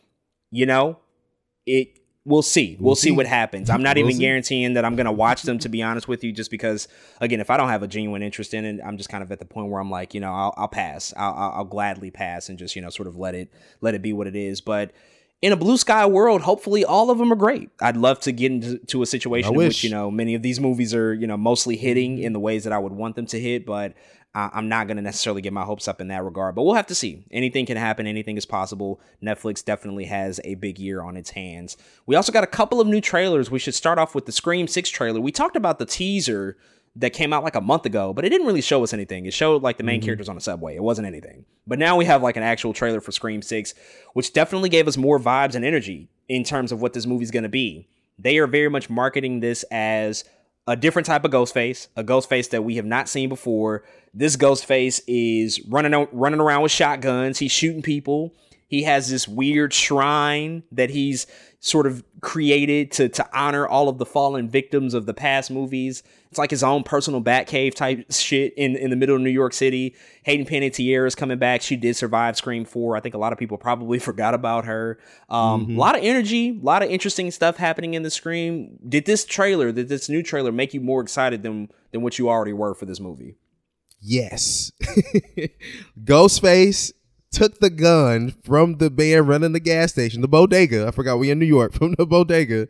you 0.52 0.66
know, 0.66 1.00
it 1.66 2.00
we'll 2.26 2.42
see. 2.42 2.76
We'll, 2.80 2.88
We'll 2.88 2.96
see. 2.96 3.10
see. 3.10 3.12
what 3.16 3.26
happens. 3.26 3.70
I'm 3.70 3.82
not 3.82 3.96
We'll 3.96 4.06
even 4.06 4.18
see. 4.18 4.22
guaranteeing 4.26 4.74
that 4.74 4.84
I'm 4.84 4.96
going 4.98 5.06
to 5.06 5.12
watch 5.14 5.44
them 5.44 5.60
to 5.60 5.70
be 5.70 5.82
honest 5.82 6.08
with 6.10 6.24
you 6.26 6.32
just 6.34 6.52
because 6.52 6.88
again, 7.22 7.40
if 7.40 7.50
I 7.50 7.56
don't 7.58 7.70
have 7.70 7.84
a 7.84 7.88
genuine 7.88 8.22
interest 8.22 8.54
in 8.54 8.66
it, 8.66 8.82
I'm 8.86 8.98
just 8.98 9.10
kind 9.10 9.24
of 9.24 9.32
at 9.32 9.40
the 9.40 9.46
point 9.46 9.70
where 9.70 9.80
I'm 9.80 9.90
like, 9.90 10.14
you 10.14 10.20
know, 10.20 10.34
I'll, 10.34 10.54
I'll 10.58 10.68
pass. 10.68 11.14
I'll, 11.16 11.34
I'll, 11.34 11.52
I'll 11.60 11.66
gladly 11.66 12.12
pass 12.12 12.50
and 12.50 12.58
just, 12.60 12.76
you 12.76 12.82
know, 12.82 12.90
sort 12.90 13.08
of 13.08 13.16
let 13.16 13.34
it 13.34 13.50
let 13.80 13.94
it 13.96 14.02
be 14.02 14.12
what 14.14 14.28
it 14.28 14.36
is, 14.36 14.60
but 14.60 14.92
in 15.42 15.54
a 15.54 15.56
blue 15.56 15.78
sky 15.78 16.06
world, 16.06 16.42
hopefully 16.42 16.84
all 16.84 17.10
of 17.12 17.18
them 17.20 17.32
are 17.32 17.36
great. 17.36 17.70
I'd 17.82 17.98
love 17.98 18.20
to 18.22 18.32
get 18.32 18.52
into 18.52 18.78
to 18.88 19.02
a 19.04 19.06
situation 19.06 19.52
in 19.54 19.58
which, 19.58 19.84
you 19.84 19.90
know, 19.92 20.10
many 20.10 20.34
of 20.36 20.42
these 20.42 20.60
movies 20.60 20.94
are, 20.96 21.14
you 21.14 21.28
know, 21.28 21.38
mostly 21.38 21.78
hitting 21.78 22.18
in 22.18 22.34
the 22.34 22.40
ways 22.40 22.64
that 22.64 22.74
I 22.74 22.80
would 22.80 22.94
want 22.94 23.16
them 23.16 23.28
to 23.28 23.40
hit, 23.40 23.66
but 23.66 23.94
I- 24.34 24.50
I'm 24.54 24.68
not 24.68 24.88
going 24.88 24.98
to 24.98 25.04
necessarily 25.04 25.42
get 25.42 25.54
my 25.54 25.64
hopes 25.64 25.88
up 25.88 26.02
in 26.02 26.08
that 26.10 26.24
regard. 26.24 26.56
But 26.56 26.64
we'll 26.64 26.74
have 26.76 26.88
to 26.88 26.96
see. 26.96 27.24
Anything 27.32 27.66
can 27.66 27.78
happen. 27.78 28.08
Anything 28.08 28.36
is 28.38 28.46
possible. 28.46 29.00
Netflix 29.24 29.64
definitely 29.64 30.06
has 30.06 30.40
a 30.44 30.56
big 30.56 30.80
year 30.80 31.02
on 31.02 31.16
its 31.18 31.32
hands. 31.32 31.78
We 32.06 32.16
also 32.16 32.32
got 32.32 32.44
a 32.44 32.48
couple 32.48 32.82
of 32.82 32.88
new 32.88 33.02
trailers. 33.02 33.50
We 33.52 33.60
should 33.60 33.76
start 33.76 34.00
off 34.00 34.14
with 34.16 34.26
the 34.26 34.32
Scream 34.32 34.68
6 34.68 34.90
trailer. 34.90 35.22
We 35.22 35.32
talked 35.32 35.56
about 35.56 35.80
the 35.80 35.86
teaser 35.86 36.58
that 37.00 37.14
came 37.14 37.32
out 37.32 37.44
like 37.44 37.56
a 37.56 37.62
month 37.62 37.86
ago, 37.86 38.14
but 38.14 38.26
it 38.26 38.30
didn't 38.30 38.48
really 38.48 38.62
show 38.62 38.84
us 38.84 38.94
anything. 38.94 39.26
It 39.26 39.34
showed 39.34 39.62
like 39.62 39.78
the 39.78 39.84
main 39.84 40.02
Mhm. 40.02 40.06
characters 40.06 40.30
on 40.30 40.38
a 40.38 40.42
subway. 40.42 40.76
It 40.76 40.84
wasn't 40.84 41.08
anything. 41.08 41.46
But 41.66 41.80
now 41.80 41.96
we 41.96 42.06
have 42.06 42.24
like 42.24 42.38
an 42.38 42.44
actual 42.44 42.74
trailer 42.74 43.02
for 43.02 43.12
Scream 43.12 43.42
6, 43.42 43.74
which 44.14 44.34
definitely 44.34 44.70
gave 44.70 44.88
us 44.88 44.98
more 44.98 45.20
vibes 45.20 45.54
and 45.56 45.64
energy 45.64 46.10
in 46.28 46.44
terms 46.44 46.72
of 46.72 46.82
what 46.82 46.94
this 46.94 47.06
movie's 47.06 47.32
going 47.32 47.44
to 47.44 47.50
be. 47.50 47.88
They 48.18 48.38
are 48.40 48.48
very 48.48 48.70
much 48.70 48.90
marketing 48.90 49.42
this 49.42 49.64
as 49.72 50.24
a 50.66 50.76
different 50.76 51.06
type 51.06 51.24
of 51.24 51.32
Ghostface, 51.32 51.88
a 51.96 52.04
Ghostface 52.04 52.50
that 52.50 52.64
we 52.64 52.76
have 52.76 52.86
not 52.86 53.08
seen 53.08 53.30
before. 53.30 53.84
This 54.14 54.36
Ghostface 54.36 55.00
is 55.08 55.62
running 55.70 56.08
running 56.12 56.40
around 56.40 56.64
with 56.64 56.72
shotguns. 56.72 57.40
He's 57.40 57.52
shooting 57.52 57.82
people. 57.82 58.34
He 58.68 58.84
has 58.84 59.10
this 59.10 59.28
weird 59.28 59.74
shrine 59.74 60.64
that 60.72 60.90
he's 60.90 61.26
sort 61.60 61.88
of 61.88 62.04
created 62.22 62.92
to 62.92 63.10
to 63.10 63.28
honor 63.38 63.66
all 63.68 63.90
of 63.90 63.98
the 63.98 64.06
fallen 64.06 64.48
victims 64.50 64.94
of 64.94 65.06
the 65.06 65.14
past 65.14 65.50
movies. 65.50 66.04
It's 66.30 66.38
like 66.38 66.52
his 66.52 66.62
own 66.64 66.84
personal 66.84 67.22
Batcave 67.22 67.74
type 67.74 68.06
shit 68.12 68.54
in, 68.58 68.76
in 68.76 68.90
the 68.90 68.98
middle 68.98 69.16
of 69.16 69.22
New 69.22 69.30
York 69.30 69.54
City. 69.54 69.96
Hayden 70.24 70.46
Panettiere 70.46 71.08
is 71.08 71.16
coming 71.16 71.38
back. 71.40 71.62
She 71.62 71.78
did 71.78 71.96
survive 71.96 72.36
Scream 72.36 72.66
4. 72.66 72.98
I 72.98 73.00
think 73.00 73.16
a 73.16 73.18
lot 73.18 73.32
of 73.32 73.40
people 73.40 73.58
probably 73.58 73.98
forgot 74.10 74.34
about 74.34 74.66
her. 74.66 75.00
Um, 75.30 75.68
Mhm. 75.68 75.76
A 75.76 75.80
lot 75.80 75.98
of 75.98 76.04
energy, 76.04 76.50
a 76.50 76.64
lot 76.66 76.84
of 76.84 76.90
interesting 76.90 77.32
stuff 77.32 77.56
happening 77.58 77.94
in 77.94 78.04
the 78.04 78.12
Scream. 78.12 78.78
Did 78.88 79.06
this 79.06 79.24
trailer, 79.26 79.72
did 79.72 79.88
this 79.88 80.10
new 80.10 80.22
trailer 80.22 80.52
make 80.52 80.74
you 80.74 80.82
more 80.82 81.02
excited 81.02 81.42
than 81.44 81.70
than 81.92 82.02
what 82.02 82.20
you 82.20 82.28
already 82.30 82.54
were 82.54 82.74
for 82.76 82.86
this 82.86 83.00
movie? 83.00 83.36
Yes. 84.02 84.72
Ghostface 86.04 86.92
took 87.32 87.60
the 87.60 87.70
gun 87.70 88.36
from 88.44 88.78
the 88.78 88.90
man 88.90 89.26
running 89.26 89.54
the 89.54 89.60
gas 89.60 89.92
station, 89.92 90.22
the 90.22 90.28
bodega. 90.28 90.88
I 90.88 90.92
forgot 90.92 91.20
we 91.20 91.32
in 91.32 91.40
New 91.40 91.46
York, 91.46 91.74
from 91.74 91.94
the 91.94 92.06
bodega, 92.06 92.68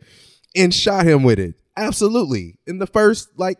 and 0.56 0.74
shot 0.74 1.06
him 1.06 1.22
with 1.22 1.38
it. 1.38 1.54
Absolutely. 1.76 2.58
In 2.66 2.78
the 2.78 2.86
first 2.86 3.28
like 3.36 3.58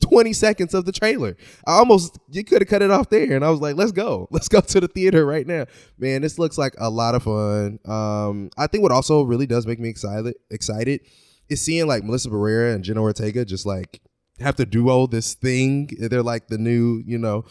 20 0.00 0.32
seconds 0.32 0.74
of 0.74 0.84
the 0.84 0.92
trailer. 0.92 1.36
I 1.66 1.72
almost 1.78 2.18
you 2.30 2.44
could 2.44 2.62
have 2.62 2.68
cut 2.68 2.82
it 2.82 2.90
off 2.90 3.10
there. 3.10 3.34
And 3.34 3.44
I 3.44 3.50
was 3.50 3.60
like, 3.60 3.76
let's 3.76 3.92
go. 3.92 4.28
Let's 4.38 4.48
go 4.48 4.60
to 4.60 4.80
the 4.80 4.88
theater 4.88 5.26
right 5.26 5.46
now. 5.46 5.66
Man, 5.98 6.22
this 6.22 6.38
looks 6.38 6.56
like 6.56 6.74
a 6.78 6.90
lot 6.90 7.14
of 7.14 7.24
fun. 7.24 7.78
Um, 7.84 8.50
I 8.56 8.66
think 8.66 8.82
what 8.82 8.92
also 8.92 9.22
really 9.22 9.46
does 9.46 9.66
make 9.66 9.80
me 9.80 9.88
excited 9.88 10.34
excited 10.50 11.00
is 11.48 11.64
seeing 11.64 11.86
like 11.86 12.04
Melissa 12.04 12.28
Barrera 12.28 12.74
and 12.74 12.84
Jenna 12.84 13.00
Ortega 13.00 13.44
just 13.44 13.66
like 13.66 14.00
have 14.38 14.56
to 14.56 14.66
duo 14.66 15.06
this 15.06 15.34
thing. 15.34 15.90
They're 15.98 16.22
like 16.22 16.48
the 16.48 16.58
new, 16.58 17.02
you 17.04 17.18
know, 17.18 17.44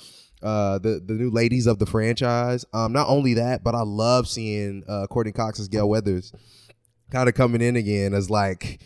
uh 0.48 0.80
the 0.80 1.02
the 1.06 1.14
new 1.14 1.30
ladies 1.30 1.68
of 1.68 1.80
the 1.80 1.86
franchise. 1.86 2.66
Um 2.74 2.94
not 2.94 3.08
only 3.10 3.34
that, 3.36 3.64
but 3.64 3.76
I 3.76 3.82
love 3.82 4.28
seeing 4.28 4.84
uh 4.88 5.08
Courteney 5.08 5.34
Cox 5.34 5.60
as 5.60 5.68
Gale 5.68 5.90
Weathers 5.90 6.32
kind 7.12 7.30
of 7.30 7.36
coming 7.36 7.62
in 7.62 7.76
again 7.76 8.14
as 8.14 8.30
like 8.30 8.80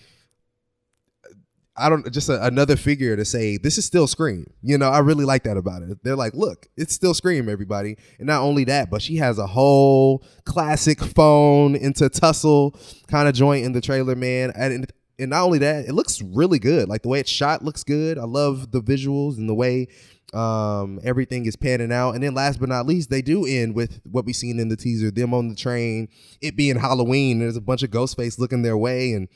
I 1.77 1.89
don't 1.89 2.11
just 2.11 2.29
a, 2.29 2.43
another 2.45 2.75
figure 2.75 3.15
to 3.15 3.25
say 3.25 3.57
this 3.57 3.77
is 3.77 3.85
still 3.85 4.05
Scream. 4.05 4.45
You 4.61 4.77
know, 4.77 4.89
I 4.89 4.99
really 4.99 5.25
like 5.25 5.43
that 5.43 5.57
about 5.57 5.83
it. 5.83 5.97
They're 6.03 6.15
like, 6.15 6.33
look, 6.33 6.67
it's 6.77 6.93
still 6.93 7.13
Scream, 7.13 7.49
everybody. 7.49 7.97
And 8.19 8.27
not 8.27 8.41
only 8.41 8.65
that, 8.65 8.89
but 8.89 9.01
she 9.01 9.17
has 9.17 9.39
a 9.39 9.47
whole 9.47 10.23
classic 10.45 10.99
phone 10.99 11.75
into 11.75 12.09
tussle 12.09 12.77
kind 13.07 13.27
of 13.27 13.33
joint 13.33 13.65
in 13.65 13.71
the 13.71 13.81
trailer, 13.81 14.15
man. 14.15 14.51
And 14.55 14.91
and 15.17 15.29
not 15.29 15.43
only 15.43 15.59
that, 15.59 15.85
it 15.85 15.93
looks 15.93 16.21
really 16.21 16.59
good. 16.59 16.89
Like 16.89 17.03
the 17.03 17.09
way 17.09 17.19
it's 17.19 17.29
shot 17.29 17.63
looks 17.63 17.83
good. 17.83 18.17
I 18.17 18.25
love 18.25 18.71
the 18.71 18.81
visuals 18.81 19.37
and 19.37 19.47
the 19.47 19.55
way 19.55 19.87
um 20.33 20.99
everything 21.03 21.45
is 21.45 21.57
panning 21.57 21.91
out 21.91 22.11
and 22.11 22.23
then 22.23 22.33
last 22.33 22.59
but 22.59 22.69
not 22.69 22.85
least 22.85 23.09
they 23.09 23.21
do 23.21 23.45
end 23.45 23.75
with 23.75 23.99
what 24.09 24.23
we 24.23 24.31
seen 24.31 24.59
in 24.59 24.69
the 24.69 24.77
teaser 24.77 25.11
them 25.11 25.33
on 25.33 25.49
the 25.49 25.55
train 25.55 26.07
it 26.41 26.55
being 26.55 26.77
halloween 26.77 27.39
there's 27.39 27.57
a 27.57 27.61
bunch 27.61 27.83
of 27.83 27.89
Ghostface 27.89 28.39
looking 28.39 28.61
their 28.61 28.77
way 28.77 29.11
and 29.11 29.27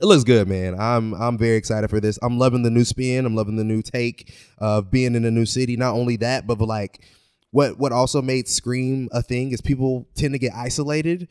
it 0.00 0.06
looks 0.06 0.24
good, 0.24 0.48
man. 0.48 0.74
I'm 0.76 1.14
I'm 1.14 1.38
very 1.38 1.54
excited 1.54 1.88
for 1.88 2.00
this. 2.00 2.18
I'm 2.22 2.36
loving 2.36 2.64
the 2.64 2.70
new 2.70 2.84
spin. 2.84 3.24
I'm 3.24 3.36
loving 3.36 3.54
the 3.54 3.62
new 3.62 3.82
take 3.82 4.34
of 4.58 4.90
being 4.90 5.14
in 5.14 5.24
a 5.24 5.30
new 5.30 5.46
city. 5.46 5.76
Not 5.76 5.94
only 5.94 6.16
that, 6.16 6.44
but 6.44 6.58
like 6.58 7.04
what 7.52 7.78
what 7.78 7.92
also 7.92 8.20
made 8.20 8.48
Scream 8.48 9.08
a 9.12 9.22
thing 9.22 9.52
is 9.52 9.60
people 9.60 10.08
tend 10.16 10.32
to 10.32 10.38
get 10.40 10.54
isolated 10.54 11.28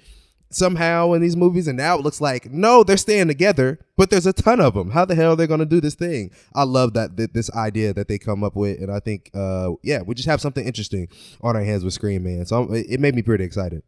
somehow 0.53 1.13
in 1.13 1.21
these 1.21 1.35
movies, 1.35 1.67
and 1.67 1.77
now 1.77 1.97
it 1.97 2.01
looks 2.01 2.21
like 2.21 2.51
no, 2.51 2.83
they're 2.83 2.97
staying 2.97 3.27
together, 3.27 3.79
but 3.97 4.09
there's 4.09 4.25
a 4.25 4.33
ton 4.33 4.59
of 4.59 4.73
them. 4.73 4.91
How 4.91 5.05
the 5.05 5.15
hell 5.15 5.33
are 5.33 5.35
they 5.35 5.47
going 5.47 5.59
to 5.59 5.65
do 5.65 5.81
this 5.81 5.95
thing? 5.95 6.31
I 6.53 6.63
love 6.63 6.93
that, 6.93 7.17
that 7.17 7.33
this 7.33 7.51
idea 7.51 7.93
that 7.93 8.07
they 8.07 8.17
come 8.17 8.43
up 8.43 8.55
with, 8.55 8.79
and 8.79 8.91
I 8.91 8.99
think 8.99 9.31
uh 9.33 9.71
yeah, 9.83 10.01
we 10.01 10.15
just 10.15 10.29
have 10.29 10.41
something 10.41 10.65
interesting 10.65 11.07
on 11.41 11.55
our 11.55 11.63
hands 11.63 11.83
with 11.83 11.93
Scream, 11.93 12.23
man. 12.23 12.45
So 12.45 12.71
it 12.71 12.99
made 12.99 13.15
me 13.15 13.21
pretty 13.21 13.43
excited. 13.43 13.83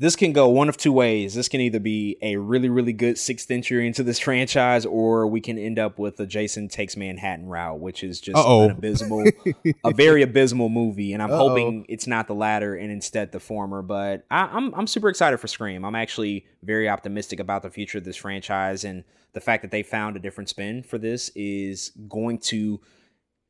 This 0.00 0.14
can 0.14 0.32
go 0.32 0.48
one 0.48 0.68
of 0.68 0.76
two 0.76 0.92
ways. 0.92 1.34
This 1.34 1.48
can 1.48 1.60
either 1.60 1.80
be 1.80 2.16
a 2.22 2.36
really, 2.36 2.68
really 2.68 2.92
good 2.92 3.18
sixth 3.18 3.50
entry 3.50 3.86
into 3.86 4.02
this 4.04 4.18
franchise, 4.20 4.86
or 4.86 5.26
we 5.26 5.40
can 5.40 5.58
end 5.58 5.78
up 5.78 5.98
with 5.98 6.20
a 6.20 6.26
Jason 6.26 6.68
Takes 6.68 6.96
Manhattan 6.96 7.46
route, 7.46 7.80
which 7.80 8.04
is 8.04 8.20
just 8.20 8.36
Uh-oh. 8.36 8.64
an 8.66 8.70
abysmal, 8.72 9.24
a 9.84 9.92
very 9.92 10.22
abysmal 10.22 10.68
movie. 10.68 11.12
And 11.12 11.22
I'm 11.22 11.32
Uh-oh. 11.32 11.48
hoping 11.48 11.86
it's 11.88 12.06
not 12.06 12.28
the 12.28 12.34
latter 12.34 12.74
and 12.74 12.92
instead 12.92 13.32
the 13.32 13.40
former. 13.40 13.82
But 13.82 14.24
I, 14.30 14.42
I'm 14.52 14.72
I'm 14.74 14.86
super 14.86 15.08
excited 15.08 15.38
for 15.38 15.48
Scream. 15.48 15.84
I'm 15.84 15.96
actually 15.96 16.46
very 16.62 16.88
optimistic 16.88 17.40
about 17.40 17.62
the 17.62 17.70
future 17.70 17.98
of 17.98 18.04
this 18.04 18.16
franchise, 18.16 18.84
and 18.84 19.02
the 19.32 19.40
fact 19.40 19.62
that 19.62 19.70
they 19.70 19.82
found 19.82 20.16
a 20.16 20.20
different 20.20 20.48
spin 20.48 20.82
for 20.82 20.98
this 20.98 21.30
is 21.34 21.90
going 22.08 22.38
to 22.38 22.80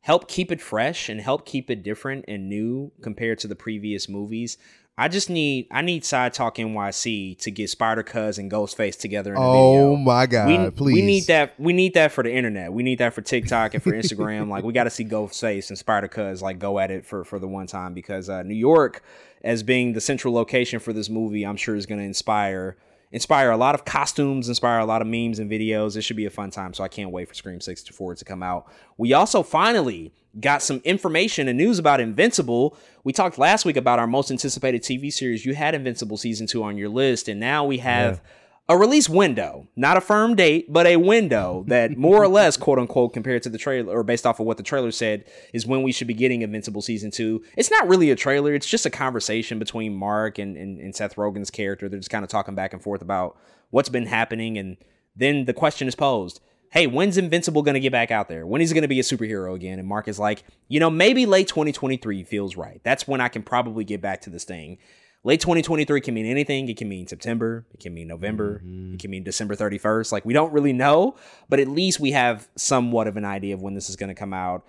help 0.00 0.28
keep 0.28 0.50
it 0.50 0.60
fresh 0.60 1.08
and 1.08 1.20
help 1.20 1.44
keep 1.44 1.70
it 1.70 1.82
different 1.82 2.24
and 2.28 2.48
new 2.48 2.90
compared 3.02 3.38
to 3.40 3.48
the 3.48 3.56
previous 3.56 4.08
movies. 4.08 4.56
I 5.00 5.06
just 5.06 5.30
need 5.30 5.68
I 5.70 5.80
need 5.80 6.04
Side 6.04 6.34
Talk 6.34 6.56
NYC 6.56 7.38
to 7.38 7.52
get 7.52 7.70
Spider 7.70 8.02
Cuz 8.02 8.36
and 8.36 8.50
Ghostface 8.50 8.98
together 8.98 9.30
in 9.32 9.36
a 9.36 9.40
video. 9.40 9.52
Oh 9.52 9.96
my 9.96 10.26
god, 10.26 10.48
we, 10.48 10.70
please. 10.72 10.94
we 10.94 11.02
need 11.02 11.26
that. 11.28 11.54
We 11.58 11.72
need 11.72 11.94
that 11.94 12.10
for 12.10 12.24
the 12.24 12.34
internet. 12.34 12.72
We 12.72 12.82
need 12.82 12.98
that 12.98 13.14
for 13.14 13.22
TikTok 13.22 13.74
and 13.74 13.82
for 13.82 13.92
Instagram. 13.92 14.48
like 14.48 14.64
we 14.64 14.72
got 14.72 14.84
to 14.84 14.90
see 14.90 15.04
Ghostface 15.04 15.68
and 15.68 15.78
Spider 15.78 16.08
Cuz 16.08 16.42
like 16.42 16.58
go 16.58 16.80
at 16.80 16.90
it 16.90 17.06
for 17.06 17.24
for 17.24 17.38
the 17.38 17.46
one 17.46 17.68
time 17.68 17.94
because 17.94 18.28
uh, 18.28 18.42
New 18.42 18.56
York, 18.56 19.04
as 19.44 19.62
being 19.62 19.92
the 19.92 20.00
central 20.00 20.34
location 20.34 20.80
for 20.80 20.92
this 20.92 21.08
movie, 21.08 21.44
I'm 21.44 21.56
sure 21.56 21.76
is 21.76 21.86
going 21.86 22.00
to 22.00 22.04
inspire 22.04 22.76
inspire 23.12 23.50
a 23.50 23.56
lot 23.56 23.76
of 23.76 23.84
costumes, 23.84 24.48
inspire 24.48 24.80
a 24.80 24.84
lot 24.84 25.00
of 25.00 25.06
memes 25.06 25.38
and 25.38 25.48
videos. 25.48 25.96
It 25.96 26.02
should 26.02 26.16
be 26.16 26.26
a 26.26 26.30
fun 26.30 26.50
time. 26.50 26.74
So 26.74 26.82
I 26.82 26.88
can't 26.88 27.10
wait 27.10 27.28
for 27.28 27.34
Scream 27.34 27.60
64 27.60 28.16
to 28.16 28.24
come 28.24 28.42
out. 28.42 28.66
We 28.96 29.12
also 29.12 29.44
finally 29.44 30.12
got 30.40 30.62
some 30.62 30.80
information 30.84 31.48
and 31.48 31.58
news 31.58 31.78
about 31.78 32.00
Invincible. 32.00 32.76
We 33.04 33.12
talked 33.12 33.38
last 33.38 33.64
week 33.64 33.76
about 33.76 33.98
our 33.98 34.06
most 34.06 34.30
anticipated 34.30 34.82
TV 34.82 35.12
series. 35.12 35.44
You 35.44 35.54
had 35.54 35.74
Invincible 35.74 36.16
season 36.16 36.46
two 36.46 36.62
on 36.62 36.76
your 36.76 36.88
list, 36.88 37.28
and 37.28 37.40
now 37.40 37.64
we 37.64 37.78
have 37.78 38.20
a 38.68 38.76
release 38.76 39.08
window, 39.08 39.66
not 39.76 39.96
a 39.96 40.00
firm 40.00 40.36
date, 40.36 40.70
but 40.70 40.86
a 40.86 40.96
window 40.96 41.64
that 41.68 41.96
more 41.96 42.22
or 42.22 42.28
less, 42.28 42.56
quote 42.56 42.78
unquote, 42.78 43.14
compared 43.14 43.42
to 43.44 43.48
the 43.48 43.58
trailer 43.58 43.96
or 43.96 44.02
based 44.02 44.26
off 44.26 44.40
of 44.40 44.46
what 44.46 44.58
the 44.58 44.62
trailer 44.62 44.90
said, 44.90 45.24
is 45.52 45.66
when 45.66 45.82
we 45.82 45.92
should 45.92 46.06
be 46.06 46.14
getting 46.14 46.42
Invincible 46.42 46.82
season 46.82 47.10
two. 47.10 47.42
It's 47.56 47.70
not 47.70 47.88
really 47.88 48.10
a 48.10 48.16
trailer, 48.16 48.54
it's 48.54 48.68
just 48.68 48.86
a 48.86 48.90
conversation 48.90 49.58
between 49.58 49.94
Mark 49.94 50.38
and, 50.38 50.56
and, 50.56 50.78
and 50.78 50.94
Seth 50.94 51.16
Rogen's 51.16 51.50
character. 51.50 51.88
They're 51.88 52.00
just 52.00 52.10
kind 52.10 52.24
of 52.24 52.30
talking 52.30 52.54
back 52.54 52.72
and 52.72 52.82
forth 52.82 53.02
about 53.02 53.38
what's 53.70 53.88
been 53.88 54.06
happening. 54.06 54.58
And 54.58 54.76
then 55.16 55.46
the 55.46 55.54
question 55.54 55.88
is 55.88 55.94
posed 55.94 56.40
Hey, 56.70 56.86
when's 56.86 57.16
Invincible 57.16 57.62
going 57.62 57.74
to 57.74 57.80
get 57.80 57.92
back 57.92 58.10
out 58.10 58.28
there? 58.28 58.46
When 58.46 58.60
is 58.60 58.68
he 58.68 58.74
going 58.74 58.82
to 58.82 58.88
be 58.88 59.00
a 59.00 59.02
superhero 59.02 59.54
again? 59.54 59.78
And 59.78 59.88
Mark 59.88 60.06
is 60.06 60.18
like, 60.18 60.44
you 60.68 60.80
know, 60.80 60.90
maybe 60.90 61.24
late 61.24 61.48
2023 61.48 62.24
feels 62.24 62.56
right. 62.56 62.80
That's 62.84 63.08
when 63.08 63.22
I 63.22 63.28
can 63.28 63.42
probably 63.42 63.84
get 63.84 64.02
back 64.02 64.20
to 64.22 64.30
this 64.30 64.44
thing. 64.44 64.78
Late 65.24 65.40
2023 65.40 66.00
can 66.00 66.14
mean 66.14 66.26
anything. 66.26 66.68
It 66.68 66.76
can 66.76 66.88
mean 66.88 67.06
September. 67.06 67.66
It 67.72 67.80
can 67.80 67.94
mean 67.94 68.06
November. 68.06 68.62
Mm-hmm. 68.64 68.94
It 68.94 69.00
can 69.00 69.10
mean 69.10 69.24
December 69.24 69.56
31st. 69.56 70.12
Like, 70.12 70.24
we 70.24 70.34
don't 70.34 70.52
really 70.52 70.72
know, 70.72 71.16
but 71.48 71.58
at 71.58 71.68
least 71.68 72.00
we 72.00 72.12
have 72.12 72.48
somewhat 72.56 73.06
of 73.06 73.16
an 73.16 73.24
idea 73.24 73.54
of 73.54 73.62
when 73.62 73.74
this 73.74 73.88
is 73.88 73.96
going 73.96 74.08
to 74.08 74.14
come 74.14 74.34
out. 74.34 74.64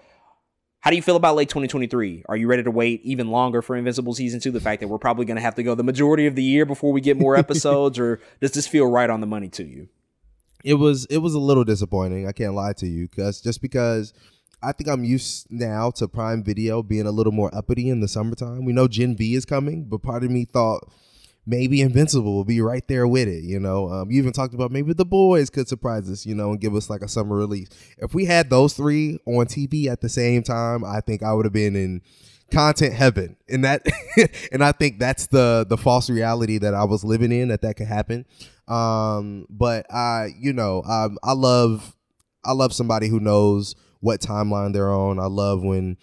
How 0.80 0.92
do 0.92 0.96
you 0.96 1.02
feel 1.02 1.18
about 1.18 1.36
late 1.36 1.50
2023? 1.50 2.24
Are 2.30 2.38
you 2.38 2.48
ready 2.48 2.64
to 2.64 2.72
wait 2.72 3.02
even 3.04 3.30
longer 3.30 3.62
for 3.62 3.76
Invincible 3.76 4.14
Season 4.14 4.40
2? 4.40 4.52
The 4.52 4.62
fact 4.62 4.80
that 4.80 4.88
we're 4.88 4.98
probably 4.98 5.26
going 5.26 5.36
to 5.36 5.42
have 5.42 5.56
to 5.56 5.64
go 5.64 5.76
the 5.76 5.84
majority 5.84 6.26
of 6.26 6.36
the 6.36 6.44
year 6.44 6.66
before 6.66 6.94
we 6.94 7.02
get 7.02 7.18
more 7.18 7.36
episodes, 7.38 8.00
or 8.00 8.22
does 8.40 8.54
this 8.54 8.66
feel 8.66 8.86
right 8.86 9.10
on 9.10 9.20
the 9.20 9.28
money 9.28 9.50
to 9.50 9.66
you? 9.66 9.90
It 10.64 10.76
was 10.76 11.06
it 11.06 11.18
was 11.18 11.34
a 11.34 11.40
little 11.40 11.64
disappointing. 11.64 12.28
I 12.28 12.32
can't 12.32 12.54
lie 12.54 12.74
to 12.74 12.88
you, 12.88 13.08
because 13.08 13.42
just 13.42 13.62
because 13.62 14.14
I 14.62 14.72
think 14.74 14.90
I'm 14.90 15.04
used 15.04 15.48
now 15.50 15.92
to 15.92 16.08
Prime 16.08 16.44
Video 16.44 16.84
being 16.84 17.08
a 17.08 17.12
little 17.12 17.32
more 17.32 17.54
uppity 17.56 17.90
in 17.90 18.02
the 18.02 18.08
summertime. 18.08 18.66
We 18.66 18.74
know 18.74 18.88
Gen 18.88 19.16
V 19.16 19.36
is 19.36 19.46
coming, 19.46 19.86
but 19.86 20.02
part 20.02 20.24
of 20.24 20.32
me 20.32 20.46
thought 20.46 20.90
maybe 21.46 21.82
Invincible 21.82 22.34
will 22.34 22.46
be 22.46 22.62
right 22.62 22.86
there 22.88 23.08
with 23.08 23.28
it. 23.28 23.44
You 23.44 23.60
know, 23.60 23.90
um, 23.90 24.12
you 24.12 24.20
even 24.22 24.34
talked 24.34 24.54
about 24.54 24.72
maybe 24.72 24.94
the 24.94 25.06
boys 25.06 25.50
could 25.50 25.68
surprise 25.68 26.10
us, 26.10 26.26
you 26.26 26.36
know, 26.36 26.52
and 26.52 26.60
give 26.60 26.76
us 26.76 26.90
like 26.90 27.02
a 27.02 27.08
summer 27.08 27.38
release. 27.38 27.70
If 27.98 28.14
we 28.14 28.26
had 28.26 28.50
those 28.50 28.74
three 28.74 29.20
on 29.26 29.46
TV 29.46 29.88
at 29.88 30.02
the 30.02 30.10
same 30.10 30.44
time, 30.44 30.84
I 30.84 31.00
think 31.00 31.24
I 31.24 31.34
would 31.34 31.46
have 31.46 31.54
been 31.54 31.76
in 31.76 32.02
content 32.52 32.94
heaven. 32.94 33.36
And 33.48 33.64
that 33.64 33.86
and 34.52 34.64
i 34.64 34.72
think 34.72 35.00
that's 35.00 35.28
the 35.28 35.66
the 35.68 35.78
false 35.78 36.10
reality 36.10 36.58
that 36.58 36.74
i 36.74 36.84
was 36.84 37.04
living 37.04 37.32
in 37.32 37.50
that 37.50 37.62
that 37.62 37.76
could 37.76 37.88
happen. 37.88 38.26
Um 38.68 39.46
but 39.50 39.92
i 39.94 40.30
you 40.40 40.54
know 40.54 40.84
um, 40.84 41.18
i 41.24 41.34
love 41.34 41.96
i 42.44 42.52
love 42.52 42.74
somebody 42.74 43.08
who 43.08 43.20
knows 43.20 43.76
what 44.02 44.22
timeline 44.22 44.74
they're 44.74 44.94
on. 44.94 45.20
I 45.20 45.26
love 45.26 45.62
when 45.64 45.98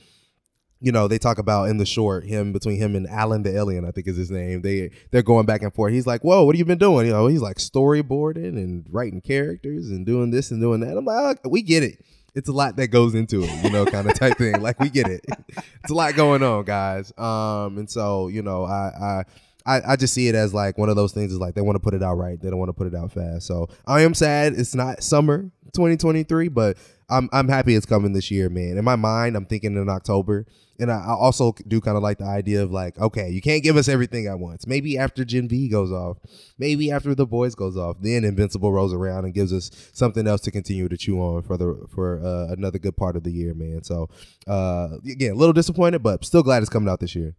you 0.81 0.93
know 0.93 1.09
they 1.09 1.18
talk 1.18 1.39
about 1.39 1.70
in 1.70 1.78
the 1.78 1.86
short 1.86 2.27
him 2.27 2.52
between 2.52 2.77
him 2.77 2.94
and 2.94 3.09
Allen 3.09 3.43
the 3.43 3.56
alien 3.56 3.86
i 3.86 3.90
think 3.90 4.06
is 4.06 4.16
his 4.16 4.31
name. 4.31 4.62
They 4.62 4.90
they're 5.10 5.23
going 5.23 5.47
back 5.47 5.62
and 5.62 5.73
forth. 5.73 5.93
He's 5.93 6.06
like 6.06 6.23
whoa 6.23 6.44
what 6.44 6.55
have 6.55 6.59
you 6.59 6.64
been 6.64 6.78
doing? 6.78 7.06
You 7.06 7.12
know 7.12 7.27
he's 7.27 7.40
like 7.40 7.56
storyboarding 7.56 8.56
and 8.56 8.86
writing 8.90 9.20
characters 9.20 9.89
and 9.89 10.05
doing 10.05 10.31
this 10.31 10.51
and 10.51 10.60
doing 10.60 10.81
that. 10.81 10.97
I'm 10.97 11.05
like 11.05 11.40
oh, 11.44 11.48
we 11.48 11.62
get 11.62 11.82
it 11.82 12.05
it's 12.36 12.50
a 12.50 12.52
lot 12.52 12.76
that 12.76 12.88
goes 12.88 13.14
into 13.14 13.42
it, 13.42 13.64
you 13.64 13.70
know, 13.70 13.86
kind 13.86 14.08
of 14.08 14.14
type 14.14 14.36
thing. 14.36 14.60
Like 14.66 14.78
we 14.78 14.90
get 14.90 15.06
it. 15.06 15.24
It's 15.48 15.90
a 15.90 15.94
lot 15.94 16.14
going 16.14 16.42
on, 16.42 16.64
guys. 16.64 17.12
Um, 17.16 17.78
and 17.78 17.90
so 17.90 18.28
you 18.28 18.42
know, 18.42 18.64
I 18.64 18.90
I 19.00 19.24
I, 19.66 19.92
I 19.92 19.96
just 19.96 20.12
see 20.14 20.28
it 20.28 20.34
as 20.34 20.52
like 20.52 20.76
one 20.76 20.88
of 20.88 20.96
those 20.96 21.12
things 21.12 21.32
is 21.32 21.38
like 21.38 21.54
they 21.54 21.60
want 21.60 21.76
to 21.76 21.80
put 21.80 21.94
it 21.94 22.02
out 22.02 22.14
right. 22.14 22.40
They 22.40 22.50
don't 22.50 22.58
want 22.58 22.68
to 22.68 22.72
put 22.74 22.86
it 22.86 22.94
out 22.94 23.12
fast. 23.12 23.46
So 23.46 23.68
I 23.86 24.02
am 24.02 24.14
sad 24.14 24.54
it's 24.54 24.74
not 24.74 25.02
summer 25.02 25.50
2023, 25.74 26.48
but 26.48 26.76
I'm 27.08 27.28
I'm 27.32 27.48
happy 27.48 27.74
it's 27.74 27.86
coming 27.86 28.12
this 28.12 28.30
year, 28.30 28.48
man. 28.48 28.76
In 28.76 28.84
my 28.84 28.96
mind, 28.96 29.36
I'm 29.36 29.46
thinking 29.46 29.76
in 29.76 29.88
October. 29.88 30.46
And 30.78 30.90
I, 30.90 30.97
I 30.97 31.15
also 31.15 31.55
do 31.66 31.81
kind 31.81 31.97
of 31.97 32.03
like 32.03 32.19
the 32.19 32.24
idea 32.24 32.62
of 32.62 32.70
like, 32.70 32.98
okay, 32.98 33.31
you 33.31 33.40
can't 33.40 33.62
give 33.62 33.77
us 33.77 33.89
everything 33.89 34.27
at 34.27 34.39
once. 34.39 34.66
Maybe 34.66 34.98
after 34.98 35.24
Gen 35.24 35.48
V 35.48 35.69
goes 35.69 35.90
off, 35.90 36.19
maybe 36.59 36.90
after 36.90 37.15
The 37.15 37.27
Boys 37.27 37.55
goes 37.55 37.77
off, 37.77 37.97
then 38.01 38.24
Invincible 38.24 38.73
rolls 38.73 38.93
around 38.93 39.24
and 39.24 39.35
gives 39.35 39.53
us 39.53 39.70
something 39.93 40.27
else 40.27 40.40
to 40.43 40.51
continue 40.51 40.89
to 40.89 40.97
chew 40.97 41.19
on 41.20 41.43
for 41.43 41.57
the 41.57 41.86
for 41.94 42.20
uh, 42.24 42.53
another 42.53 42.78
good 42.78 42.97
part 42.97 43.16
of 43.16 43.24
the 43.24 43.32
year, 43.32 43.55
man. 43.55 43.82
So 43.85 44.09
uh, 44.47 44.98
again, 45.09 45.32
a 45.32 45.35
little 45.35 45.53
disappointed, 45.53 46.03
but 46.03 46.24
still 46.24 46.43
glad 46.43 46.62
it's 46.62 46.70
coming 46.70 46.89
out 46.89 47.01
this 47.01 47.15
year. 47.15 47.35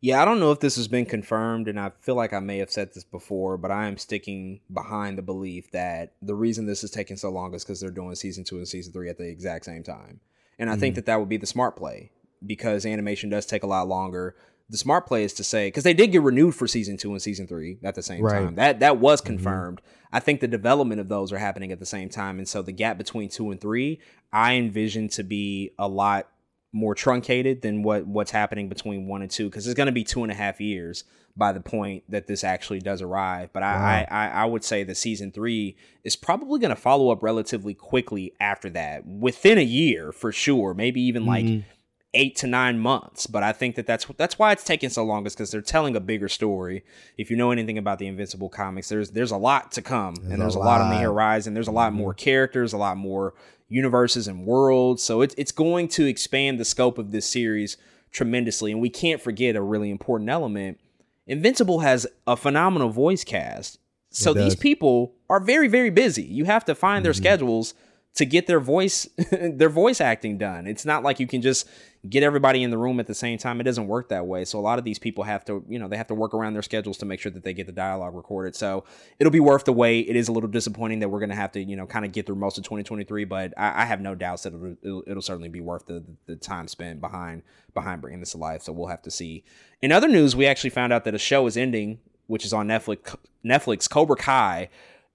Yeah, 0.00 0.20
I 0.20 0.24
don't 0.24 0.40
know 0.40 0.50
if 0.50 0.58
this 0.58 0.74
has 0.74 0.88
been 0.88 1.06
confirmed, 1.06 1.68
and 1.68 1.78
I 1.78 1.92
feel 2.00 2.16
like 2.16 2.32
I 2.32 2.40
may 2.40 2.58
have 2.58 2.72
said 2.72 2.92
this 2.92 3.04
before, 3.04 3.56
but 3.56 3.70
I 3.70 3.86
am 3.86 3.96
sticking 3.96 4.58
behind 4.72 5.16
the 5.16 5.22
belief 5.22 5.70
that 5.70 6.14
the 6.20 6.34
reason 6.34 6.66
this 6.66 6.82
is 6.82 6.90
taking 6.90 7.16
so 7.16 7.30
long 7.30 7.54
is 7.54 7.62
because 7.62 7.80
they're 7.80 7.90
doing 7.92 8.16
season 8.16 8.42
two 8.42 8.56
and 8.56 8.66
season 8.66 8.92
three 8.92 9.08
at 9.08 9.16
the 9.16 9.28
exact 9.28 9.64
same 9.64 9.84
time. 9.84 10.18
And 10.58 10.68
I 10.68 10.74
mm 10.74 10.80
think 10.80 10.96
that 10.96 11.06
that 11.06 11.20
would 11.20 11.28
be 11.28 11.36
the 11.36 11.46
smart 11.46 11.76
play 11.76 12.10
because 12.46 12.86
animation 12.86 13.30
does 13.30 13.46
take 13.46 13.62
a 13.62 13.66
lot 13.66 13.88
longer. 13.88 14.36
The 14.70 14.78
smart 14.78 15.06
play 15.06 15.24
is 15.24 15.34
to 15.34 15.44
say 15.44 15.68
because 15.68 15.84
they 15.84 15.92
did 15.92 16.12
get 16.12 16.22
renewed 16.22 16.54
for 16.54 16.66
season 16.66 16.96
two 16.96 17.12
and 17.12 17.20
season 17.20 17.46
three 17.46 17.78
at 17.82 17.94
the 17.94 18.02
same 18.02 18.22
right. 18.22 18.44
time. 18.44 18.54
That 18.54 18.80
that 18.80 18.98
was 18.98 19.20
confirmed. 19.20 19.80
Mm-hmm. 19.80 20.16
I 20.16 20.20
think 20.20 20.40
the 20.40 20.48
development 20.48 21.00
of 21.00 21.08
those 21.08 21.32
are 21.32 21.38
happening 21.38 21.72
at 21.72 21.78
the 21.78 21.86
same 21.86 22.08
time, 22.08 22.38
and 22.38 22.48
so 22.48 22.62
the 22.62 22.72
gap 22.72 22.98
between 22.98 23.28
two 23.28 23.50
and 23.50 23.60
three, 23.60 24.00
I 24.32 24.54
envision 24.54 25.08
to 25.08 25.22
be 25.22 25.72
a 25.78 25.88
lot 25.88 26.28
more 26.72 26.94
truncated 26.94 27.60
than 27.60 27.82
what 27.82 28.06
what's 28.06 28.30
happening 28.30 28.68
between 28.68 29.06
one 29.06 29.20
and 29.20 29.30
two 29.30 29.48
because 29.48 29.66
it's 29.66 29.76
going 29.76 29.86
to 29.86 29.92
be 29.92 30.04
two 30.04 30.22
and 30.22 30.32
a 30.32 30.34
half 30.34 30.60
years 30.60 31.04
by 31.36 31.52
the 31.52 31.60
point 31.60 32.04
that 32.08 32.26
this 32.26 32.44
actually 32.44 32.80
does 32.80 33.00
arrive. 33.00 33.50
But 33.52 33.62
I, 33.62 33.74
wow. 33.74 34.16
I, 34.16 34.28
I 34.28 34.44
would 34.44 34.64
say 34.64 34.84
that 34.84 34.96
season 34.96 35.32
three 35.32 35.76
is 36.04 36.16
probably 36.16 36.60
going 36.60 36.74
to 36.74 36.80
follow 36.80 37.10
up 37.10 37.22
relatively 37.22 37.74
quickly 37.74 38.34
after 38.40 38.68
that, 38.70 39.06
within 39.06 39.58
a 39.58 39.62
year 39.62 40.12
for 40.12 40.32
sure, 40.32 40.74
maybe 40.74 41.00
even 41.02 41.22
mm-hmm. 41.22 41.56
like 41.56 41.64
eight 42.14 42.36
to 42.36 42.46
nine 42.46 42.78
months. 42.78 43.26
But 43.26 43.42
I 43.42 43.52
think 43.52 43.76
that 43.76 43.86
that's 43.86 44.06
that's 44.16 44.38
why 44.38 44.52
it's 44.52 44.64
taking 44.64 44.90
so 44.90 45.04
long 45.04 45.26
is 45.26 45.34
because 45.34 45.50
they're 45.50 45.60
telling 45.60 45.96
a 45.96 46.00
bigger 46.00 46.28
story. 46.28 46.84
If 47.16 47.30
you 47.30 47.36
know 47.36 47.50
anything 47.50 47.78
about 47.78 47.98
the 47.98 48.06
Invincible 48.06 48.48
comics, 48.48 48.88
there's 48.88 49.10
there's 49.10 49.30
a 49.30 49.36
lot 49.36 49.72
to 49.72 49.82
come, 49.82 50.14
there's 50.16 50.32
and 50.32 50.42
there's 50.42 50.54
a 50.54 50.58
lot. 50.58 50.80
lot 50.80 50.80
on 50.82 50.90
the 50.90 50.98
horizon. 50.98 51.54
There's 51.54 51.68
a 51.68 51.72
lot 51.72 51.90
mm-hmm. 51.90 52.02
more 52.02 52.14
characters, 52.14 52.72
a 52.72 52.78
lot 52.78 52.96
more 52.96 53.34
universes 53.68 54.28
and 54.28 54.44
worlds. 54.44 55.02
So 55.02 55.22
it's 55.22 55.34
it's 55.38 55.52
going 55.52 55.88
to 55.88 56.06
expand 56.06 56.60
the 56.60 56.64
scope 56.64 56.98
of 56.98 57.10
this 57.10 57.26
series 57.26 57.76
tremendously. 58.10 58.72
And 58.72 58.80
we 58.80 58.90
can't 58.90 59.20
forget 59.20 59.56
a 59.56 59.62
really 59.62 59.90
important 59.90 60.30
element. 60.30 60.78
Invincible 61.26 61.80
has 61.80 62.06
a 62.26 62.36
phenomenal 62.36 62.90
voice 62.90 63.24
cast. 63.24 63.78
So 64.10 64.34
these 64.34 64.54
people 64.54 65.14
are 65.30 65.40
very, 65.40 65.68
very 65.68 65.88
busy. 65.88 66.22
You 66.22 66.44
have 66.44 66.66
to 66.66 66.74
find 66.74 66.98
mm-hmm. 66.98 67.04
their 67.04 67.14
schedules 67.14 67.72
to 68.14 68.26
get 68.26 68.46
their 68.46 68.60
voice 68.60 69.08
their 69.30 69.70
voice 69.70 70.00
acting 70.00 70.38
done. 70.38 70.66
It's 70.66 70.84
not 70.84 71.02
like 71.02 71.20
you 71.20 71.26
can 71.26 71.42
just 71.42 71.68
get 72.08 72.24
everybody 72.24 72.64
in 72.64 72.70
the 72.70 72.78
room 72.78 72.98
at 72.98 73.06
the 73.06 73.14
same 73.14 73.38
time. 73.38 73.60
It 73.60 73.64
doesn't 73.64 73.86
work 73.86 74.08
that 74.08 74.26
way. 74.26 74.44
So 74.44 74.58
a 74.58 74.60
lot 74.60 74.78
of 74.78 74.84
these 74.84 74.98
people 74.98 75.22
have 75.22 75.44
to, 75.44 75.64
you 75.68 75.78
know, 75.78 75.86
they 75.86 75.96
have 75.96 76.08
to 76.08 76.14
work 76.14 76.34
around 76.34 76.54
their 76.54 76.62
schedules 76.62 76.98
to 76.98 77.06
make 77.06 77.20
sure 77.20 77.30
that 77.30 77.44
they 77.44 77.54
get 77.54 77.66
the 77.66 77.72
dialogue 77.72 78.16
recorded. 78.16 78.56
So 78.56 78.84
it'll 79.20 79.30
be 79.30 79.40
worth 79.40 79.64
the 79.64 79.72
wait. 79.72 80.08
It 80.08 80.16
is 80.16 80.26
a 80.26 80.32
little 80.32 80.50
disappointing 80.50 80.98
that 80.98 81.08
we're 81.08 81.20
going 81.20 81.30
to 81.30 81.36
have 81.36 81.52
to, 81.52 81.62
you 81.62 81.76
know, 81.76 81.86
kind 81.86 82.04
of 82.04 82.10
get 82.10 82.26
through 82.26 82.36
most 82.36 82.58
of 82.58 82.64
2023, 82.64 83.24
but 83.24 83.54
I, 83.56 83.82
I 83.82 83.84
have 83.84 84.00
no 84.00 84.16
doubts 84.16 84.42
that 84.42 84.52
it'll, 84.52 84.76
it'll, 84.82 85.02
it'll, 85.06 85.22
certainly 85.22 85.48
be 85.48 85.60
worth 85.60 85.86
the, 85.86 86.02
the 86.26 86.34
time 86.34 86.66
spent 86.66 87.00
behind 87.00 87.42
behind 87.72 88.02
bringing 88.02 88.18
this 88.18 88.32
to 88.32 88.38
life. 88.38 88.62
So 88.62 88.72
we'll 88.72 88.88
have 88.88 89.02
to 89.02 89.10
see. 89.10 89.44
In 89.80 89.92
other 89.92 90.08
news, 90.08 90.34
we 90.34 90.46
actually 90.46 90.70
found 90.70 90.92
out 90.92 91.04
that 91.04 91.14
a 91.14 91.18
show 91.18 91.46
is 91.46 91.56
ending, 91.56 92.00
which 92.26 92.44
is 92.44 92.52
on 92.52 92.66
Netflix. 92.66 93.16
Netflix 93.44 93.88
Cobra 93.88 94.16
Kai, 94.16 94.68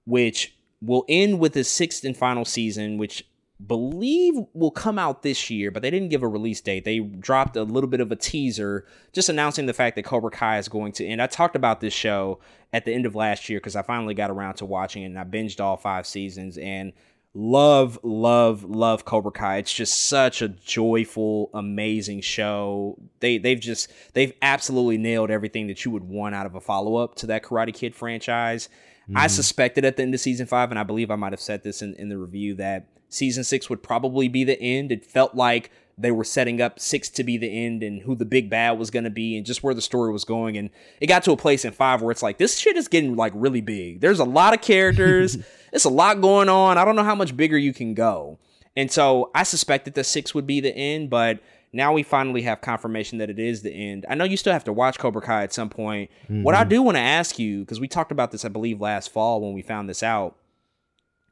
which 0.06 0.57
will 0.80 1.04
end 1.08 1.38
with 1.40 1.52
the 1.54 1.64
sixth 1.64 2.04
and 2.04 2.16
final 2.16 2.44
season, 2.44 2.98
which 2.98 3.24
believe 3.64 4.34
will 4.54 4.70
come 4.70 4.98
out 4.98 5.22
this 5.22 5.50
year, 5.50 5.70
but 5.70 5.82
they 5.82 5.90
didn't 5.90 6.10
give 6.10 6.22
a 6.22 6.28
release 6.28 6.60
date. 6.60 6.84
They 6.84 7.00
dropped 7.00 7.56
a 7.56 7.64
little 7.64 7.90
bit 7.90 8.00
of 8.00 8.12
a 8.12 8.16
teaser 8.16 8.86
just 9.12 9.28
announcing 9.28 9.66
the 9.66 9.72
fact 9.72 9.96
that 9.96 10.04
Cobra 10.04 10.30
Kai 10.30 10.58
is 10.58 10.68
going 10.68 10.92
to 10.92 11.06
end. 11.06 11.20
I 11.20 11.26
talked 11.26 11.56
about 11.56 11.80
this 11.80 11.92
show 11.92 12.38
at 12.72 12.84
the 12.84 12.92
end 12.92 13.04
of 13.04 13.16
last 13.16 13.48
year 13.48 13.58
because 13.58 13.74
I 13.74 13.82
finally 13.82 14.14
got 14.14 14.30
around 14.30 14.54
to 14.54 14.64
watching 14.64 15.02
it 15.02 15.06
and 15.06 15.18
I 15.18 15.24
binged 15.24 15.60
all 15.60 15.76
five 15.76 16.06
seasons 16.06 16.56
and 16.56 16.92
love, 17.34 17.98
love, 18.04 18.62
love 18.64 19.04
Cobra 19.04 19.32
Kai. 19.32 19.58
It's 19.58 19.72
just 19.72 20.08
such 20.08 20.40
a 20.40 20.48
joyful, 20.48 21.50
amazing 21.52 22.20
show. 22.20 22.96
They 23.20 23.38
they've 23.38 23.60
just 23.60 23.92
they've 24.12 24.32
absolutely 24.40 24.98
nailed 24.98 25.30
everything 25.30 25.66
that 25.66 25.84
you 25.84 25.90
would 25.90 26.04
want 26.04 26.34
out 26.34 26.46
of 26.46 26.54
a 26.54 26.60
follow-up 26.60 27.16
to 27.16 27.26
that 27.26 27.42
Karate 27.42 27.74
Kid 27.74 27.94
franchise. 27.94 28.68
Mm-hmm. 29.08 29.16
I 29.16 29.26
suspected 29.26 29.84
at 29.84 29.96
the 29.96 30.02
end 30.02 30.14
of 30.14 30.20
season 30.20 30.46
five, 30.46 30.70
and 30.70 30.78
I 30.78 30.82
believe 30.82 31.10
I 31.10 31.16
might 31.16 31.32
have 31.32 31.40
said 31.40 31.62
this 31.62 31.80
in, 31.80 31.94
in 31.94 32.08
the 32.08 32.18
review 32.18 32.54
that 32.56 32.86
season 33.08 33.42
six 33.44 33.70
would 33.70 33.82
probably 33.82 34.28
be 34.28 34.44
the 34.44 34.60
end. 34.60 34.92
It 34.92 35.04
felt 35.04 35.34
like 35.34 35.70
they 35.96 36.12
were 36.12 36.24
setting 36.24 36.60
up 36.60 36.78
six 36.78 37.08
to 37.08 37.24
be 37.24 37.36
the 37.36 37.48
end 37.48 37.82
and 37.82 38.02
who 38.02 38.14
the 38.14 38.24
big 38.24 38.48
bad 38.48 38.78
was 38.78 38.90
going 38.90 39.04
to 39.04 39.10
be 39.10 39.36
and 39.36 39.44
just 39.44 39.64
where 39.64 39.74
the 39.74 39.82
story 39.82 40.12
was 40.12 40.24
going. 40.24 40.56
And 40.56 40.70
it 41.00 41.08
got 41.08 41.24
to 41.24 41.32
a 41.32 41.36
place 41.36 41.64
in 41.64 41.72
five 41.72 42.02
where 42.02 42.12
it's 42.12 42.22
like, 42.22 42.38
this 42.38 42.58
shit 42.58 42.76
is 42.76 42.86
getting 42.86 43.16
like 43.16 43.32
really 43.34 43.60
big. 43.60 44.00
There's 44.00 44.20
a 44.20 44.24
lot 44.24 44.54
of 44.54 44.60
characters, 44.60 45.38
it's 45.72 45.84
a 45.84 45.90
lot 45.90 46.20
going 46.20 46.48
on. 46.48 46.78
I 46.78 46.84
don't 46.84 46.94
know 46.94 47.02
how 47.02 47.16
much 47.16 47.36
bigger 47.36 47.58
you 47.58 47.72
can 47.72 47.94
go. 47.94 48.38
And 48.76 48.92
so 48.92 49.32
I 49.34 49.42
suspected 49.42 49.94
that 49.94 50.04
six 50.04 50.34
would 50.34 50.46
be 50.46 50.60
the 50.60 50.74
end, 50.74 51.10
but 51.10 51.40
now 51.72 51.92
we 51.92 52.02
finally 52.02 52.42
have 52.42 52.60
confirmation 52.60 53.18
that 53.18 53.30
it 53.30 53.38
is 53.38 53.62
the 53.62 53.72
end. 53.72 54.06
I 54.08 54.14
know 54.14 54.24
you 54.24 54.36
still 54.36 54.52
have 54.52 54.64
to 54.64 54.72
watch 54.72 54.98
Cobra 54.98 55.22
Kai 55.22 55.42
at 55.42 55.52
some 55.52 55.68
point. 55.68 56.10
Mm-hmm. 56.24 56.42
What 56.42 56.54
I 56.54 56.60
mm-hmm. 56.60 56.70
do 56.70 56.82
want 56.82 56.96
to 56.96 57.02
ask 57.02 57.38
you, 57.38 57.60
because 57.60 57.80
we 57.80 57.88
talked 57.88 58.12
about 58.12 58.30
this, 58.30 58.44
I 58.44 58.48
believe, 58.48 58.80
last 58.80 59.10
fall 59.12 59.40
when 59.40 59.52
we 59.52 59.62
found 59.62 59.88
this 59.88 60.02
out 60.02 60.36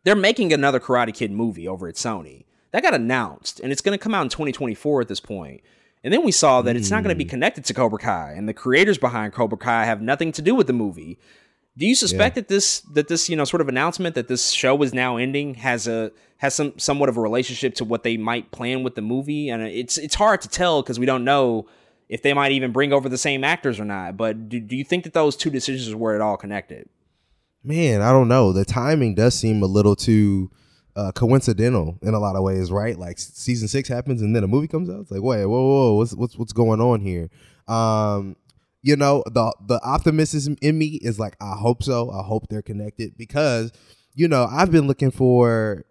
they're 0.06 0.14
making 0.14 0.52
another 0.52 0.78
Karate 0.78 1.12
Kid 1.12 1.32
movie 1.32 1.66
over 1.66 1.88
at 1.88 1.96
Sony. 1.96 2.44
That 2.70 2.84
got 2.84 2.94
announced, 2.94 3.58
and 3.58 3.72
it's 3.72 3.80
going 3.80 3.98
to 3.98 4.02
come 4.02 4.14
out 4.14 4.22
in 4.22 4.28
2024 4.28 5.00
at 5.00 5.08
this 5.08 5.18
point. 5.18 5.62
And 6.04 6.14
then 6.14 6.24
we 6.24 6.30
saw 6.30 6.62
that 6.62 6.76
mm. 6.76 6.78
it's 6.78 6.92
not 6.92 7.02
going 7.02 7.12
to 7.12 7.18
be 7.18 7.24
hmm. 7.24 7.30
connected 7.30 7.64
to 7.64 7.74
Cobra 7.74 7.98
Kai, 7.98 8.34
and 8.36 8.48
the 8.48 8.54
creators 8.54 8.98
behind 8.98 9.32
Cobra 9.32 9.58
Kai 9.58 9.84
have 9.84 10.00
nothing 10.00 10.30
to 10.30 10.42
do 10.42 10.54
with 10.54 10.68
the 10.68 10.72
movie. 10.72 11.18
Do 11.78 11.86
you 11.86 11.94
suspect 11.94 12.36
yeah. 12.36 12.42
that 12.42 12.48
this 12.48 12.80
that 12.92 13.08
this 13.08 13.28
you 13.28 13.36
know 13.36 13.44
sort 13.44 13.60
of 13.60 13.68
announcement 13.68 14.14
that 14.14 14.28
this 14.28 14.50
show 14.50 14.82
is 14.82 14.94
now 14.94 15.16
ending 15.16 15.54
has 15.54 15.86
a 15.86 16.12
has 16.38 16.54
some 16.54 16.78
somewhat 16.78 17.08
of 17.08 17.16
a 17.16 17.20
relationship 17.20 17.74
to 17.76 17.84
what 17.84 18.02
they 18.02 18.16
might 18.16 18.50
plan 18.50 18.82
with 18.82 18.94
the 18.94 19.02
movie? 19.02 19.48
And 19.50 19.62
it's 19.62 19.98
it's 19.98 20.14
hard 20.14 20.40
to 20.42 20.48
tell 20.48 20.82
because 20.82 20.98
we 20.98 21.06
don't 21.06 21.24
know 21.24 21.66
if 22.08 22.22
they 22.22 22.32
might 22.32 22.52
even 22.52 22.72
bring 22.72 22.92
over 22.92 23.08
the 23.08 23.18
same 23.18 23.44
actors 23.44 23.80
or 23.80 23.84
not. 23.84 24.16
But 24.16 24.48
do, 24.48 24.60
do 24.60 24.76
you 24.76 24.84
think 24.84 25.04
that 25.04 25.12
those 25.12 25.36
two 25.36 25.50
decisions 25.50 25.94
were 25.94 26.14
at 26.14 26.20
all 26.20 26.36
connected? 26.36 26.88
man, 27.66 28.00
I 28.00 28.12
don't 28.12 28.28
know. 28.28 28.52
The 28.52 28.64
timing 28.64 29.14
does 29.14 29.34
seem 29.34 29.62
a 29.62 29.66
little 29.66 29.96
too 29.96 30.50
uh, 30.94 31.12
coincidental 31.12 31.98
in 32.00 32.14
a 32.14 32.18
lot 32.18 32.36
of 32.36 32.42
ways, 32.42 32.70
right? 32.70 32.96
Like 32.96 33.18
season 33.18 33.68
six 33.68 33.88
happens 33.88 34.22
and 34.22 34.34
then 34.34 34.44
a 34.44 34.48
movie 34.48 34.68
comes 34.68 34.88
out. 34.88 35.00
It's 35.00 35.10
like, 35.10 35.22
wait, 35.22 35.44
whoa, 35.44 35.66
whoa, 35.66 35.94
what's 35.94 36.14
what's 36.14 36.38
what's 36.38 36.52
going 36.52 36.80
on 36.80 37.00
here? 37.00 37.28
Um, 37.68 38.36
you 38.86 38.94
know, 38.94 39.24
the 39.26 39.52
the 39.66 39.80
optimism 39.82 40.56
in 40.62 40.78
me 40.78 41.00
is 41.02 41.18
like, 41.18 41.36
I 41.40 41.56
hope 41.56 41.82
so. 41.82 42.08
I 42.12 42.22
hope 42.22 42.46
they're 42.48 42.62
connected 42.62 43.18
because, 43.18 43.72
you 44.14 44.28
know, 44.28 44.46
I've 44.48 44.70
been 44.70 44.86
looking 44.86 45.10
for 45.10 45.84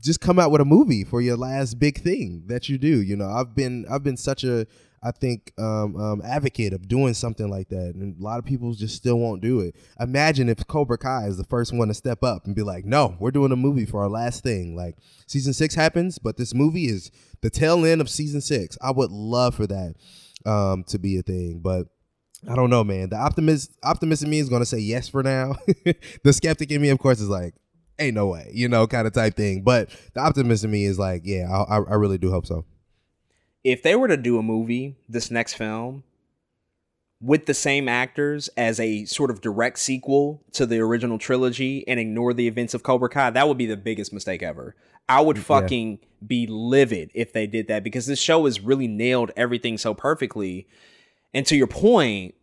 just 0.00 0.20
come 0.20 0.38
out 0.38 0.52
with 0.52 0.60
a 0.60 0.64
movie 0.64 1.02
for 1.02 1.20
your 1.20 1.36
last 1.36 1.80
big 1.80 2.00
thing 2.00 2.44
that 2.46 2.68
you 2.68 2.78
do. 2.78 3.02
You 3.02 3.16
know, 3.16 3.28
I've 3.28 3.56
been 3.56 3.84
I've 3.90 4.04
been 4.04 4.16
such 4.16 4.44
a 4.44 4.68
I 5.02 5.10
think 5.10 5.52
um, 5.58 5.96
um, 5.96 6.22
advocate 6.24 6.72
of 6.72 6.86
doing 6.86 7.14
something 7.14 7.48
like 7.50 7.70
that, 7.70 7.96
and 7.96 8.16
a 8.16 8.22
lot 8.22 8.38
of 8.38 8.44
people 8.44 8.74
just 8.74 8.94
still 8.94 9.18
won't 9.18 9.42
do 9.42 9.58
it. 9.58 9.74
Imagine 9.98 10.48
if 10.48 10.64
Cobra 10.68 10.98
Kai 10.98 11.26
is 11.26 11.36
the 11.36 11.44
first 11.44 11.72
one 11.74 11.88
to 11.88 11.94
step 11.94 12.22
up 12.22 12.46
and 12.46 12.54
be 12.54 12.62
like, 12.62 12.84
"No, 12.84 13.16
we're 13.18 13.32
doing 13.32 13.50
a 13.50 13.56
movie 13.56 13.86
for 13.86 14.02
our 14.02 14.08
last 14.08 14.44
thing." 14.44 14.76
Like 14.76 14.98
season 15.26 15.52
six 15.52 15.74
happens, 15.74 16.20
but 16.20 16.36
this 16.36 16.54
movie 16.54 16.86
is 16.86 17.10
the 17.40 17.50
tail 17.50 17.84
end 17.84 18.00
of 18.00 18.08
season 18.08 18.40
six. 18.40 18.78
I 18.80 18.92
would 18.92 19.10
love 19.10 19.56
for 19.56 19.66
that 19.66 19.94
um, 20.46 20.84
to 20.84 20.98
be 21.00 21.18
a 21.18 21.22
thing, 21.22 21.58
but. 21.58 21.88
I 22.48 22.54
don't 22.54 22.70
know, 22.70 22.84
man. 22.84 23.10
The 23.10 23.16
optimist 23.16 23.72
optimist 23.82 24.22
in 24.22 24.30
me 24.30 24.38
is 24.38 24.48
gonna 24.48 24.66
say 24.66 24.78
yes 24.78 25.08
for 25.08 25.22
now. 25.22 25.56
the 26.24 26.32
skeptic 26.32 26.70
in 26.70 26.80
me, 26.80 26.88
of 26.88 26.98
course, 26.98 27.20
is 27.20 27.28
like, 27.28 27.54
ain't 27.98 28.14
no 28.14 28.26
way, 28.28 28.50
you 28.52 28.68
know, 28.68 28.86
kind 28.86 29.06
of 29.06 29.12
type 29.12 29.36
thing. 29.36 29.62
But 29.62 29.90
the 30.14 30.20
optimist 30.20 30.64
in 30.64 30.70
me 30.70 30.84
is 30.84 30.98
like, 30.98 31.22
yeah, 31.24 31.48
I, 31.50 31.76
I 31.76 31.94
really 31.94 32.18
do 32.18 32.30
hope 32.30 32.46
so 32.46 32.64
if 33.64 33.82
they 33.82 33.94
were 33.94 34.08
to 34.08 34.16
do 34.16 34.38
a 34.38 34.42
movie, 34.42 34.96
this 35.08 35.30
next 35.30 35.54
film, 35.54 36.02
with 37.20 37.46
the 37.46 37.54
same 37.54 37.88
actors 37.88 38.48
as 38.56 38.80
a 38.80 39.04
sort 39.04 39.30
of 39.30 39.42
direct 39.42 39.78
sequel 39.78 40.42
to 40.52 40.64
the 40.64 40.78
original 40.78 41.18
trilogy 41.18 41.86
and 41.86 42.00
ignore 42.00 42.32
the 42.32 42.48
events 42.48 42.72
of 42.72 42.82
Cobra 42.82 43.10
Kai, 43.10 43.30
that 43.30 43.46
would 43.46 43.58
be 43.58 43.66
the 43.66 43.76
biggest 43.76 44.12
mistake 44.12 44.42
ever. 44.42 44.74
I 45.08 45.20
would 45.20 45.38
fucking 45.38 45.98
yeah. 46.00 46.26
be 46.26 46.46
livid 46.46 47.10
if 47.14 47.32
they 47.32 47.46
did 47.46 47.68
that 47.68 47.84
because 47.84 48.06
this 48.06 48.20
show 48.20 48.46
has 48.46 48.60
really 48.60 48.88
nailed 48.88 49.32
everything 49.36 49.76
so 49.76 49.92
perfectly. 49.92 50.66
And 51.32 51.46
to 51.46 51.56
your 51.56 51.66
point, 51.66 52.34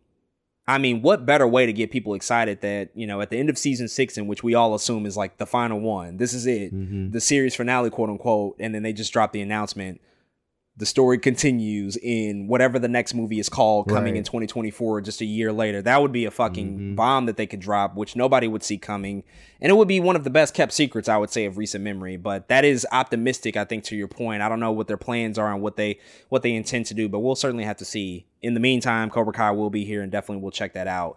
I 0.66 0.78
mean, 0.78 1.00
what 1.00 1.24
better 1.24 1.46
way 1.46 1.64
to 1.64 1.72
get 1.72 1.90
people 1.90 2.14
excited 2.14 2.60
that, 2.60 2.90
you 2.94 3.06
know, 3.06 3.20
at 3.20 3.30
the 3.30 3.38
end 3.38 3.48
of 3.48 3.56
season 3.56 3.88
six, 3.88 4.18
in 4.18 4.26
which 4.26 4.42
we 4.42 4.54
all 4.54 4.74
assume 4.74 5.06
is 5.06 5.16
like 5.16 5.38
the 5.38 5.46
final 5.46 5.80
one, 5.80 6.18
this 6.18 6.34
is 6.34 6.46
it, 6.46 6.74
mm-hmm. 6.74 7.10
the 7.10 7.20
series 7.20 7.54
finale, 7.54 7.88
quote 7.90 8.10
unquote, 8.10 8.56
and 8.58 8.74
then 8.74 8.82
they 8.82 8.92
just 8.92 9.12
drop 9.12 9.32
the 9.32 9.40
announcement 9.40 10.00
the 10.78 10.86
story 10.86 11.18
continues 11.18 11.96
in 11.96 12.46
whatever 12.46 12.78
the 12.78 12.86
next 12.88 13.12
movie 13.12 13.38
is 13.40 13.48
called 13.48 13.88
coming 13.88 14.14
Right. 14.14 14.18
in 14.18 14.24
2024 14.24 15.00
just 15.00 15.20
a 15.20 15.24
year 15.24 15.52
later 15.52 15.82
that 15.82 16.00
would 16.00 16.12
be 16.12 16.24
a 16.24 16.30
fucking 16.30 16.68
Mm-hmm. 16.68 16.94
bomb 16.94 17.26
that 17.26 17.36
they 17.36 17.46
could 17.46 17.58
drop 17.60 17.96
which 17.96 18.14
nobody 18.14 18.46
would 18.46 18.62
see 18.62 18.78
coming 18.78 19.24
and 19.60 19.70
it 19.70 19.74
would 19.74 19.88
be 19.88 19.98
one 19.98 20.14
of 20.16 20.22
the 20.24 20.30
best 20.30 20.54
kept 20.54 20.72
secrets 20.72 21.08
i 21.08 21.16
would 21.16 21.30
say 21.30 21.44
of 21.46 21.58
recent 21.58 21.82
memory 21.82 22.16
but 22.16 22.46
that 22.48 22.64
is 22.64 22.86
optimistic 22.92 23.56
i 23.56 23.64
think 23.64 23.82
to 23.84 23.96
your 23.96 24.08
point 24.08 24.40
i 24.40 24.48
don't 24.48 24.60
know 24.60 24.72
what 24.72 24.86
their 24.86 24.96
plans 24.96 25.36
are 25.38 25.52
and 25.52 25.60
what 25.62 25.76
they 25.76 25.98
what 26.28 26.42
they 26.42 26.54
intend 26.54 26.86
to 26.86 26.94
do 26.94 27.08
but 27.08 27.18
we'll 27.18 27.34
certainly 27.34 27.64
have 27.64 27.76
to 27.76 27.84
see 27.84 28.24
in 28.40 28.54
the 28.54 28.60
meantime 28.60 29.10
cobra 29.10 29.32
kai 29.32 29.50
will 29.50 29.70
be 29.70 29.84
here 29.84 30.00
and 30.02 30.12
definitely 30.12 30.40
we'll 30.42 30.52
check 30.52 30.72
that 30.74 30.86
out 30.86 31.16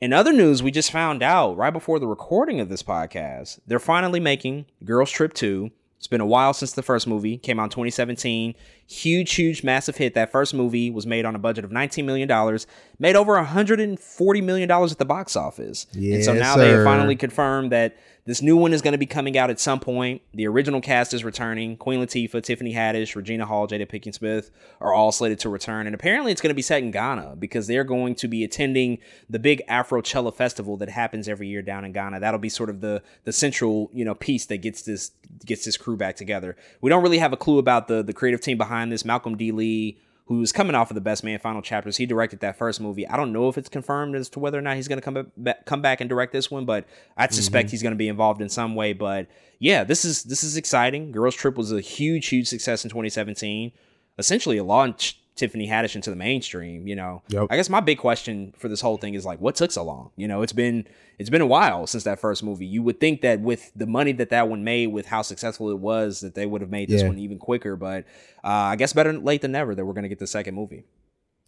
in 0.00 0.12
other 0.12 0.32
news, 0.32 0.64
we 0.64 0.72
just 0.72 0.90
found 0.90 1.22
out 1.22 1.56
right 1.56 1.70
before 1.72 2.00
the 2.00 2.08
recording 2.08 2.58
of 2.58 2.68
this 2.68 2.82
podcast, 2.82 3.60
they're 3.68 3.78
finally 3.78 4.18
making 4.18 4.66
Girls 4.84 5.12
Trip 5.12 5.32
2. 5.32 5.70
It's 6.02 6.08
been 6.08 6.20
a 6.20 6.26
while 6.26 6.52
since 6.52 6.72
the 6.72 6.82
first 6.82 7.06
movie 7.06 7.38
came 7.38 7.60
out 7.60 7.66
in 7.66 7.70
2017. 7.70 8.56
Huge, 8.88 9.34
huge, 9.34 9.62
massive 9.62 9.98
hit. 9.98 10.14
That 10.14 10.32
first 10.32 10.52
movie 10.52 10.90
was 10.90 11.06
made 11.06 11.24
on 11.24 11.36
a 11.36 11.38
budget 11.38 11.64
of 11.64 11.70
$19 11.70 12.04
million, 12.04 12.58
made 12.98 13.14
over 13.14 13.34
$140 13.36 14.42
million 14.42 14.68
at 14.68 14.98
the 14.98 15.04
box 15.04 15.36
office. 15.36 15.86
Yes, 15.92 16.16
and 16.16 16.24
so 16.24 16.32
now 16.34 16.56
they 16.56 16.70
have 16.70 16.82
finally 16.82 17.14
confirmed 17.14 17.70
that 17.70 17.96
this 18.24 18.40
new 18.40 18.56
one 18.56 18.72
is 18.72 18.82
going 18.82 18.92
to 18.92 18.98
be 18.98 19.06
coming 19.06 19.36
out 19.36 19.50
at 19.50 19.58
some 19.58 19.80
point. 19.80 20.22
The 20.32 20.46
original 20.46 20.80
cast 20.80 21.12
is 21.12 21.24
returning. 21.24 21.76
Queen 21.76 22.00
Latifah, 22.00 22.42
Tiffany 22.42 22.72
Haddish, 22.72 23.16
Regina 23.16 23.46
Hall, 23.46 23.66
Jada 23.66 23.90
Pinkett 23.90 24.14
Smith 24.14 24.50
are 24.80 24.94
all 24.94 25.10
slated 25.10 25.40
to 25.40 25.48
return. 25.48 25.86
And 25.86 25.94
apparently 25.94 26.30
it's 26.30 26.40
going 26.40 26.50
to 26.50 26.54
be 26.54 26.62
set 26.62 26.82
in 26.82 26.92
Ghana 26.92 27.36
because 27.38 27.66
they're 27.66 27.82
going 27.82 28.14
to 28.16 28.28
be 28.28 28.44
attending 28.44 28.98
the 29.28 29.40
big 29.40 29.60
Afrochella 29.68 30.32
festival 30.32 30.76
that 30.76 30.88
happens 30.88 31.28
every 31.28 31.48
year 31.48 31.62
down 31.62 31.84
in 31.84 31.92
Ghana. 31.92 32.20
That'll 32.20 32.38
be 32.38 32.48
sort 32.48 32.70
of 32.70 32.80
the 32.80 33.02
the 33.24 33.32
central, 33.32 33.90
you 33.92 34.04
know, 34.04 34.14
piece 34.14 34.46
that 34.46 34.58
gets 34.58 34.82
this 34.82 35.10
gets 35.44 35.64
this 35.64 35.76
crew 35.76 35.96
back 35.96 36.14
together. 36.14 36.56
We 36.80 36.90
don't 36.90 37.02
really 37.02 37.18
have 37.18 37.32
a 37.32 37.36
clue 37.36 37.58
about 37.58 37.88
the 37.88 38.04
the 38.04 38.12
creative 38.12 38.40
team 38.40 38.56
behind 38.56 38.92
this. 38.92 39.04
Malcolm 39.04 39.36
D. 39.36 39.50
Lee 39.50 39.98
who's 40.26 40.52
coming 40.52 40.74
off 40.74 40.90
of 40.90 40.94
the 40.94 41.00
Best 41.00 41.24
Man 41.24 41.38
final 41.38 41.60
chapters. 41.62 41.96
He 41.96 42.06
directed 42.06 42.40
that 42.40 42.56
first 42.56 42.80
movie. 42.80 43.06
I 43.08 43.16
don't 43.16 43.32
know 43.32 43.48
if 43.48 43.58
it's 43.58 43.68
confirmed 43.68 44.14
as 44.14 44.28
to 44.30 44.38
whether 44.38 44.58
or 44.58 44.62
not 44.62 44.76
he's 44.76 44.88
going 44.88 45.00
to 45.00 45.02
come 45.04 45.30
back, 45.36 45.64
come 45.66 45.82
back 45.82 46.00
and 46.00 46.08
direct 46.08 46.32
this 46.32 46.50
one, 46.50 46.64
but 46.64 46.86
I 47.16 47.26
suspect 47.28 47.68
Mhm. 47.68 47.70
he's 47.72 47.82
going 47.82 47.92
to 47.92 47.96
be 47.98 48.08
involved 48.08 48.40
in 48.40 48.48
some 48.48 48.74
way. 48.74 48.92
But 48.92 49.26
yeah, 49.58 49.84
this 49.84 50.04
is 50.04 50.22
this 50.24 50.44
is 50.44 50.56
exciting. 50.56 51.12
Girls 51.12 51.34
Trip 51.34 51.56
was 51.56 51.72
a 51.72 51.80
huge, 51.80 52.28
huge 52.28 52.46
success 52.48 52.84
in 52.84 52.90
2017. 52.90 53.72
Essentially, 54.18 54.58
it 54.58 54.64
launched 54.64 55.18
Tiffany 55.34 55.66
Haddish 55.66 55.94
into 55.96 56.10
the 56.10 56.16
mainstream. 56.16 56.86
You 56.86 56.94
know, 56.96 57.22
Yep. 57.28 57.46
I 57.50 57.56
guess 57.56 57.68
my 57.70 57.80
big 57.80 57.98
question 57.98 58.52
for 58.58 58.68
this 58.68 58.80
whole 58.80 58.96
thing 58.98 59.14
is 59.14 59.24
like, 59.24 59.40
what 59.40 59.54
took 59.54 59.72
so 59.72 59.82
long? 59.84 60.10
You 60.16 60.28
know, 60.28 60.42
it's 60.42 60.52
been 60.52 60.86
it's 61.18 61.30
been 61.30 61.40
a 61.40 61.46
while 61.46 61.86
since 61.86 62.04
that 62.04 62.18
first 62.20 62.42
movie. 62.42 62.66
You 62.66 62.82
would 62.82 63.00
think 63.00 63.20
that 63.22 63.40
with 63.40 63.70
the 63.74 63.86
money 63.86 64.12
that 64.12 64.30
that 64.30 64.48
one 64.48 64.64
made, 64.64 64.88
with 64.88 65.06
how 65.06 65.22
successful 65.22 65.70
it 65.70 65.78
was, 65.78 66.20
that 66.20 66.34
they 66.34 66.46
would 66.46 66.60
have 66.60 66.70
made 66.70 66.88
this 66.88 67.02
Yeah. 67.02 67.08
one 67.08 67.18
even 67.18 67.38
quicker. 67.38 67.76
But 67.76 68.04
uh, 68.44 68.48
I 68.48 68.76
guess 68.76 68.92
better 68.92 69.12
late 69.12 69.40
than 69.42 69.52
never 69.52 69.74
that 69.74 69.84
we're 69.84 69.94
going 69.94 70.02
to 70.04 70.08
get 70.08 70.18
the 70.18 70.26
second 70.26 70.54
movie. 70.54 70.84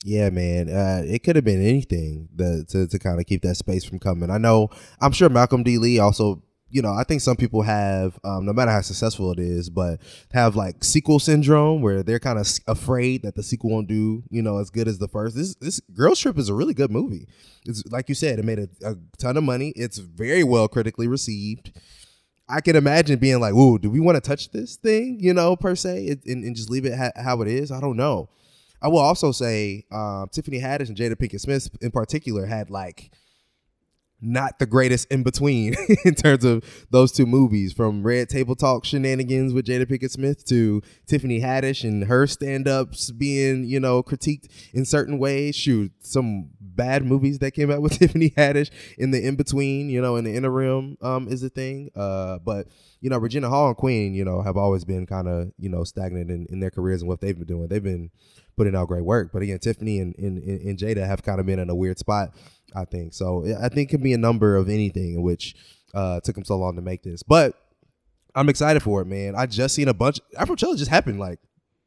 Yeah, 0.07 0.29
man. 0.31 0.69
Uh, 0.69 1.03
it 1.07 1.23
could 1.23 1.35
have 1.37 1.47
been 1.47 1.63
anything 1.65 2.29
that, 2.37 2.67
to 2.71 2.87
to 2.87 2.99
kind 2.99 3.19
of 3.19 3.27
keep 3.27 3.43
that 3.43 3.57
space 3.57 3.85
from 3.85 3.99
coming. 3.99 4.31
I 4.31 4.39
know. 4.39 4.69
I'm 5.01 5.13
sure 5.13 5.29
Malcolm 5.29 5.63
D. 5.63 5.79
Lee 5.79 5.99
also. 5.99 6.43
You 6.75 6.83
know, 6.83 6.93
I 6.93 7.05
think 7.05 7.21
some 7.21 7.37
people 7.37 7.63
have, 7.63 8.19
um, 8.25 8.45
no 8.45 8.53
matter 8.53 8.73
how 8.73 8.81
successful 8.81 9.31
it 9.31 9.39
is, 9.39 9.71
but 9.71 10.01
have 10.33 10.57
like 10.57 10.83
sequel 10.83 11.21
syndrome 11.21 11.83
where 11.83 12.03
they're 12.03 12.19
kind 12.19 12.37
of 12.39 12.49
afraid 12.67 13.23
that 13.23 13.37
the 13.37 13.45
sequel 13.45 13.71
won't 13.71 13.87
do, 13.87 14.25
you 14.29 14.43
know, 14.43 14.59
as 14.59 14.71
good 14.71 14.89
as 14.89 14.99
the 14.99 15.07
first. 15.07 15.37
This 15.37 15.55
this 15.55 15.81
Girls 15.95 16.19
Trip 16.19 16.37
is 16.37 16.49
a 16.49 16.55
really 16.55 16.75
good 16.75 16.91
movie. 16.91 17.29
It's 17.65 17.85
like 17.93 18.09
you 18.09 18.17
said, 18.17 18.41
it 18.41 18.45
made 18.45 18.59
a, 18.59 18.69
a 18.85 18.97
ton 19.19 19.37
of 19.37 19.45
money. 19.45 19.73
It's 19.77 19.99
very 19.99 20.43
well 20.43 20.67
critically 20.67 21.07
received. 21.07 21.73
I 22.49 22.61
can 22.61 22.75
imagine 22.75 23.21
being 23.21 23.41
like, 23.41 23.55
"Ooh, 23.55 23.79
do 23.79 23.89
we 23.89 24.01
want 24.01 24.17
to 24.17 24.21
touch 24.21 24.51
this 24.51 24.77
thing?" 24.77 25.19
You 25.21 25.33
know, 25.33 25.55
per 25.55 25.77
se, 25.77 26.07
it, 26.07 26.27
and, 26.27 26.45
and 26.45 26.57
just 26.57 26.71
leave 26.71 26.87
it 26.87 26.99
ha- 26.99 27.13
how 27.17 27.41
it 27.41 27.49
is. 27.49 27.71
I 27.71 27.81
don't 27.81 27.97
know. 27.97 28.29
I 28.83 28.89
will 28.89 28.99
also 28.99 29.33
say 29.33 29.87
um, 29.91 30.29
Tiffany 30.31 30.61
Haddish 30.61 30.89
and 30.89 30.97
Jada 30.97 31.15
Pinkett 31.15 31.41
Smith 31.41 31.71
in 31.81 31.91
particular 31.91 32.45
had 32.45 32.69
like 32.69 33.13
not 34.21 34.59
the 34.59 34.67
greatest 34.67 35.11
in 35.11 35.23
between 35.23 35.75
in 36.05 36.15
terms 36.15 36.45
of 36.45 36.65
those 36.91 37.13
two 37.13 37.27
movies 37.27 37.73
from 37.73 38.03
Red 38.03 38.29
Table 38.29 38.55
Talk 38.55 38.85
shenanigans 38.85 39.53
with 39.53 39.67
Jada 39.67 39.87
Pinkett 39.87 40.11
Smith 40.11 40.45
to 40.47 40.83
Tiffany 41.07 41.41
Haddish 41.41 41.85
and 41.85 42.05
her 42.05 42.27
stand-ups 42.27 43.11
being, 43.11 43.65
you 43.65 43.81
know, 43.81 44.03
critiqued 44.03 44.49
in 44.73 44.85
certain 44.85 45.19
ways. 45.19 45.55
Shoot, 45.55 45.93
some 46.01 46.51
bad 46.75 47.05
movies 47.05 47.39
that 47.41 47.53
came 47.53 47.71
out 47.71 47.83
with 47.83 47.93
Tiffany 47.99 48.31
Haddish 48.31 48.71
in 48.99 49.11
the 49.11 49.27
in 49.27 49.37
between, 49.37 49.89
you 49.89 50.01
know, 50.01 50.17
in 50.17 50.25
the 50.25 50.35
interim 50.35 50.97
um 51.03 51.29
is 51.29 51.41
the 51.41 51.51
thing. 51.51 51.91
Uh 51.95 52.39
but 52.39 52.69
you 53.01 53.11
know, 53.11 53.19
Regina 53.19 53.49
Hall 53.49 53.69
and 53.69 53.77
Queen, 53.77 54.15
you 54.15 54.25
know, 54.25 54.43
have 54.43 54.57
always 54.57 54.85
been 54.85 55.07
kind 55.07 55.29
of, 55.29 55.53
you 55.59 55.69
know, 55.69 55.85
stagnant 55.85 56.31
in, 56.31 56.47
in 56.49 56.61
their 56.61 56.71
careers 56.71 57.03
and 57.03 57.09
what 57.09 57.21
they've 57.21 57.37
been 57.37 57.47
doing. 57.47 57.69
They've 57.69 57.83
been 57.83 58.11
putting 58.57 58.75
out 58.75 58.89
great 58.89 59.05
work. 59.05 59.31
But 59.33 59.43
again, 59.43 59.59
Tiffany 59.59 59.99
and, 59.99 60.15
and, 60.17 60.39
and 60.39 60.79
Jada 60.79 61.07
have 61.07 61.23
kind 61.23 61.41
of 61.41 61.47
been 61.47 61.59
in 61.59 61.69
a 61.71 61.75
weird 61.75 61.99
spot, 61.99 62.35
I 62.75 62.85
think. 62.85 63.13
So 63.13 63.45
I 63.61 63.69
think 63.69 63.91
it 63.91 63.97
can 63.97 64.03
be 64.03 64.13
a 64.13 64.19
number 64.19 64.57
of 64.57 64.69
anything 64.69 65.15
in 65.15 65.23
which 65.23 65.55
uh, 65.93 66.21
took 66.21 66.35
them 66.35 66.45
so 66.45 66.57
long 66.57 66.77
to 66.77 66.83
make 66.83 67.03
this. 67.03 67.23
But 67.23 67.55
I'm 68.35 68.49
excited 68.49 68.83
for 68.83 69.01
it, 69.03 69.07
man. 69.07 69.35
I 69.37 69.47
just 69.47 69.75
seen 69.75 69.89
a 69.89 69.95
bunch. 69.95 70.21
Afrochella 70.37 70.77
just 70.77 70.91
happened 70.91 71.21
like 71.21 71.39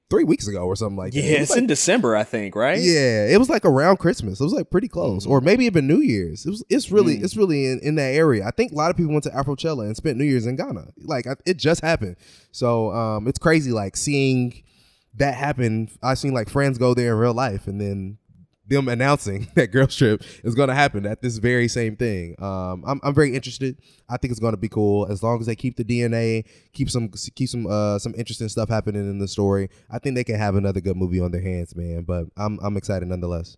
three 0.09 0.23
weeks 0.23 0.47
ago 0.47 0.63
or 0.65 0.75
something 0.75 0.97
like 0.97 1.11
that. 1.13 1.19
Yeah, 1.19 1.31
It 1.33 1.41
it's 1.41 1.49
like- 1.51 1.59
in 1.59 1.67
December, 1.67 2.15
I 2.15 2.23
think, 2.23 2.55
right? 2.55 2.79
yeah, 2.79 3.27
it 3.27 3.37
was 3.39 3.49
like 3.49 3.65
around 3.65 3.97
Christmas. 3.97 4.39
It 4.39 4.43
was 4.43 4.53
like 4.53 4.69
pretty 4.69 4.87
close, 4.87 5.25
or 5.25 5.41
maybe 5.41 5.65
even 5.65 5.85
New 5.87 5.99
Year's. 5.99 6.45
It 6.45 6.49
was. 6.49 6.63
It's 6.69 6.91
really. 6.91 7.17
Mm. 7.17 7.23
It's 7.23 7.35
really 7.35 7.65
in, 7.67 7.79
in 7.81 7.95
that 7.95 8.13
area. 8.13 8.45
I 8.45 8.51
think 8.51 8.71
a 8.71 8.75
lot 8.75 8.89
of 8.91 8.97
people 8.97 9.11
went 9.11 9.23
to 9.25 9.29
Afrochella 9.31 9.85
and 9.85 9.97
spent 9.97 10.17
New 10.17 10.25
Year's 10.25 10.45
in 10.45 10.55
Ghana. 10.55 10.91
Like 11.03 11.27
I, 11.27 11.35
it 11.45 11.57
just 11.57 11.81
happened. 11.81 12.15
So 12.51 12.91
um, 12.93 13.27
it's 13.27 13.39
crazy. 13.39 13.71
Like 13.71 13.97
seeing 13.97 14.63
that 15.15 15.33
happen. 15.35 15.89
I've 16.03 16.19
seen 16.19 16.33
like 16.33 16.49
friends 16.49 16.77
go 16.77 16.93
there 16.93 17.13
in 17.13 17.19
real 17.19 17.33
life, 17.33 17.67
and 17.67 17.81
then 17.81 18.17
them 18.67 18.87
announcing 18.87 19.47
that 19.55 19.71
Girls 19.71 19.95
Trip 19.95 20.21
is 20.43 20.55
going 20.55 20.69
to 20.69 20.75
happen 20.75 21.05
at 21.05 21.21
this 21.21 21.37
very 21.37 21.67
same 21.67 21.95
thing. 21.95 22.35
Um, 22.41 22.83
I'm, 22.85 22.99
I'm 23.03 23.13
very 23.13 23.33
interested. 23.35 23.77
I 24.09 24.17
think 24.17 24.31
it's 24.31 24.39
going 24.39 24.53
to 24.53 24.57
be 24.57 24.69
cool 24.69 25.07
as 25.09 25.23
long 25.23 25.39
as 25.39 25.45
they 25.45 25.55
keep 25.55 25.77
the 25.77 25.83
DNA, 25.83 26.45
keep 26.73 26.89
some 26.89 27.09
keep 27.35 27.49
some 27.49 27.67
uh 27.67 27.99
some 27.99 28.13
interesting 28.17 28.49
stuff 28.49 28.69
happening 28.69 29.09
in 29.09 29.19
the 29.19 29.27
story. 29.27 29.69
I 29.89 29.99
think 29.99 30.15
they 30.15 30.23
can 30.23 30.35
have 30.35 30.55
another 30.55 30.81
good 30.81 30.97
movie 30.97 31.19
on 31.19 31.31
their 31.31 31.41
hands, 31.41 31.75
man. 31.75 32.03
But 32.03 32.25
I'm 32.37 32.59
I'm 32.61 32.77
excited 32.77 33.07
nonetheless. 33.07 33.57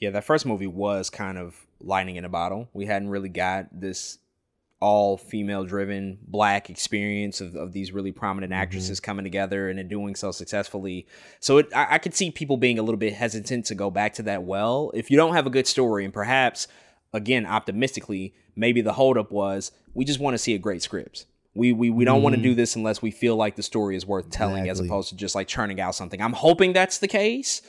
yeah, 0.00 0.10
that 0.10 0.24
first 0.24 0.44
movie 0.46 0.66
was 0.66 1.10
kind 1.10 1.38
of 1.38 1.54
lightning 1.80 2.16
in 2.16 2.24
a 2.24 2.28
bottle. 2.28 2.68
We 2.72 2.86
hadn't 2.86 3.08
really 3.08 3.28
got 3.28 3.66
this 3.72 4.18
all 4.80 5.16
female 5.16 5.64
driven 5.64 6.18
black 6.26 6.68
experience 6.68 7.40
of, 7.40 7.54
of 7.54 7.72
these 7.72 7.92
really 7.92 8.12
prominent 8.12 8.52
mm-hmm. 8.52 8.60
actresses 8.60 9.00
coming 9.00 9.24
together 9.24 9.68
and 9.68 9.88
doing 9.88 10.14
so 10.14 10.30
successfully. 10.30 11.06
So 11.40 11.58
it, 11.58 11.68
I, 11.74 11.94
I 11.94 11.98
could 11.98 12.14
see 12.14 12.30
people 12.30 12.56
being 12.56 12.78
a 12.78 12.82
little 12.82 12.98
bit 12.98 13.14
hesitant 13.14 13.66
to 13.66 13.74
go 13.74 13.90
back 13.90 14.14
to 14.14 14.22
that 14.24 14.42
well. 14.42 14.90
If 14.94 15.10
you 15.10 15.16
don't 15.16 15.34
have 15.34 15.46
a 15.46 15.50
good 15.50 15.66
story 15.66 16.04
and 16.04 16.12
perhaps 16.12 16.68
again 17.12 17.46
optimistically, 17.46 18.34
maybe 18.56 18.80
the 18.80 18.92
holdup 18.92 19.30
was 19.30 19.72
we 19.94 20.04
just 20.04 20.20
want 20.20 20.34
to 20.34 20.38
see 20.38 20.54
a 20.54 20.58
great 20.58 20.82
script. 20.82 21.26
We 21.54 21.72
we, 21.72 21.88
we 21.88 22.04
don't 22.04 22.22
want 22.22 22.34
to 22.34 22.42
do 22.42 22.50
mm-hmm. 22.50 22.56
this 22.56 22.74
unless 22.74 23.00
we 23.00 23.12
feel 23.12 23.36
like 23.36 23.54
the 23.54 23.62
story 23.62 23.96
is 23.96 24.04
worth 24.04 24.28
telling 24.28 24.68
as 24.68 24.80
opposed 24.80 25.10
to 25.10 25.16
just 25.16 25.36
like 25.36 25.46
churning 25.46 25.80
out 25.80 25.94
something. 25.94 26.20
I'm 26.20 26.32
hoping 26.32 26.72
that's 26.72 26.98
the 26.98 27.08
case 27.08 27.62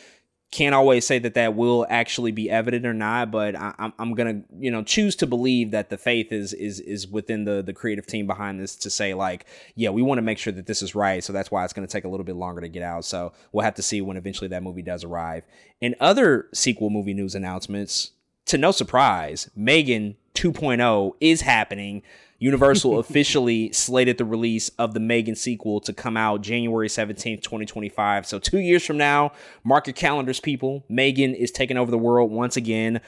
can't 0.56 0.74
always 0.74 1.06
say 1.06 1.20
that 1.20 1.34
that 1.34 1.54
will 1.54 1.86
actually 1.90 2.32
be 2.32 2.50
evident 2.50 2.86
or 2.86 2.94
not, 2.94 3.30
but 3.30 3.58
I, 3.58 3.76
I'm 3.78 3.94
I'm 4.00 4.14
gonna 4.14 4.42
you 4.58 4.72
know 4.72 4.84
choose 4.84 5.14
to 5.18 5.28
believe 5.28 5.72
that 5.72 5.90
the 5.90 5.98
faith 5.98 6.32
is 6.32 6.54
is 6.54 6.80
is 6.80 7.10
within 7.10 7.44
the 7.44 7.62
the 7.62 7.74
creative 7.74 8.08
team 8.08 8.26
behind 8.26 8.58
this 8.58 8.78
to 8.78 8.90
say 8.90 9.14
like 9.14 9.46
yeah 9.76 9.90
we 9.90 10.02
want 10.02 10.18
to 10.18 10.22
make 10.22 10.38
sure 10.38 10.54
that 10.54 10.66
this 10.66 10.82
is 10.82 10.96
right, 10.96 11.22
so 11.22 11.34
that's 11.34 11.52
why 11.52 11.66
it's 11.66 11.74
gonna 11.74 11.88
take 11.88 12.06
a 12.06 12.08
little 12.08 12.24
bit 12.24 12.38
longer 12.38 12.62
to 12.62 12.70
get 12.70 12.84
out. 12.84 13.04
So 13.04 13.34
we'll 13.52 13.66
have 13.66 13.76
to 13.76 13.82
see 13.82 14.00
when 14.00 14.16
eventually 14.16 14.48
that 14.48 14.64
movie 14.64 14.82
does 14.82 15.04
arrive. 15.04 15.44
And 15.82 15.94
other 16.00 16.48
sequel 16.54 16.90
movie 16.90 17.14
news 17.14 17.36
announcements, 17.36 18.12
to 18.46 18.58
no 18.58 18.72
surprise, 18.72 19.50
Megan 19.58 20.16
2.0 20.36 21.16
is 21.20 21.42
happening. 21.42 22.02
Universal 22.46 23.00
officially 23.00 23.72
slated 23.72 24.20
the 24.20 24.26
release 24.26 24.70
of 24.78 24.94
the 24.94 25.00
Megan 25.00 25.36
sequel 25.36 25.82
to 25.82 25.92
come 25.92 26.16
out 26.16 26.42
January 26.42 26.88
17th, 26.88 27.42
2025. 27.42 28.28
So, 28.28 28.38
two 28.38 28.60
years 28.60 28.86
from 28.86 28.98
now, 28.98 29.32
mark 29.64 29.88
your 29.88 29.96
calendars, 29.96 30.40
people. 30.40 30.86
Megan 30.88 31.34
is 31.34 31.50
taking 31.50 31.76
over 31.76 31.90
the 31.90 31.98
world 31.98 32.32
once 32.32 32.56
again. 32.56 33.02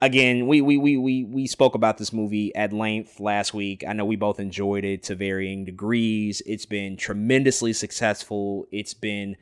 Again, 0.00 0.46
we 0.46 0.62
we 0.62 0.78
we 0.78 0.96
we 0.96 1.24
we 1.24 1.46
spoke 1.46 1.74
about 1.74 1.98
this 1.98 2.14
movie 2.14 2.54
at 2.54 2.72
length 2.72 3.20
last 3.20 3.52
week. 3.52 3.84
I 3.86 3.92
know 3.92 4.06
we 4.06 4.16
both 4.16 4.40
enjoyed 4.40 4.86
it 4.86 5.02
to 5.04 5.14
varying 5.14 5.66
degrees. 5.66 6.40
It's 6.46 6.64
been 6.64 6.96
tremendously 6.96 7.74
successful. 7.74 8.66
It's 8.72 8.94
been 8.94 9.36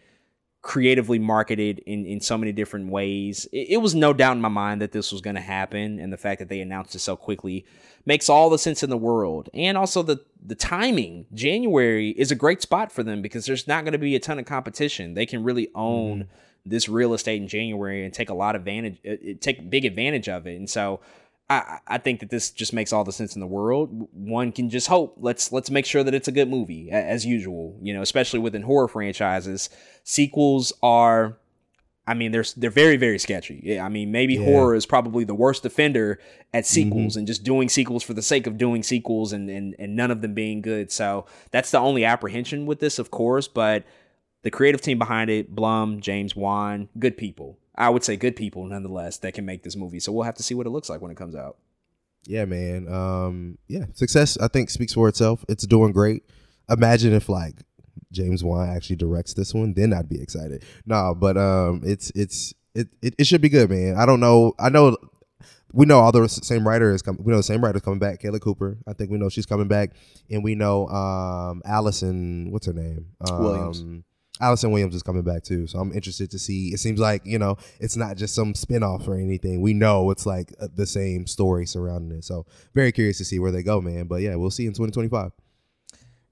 creatively 0.66 1.20
marketed 1.20 1.78
in, 1.86 2.04
in 2.04 2.20
so 2.20 2.36
many 2.36 2.50
different 2.50 2.90
ways. 2.90 3.46
It, 3.52 3.68
it 3.70 3.76
was 3.76 3.94
no 3.94 4.12
doubt 4.12 4.34
in 4.34 4.42
my 4.42 4.48
mind 4.48 4.82
that 4.82 4.90
this 4.90 5.12
was 5.12 5.20
going 5.20 5.36
to 5.36 5.40
happen, 5.40 6.00
and 6.00 6.12
the 6.12 6.16
fact 6.16 6.40
that 6.40 6.48
they 6.48 6.60
announced 6.60 6.92
it 6.96 6.98
so 6.98 7.14
quickly 7.14 7.64
makes 8.04 8.28
all 8.28 8.50
the 8.50 8.58
sense 8.58 8.82
in 8.82 8.90
the 8.90 8.96
world. 8.96 9.48
And 9.54 9.78
also 9.78 10.02
the 10.02 10.24
the 10.44 10.56
timing, 10.56 11.26
January 11.32 12.10
is 12.10 12.32
a 12.32 12.34
great 12.34 12.62
spot 12.62 12.90
for 12.90 13.04
them 13.04 13.22
because 13.22 13.46
there's 13.46 13.68
not 13.68 13.84
going 13.84 13.92
to 13.92 13.98
be 13.98 14.16
a 14.16 14.20
ton 14.20 14.40
of 14.40 14.44
competition. 14.44 15.14
They 15.14 15.24
can 15.24 15.44
really 15.44 15.68
own 15.72 16.26
this 16.64 16.88
real 16.88 17.14
estate 17.14 17.40
in 17.40 17.46
January 17.46 18.04
and 18.04 18.12
take 18.12 18.28
a 18.28 18.34
lot 18.34 18.56
of 18.56 18.62
advantage, 18.62 18.98
uh, 19.06 19.12
uh, 19.12 19.34
take 19.40 19.70
big 19.70 19.84
advantage 19.84 20.28
of 20.28 20.46
it. 20.46 20.56
And 20.56 20.68
so. 20.68 21.00
I, 21.48 21.78
I 21.86 21.98
think 21.98 22.20
that 22.20 22.30
this 22.30 22.50
just 22.50 22.72
makes 22.72 22.92
all 22.92 23.04
the 23.04 23.12
sense 23.12 23.36
in 23.36 23.40
the 23.40 23.46
world. 23.46 24.08
One 24.12 24.50
can 24.50 24.68
just 24.68 24.88
hope. 24.88 25.14
Let's 25.18 25.52
let's 25.52 25.70
make 25.70 25.86
sure 25.86 26.02
that 26.02 26.12
it's 26.14 26.26
a 26.28 26.32
good 26.32 26.50
movie 26.50 26.90
as 26.90 27.24
usual. 27.24 27.78
You 27.80 27.94
know, 27.94 28.02
especially 28.02 28.40
within 28.40 28.62
horror 28.62 28.88
franchises, 28.88 29.70
sequels 30.02 30.72
are. 30.82 31.38
I 32.08 32.14
mean, 32.14 32.30
they're 32.30 32.44
they're 32.56 32.70
very 32.70 32.96
very 32.96 33.18
sketchy. 33.18 33.60
Yeah, 33.64 33.84
I 33.84 33.88
mean, 33.88 34.12
maybe 34.12 34.34
Yeah. 34.34 34.44
horror 34.44 34.74
is 34.76 34.86
probably 34.86 35.24
the 35.24 35.34
worst 35.34 35.64
offender 35.66 36.18
at 36.54 36.64
sequels 36.66 37.14
Mhm. 37.14 37.18
and 37.18 37.26
just 37.26 37.42
doing 37.42 37.68
sequels 37.68 38.02
for 38.04 38.14
the 38.14 38.22
sake 38.22 38.46
of 38.46 38.58
doing 38.58 38.82
sequels 38.84 39.32
and, 39.32 39.50
and 39.50 39.74
and 39.78 39.96
none 39.96 40.10
of 40.12 40.22
them 40.22 40.32
being 40.34 40.62
good. 40.62 40.90
So 40.92 41.26
that's 41.50 41.70
the 41.72 41.78
only 41.78 42.04
apprehension 42.04 42.64
with 42.66 42.78
this, 42.80 42.98
of 43.00 43.10
course. 43.10 43.48
But 43.48 43.84
the 44.42 44.50
creative 44.50 44.80
team 44.80 44.98
behind 44.98 45.30
it, 45.30 45.54
Blum, 45.54 46.00
James 46.00 46.36
Wan, 46.36 46.88
good 46.98 47.16
people. 47.16 47.58
I 47.76 47.90
would 47.90 48.04
say 48.04 48.16
good 48.16 48.36
people 48.36 48.64
nonetheless 48.64 49.18
that 49.18 49.34
can 49.34 49.44
make 49.44 49.62
this 49.62 49.76
movie. 49.76 50.00
So 50.00 50.12
we'll 50.12 50.24
have 50.24 50.36
to 50.36 50.42
see 50.42 50.54
what 50.54 50.66
it 50.66 50.70
looks 50.70 50.88
like 50.88 51.00
when 51.00 51.10
it 51.10 51.16
comes 51.16 51.34
out. 51.34 51.58
Yeah, 52.26 52.44
man. 52.44 52.92
Um, 52.92 53.58
yeah, 53.68 53.84
success 53.94 54.38
I 54.38 54.48
think 54.48 54.70
speaks 54.70 54.94
for 54.94 55.08
itself. 55.08 55.44
It's 55.48 55.66
doing 55.66 55.92
great. 55.92 56.22
Imagine 56.68 57.12
if 57.12 57.28
like 57.28 57.54
James 58.12 58.42
Wan 58.42 58.68
actually 58.68 58.96
directs 58.96 59.34
this 59.34 59.54
one, 59.54 59.74
then 59.74 59.92
I'd 59.92 60.08
be 60.08 60.20
excited. 60.20 60.64
No, 60.86 61.14
but 61.14 61.36
um, 61.36 61.82
it's 61.84 62.10
it's 62.14 62.54
it, 62.74 62.88
it 63.02 63.14
it 63.18 63.26
should 63.26 63.40
be 63.40 63.48
good, 63.48 63.70
man. 63.70 63.96
I 63.96 64.06
don't 64.06 64.20
know. 64.20 64.54
I 64.58 64.70
know 64.70 64.96
we 65.72 65.86
know 65.86 65.98
all 65.98 66.12
the 66.12 66.28
same 66.28 66.66
writer 66.66 66.92
is 66.92 67.02
coming. 67.02 67.22
We 67.22 67.30
know 67.30 67.36
the 67.36 67.42
same 67.42 67.62
writer's 67.62 67.82
coming 67.82 67.98
back. 67.98 68.14
Akela 68.14 68.40
Cooper. 68.40 68.78
I 68.86 68.92
think 68.92 69.10
we 69.10 69.18
know 69.18 69.28
she's 69.28 69.46
coming 69.46 69.68
back, 69.68 69.90
and 70.30 70.42
we 70.42 70.54
know 70.54 70.88
um 70.88 71.62
Allison. 71.64 72.50
What's 72.50 72.66
her 72.66 72.72
name? 72.72 73.06
Um, 73.28 73.42
Williams. 73.42 74.04
Allison 74.40 74.70
Williams 74.70 74.94
is 74.94 75.02
coming 75.02 75.22
back 75.22 75.42
too. 75.42 75.66
So 75.66 75.78
I'm 75.78 75.92
interested 75.92 76.30
to 76.30 76.38
see. 76.38 76.68
It 76.68 76.78
seems 76.78 77.00
like, 77.00 77.22
you 77.24 77.38
know, 77.38 77.56
it's 77.80 77.96
not 77.96 78.16
just 78.16 78.34
some 78.34 78.54
spin-off 78.54 79.08
or 79.08 79.16
anything. 79.16 79.60
We 79.60 79.72
know 79.72 80.10
it's 80.10 80.26
like 80.26 80.52
uh, 80.60 80.68
the 80.74 80.86
same 80.86 81.26
story 81.26 81.66
surrounding 81.66 82.18
it. 82.18 82.24
So 82.24 82.46
very 82.74 82.92
curious 82.92 83.18
to 83.18 83.24
see 83.24 83.38
where 83.38 83.50
they 83.50 83.62
go, 83.62 83.80
man. 83.80 84.06
But 84.06 84.22
yeah, 84.22 84.34
we'll 84.34 84.50
see 84.50 84.66
in 84.66 84.72
2025. 84.72 85.32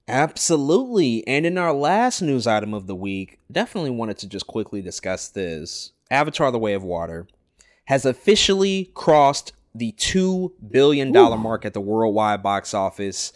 Absolutely. 0.07 1.25
And 1.25 1.45
in 1.45 1.57
our 1.57 1.73
last 1.73 2.21
news 2.21 2.45
item 2.45 2.73
of 2.73 2.85
the 2.85 2.95
week, 2.95 3.39
definitely 3.51 3.89
wanted 3.89 4.19
to 4.19 4.29
just 4.29 4.45
quickly 4.45 4.81
discuss 4.81 5.29
this. 5.29 5.91
Avatar 6.11 6.51
The 6.51 6.59
Way 6.59 6.73
of 6.73 6.83
Water 6.83 7.27
has 7.85 8.05
officially 8.05 8.91
crossed 8.93 9.53
the 9.73 9.93
$2 9.93 10.51
billion 10.71 11.11
mark 11.11 11.65
at 11.65 11.73
the 11.73 11.81
worldwide 11.81 12.43
box 12.43 12.73
office. 12.73 13.33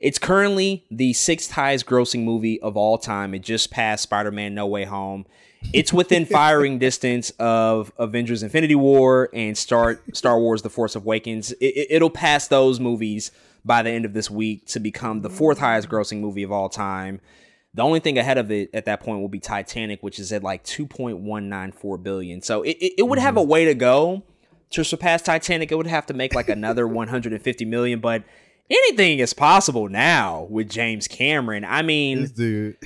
It's 0.00 0.18
currently 0.18 0.84
the 0.90 1.12
sixth 1.12 1.52
highest 1.52 1.86
grossing 1.86 2.24
movie 2.24 2.60
of 2.60 2.76
all 2.76 2.98
time. 2.98 3.34
It 3.34 3.40
just 3.40 3.70
passed 3.70 4.04
Spider 4.04 4.30
Man 4.30 4.54
No 4.54 4.66
Way 4.66 4.84
Home. 4.84 5.26
It's 5.72 5.92
within 5.92 6.24
firing 6.26 6.78
distance 6.78 7.30
of 7.38 7.92
Avengers 7.98 8.42
Infinity 8.42 8.76
War 8.76 9.28
and 9.32 9.58
Star, 9.58 10.00
Star 10.12 10.38
Wars 10.38 10.62
The 10.62 10.70
Force 10.70 10.94
Awakens. 10.94 11.52
It, 11.52 11.66
it, 11.66 11.86
it'll 11.90 12.10
pass 12.10 12.46
those 12.48 12.78
movies 12.78 13.32
by 13.64 13.82
the 13.82 13.90
end 13.90 14.04
of 14.04 14.12
this 14.12 14.30
week 14.30 14.66
to 14.66 14.80
become 14.80 15.22
the 15.22 15.30
fourth 15.30 15.58
highest 15.58 15.88
grossing 15.88 16.20
movie 16.20 16.44
of 16.44 16.52
all 16.52 16.68
time. 16.68 17.20
The 17.74 17.82
only 17.82 18.00
thing 18.00 18.18
ahead 18.18 18.38
of 18.38 18.50
it 18.50 18.70
at 18.72 18.86
that 18.86 19.00
point 19.00 19.20
will 19.20 19.28
be 19.28 19.40
Titanic, 19.40 20.02
which 20.02 20.18
is 20.18 20.32
at 20.32 20.42
like 20.42 20.64
2.194 20.64 22.02
billion. 22.02 22.40
So 22.40 22.62
it, 22.62 22.76
it, 22.80 22.94
it 22.98 23.02
would 23.02 23.18
have 23.18 23.34
mm-hmm. 23.34 23.38
a 23.38 23.44
way 23.44 23.64
to 23.66 23.74
go 23.74 24.22
to 24.70 24.84
surpass 24.84 25.22
Titanic. 25.22 25.70
It 25.72 25.74
would 25.74 25.86
have 25.86 26.06
to 26.06 26.14
make 26.14 26.34
like 26.34 26.48
another 26.48 26.86
150 26.86 27.64
million, 27.64 28.00
but 28.00 28.24
anything 28.70 29.18
is 29.18 29.32
possible 29.32 29.88
now 29.88 30.46
with 30.50 30.68
James 30.68 31.08
Cameron. 31.08 31.64
I 31.64 31.82
mean, 31.82 32.26
dude. 32.26 32.76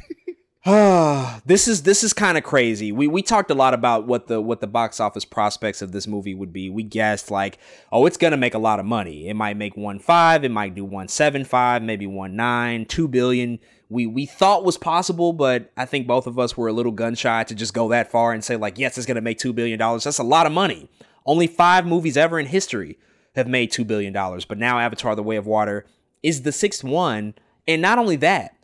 this 1.45 1.67
is 1.67 1.83
this 1.83 2.05
is 2.05 2.13
kind 2.13 2.39
of 2.39 2.45
crazy. 2.45 2.93
We 2.93 3.09
we 3.09 3.21
talked 3.21 3.51
a 3.51 3.55
lot 3.55 3.75
about 3.75 4.07
what 4.07 4.29
the 4.29 4.41
what 4.41 4.61
the 4.61 4.69
box 4.69 5.01
office 5.01 5.25
prospects 5.25 5.83
of 5.83 5.91
this 5.91 6.07
movie 6.07 6.35
would 6.35 6.53
be. 6.53 6.71
We 6.71 6.85
guessed 6.85 7.33
like, 7.33 7.59
oh, 7.91 8.07
it's 8.07 8.17
gonna 8.17 8.37
make 8.37 8.55
a 8.55 8.61
lot 8.61 8.79
of 8.79 8.87
money. 8.87 9.29
It 9.29 9.35
might 9.35 9.57
make 9.57 9.77
one 9.77 9.99
five, 9.99 10.45
it 10.45 10.51
might 10.51 10.77
do 10.77 10.85
one 10.85 11.09
seven 11.09 11.45
five, 11.45 11.83
maybe 11.83 12.07
one 12.07 12.37
nine, 12.37 12.85
two 12.85 13.09
billion. 13.09 13.59
We 13.89 14.07
we 14.07 14.25
thought 14.25 14.65
was 14.65 14.79
possible, 14.79 15.33
but 15.33 15.73
I 15.77 15.85
think 15.85 16.07
both 16.07 16.29
of 16.29 16.39
us 16.39 16.57
were 16.57 16.69
a 16.69 16.73
little 16.73 16.93
gun 16.93 17.17
shy 17.17 17.43
to 17.43 17.57
just 17.57 17.75
go 17.75 17.89
that 17.89 18.13
far 18.13 18.33
and 18.33 18.45
say 18.45 18.55
like, 18.55 18.79
yes, 18.79 18.97
it's 18.97 19.07
gonna 19.07 19.21
make 19.21 19.39
two 19.39 19.53
billion 19.53 19.81
dollars. 19.81 20.05
That's 20.05 20.19
a 20.19 20.23
lot 20.23 20.47
of 20.47 20.53
money. 20.53 20.89
Only 21.27 21.49
five 21.49 21.87
movies 21.87 22.17
ever 22.17 22.39
in 22.39 22.47
history 22.47 22.99
have 23.35 23.49
made 23.49 23.71
two 23.71 23.85
billion 23.85 24.13
dollars, 24.13 24.45
but 24.45 24.59
now 24.59 24.79
Avatar: 24.79 25.15
The 25.15 25.23
Way 25.23 25.37
of 25.37 25.47
Water 25.47 25.87
is 26.23 26.43
the 26.43 26.53
sixth 26.53 26.85
one, 26.85 27.35
and 27.67 27.83
not 27.83 27.99
only 27.99 28.17
that. 28.17 28.57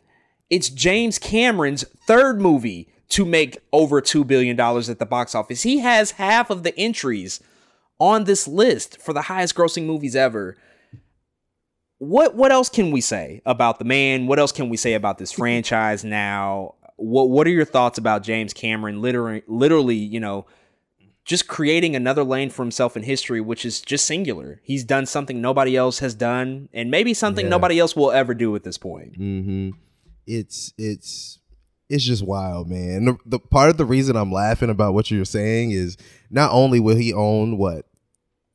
It's 0.49 0.69
James 0.69 1.19
Cameron's 1.19 1.83
third 2.07 2.41
movie 2.41 2.89
to 3.09 3.25
make 3.25 3.57
over 3.73 4.01
$2 4.01 4.25
billion 4.25 4.59
at 4.59 4.99
the 4.99 5.05
box 5.05 5.35
office. 5.35 5.63
He 5.63 5.79
has 5.79 6.11
half 6.11 6.49
of 6.49 6.63
the 6.63 6.77
entries 6.77 7.39
on 7.99 8.23
this 8.23 8.47
list 8.47 9.01
for 9.01 9.13
the 9.13 9.23
highest 9.23 9.55
grossing 9.55 9.85
movies 9.85 10.15
ever. 10.15 10.57
What 11.97 12.35
what 12.35 12.51
else 12.51 12.69
can 12.69 12.91
we 12.91 13.01
say 13.01 13.41
about 13.45 13.77
the 13.77 13.85
man? 13.85 14.25
What 14.25 14.39
else 14.39 14.53
can 14.53 14.69
we 14.69 14.77
say 14.77 14.93
about 14.93 15.17
this 15.17 15.33
franchise 15.33 16.05
now? 16.05 16.75
What 16.95 17.29
what 17.29 17.45
are 17.45 17.51
your 17.51 17.65
thoughts 17.65 17.97
about 17.97 18.23
James 18.23 18.53
Cameron 18.53 19.01
literally 19.01 19.43
literally, 19.47 19.97
you 19.97 20.21
know, 20.21 20.45
just 21.29 21.47
creating 21.47 21.95
another 21.95 22.23
lane 22.23 22.49
for 22.49 22.63
himself 22.63 22.97
in 22.97 23.03
history 23.03 23.39
which 23.39 23.63
is 23.63 23.81
just 23.81 24.03
singular. 24.05 24.59
He's 24.63 24.83
done 24.83 25.05
something 25.05 25.39
nobody 25.39 25.77
else 25.77 25.99
has 25.99 26.15
done 26.15 26.69
and 26.73 26.89
maybe 26.89 27.13
something 27.13 27.45
Yeah. 27.45 27.49
nobody 27.51 27.77
else 27.79 27.95
will 27.95 28.11
ever 28.11 28.33
do 28.33 28.55
at 28.55 28.63
this 28.63 28.79
point. 28.79 29.15
hmm 29.15 29.69
It's 30.25 30.73
it's 30.77 31.37
it's 31.87 32.03
just 32.03 32.23
wild, 32.25 32.67
man. 32.69 33.05
The, 33.05 33.17
the 33.25 33.39
part 33.39 33.69
of 33.69 33.77
the 33.77 33.85
reason 33.85 34.15
I'm 34.15 34.31
laughing 34.31 34.69
about 34.71 34.93
what 34.95 35.09
you're 35.11 35.23
saying 35.25 35.69
is 35.71 35.97
not 36.31 36.51
only 36.51 36.79
will 36.79 36.95
he 36.97 37.13
own 37.13 37.57
what 37.57 37.85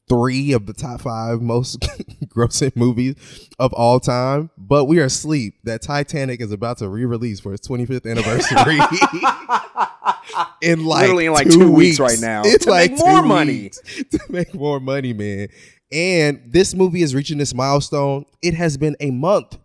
three 0.09 0.53
of 0.53 0.67
the 0.67 0.73
top 0.75 1.01
five 1.01 1.41
most 1.41 1.81
grossing 2.27 2.75
movies 2.77 3.49
of 3.59 3.73
all 3.73 3.99
time, 4.01 4.51
but 4.59 4.85
we 4.85 5.01
are 5.01 5.05
asleep 5.05 5.55
that 5.65 5.81
Titanic 5.83 6.41
is 6.41 6.53
about 6.53 6.79
to 6.79 6.89
re-release 6.89 7.41
for 7.41 7.55
its 7.55 7.67
25th 7.67 8.11
anniversary 8.11 8.79
in 10.63 10.85
like 10.85 11.03
Literally 11.03 11.27
in 11.27 11.33
like 11.33 11.49
two, 11.49 11.59
two 11.61 11.73
weeks 11.73 11.99
right 11.99 12.19
now. 12.21 12.43
It's 12.45 12.65
To 12.65 12.71
like 12.71 12.93
make 12.93 13.01
more 13.01 13.23
money. 13.23 13.63
weeks 13.63 13.81
to 14.11 14.21
make 14.29 14.55
more 14.55 14.81
money, 14.81 15.13
man. 15.13 15.49
And 15.93 16.43
this 16.47 16.75
movie 16.75 17.03
is 17.03 17.15
reaching 17.15 17.39
this 17.39 17.55
milestone. 17.55 18.25
It 18.43 18.55
has 18.55 18.77
been 18.77 18.97
a 19.01 19.11
month 19.11 19.59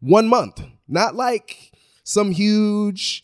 one 0.00 0.28
month, 0.28 0.62
not 0.88 1.14
like 1.14 1.72
some 2.04 2.30
huge 2.30 3.22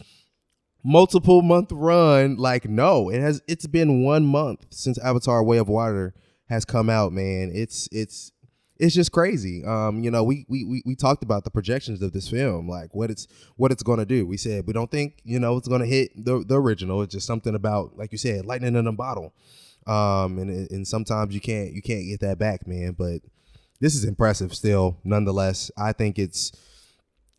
multiple 0.85 1.41
month 1.43 1.73
run. 1.73 2.37
Like, 2.37 2.69
no, 2.69 3.09
it 3.11 3.21
has 3.21 3.41
it's 3.49 3.67
been 3.67 4.05
one 4.05 4.25
month 4.27 4.67
since 4.71 4.99
Avatar 4.99 5.43
Way 5.43 5.57
of 5.59 5.69
Water 5.69 6.15
has 6.49 6.65
come 6.65 6.89
out, 6.91 7.13
man. 7.13 7.51
It's 7.55 7.89
it's 7.93 8.33
it's 8.79 8.95
just 8.95 9.13
crazy. 9.13 9.65
Um, 9.65 10.03
you 10.03 10.11
know, 10.11 10.23
we 10.23 10.45
we 10.49 10.65
we, 10.65 10.83
we 10.85 10.95
talked 10.95 11.23
about 11.23 11.45
the 11.45 11.51
projections 11.51 12.03
of 12.03 12.13
this 12.13 12.29
film, 12.29 12.69
like 12.69 12.95
what 12.95 13.11
it's 13.11 13.27
what 13.57 13.73
it's 13.73 13.83
gonna 13.83 14.05
do. 14.05 14.27
We 14.27 14.37
said 14.37 14.67
we 14.67 14.73
don't 14.73 14.91
think, 14.91 15.21
you 15.25 15.39
know, 15.39 15.57
it's 15.57 15.69
gonna 15.69 15.87
hit 15.87 16.13
the 16.17 16.45
the 16.47 16.61
original. 16.61 17.03
It's 17.03 17.15
just 17.15 17.27
something 17.27 17.55
about, 17.55 17.97
like 17.97 18.13
you 18.13 18.19
said, 18.19 18.45
lightning 18.47 18.77
in 18.77 18.87
a 18.87 18.93
bottle. 18.93 19.35
Um, 19.87 20.39
and 20.39 20.71
and 20.71 20.87
sometimes 20.87 21.35
you 21.35 21.41
can't 21.41 21.73
you 21.73 21.83
can't 21.83 22.07
get 22.07 22.21
that 22.21 22.39
back, 22.39 22.67
man. 22.67 22.95
But 22.99 23.21
this 23.81 23.95
is 23.95 24.05
impressive 24.05 24.55
still, 24.55 24.99
nonetheless. 25.05 25.71
I 25.77 25.93
think 25.93 26.19
it's 26.19 26.53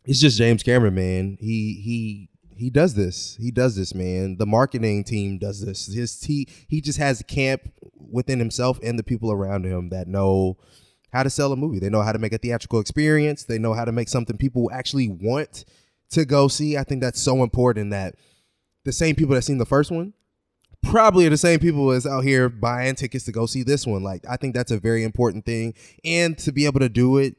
it's 0.04 0.20
just 0.20 0.38
James 0.38 0.62
Cameron, 0.62 0.94
man. 0.94 1.36
He 1.40 1.80
he 1.84 2.30
he 2.58 2.70
does 2.70 2.94
this. 2.94 3.36
He 3.40 3.50
does 3.50 3.76
this, 3.76 3.94
man. 3.94 4.36
The 4.36 4.46
marketing 4.46 5.04
team 5.04 5.38
does 5.38 5.64
this. 5.64 5.86
His 5.86 6.22
he 6.22 6.48
he 6.68 6.80
just 6.80 6.98
has 6.98 7.20
a 7.20 7.24
camp 7.24 7.62
within 7.94 8.38
himself 8.38 8.78
and 8.82 8.98
the 8.98 9.04
people 9.04 9.30
around 9.30 9.64
him 9.64 9.90
that 9.90 10.08
know 10.08 10.56
how 11.12 11.22
to 11.22 11.30
sell 11.30 11.52
a 11.52 11.56
movie. 11.56 11.78
They 11.78 11.88
know 11.88 12.02
how 12.02 12.12
to 12.12 12.18
make 12.18 12.32
a 12.32 12.38
theatrical 12.38 12.80
experience. 12.80 13.44
They 13.44 13.58
know 13.58 13.74
how 13.74 13.84
to 13.84 13.92
make 13.92 14.08
something 14.08 14.36
people 14.36 14.70
actually 14.72 15.08
want 15.08 15.64
to 16.10 16.24
go 16.24 16.48
see. 16.48 16.76
I 16.76 16.84
think 16.84 17.00
that's 17.00 17.20
so 17.22 17.42
important 17.42 17.90
that 17.90 18.16
the 18.84 18.92
same 18.92 19.14
people 19.14 19.34
that 19.34 19.42
seen 19.42 19.58
the 19.58 19.66
first 19.66 19.90
one 19.90 20.12
probably 20.82 21.26
are 21.26 21.30
the 21.30 21.36
same 21.36 21.60
people 21.60 21.90
as 21.90 22.06
out 22.06 22.24
here 22.24 22.48
buying 22.48 22.94
tickets 22.94 23.24
to 23.26 23.32
go 23.32 23.46
see 23.46 23.62
this 23.62 23.86
one. 23.86 24.02
Like 24.02 24.24
I 24.28 24.36
think 24.36 24.54
that's 24.54 24.72
a 24.72 24.80
very 24.80 25.04
important 25.04 25.46
thing, 25.46 25.74
and 26.04 26.36
to 26.38 26.50
be 26.50 26.66
able 26.66 26.80
to 26.80 26.88
do 26.88 27.18
it 27.18 27.36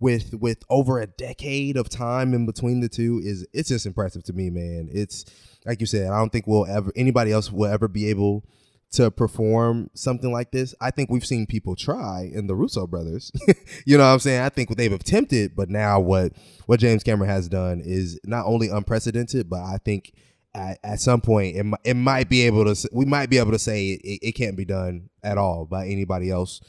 with 0.00 0.34
with 0.34 0.62
over 0.70 1.00
a 1.00 1.06
decade 1.06 1.76
of 1.76 1.88
time 1.88 2.34
in 2.34 2.46
between 2.46 2.80
the 2.80 2.88
two 2.88 3.20
is 3.22 3.46
it's 3.52 3.68
just 3.68 3.86
impressive 3.86 4.22
to 4.24 4.32
me, 4.32 4.50
man. 4.50 4.88
It's 4.92 5.24
like 5.66 5.80
you 5.80 5.86
said, 5.86 6.10
I 6.10 6.18
don't 6.18 6.30
think 6.30 6.46
we'll 6.46 6.66
ever 6.66 6.92
anybody 6.96 7.32
else 7.32 7.50
will 7.50 7.70
ever 7.70 7.88
be 7.88 8.08
able 8.08 8.44
to 8.90 9.10
perform 9.10 9.90
something 9.94 10.32
like 10.32 10.50
this. 10.50 10.74
I 10.80 10.90
think 10.90 11.10
we've 11.10 11.26
seen 11.26 11.46
people 11.46 11.76
try 11.76 12.30
in 12.32 12.46
the 12.46 12.54
Russo 12.54 12.86
brothers. 12.86 13.30
you 13.86 13.98
know 13.98 14.04
what 14.04 14.12
I'm 14.12 14.18
saying? 14.18 14.40
I 14.40 14.48
think 14.48 14.70
what 14.70 14.78
they've 14.78 14.92
attempted, 14.92 15.54
but 15.54 15.68
now 15.68 16.00
what 16.00 16.32
what 16.66 16.80
James 16.80 17.02
Cameron 17.02 17.30
has 17.30 17.48
done 17.48 17.80
is 17.84 18.18
not 18.24 18.46
only 18.46 18.68
unprecedented, 18.68 19.50
but 19.50 19.60
I 19.60 19.78
think 19.84 20.12
at, 20.54 20.78
at 20.82 21.00
some 21.00 21.20
point 21.20 21.56
it, 21.56 21.66
it 21.84 21.94
might 21.94 22.28
be 22.28 22.42
able 22.42 22.72
to 22.72 22.88
we 22.92 23.04
might 23.04 23.30
be 23.30 23.38
able 23.38 23.52
to 23.52 23.58
say 23.58 23.90
it, 23.90 24.00
it, 24.02 24.28
it 24.28 24.32
can't 24.32 24.56
be 24.56 24.64
done 24.64 25.10
at 25.22 25.38
all 25.38 25.66
by 25.66 25.86
anybody 25.86 26.30
else 26.30 26.60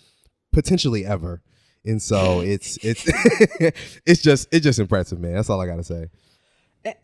potentially 0.51 1.05
ever. 1.05 1.41
And 1.85 2.01
so 2.01 2.41
it's 2.45 2.77
it's 2.83 3.03
it's 4.05 4.21
just 4.21 4.47
it's 4.51 4.63
just 4.63 4.79
impressive, 4.79 5.19
man. 5.19 5.33
That's 5.35 5.49
all 5.49 5.61
I 5.61 5.65
got 5.67 5.77
to 5.77 5.83
say. 5.83 6.07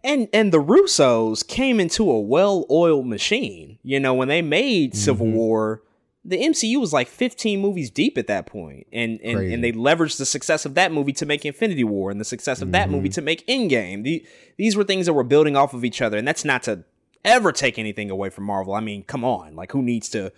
and 0.03 0.27
and 0.33 0.51
the 0.51 0.61
Russos 0.61 1.45
came 1.47 1.79
into 1.79 2.09
a 2.09 2.19
well-oiled 2.19 3.07
machine. 3.07 3.79
You 3.83 3.99
know, 3.99 4.13
when 4.13 4.27
they 4.27 4.41
made 4.41 4.95
Civil 4.95 5.27
War, 5.27 5.81
the 6.23 6.37
MCU 6.37 6.79
was 6.79 6.91
like 6.93 7.07
15 7.07 7.59
movies 7.61 7.89
deep 7.91 8.17
at 8.17 8.27
that 8.27 8.45
point, 8.47 8.87
and 8.91 9.19
and, 9.21 9.37
Crazy. 9.37 9.53
and 9.53 9.63
they 9.63 9.71
leveraged 9.71 10.17
the 10.17 10.25
success 10.25 10.65
of 10.65 10.73
that 10.75 10.91
movie 10.91 11.13
to 11.13 11.25
make 11.25 11.45
Infinity 11.45 11.83
War, 11.83 12.11
and 12.11 12.19
the 12.19 12.25
success 12.25 12.61
of 12.61 12.71
that 12.71 12.87
Mm-hmm. 12.87 12.95
movie 12.95 13.09
to 13.09 13.21
make 13.21 13.45
Endgame. 13.47 14.03
The, 14.03 14.25
these 14.57 14.75
were 14.75 14.83
things 14.83 15.05
that 15.05 15.13
were 15.13 15.23
building 15.23 15.55
off 15.55 15.73
of 15.73 15.83
each 15.85 16.01
other, 16.01 16.17
and 16.17 16.27
that's 16.27 16.45
not 16.45 16.63
to 16.63 16.83
ever 17.23 17.51
take 17.51 17.77
anything 17.79 18.09
away 18.11 18.29
from 18.29 18.43
Marvel. 18.45 18.73
I 18.73 18.79
mean, 18.81 19.03
come 19.03 19.23
on, 19.25 19.55
like 19.55 19.71
who 19.71 19.81
needs 19.81 20.09
to? 20.09 20.31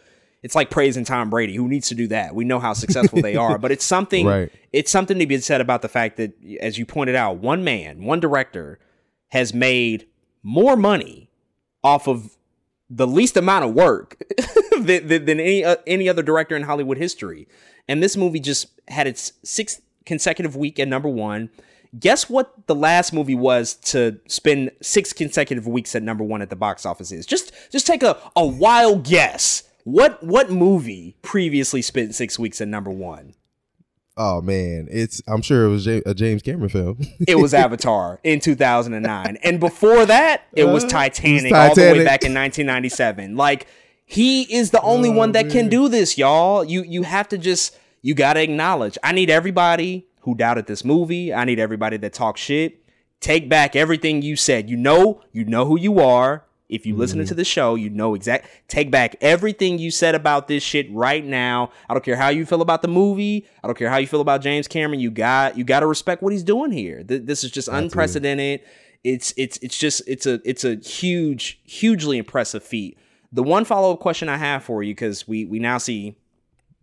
It's 0.44 0.56
like 0.56 0.70
praising 0.70 1.04
Tom 1.04 1.30
Brady. 1.30 1.56
Who 1.56 1.68
needs 1.68 1.90
to 1.90 1.96
do 1.96 2.08
that? 2.08 2.36
We 2.36 2.46
know 2.46 2.60
how 2.60 2.74
successful 2.74 3.22
they 3.22 3.36
are, 3.36 3.58
but 3.58 3.72
it's 3.72 3.86
something. 3.96 4.26
Right. 4.26 4.52
It's 4.72 4.92
something 4.92 5.18
to 5.20 5.26
be 5.26 5.40
said 5.40 5.62
about 5.62 5.82
the 5.82 5.90
fact 5.90 6.18
that, 6.18 6.34
as 6.62 6.78
you 6.78 6.86
pointed 6.86 7.16
out, 7.16 7.38
one 7.38 7.64
man, 7.64 8.04
one 8.04 8.20
director, 8.20 8.80
has 9.30 9.54
made 9.54 10.08
more 10.44 10.76
money 10.76 11.30
off 11.84 12.08
of 12.08 12.38
the 12.90 13.08
least 13.08 13.36
amount 13.36 13.66
of 13.66 13.74
work 13.74 14.22
than, 14.80 15.08
than, 15.08 15.40
any 15.40 15.64
uh, 15.64 15.76
any 15.86 16.08
other 16.08 16.24
director 16.24 16.56
in 16.56 16.64
Hollywood 16.64 16.98
history. 16.98 17.48
And 17.88 18.02
this 18.02 18.16
movie 18.18 18.40
just 18.40 18.68
had 18.88 19.08
its 19.08 19.34
sixth 19.44 19.82
consecutive 20.06 20.56
week 20.56 20.80
at 20.80 20.88
number 20.88 21.10
one. 21.10 21.50
Guess 21.98 22.30
what 22.30 22.68
the 22.68 22.76
last 22.76 23.14
movie 23.14 23.36
was 23.36 23.76
to 23.76 24.20
spend 24.28 24.72
six 24.82 25.14
consecutive 25.14 25.68
weeks 25.68 25.96
at 25.96 26.04
number 26.04 26.24
one 26.24 26.42
at 26.42 26.50
the 26.50 26.56
box 26.56 26.86
office 26.86 27.12
is? 27.12 27.26
Just 27.26 27.52
just 27.72 27.88
take 27.88 28.04
a, 28.04 28.18
a 28.36 28.46
wild 28.46 29.04
guess. 29.04 29.64
What 29.88 30.22
what 30.22 30.52
movie 30.52 31.16
previously 31.22 31.82
spent 31.82 32.14
six 32.14 32.38
weeks 32.38 32.60
at 32.60 32.68
number 32.68 32.92
one? 32.92 33.36
Oh 34.18 34.42
man, 34.42 34.90
it's 34.92 35.22
I'm 35.30 35.42
sure 35.42 35.64
it 35.64 35.70
was 35.70 35.88
a 35.88 36.14
James 36.14 36.42
Cameron 36.42 36.68
film. 36.68 36.98
It 37.26 37.36
was 37.36 37.54
Avatar 37.66 38.20
in 38.22 38.42
2009. 38.42 39.38
And 39.44 39.60
before 39.62 40.06
that, 40.06 40.42
it 40.52 40.66
was 40.66 40.84
Uh, 40.84 40.90
Titanic, 40.90 41.46
it 41.46 41.52
was 41.54 41.70
all 41.70 41.76
the 41.76 41.82
way 41.84 42.04
back 42.04 42.24
in 42.24 42.34
1997. 42.34 43.38
Like 43.38 43.68
he 44.04 44.42
is 44.54 44.72
the 44.72 44.82
only 44.82 45.10
one 45.10 45.32
that 45.32 45.50
can 45.50 45.70
do 45.70 45.88
this, 45.88 46.18
y'all. 46.18 46.66
You 46.66 46.84
you 46.84 47.04
have 47.04 47.30
to 47.30 47.38
just 47.38 47.78
you 48.02 48.14
got 48.14 48.34
to 48.34 48.42
acknowledge. 48.42 48.98
I 49.04 49.14
need 49.14 49.30
everybody 49.30 50.06
who 50.24 50.36
doubted 50.36 50.66
this 50.66 50.84
movie. 50.84 51.34
I 51.34 51.46
need 51.46 51.60
everybody 51.60 51.96
that 51.96 52.12
talks 52.12 52.42
shit. 52.42 52.84
Take 53.22 53.48
back 53.48 53.74
everything 53.78 54.22
you 54.22 54.36
said. 54.36 54.70
You 54.70 54.76
know, 54.76 55.22
you 55.32 55.46
know 55.46 55.64
who 55.64 55.80
you 55.80 56.02
are. 56.02 56.44
If 56.70 56.86
you 56.86 56.96
listen 56.96 57.24
to 57.26 57.34
the 57.34 57.46
show, 57.46 57.76
you 57.76 57.90
know 57.90 58.14
exact. 58.14 58.50
Take 58.68 58.92
back 58.92 59.16
everything 59.22 59.80
you 59.80 59.90
said 59.90 60.16
about 60.16 60.48
this 60.50 60.62
shit 60.64 60.88
right 60.92 61.24
now. 61.24 61.72
I 61.90 61.94
don't 61.94 62.04
care 62.04 62.18
how 62.18 62.28
you 62.30 62.46
feel 62.46 62.62
about 62.62 62.82
the 62.82 62.90
movie. 62.90 63.48
I 63.64 63.68
don't 63.68 63.78
care 63.78 63.90
how 63.90 63.98
you 63.98 64.08
feel 64.08 64.20
about 64.22 64.42
James 64.42 64.68
Cameron. 64.68 65.00
You 65.00 65.10
got 65.10 65.58
you 65.58 65.64
got 65.64 65.80
to 65.80 65.88
respect 65.88 66.22
what 66.22 66.34
he's 66.34 66.44
doing 66.44 66.72
here. 66.72 67.04
Th- 67.04 67.22
This 67.24 67.44
is 67.46 67.52
just 67.52 67.70
unprecedented. 67.70 68.62
It's 69.04 69.34
it's 69.38 69.58
it's 69.62 69.78
just 69.78 70.02
it's 70.08 70.26
a 70.26 70.42
it's 70.44 70.66
a 70.66 70.76
huge 70.76 71.62
hugely 71.64 72.18
impressive 72.18 72.64
feat. 72.64 72.98
The 73.32 73.44
one 73.44 73.64
follow 73.64 73.94
up 73.94 74.00
question 74.00 74.28
I 74.28 74.38
have 74.38 74.64
for 74.64 74.84
you 74.84 74.94
because 74.94 75.26
we 75.28 75.46
we 75.46 75.60
now 75.60 75.78
see 75.78 76.18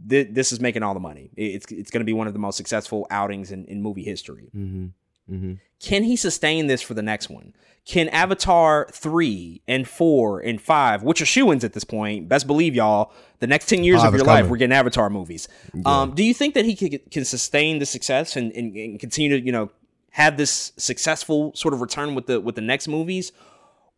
th- 0.08 0.28
this 0.30 0.52
is 0.52 0.60
making 0.60 0.82
all 0.82 0.94
the 0.94 1.00
money. 1.00 1.30
It's 1.36 1.66
it's 1.70 1.90
going 1.90 2.00
to 2.00 2.04
be 2.06 2.12
one 2.12 2.26
of 2.26 2.32
the 2.32 2.38
most 2.38 2.56
successful 2.56 3.06
outings 3.10 3.50
in, 3.52 3.64
in 3.66 3.82
movie 3.82 4.04
history. 4.04 4.50
mm-hmm. 4.56 4.86
Mm-hmm. 5.30 5.54
Can 5.80 6.04
he 6.04 6.16
sustain 6.16 6.66
this 6.66 6.82
for 6.82 6.94
the 6.94 7.02
next 7.02 7.28
one? 7.28 7.54
Can 7.86 8.08
Avatar 8.08 8.88
3 8.90 9.60
and 9.68 9.86
4 9.86 10.40
and 10.40 10.60
5, 10.60 11.02
which 11.02 11.20
are 11.20 11.26
shoe 11.26 11.52
ins 11.52 11.64
at 11.64 11.74
this 11.74 11.84
point, 11.84 12.28
best 12.28 12.46
believe 12.46 12.74
y'all, 12.74 13.12
the 13.40 13.46
next 13.46 13.68
10 13.68 13.84
years 13.84 14.00
Five 14.00 14.14
of 14.14 14.18
your 14.18 14.26
life, 14.26 14.48
we're 14.48 14.56
getting 14.56 14.74
Avatar 14.74 15.10
movies. 15.10 15.48
Um, 15.84 16.14
do 16.14 16.24
you 16.24 16.32
think 16.32 16.54
that 16.54 16.64
he 16.64 16.74
can, 16.74 16.98
can 17.10 17.26
sustain 17.26 17.80
the 17.80 17.86
success 17.86 18.36
and, 18.36 18.52
and, 18.52 18.74
and 18.74 18.98
continue 18.98 19.38
to, 19.38 19.44
you 19.44 19.52
know, 19.52 19.70
have 20.12 20.38
this 20.38 20.72
successful 20.78 21.52
sort 21.54 21.74
of 21.74 21.82
return 21.82 22.14
with 22.14 22.26
the 22.26 22.40
with 22.40 22.54
the 22.54 22.62
next 22.62 22.88
movies? 22.88 23.32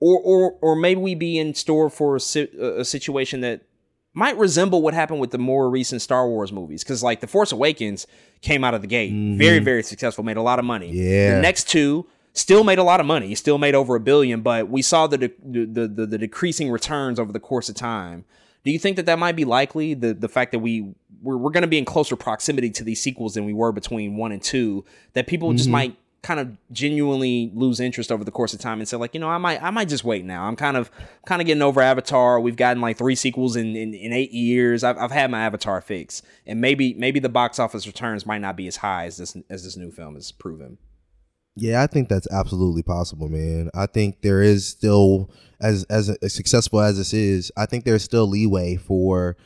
Or, 0.00 0.20
or, 0.20 0.58
or 0.60 0.76
maybe 0.76 1.00
we 1.00 1.14
be 1.14 1.38
in 1.38 1.54
store 1.54 1.88
for 1.88 2.16
a, 2.16 2.20
si- 2.20 2.50
a 2.60 2.84
situation 2.84 3.40
that 3.40 3.62
might 4.16 4.36
resemble 4.38 4.80
what 4.82 4.94
happened 4.94 5.20
with 5.20 5.30
the 5.30 5.38
more 5.38 5.68
recent 5.68 6.00
Star 6.00 6.26
Wars 6.26 6.50
movies. 6.50 6.82
Because, 6.82 7.02
like, 7.02 7.20
The 7.20 7.26
Force 7.26 7.52
Awakens 7.52 8.06
came 8.40 8.64
out 8.64 8.72
of 8.74 8.80
the 8.80 8.86
gate 8.88 9.12
very, 9.38 9.58
very 9.60 9.82
successful, 9.82 10.24
made 10.24 10.38
a 10.38 10.42
lot 10.42 10.58
of 10.58 10.64
money. 10.64 10.90
Yeah. 10.90 11.36
The 11.36 11.42
next 11.42 11.68
two 11.68 12.06
still 12.32 12.64
made 12.64 12.78
a 12.78 12.82
lot 12.82 12.98
of 12.98 13.04
money, 13.06 13.34
still 13.34 13.58
made 13.58 13.74
over 13.74 13.94
a 13.94 14.00
billion, 14.00 14.40
but 14.40 14.68
we 14.68 14.80
saw 14.82 15.06
the, 15.06 15.18
de- 15.18 15.32
the, 15.66 15.86
the, 15.86 16.06
the 16.06 16.18
decreasing 16.18 16.70
returns 16.70 17.20
over 17.20 17.30
the 17.30 17.40
course 17.40 17.68
of 17.68 17.74
time. 17.74 18.24
Do 18.64 18.72
you 18.72 18.78
think 18.78 18.96
that 18.96 19.06
that 19.06 19.18
might 19.18 19.36
be 19.36 19.44
likely? 19.44 19.94
The 19.94 20.12
the 20.12 20.28
fact 20.28 20.50
that 20.50 20.58
we 20.58 20.92
we're, 21.22 21.36
we're 21.36 21.50
going 21.52 21.62
to 21.62 21.68
be 21.68 21.78
in 21.78 21.84
closer 21.84 22.16
proximity 22.16 22.68
to 22.70 22.82
these 22.84 23.00
sequels 23.00 23.34
than 23.34 23.44
we 23.44 23.52
were 23.52 23.70
between 23.70 24.16
one 24.16 24.32
and 24.32 24.42
two, 24.42 24.84
that 25.12 25.28
people 25.28 25.52
just 25.52 25.68
Mhm. 25.68 25.72
might 25.72 25.96
kind 26.26 26.40
of 26.40 26.56
genuinely 26.72 27.52
lose 27.54 27.78
interest 27.78 28.10
over 28.10 28.24
the 28.24 28.32
course 28.32 28.52
of 28.52 28.58
time 28.58 28.80
and 28.80 28.88
say 28.88 28.96
like 28.96 29.14
you 29.14 29.20
know 29.20 29.28
I 29.28 29.38
might 29.38 29.62
I 29.62 29.70
might 29.70 29.88
just 29.88 30.02
wait 30.02 30.24
now 30.24 30.48
I'm 30.48 30.56
kind 30.56 30.76
of 30.76 30.90
kind 31.24 31.40
of 31.40 31.46
getting 31.46 31.62
over 31.62 31.80
Avatar 31.80 32.40
we've 32.40 32.56
gotten 32.56 32.82
like 32.82 32.98
three 32.98 33.14
sequels 33.14 33.54
in 33.54 33.76
in, 33.76 33.94
in 33.94 34.12
eight 34.12 34.32
years 34.32 34.82
I've, 34.82 34.98
I've 34.98 35.12
had 35.12 35.30
my 35.30 35.42
Avatar 35.42 35.80
fix 35.80 36.22
and 36.44 36.60
maybe 36.60 36.94
maybe 36.94 37.20
the 37.20 37.28
box 37.28 37.60
office 37.60 37.86
returns 37.86 38.26
might 38.26 38.40
not 38.40 38.56
be 38.56 38.66
as 38.66 38.78
high 38.78 39.04
as 39.04 39.18
this 39.18 39.36
as 39.48 39.62
this 39.62 39.76
new 39.76 39.92
film 39.92 40.16
is 40.16 40.32
proven 40.32 40.78
Yeah, 41.54 41.80
I 41.80 41.86
think 41.86 42.08
that's 42.08 42.26
absolutely 42.32 42.82
possible, 42.82 43.28
man. 43.28 43.70
I 43.72 43.86
think 43.86 44.22
there 44.22 44.42
is 44.42 44.66
still 44.66 45.30
as 45.60 45.84
as, 45.84 46.08
as 46.10 46.34
successful 46.34 46.80
as 46.80 46.98
this 46.98 47.14
is, 47.14 47.52
I 47.56 47.66
think 47.66 47.84
there's 47.84 48.02
still 48.02 48.26
leeway 48.26 48.74
for 48.74 49.36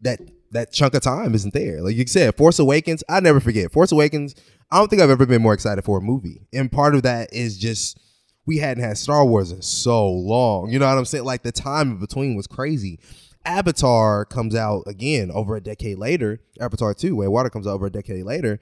that 0.00 0.18
that 0.50 0.72
chunk 0.72 0.94
of 0.94 1.02
time 1.02 1.32
isn't 1.34 1.54
there. 1.54 1.80
Like 1.80 1.94
you 1.94 2.06
said, 2.08 2.36
Force 2.36 2.58
Awakens, 2.58 3.04
I 3.08 3.20
never 3.20 3.38
forget. 3.38 3.70
Force 3.70 3.92
Awakens, 3.92 4.34
I 4.70 4.78
don't 4.78 4.88
think 4.88 5.02
I've 5.02 5.10
ever 5.10 5.26
been 5.26 5.42
more 5.42 5.54
excited 5.54 5.84
for 5.84 5.98
a 5.98 6.02
movie. 6.02 6.46
And 6.52 6.70
part 6.70 6.94
of 6.94 7.02
that 7.02 7.32
is 7.32 7.58
just 7.58 7.98
we 8.46 8.58
hadn't 8.58 8.84
had 8.84 8.98
Star 8.98 9.24
Wars 9.24 9.52
in 9.52 9.62
so 9.62 10.08
long. 10.08 10.70
You 10.70 10.78
know 10.78 10.86
what 10.86 10.98
I'm 10.98 11.04
saying? 11.04 11.24
Like 11.24 11.42
the 11.42 11.52
time 11.52 11.92
in 11.92 11.98
between 11.98 12.36
was 12.36 12.46
crazy. 12.46 12.98
Avatar 13.44 14.24
comes 14.24 14.54
out 14.54 14.84
again 14.86 15.30
over 15.30 15.56
a 15.56 15.60
decade 15.60 15.98
later. 15.98 16.40
Avatar 16.60 16.94
2, 16.94 17.16
Way 17.16 17.28
Water 17.28 17.50
comes 17.50 17.66
out 17.66 17.74
over 17.74 17.86
a 17.86 17.90
decade 17.90 18.24
later. 18.24 18.60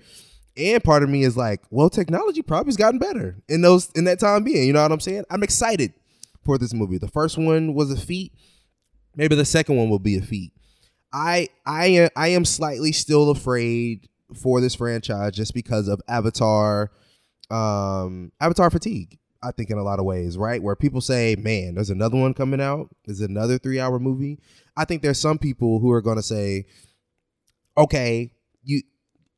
And 0.56 0.82
part 0.82 1.02
of 1.02 1.08
me 1.08 1.22
is 1.22 1.36
like, 1.36 1.62
well, 1.70 1.90
technology 1.90 2.42
probably 2.42 2.70
has 2.70 2.76
gotten 2.76 2.98
better 2.98 3.36
in 3.48 3.60
those 3.60 3.90
in 3.92 4.04
that 4.04 4.18
time 4.18 4.44
being. 4.44 4.66
You 4.66 4.72
know 4.72 4.82
what 4.82 4.92
I'm 4.92 5.00
saying? 5.00 5.24
I'm 5.30 5.42
excited 5.42 5.92
for 6.44 6.58
this 6.58 6.74
movie. 6.74 6.98
The 6.98 7.08
first 7.08 7.38
one 7.38 7.74
was 7.74 7.92
a 7.92 7.96
feat. 7.96 8.32
Maybe 9.14 9.36
the 9.36 9.44
second 9.44 9.76
one 9.76 9.88
will 9.88 9.98
be 9.98 10.16
a 10.16 10.22
feat. 10.22 10.52
I 11.12 11.48
I 11.64 11.86
am 11.86 12.10
I 12.16 12.28
am 12.28 12.44
slightly 12.44 12.92
still 12.92 13.30
afraid 13.30 14.08
for 14.34 14.60
this 14.60 14.74
franchise 14.74 15.32
just 15.32 15.54
because 15.54 15.88
of 15.88 16.00
Avatar, 16.08 16.90
um, 17.50 18.32
Avatar 18.40 18.70
fatigue. 18.70 19.18
I 19.42 19.52
think 19.52 19.70
in 19.70 19.78
a 19.78 19.84
lot 19.84 20.00
of 20.00 20.04
ways, 20.04 20.36
right? 20.36 20.60
Where 20.60 20.74
people 20.74 21.00
say, 21.00 21.36
"Man, 21.36 21.76
there's 21.76 21.90
another 21.90 22.18
one 22.18 22.34
coming 22.34 22.60
out. 22.60 22.88
Is 23.04 23.20
another 23.20 23.56
three 23.58 23.78
hour 23.78 23.98
movie." 24.00 24.40
I 24.76 24.84
think 24.84 25.02
there's 25.02 25.20
some 25.20 25.38
people 25.38 25.78
who 25.78 25.92
are 25.92 26.02
going 26.02 26.16
to 26.16 26.22
say, 26.22 26.66
"Okay, 27.76 28.32
you 28.64 28.82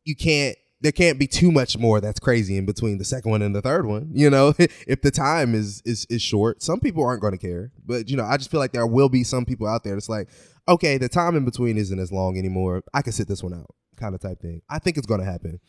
you 0.04 0.16
can't." 0.16 0.56
There 0.82 0.92
can't 0.92 1.18
be 1.18 1.26
too 1.26 1.52
much 1.52 1.76
more 1.76 2.00
that's 2.00 2.18
crazy 2.18 2.56
in 2.56 2.64
between 2.64 2.96
the 2.96 3.04
second 3.04 3.30
one 3.30 3.42
and 3.42 3.54
the 3.54 3.60
third 3.60 3.84
one. 3.84 4.08
You 4.14 4.30
know, 4.30 4.54
if 4.58 5.02
the 5.02 5.10
time 5.10 5.54
is 5.54 5.82
is 5.84 6.06
is 6.08 6.22
short, 6.22 6.62
some 6.62 6.80
people 6.80 7.04
aren't 7.04 7.20
going 7.20 7.36
to 7.36 7.38
care. 7.38 7.70
But 7.84 8.08
you 8.08 8.16
know, 8.16 8.24
I 8.24 8.38
just 8.38 8.50
feel 8.50 8.60
like 8.60 8.72
there 8.72 8.86
will 8.86 9.10
be 9.10 9.22
some 9.22 9.44
people 9.44 9.66
out 9.66 9.84
there 9.84 9.92
that's 9.92 10.08
like, 10.08 10.30
okay, 10.66 10.96
the 10.96 11.10
time 11.10 11.36
in 11.36 11.44
between 11.44 11.76
isn't 11.76 11.98
as 11.98 12.10
long 12.10 12.38
anymore. 12.38 12.82
I 12.94 13.02
can 13.02 13.12
sit 13.12 13.28
this 13.28 13.42
one 13.42 13.52
out, 13.52 13.74
kind 14.00 14.14
of 14.14 14.20
type 14.20 14.40
thing. 14.40 14.62
I 14.68 14.78
think 14.78 14.96
it's 14.96 15.06
going 15.06 15.20
to 15.20 15.26
happen. 15.26 15.60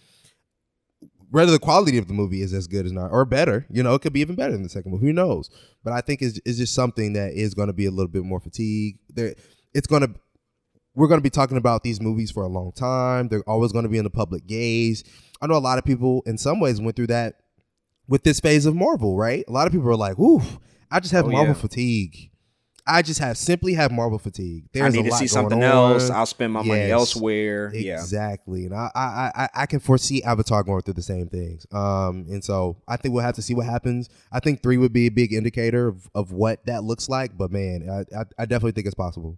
Whether 1.29 1.51
the 1.53 1.59
quality 1.59 1.97
of 1.97 2.07
the 2.07 2.13
movie 2.13 2.41
is 2.41 2.53
as 2.53 2.67
good 2.67 2.85
as 2.85 2.91
not 2.91 3.11
or 3.11 3.23
better, 3.23 3.65
you 3.69 3.83
know, 3.83 3.93
it 3.95 4.01
could 4.01 4.11
be 4.11 4.19
even 4.19 4.35
better 4.35 4.51
than 4.51 4.63
the 4.63 4.69
second 4.69 4.91
movie. 4.91 5.07
Who 5.07 5.13
knows? 5.13 5.49
But 5.83 5.93
I 5.93 6.01
think 6.01 6.21
it's, 6.21 6.39
it's 6.45 6.57
just 6.57 6.73
something 6.75 7.13
that 7.13 7.31
is 7.33 7.53
going 7.53 7.67
to 7.67 7.73
be 7.73 7.85
a 7.85 7.91
little 7.91 8.11
bit 8.11 8.23
more 8.23 8.39
fatigue. 8.41 8.97
There, 9.09 9.33
it's 9.73 9.87
going 9.87 10.01
to. 10.01 10.13
We're 10.93 11.07
going 11.07 11.19
to 11.19 11.23
be 11.23 11.29
talking 11.29 11.55
about 11.55 11.83
these 11.83 12.01
movies 12.01 12.31
for 12.31 12.43
a 12.43 12.49
long 12.49 12.73
time. 12.73 13.29
They're 13.29 13.47
always 13.47 13.71
going 13.71 13.83
to 13.83 13.89
be 13.89 13.97
in 13.97 14.03
the 14.03 14.09
public 14.09 14.45
gaze. 14.45 15.05
I 15.41 15.47
know 15.47 15.55
a 15.55 15.59
lot 15.59 15.77
of 15.77 15.85
people, 15.85 16.21
in 16.25 16.37
some 16.37 16.59
ways, 16.59 16.81
went 16.81 16.97
through 16.97 17.07
that 17.07 17.35
with 18.09 18.23
this 18.23 18.41
phase 18.41 18.65
of 18.65 18.75
Marvel. 18.75 19.15
Right? 19.15 19.45
A 19.47 19.51
lot 19.53 19.67
of 19.67 19.71
people 19.73 19.87
are 19.87 19.95
like, 19.95 20.19
"Ooh, 20.19 20.41
I 20.91 20.99
just 20.99 21.13
have 21.13 21.25
Oh, 21.27 21.31
Marvel 21.31 21.55
yeah. 21.55 21.61
fatigue." 21.61 22.30
I 22.87 23.01
just 23.01 23.19
have 23.19 23.37
simply 23.37 23.73
have 23.73 23.91
Marvel 23.91 24.17
fatigue. 24.19 24.65
I 24.65 24.79
There's 24.79 24.93
need 24.95 25.07
a 25.07 25.09
to 25.09 25.15
see 25.15 25.27
something 25.27 25.61
else 25.61 26.09
I'll 26.09 26.25
spend 26.25 26.53
my 26.53 26.61
money 26.63 26.81
Yes. 26.81 26.91
elsewhere 26.91 27.71
yeah 27.73 27.93
Exactly, 27.93 28.65
and 28.65 28.73
I, 28.75 28.89
I 28.95 29.31
I 29.35 29.49
I 29.55 29.65
can 29.65 29.79
foresee 29.79 30.23
Avatar 30.23 30.63
going 30.63 30.81
through 30.81 30.95
the 30.95 31.01
same 31.01 31.27
things. 31.27 31.65
Um, 31.71 32.25
and 32.29 32.43
so 32.43 32.77
I 32.87 32.97
think 32.97 33.13
we'll 33.13 33.23
have 33.23 33.35
to 33.35 33.41
see 33.41 33.53
what 33.53 33.65
happens. 33.65 34.09
I 34.31 34.39
think 34.39 34.61
three 34.63 34.77
would 34.77 34.93
be 34.93 35.07
a 35.07 35.11
big 35.11 35.33
indicator 35.33 35.87
of, 35.87 36.09
of 36.15 36.31
what 36.31 36.65
that 36.65 36.83
looks 36.83 37.07
like. 37.09 37.37
But 37.37 37.51
man, 37.51 37.87
I, 37.89 38.17
I 38.19 38.23
I 38.39 38.45
definitely 38.45 38.71
think 38.73 38.87
it's 38.87 38.95
possible. 38.95 39.37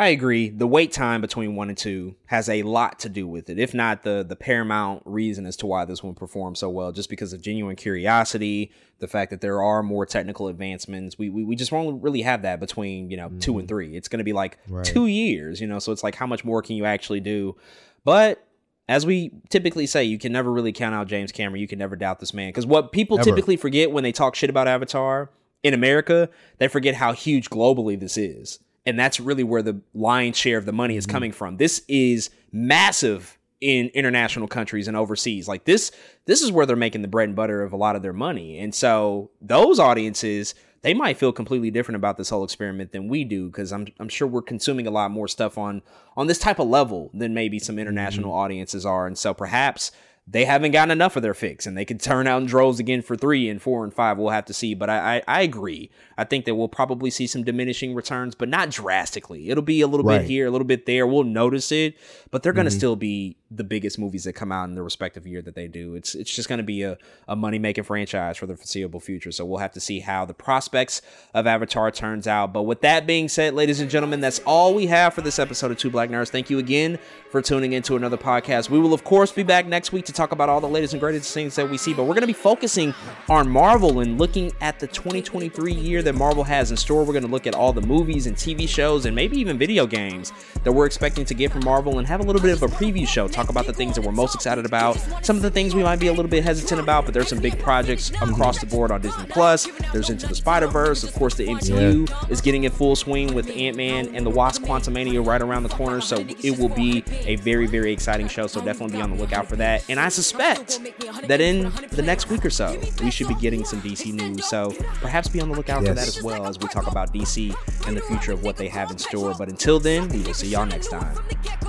I 0.00 0.08
agree. 0.08 0.48
The 0.48 0.66
wait 0.66 0.92
time 0.92 1.20
between 1.20 1.56
one 1.56 1.68
and 1.68 1.76
two 1.76 2.14
has 2.24 2.48
a 2.48 2.62
lot 2.62 3.00
to 3.00 3.10
do 3.10 3.26
with 3.26 3.50
it, 3.50 3.58
if 3.58 3.74
not 3.74 4.02
the 4.02 4.24
the 4.26 4.34
paramount 4.34 5.02
reason 5.04 5.44
as 5.44 5.56
to 5.56 5.66
why 5.66 5.84
this 5.84 6.02
one 6.02 6.14
performed 6.14 6.56
so 6.56 6.70
well. 6.70 6.90
Just 6.90 7.10
because 7.10 7.34
of 7.34 7.42
genuine 7.42 7.76
curiosity, 7.76 8.72
the 9.00 9.06
fact 9.06 9.30
that 9.30 9.42
there 9.42 9.60
are 9.60 9.82
more 9.82 10.06
technical 10.06 10.48
advancements. 10.48 11.18
We 11.18 11.28
we, 11.28 11.44
we 11.44 11.54
just 11.54 11.70
won't 11.70 12.02
really 12.02 12.22
have 12.22 12.40
that 12.42 12.60
between 12.60 13.10
you 13.10 13.18
know 13.18 13.28
two 13.40 13.58
and 13.58 13.60
mm-hmm. 13.60 13.66
three. 13.66 13.94
It's 13.94 14.08
going 14.08 14.20
to 14.20 14.24
be 14.24 14.32
like 14.32 14.56
Right. 14.68 14.86
two 14.86 15.06
years, 15.06 15.60
you 15.60 15.66
know. 15.66 15.78
So 15.78 15.92
it's 15.92 16.02
like 16.02 16.14
how 16.14 16.26
much 16.26 16.46
more 16.46 16.62
can 16.62 16.76
you 16.76 16.86
actually 16.86 17.20
do? 17.20 17.56
But 18.02 18.42
as 18.88 19.04
we 19.04 19.32
typically 19.50 19.86
say, 19.86 20.04
you 20.04 20.18
can 20.18 20.32
never 20.32 20.50
really 20.50 20.72
count 20.72 20.94
out 20.94 21.08
James 21.08 21.30
Cameron. 21.30 21.60
You 21.60 21.68
can 21.68 21.78
never 21.78 21.94
doubt 21.94 22.20
this 22.20 22.32
man 22.32 22.48
because 22.48 22.64
what 22.64 22.90
people 22.90 23.18
Ever. 23.18 23.28
typically 23.28 23.58
forget 23.58 23.92
when 23.92 24.02
they 24.02 24.12
talk 24.12 24.34
shit 24.34 24.48
about 24.48 24.66
Avatar 24.66 25.28
in 25.62 25.74
America, 25.74 26.30
they 26.56 26.68
forget 26.68 26.94
how 26.94 27.12
huge 27.12 27.50
globally 27.50 28.00
this 28.00 28.16
is. 28.16 28.60
And 28.86 28.98
that's 28.98 29.20
really 29.20 29.44
where 29.44 29.62
the 29.62 29.80
lion's 29.94 30.36
share 30.36 30.58
of 30.58 30.66
the 30.66 30.72
money 30.72 30.96
is 30.96 31.06
mm-hmm. 31.06 31.12
coming 31.12 31.32
from. 31.32 31.56
This 31.56 31.82
is 31.88 32.30
massive 32.52 33.38
in 33.60 33.88
international 33.88 34.48
countries 34.48 34.88
and 34.88 34.96
overseas. 34.96 35.46
Like 35.46 35.64
this 35.64 35.92
this 36.26 36.42
is 36.42 36.50
where 36.50 36.66
they're 36.66 36.76
making 36.76 37.02
the 37.02 37.08
bread 37.08 37.28
and 37.28 37.36
butter 37.36 37.62
of 37.62 37.72
a 37.72 37.76
lot 37.76 37.96
of 37.96 38.02
their 38.02 38.12
money. 38.12 38.58
And 38.58 38.74
so 38.74 39.30
those 39.40 39.78
audiences 39.78 40.54
they 40.82 40.94
might 40.94 41.18
feel 41.18 41.30
completely 41.30 41.70
different 41.70 41.96
about 41.96 42.16
this 42.16 42.30
whole 42.30 42.42
experiment 42.42 42.92
than 42.92 43.08
we 43.08 43.24
do 43.24 43.46
because 43.46 43.72
I'm 43.72 43.86
I'm 43.98 44.08
sure 44.08 44.26
we're 44.26 44.42
consuming 44.42 44.86
a 44.86 44.90
lot 44.90 45.10
more 45.10 45.28
stuff 45.28 45.58
on 45.58 45.82
on 46.16 46.26
this 46.26 46.38
type 46.38 46.58
of 46.58 46.68
level 46.68 47.10
than 47.12 47.34
maybe 47.34 47.58
some 47.58 47.74
mm-hmm. 47.74 47.80
international 47.80 48.32
audiences 48.32 48.86
are. 48.86 49.06
And 49.06 49.18
so 49.18 49.34
perhaps 49.34 49.92
they 50.26 50.44
haven't 50.44 50.70
gotten 50.70 50.92
enough 50.92 51.16
of 51.16 51.22
their 51.22 51.34
fix 51.34 51.66
and 51.66 51.76
they 51.76 51.84
could 51.84 52.00
turn 52.00 52.26
out 52.28 52.40
in 52.40 52.46
droves 52.46 52.78
again 52.78 53.02
for 53.02 53.16
three 53.16 53.48
and 53.48 53.60
four 53.60 53.82
and 53.82 53.92
five. 53.92 54.16
We'll 54.16 54.30
have 54.30 54.44
to 54.44 54.54
see. 54.54 54.74
But 54.74 54.88
I, 54.88 55.16
I, 55.16 55.22
I 55.26 55.42
agree. 55.42 55.90
I 56.16 56.24
think 56.24 56.44
that 56.44 56.54
we'll 56.54 56.68
probably 56.68 57.10
see 57.10 57.26
some 57.26 57.42
diminishing 57.42 57.94
returns, 57.94 58.34
but 58.36 58.48
not 58.48 58.70
drastically. 58.70 59.50
It'll 59.50 59.62
be 59.62 59.80
a 59.80 59.88
little 59.88 60.06
Right. 60.06 60.20
bit 60.20 60.28
here, 60.28 60.46
a 60.46 60.50
little 60.50 60.66
bit 60.66 60.86
there. 60.86 61.06
We'll 61.06 61.24
notice 61.24 61.72
it, 61.72 61.96
but 62.30 62.42
they're 62.42 62.52
going 62.52 62.66
to 62.68 62.72
Mhm. 62.72 62.76
still 62.78 62.96
be 62.96 63.38
the 63.52 63.64
biggest 63.64 63.98
movies 63.98 64.24
that 64.24 64.34
come 64.34 64.52
out 64.52 64.68
in 64.68 64.76
the 64.76 64.82
respective 64.82 65.26
year 65.26 65.42
that 65.42 65.56
they 65.56 65.66
do. 65.66 65.96
It's 65.96 66.14
it's 66.14 66.32
just 66.32 66.48
going 66.48 66.58
to 66.58 66.64
be 66.64 66.82
a, 66.82 66.96
a 67.26 67.34
money 67.34 67.58
making 67.58 67.82
franchise 67.82 68.36
for 68.36 68.46
the 68.46 68.56
foreseeable 68.56 69.00
future. 69.00 69.32
So 69.32 69.44
we'll 69.44 69.58
have 69.58 69.72
to 69.72 69.80
see 69.80 70.00
how 70.00 70.24
the 70.24 70.34
prospects 70.34 71.02
of 71.34 71.48
Avatar 71.48 71.90
turns 71.90 72.28
out. 72.28 72.52
But 72.52 72.62
with 72.62 72.80
that 72.82 73.08
being 73.08 73.28
said, 73.28 73.54
ladies 73.54 73.80
and 73.80 73.90
gentlemen, 73.90 74.20
that's 74.20 74.38
all 74.40 74.74
we 74.74 74.86
have 74.86 75.14
for 75.14 75.22
this 75.22 75.40
episode 75.40 75.72
of 75.72 75.78
Two 75.78 75.90
Black 75.90 76.10
Nerds. 76.10 76.28
Thank 76.28 76.48
you 76.48 76.58
again 76.58 76.98
for 77.30 77.42
tuning 77.42 77.72
into 77.72 77.96
another 77.96 78.16
podcast. 78.16 78.70
We 78.70 78.78
will 78.78 78.94
of 78.94 79.02
course 79.02 79.32
be 79.32 79.42
back 79.42 79.66
next 79.66 79.90
week 79.90 80.04
to 80.06 80.12
talk 80.12 80.30
about 80.30 80.48
all 80.48 80.60
the 80.60 80.68
latest 80.68 80.94
and 80.94 81.00
greatest 81.00 81.34
things 81.34 81.56
that 81.56 81.68
we 81.68 81.76
see. 81.76 81.92
But 81.92 82.04
we're 82.04 82.14
going 82.14 82.20
to 82.20 82.28
be 82.28 82.32
focusing 82.32 82.94
on 83.28 83.48
Marvel 83.48 83.98
and 83.98 84.16
looking 84.16 84.52
at 84.60 84.78
the 84.78 84.86
2023 84.86 85.72
year 85.72 86.02
that 86.02 86.14
Marvel 86.14 86.44
has 86.44 86.70
in 86.70 86.76
store. 86.76 87.04
We're 87.04 87.14
going 87.14 87.24
to 87.24 87.30
look 87.30 87.48
at 87.48 87.56
all 87.56 87.72
the 87.72 87.80
movies 87.80 88.28
and 88.28 88.36
TV 88.36 88.68
shows 88.68 89.06
and 89.06 89.16
maybe 89.16 89.38
even 89.38 89.58
video 89.58 89.86
games 89.86 90.32
that 90.62 90.70
we're 90.70 90.86
expecting 90.86 91.24
to 91.24 91.34
get 91.34 91.50
from 91.50 91.64
Marvel 91.64 91.98
and 91.98 92.06
have 92.06 92.20
a 92.20 92.22
little 92.22 92.42
bit 92.42 92.52
of 92.52 92.62
a 92.62 92.68
preview 92.68 93.08
show. 93.08 93.26
Talk 93.40 93.48
about 93.48 93.64
the 93.64 93.72
things 93.72 93.94
that 93.94 94.04
we're 94.04 94.12
most 94.12 94.34
excited 94.34 94.66
about, 94.66 95.00
some 95.24 95.34
of 95.34 95.40
the 95.40 95.50
things 95.50 95.74
we 95.74 95.82
might 95.82 95.98
be 95.98 96.08
a 96.08 96.12
little 96.12 96.28
bit 96.28 96.44
hesitant 96.44 96.78
about, 96.78 97.06
but 97.06 97.14
there's 97.14 97.28
some 97.28 97.38
big 97.38 97.58
projects 97.58 98.10
across 98.20 98.58
the 98.58 98.66
board 98.66 98.90
on 98.90 99.00
Disney 99.00 99.24
Plus. 99.30 99.66
There's 99.94 100.10
Into 100.10 100.26
the 100.26 100.34
Spider 100.34 100.66
Verse, 100.66 101.04
of 101.04 101.14
course. 101.14 101.36
The 101.36 101.46
MCU 101.46 102.30
is 102.30 102.42
getting 102.42 102.64
in 102.64 102.70
full 102.70 102.96
swing 102.96 103.32
with 103.32 103.48
Ant 103.48 103.78
Man 103.78 104.14
and 104.14 104.26
the 104.26 104.30
Wasp: 104.30 104.60
Quantumania 104.60 105.26
right 105.26 105.40
around 105.40 105.62
the 105.62 105.70
corner, 105.70 106.02
so 106.02 106.18
it 106.18 106.58
will 106.58 106.68
be 106.68 107.02
a 107.24 107.36
very, 107.36 107.66
very 107.66 107.94
exciting 107.94 108.28
show. 108.28 108.46
So 108.46 108.60
definitely 108.60 108.98
be 108.98 109.02
on 109.02 109.10
the 109.10 109.16
lookout 109.16 109.46
for 109.46 109.56
that. 109.56 109.88
And 109.88 109.98
I 109.98 110.10
suspect 110.10 110.78
that 111.26 111.40
in 111.40 111.72
the 111.92 112.02
next 112.02 112.28
week 112.28 112.44
or 112.44 112.50
so, 112.50 112.78
we 113.02 113.10
should 113.10 113.28
be 113.28 113.36
getting 113.36 113.64
some 113.64 113.80
DC 113.80 114.12
news. 114.12 114.44
So 114.44 114.72
perhaps 115.00 115.28
be 115.28 115.40
on 115.40 115.48
the 115.48 115.56
lookout 115.56 115.86
for 115.86 115.94
that 115.94 116.06
as 116.06 116.22
well 116.22 116.46
as 116.46 116.58
we 116.58 116.68
talk 116.68 116.88
about 116.88 117.14
DC 117.14 117.56
and 117.86 117.96
the 117.96 118.02
future 118.02 118.32
of 118.32 118.42
what 118.42 118.58
they 118.58 118.68
have 118.68 118.90
in 118.90 118.98
store. 118.98 119.34
But 119.38 119.48
until 119.48 119.80
then, 119.80 120.10
we 120.10 120.20
will 120.24 120.34
see 120.34 120.48
y'all 120.48 120.66
next 120.66 120.88
time. 120.88 121.16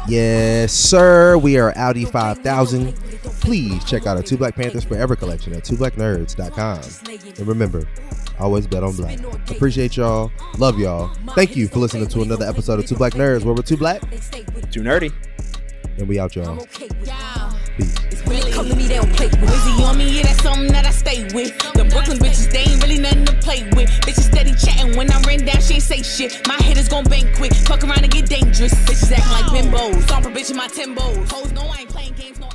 Yes, 0.07 0.73
sir. 0.73 1.38
We 1.38 1.60
are 1.60 1.61
Audi 1.70 2.06
5000. 2.06 2.94
Please 3.42 3.84
check 3.86 4.08
out 4.08 4.18
our 4.18 4.24
Two 4.24 4.38
Black 4.38 4.56
Panthers 4.56 4.84
Forever 4.84 5.16
collection 5.16 5.54
at 5.54 5.64
twoblacknerds.com. 5.64 6.82
And 7.38 7.48
remember, 7.48 7.88
always 8.40 8.68
bet 8.68 8.84
on 8.84 8.96
black. 8.96 9.20
Appreciate 9.50 9.98
y'all. 9.98 10.32
Love 10.58 10.80
y'all. 10.80 11.14
Thank 11.36 11.56
you 11.56 11.68
for 11.68 11.80
listening 11.80 12.08
to 12.08 12.22
another 12.22 12.46
episode 12.46 12.80
of 12.80 12.86
Two 12.86 12.96
Black 12.96 13.14
Nerds, 13.14 13.44
where 13.44 13.54
we're 13.54 13.62
too 13.62 13.78
black, 13.78 14.02
too 14.72 14.82
nerdy. 14.82 15.14
And 15.98 16.08
we 16.08 16.20
out, 16.20 16.36
y'all. 16.36 16.66
It 17.82 18.53
come 18.53 18.70
to 18.70 18.76
me, 18.76 18.88
they 18.88 18.95
don't 18.95 19.12
play 19.14 19.28
with. 19.28 19.82
On 19.82 19.98
me, 19.98 20.18
yeah, 20.18 20.24
that's 20.24 20.41
something 20.44 20.72
that 20.72 20.86
I 20.86 20.91
stay 20.91 21.24
with. 21.34 21.58
The 21.74 21.86
Brooklyn 21.86 22.18
bitches, 22.18 22.52
they 22.52 22.60
ain't 22.60 22.82
really 22.82 22.99
nothing 22.99 23.26
to 23.26 23.34
play 23.34 23.64
with. 23.76 23.90
Bitches 24.02 24.32
steady 24.32 24.53
chatting 24.53 24.95
when 24.95 25.12
I 25.12 25.20
ran 25.22 25.45
down, 25.45 25.62
she 25.62 25.76
ain't 25.76 25.84
say 25.84 26.02
shit. 26.02 26.48
My 26.48 26.62
head 26.62 26.78
is 26.78 26.88
gon' 26.88 27.03
bang 27.06 27.34
quick, 27.36 27.53
fuck 27.53 27.84
around 27.84 28.03
and 28.03 28.12
get 28.12 28.28
dangerous. 28.28 28.74
Bitches 28.86 29.12
acting 29.12 29.32
like 29.32 29.45
bimbos, 29.52 30.03
stomp 30.03 30.26
a 30.26 30.30
bitch 30.30 30.52
in 30.52 30.58
my 30.58 30.68
timbos. 30.68 31.32
Hoes 31.32 31.52
know 31.52 31.68
I 31.68 31.82
ain't 31.82 31.90
playing 31.90 32.14
games, 32.14 32.40
no 32.40 32.48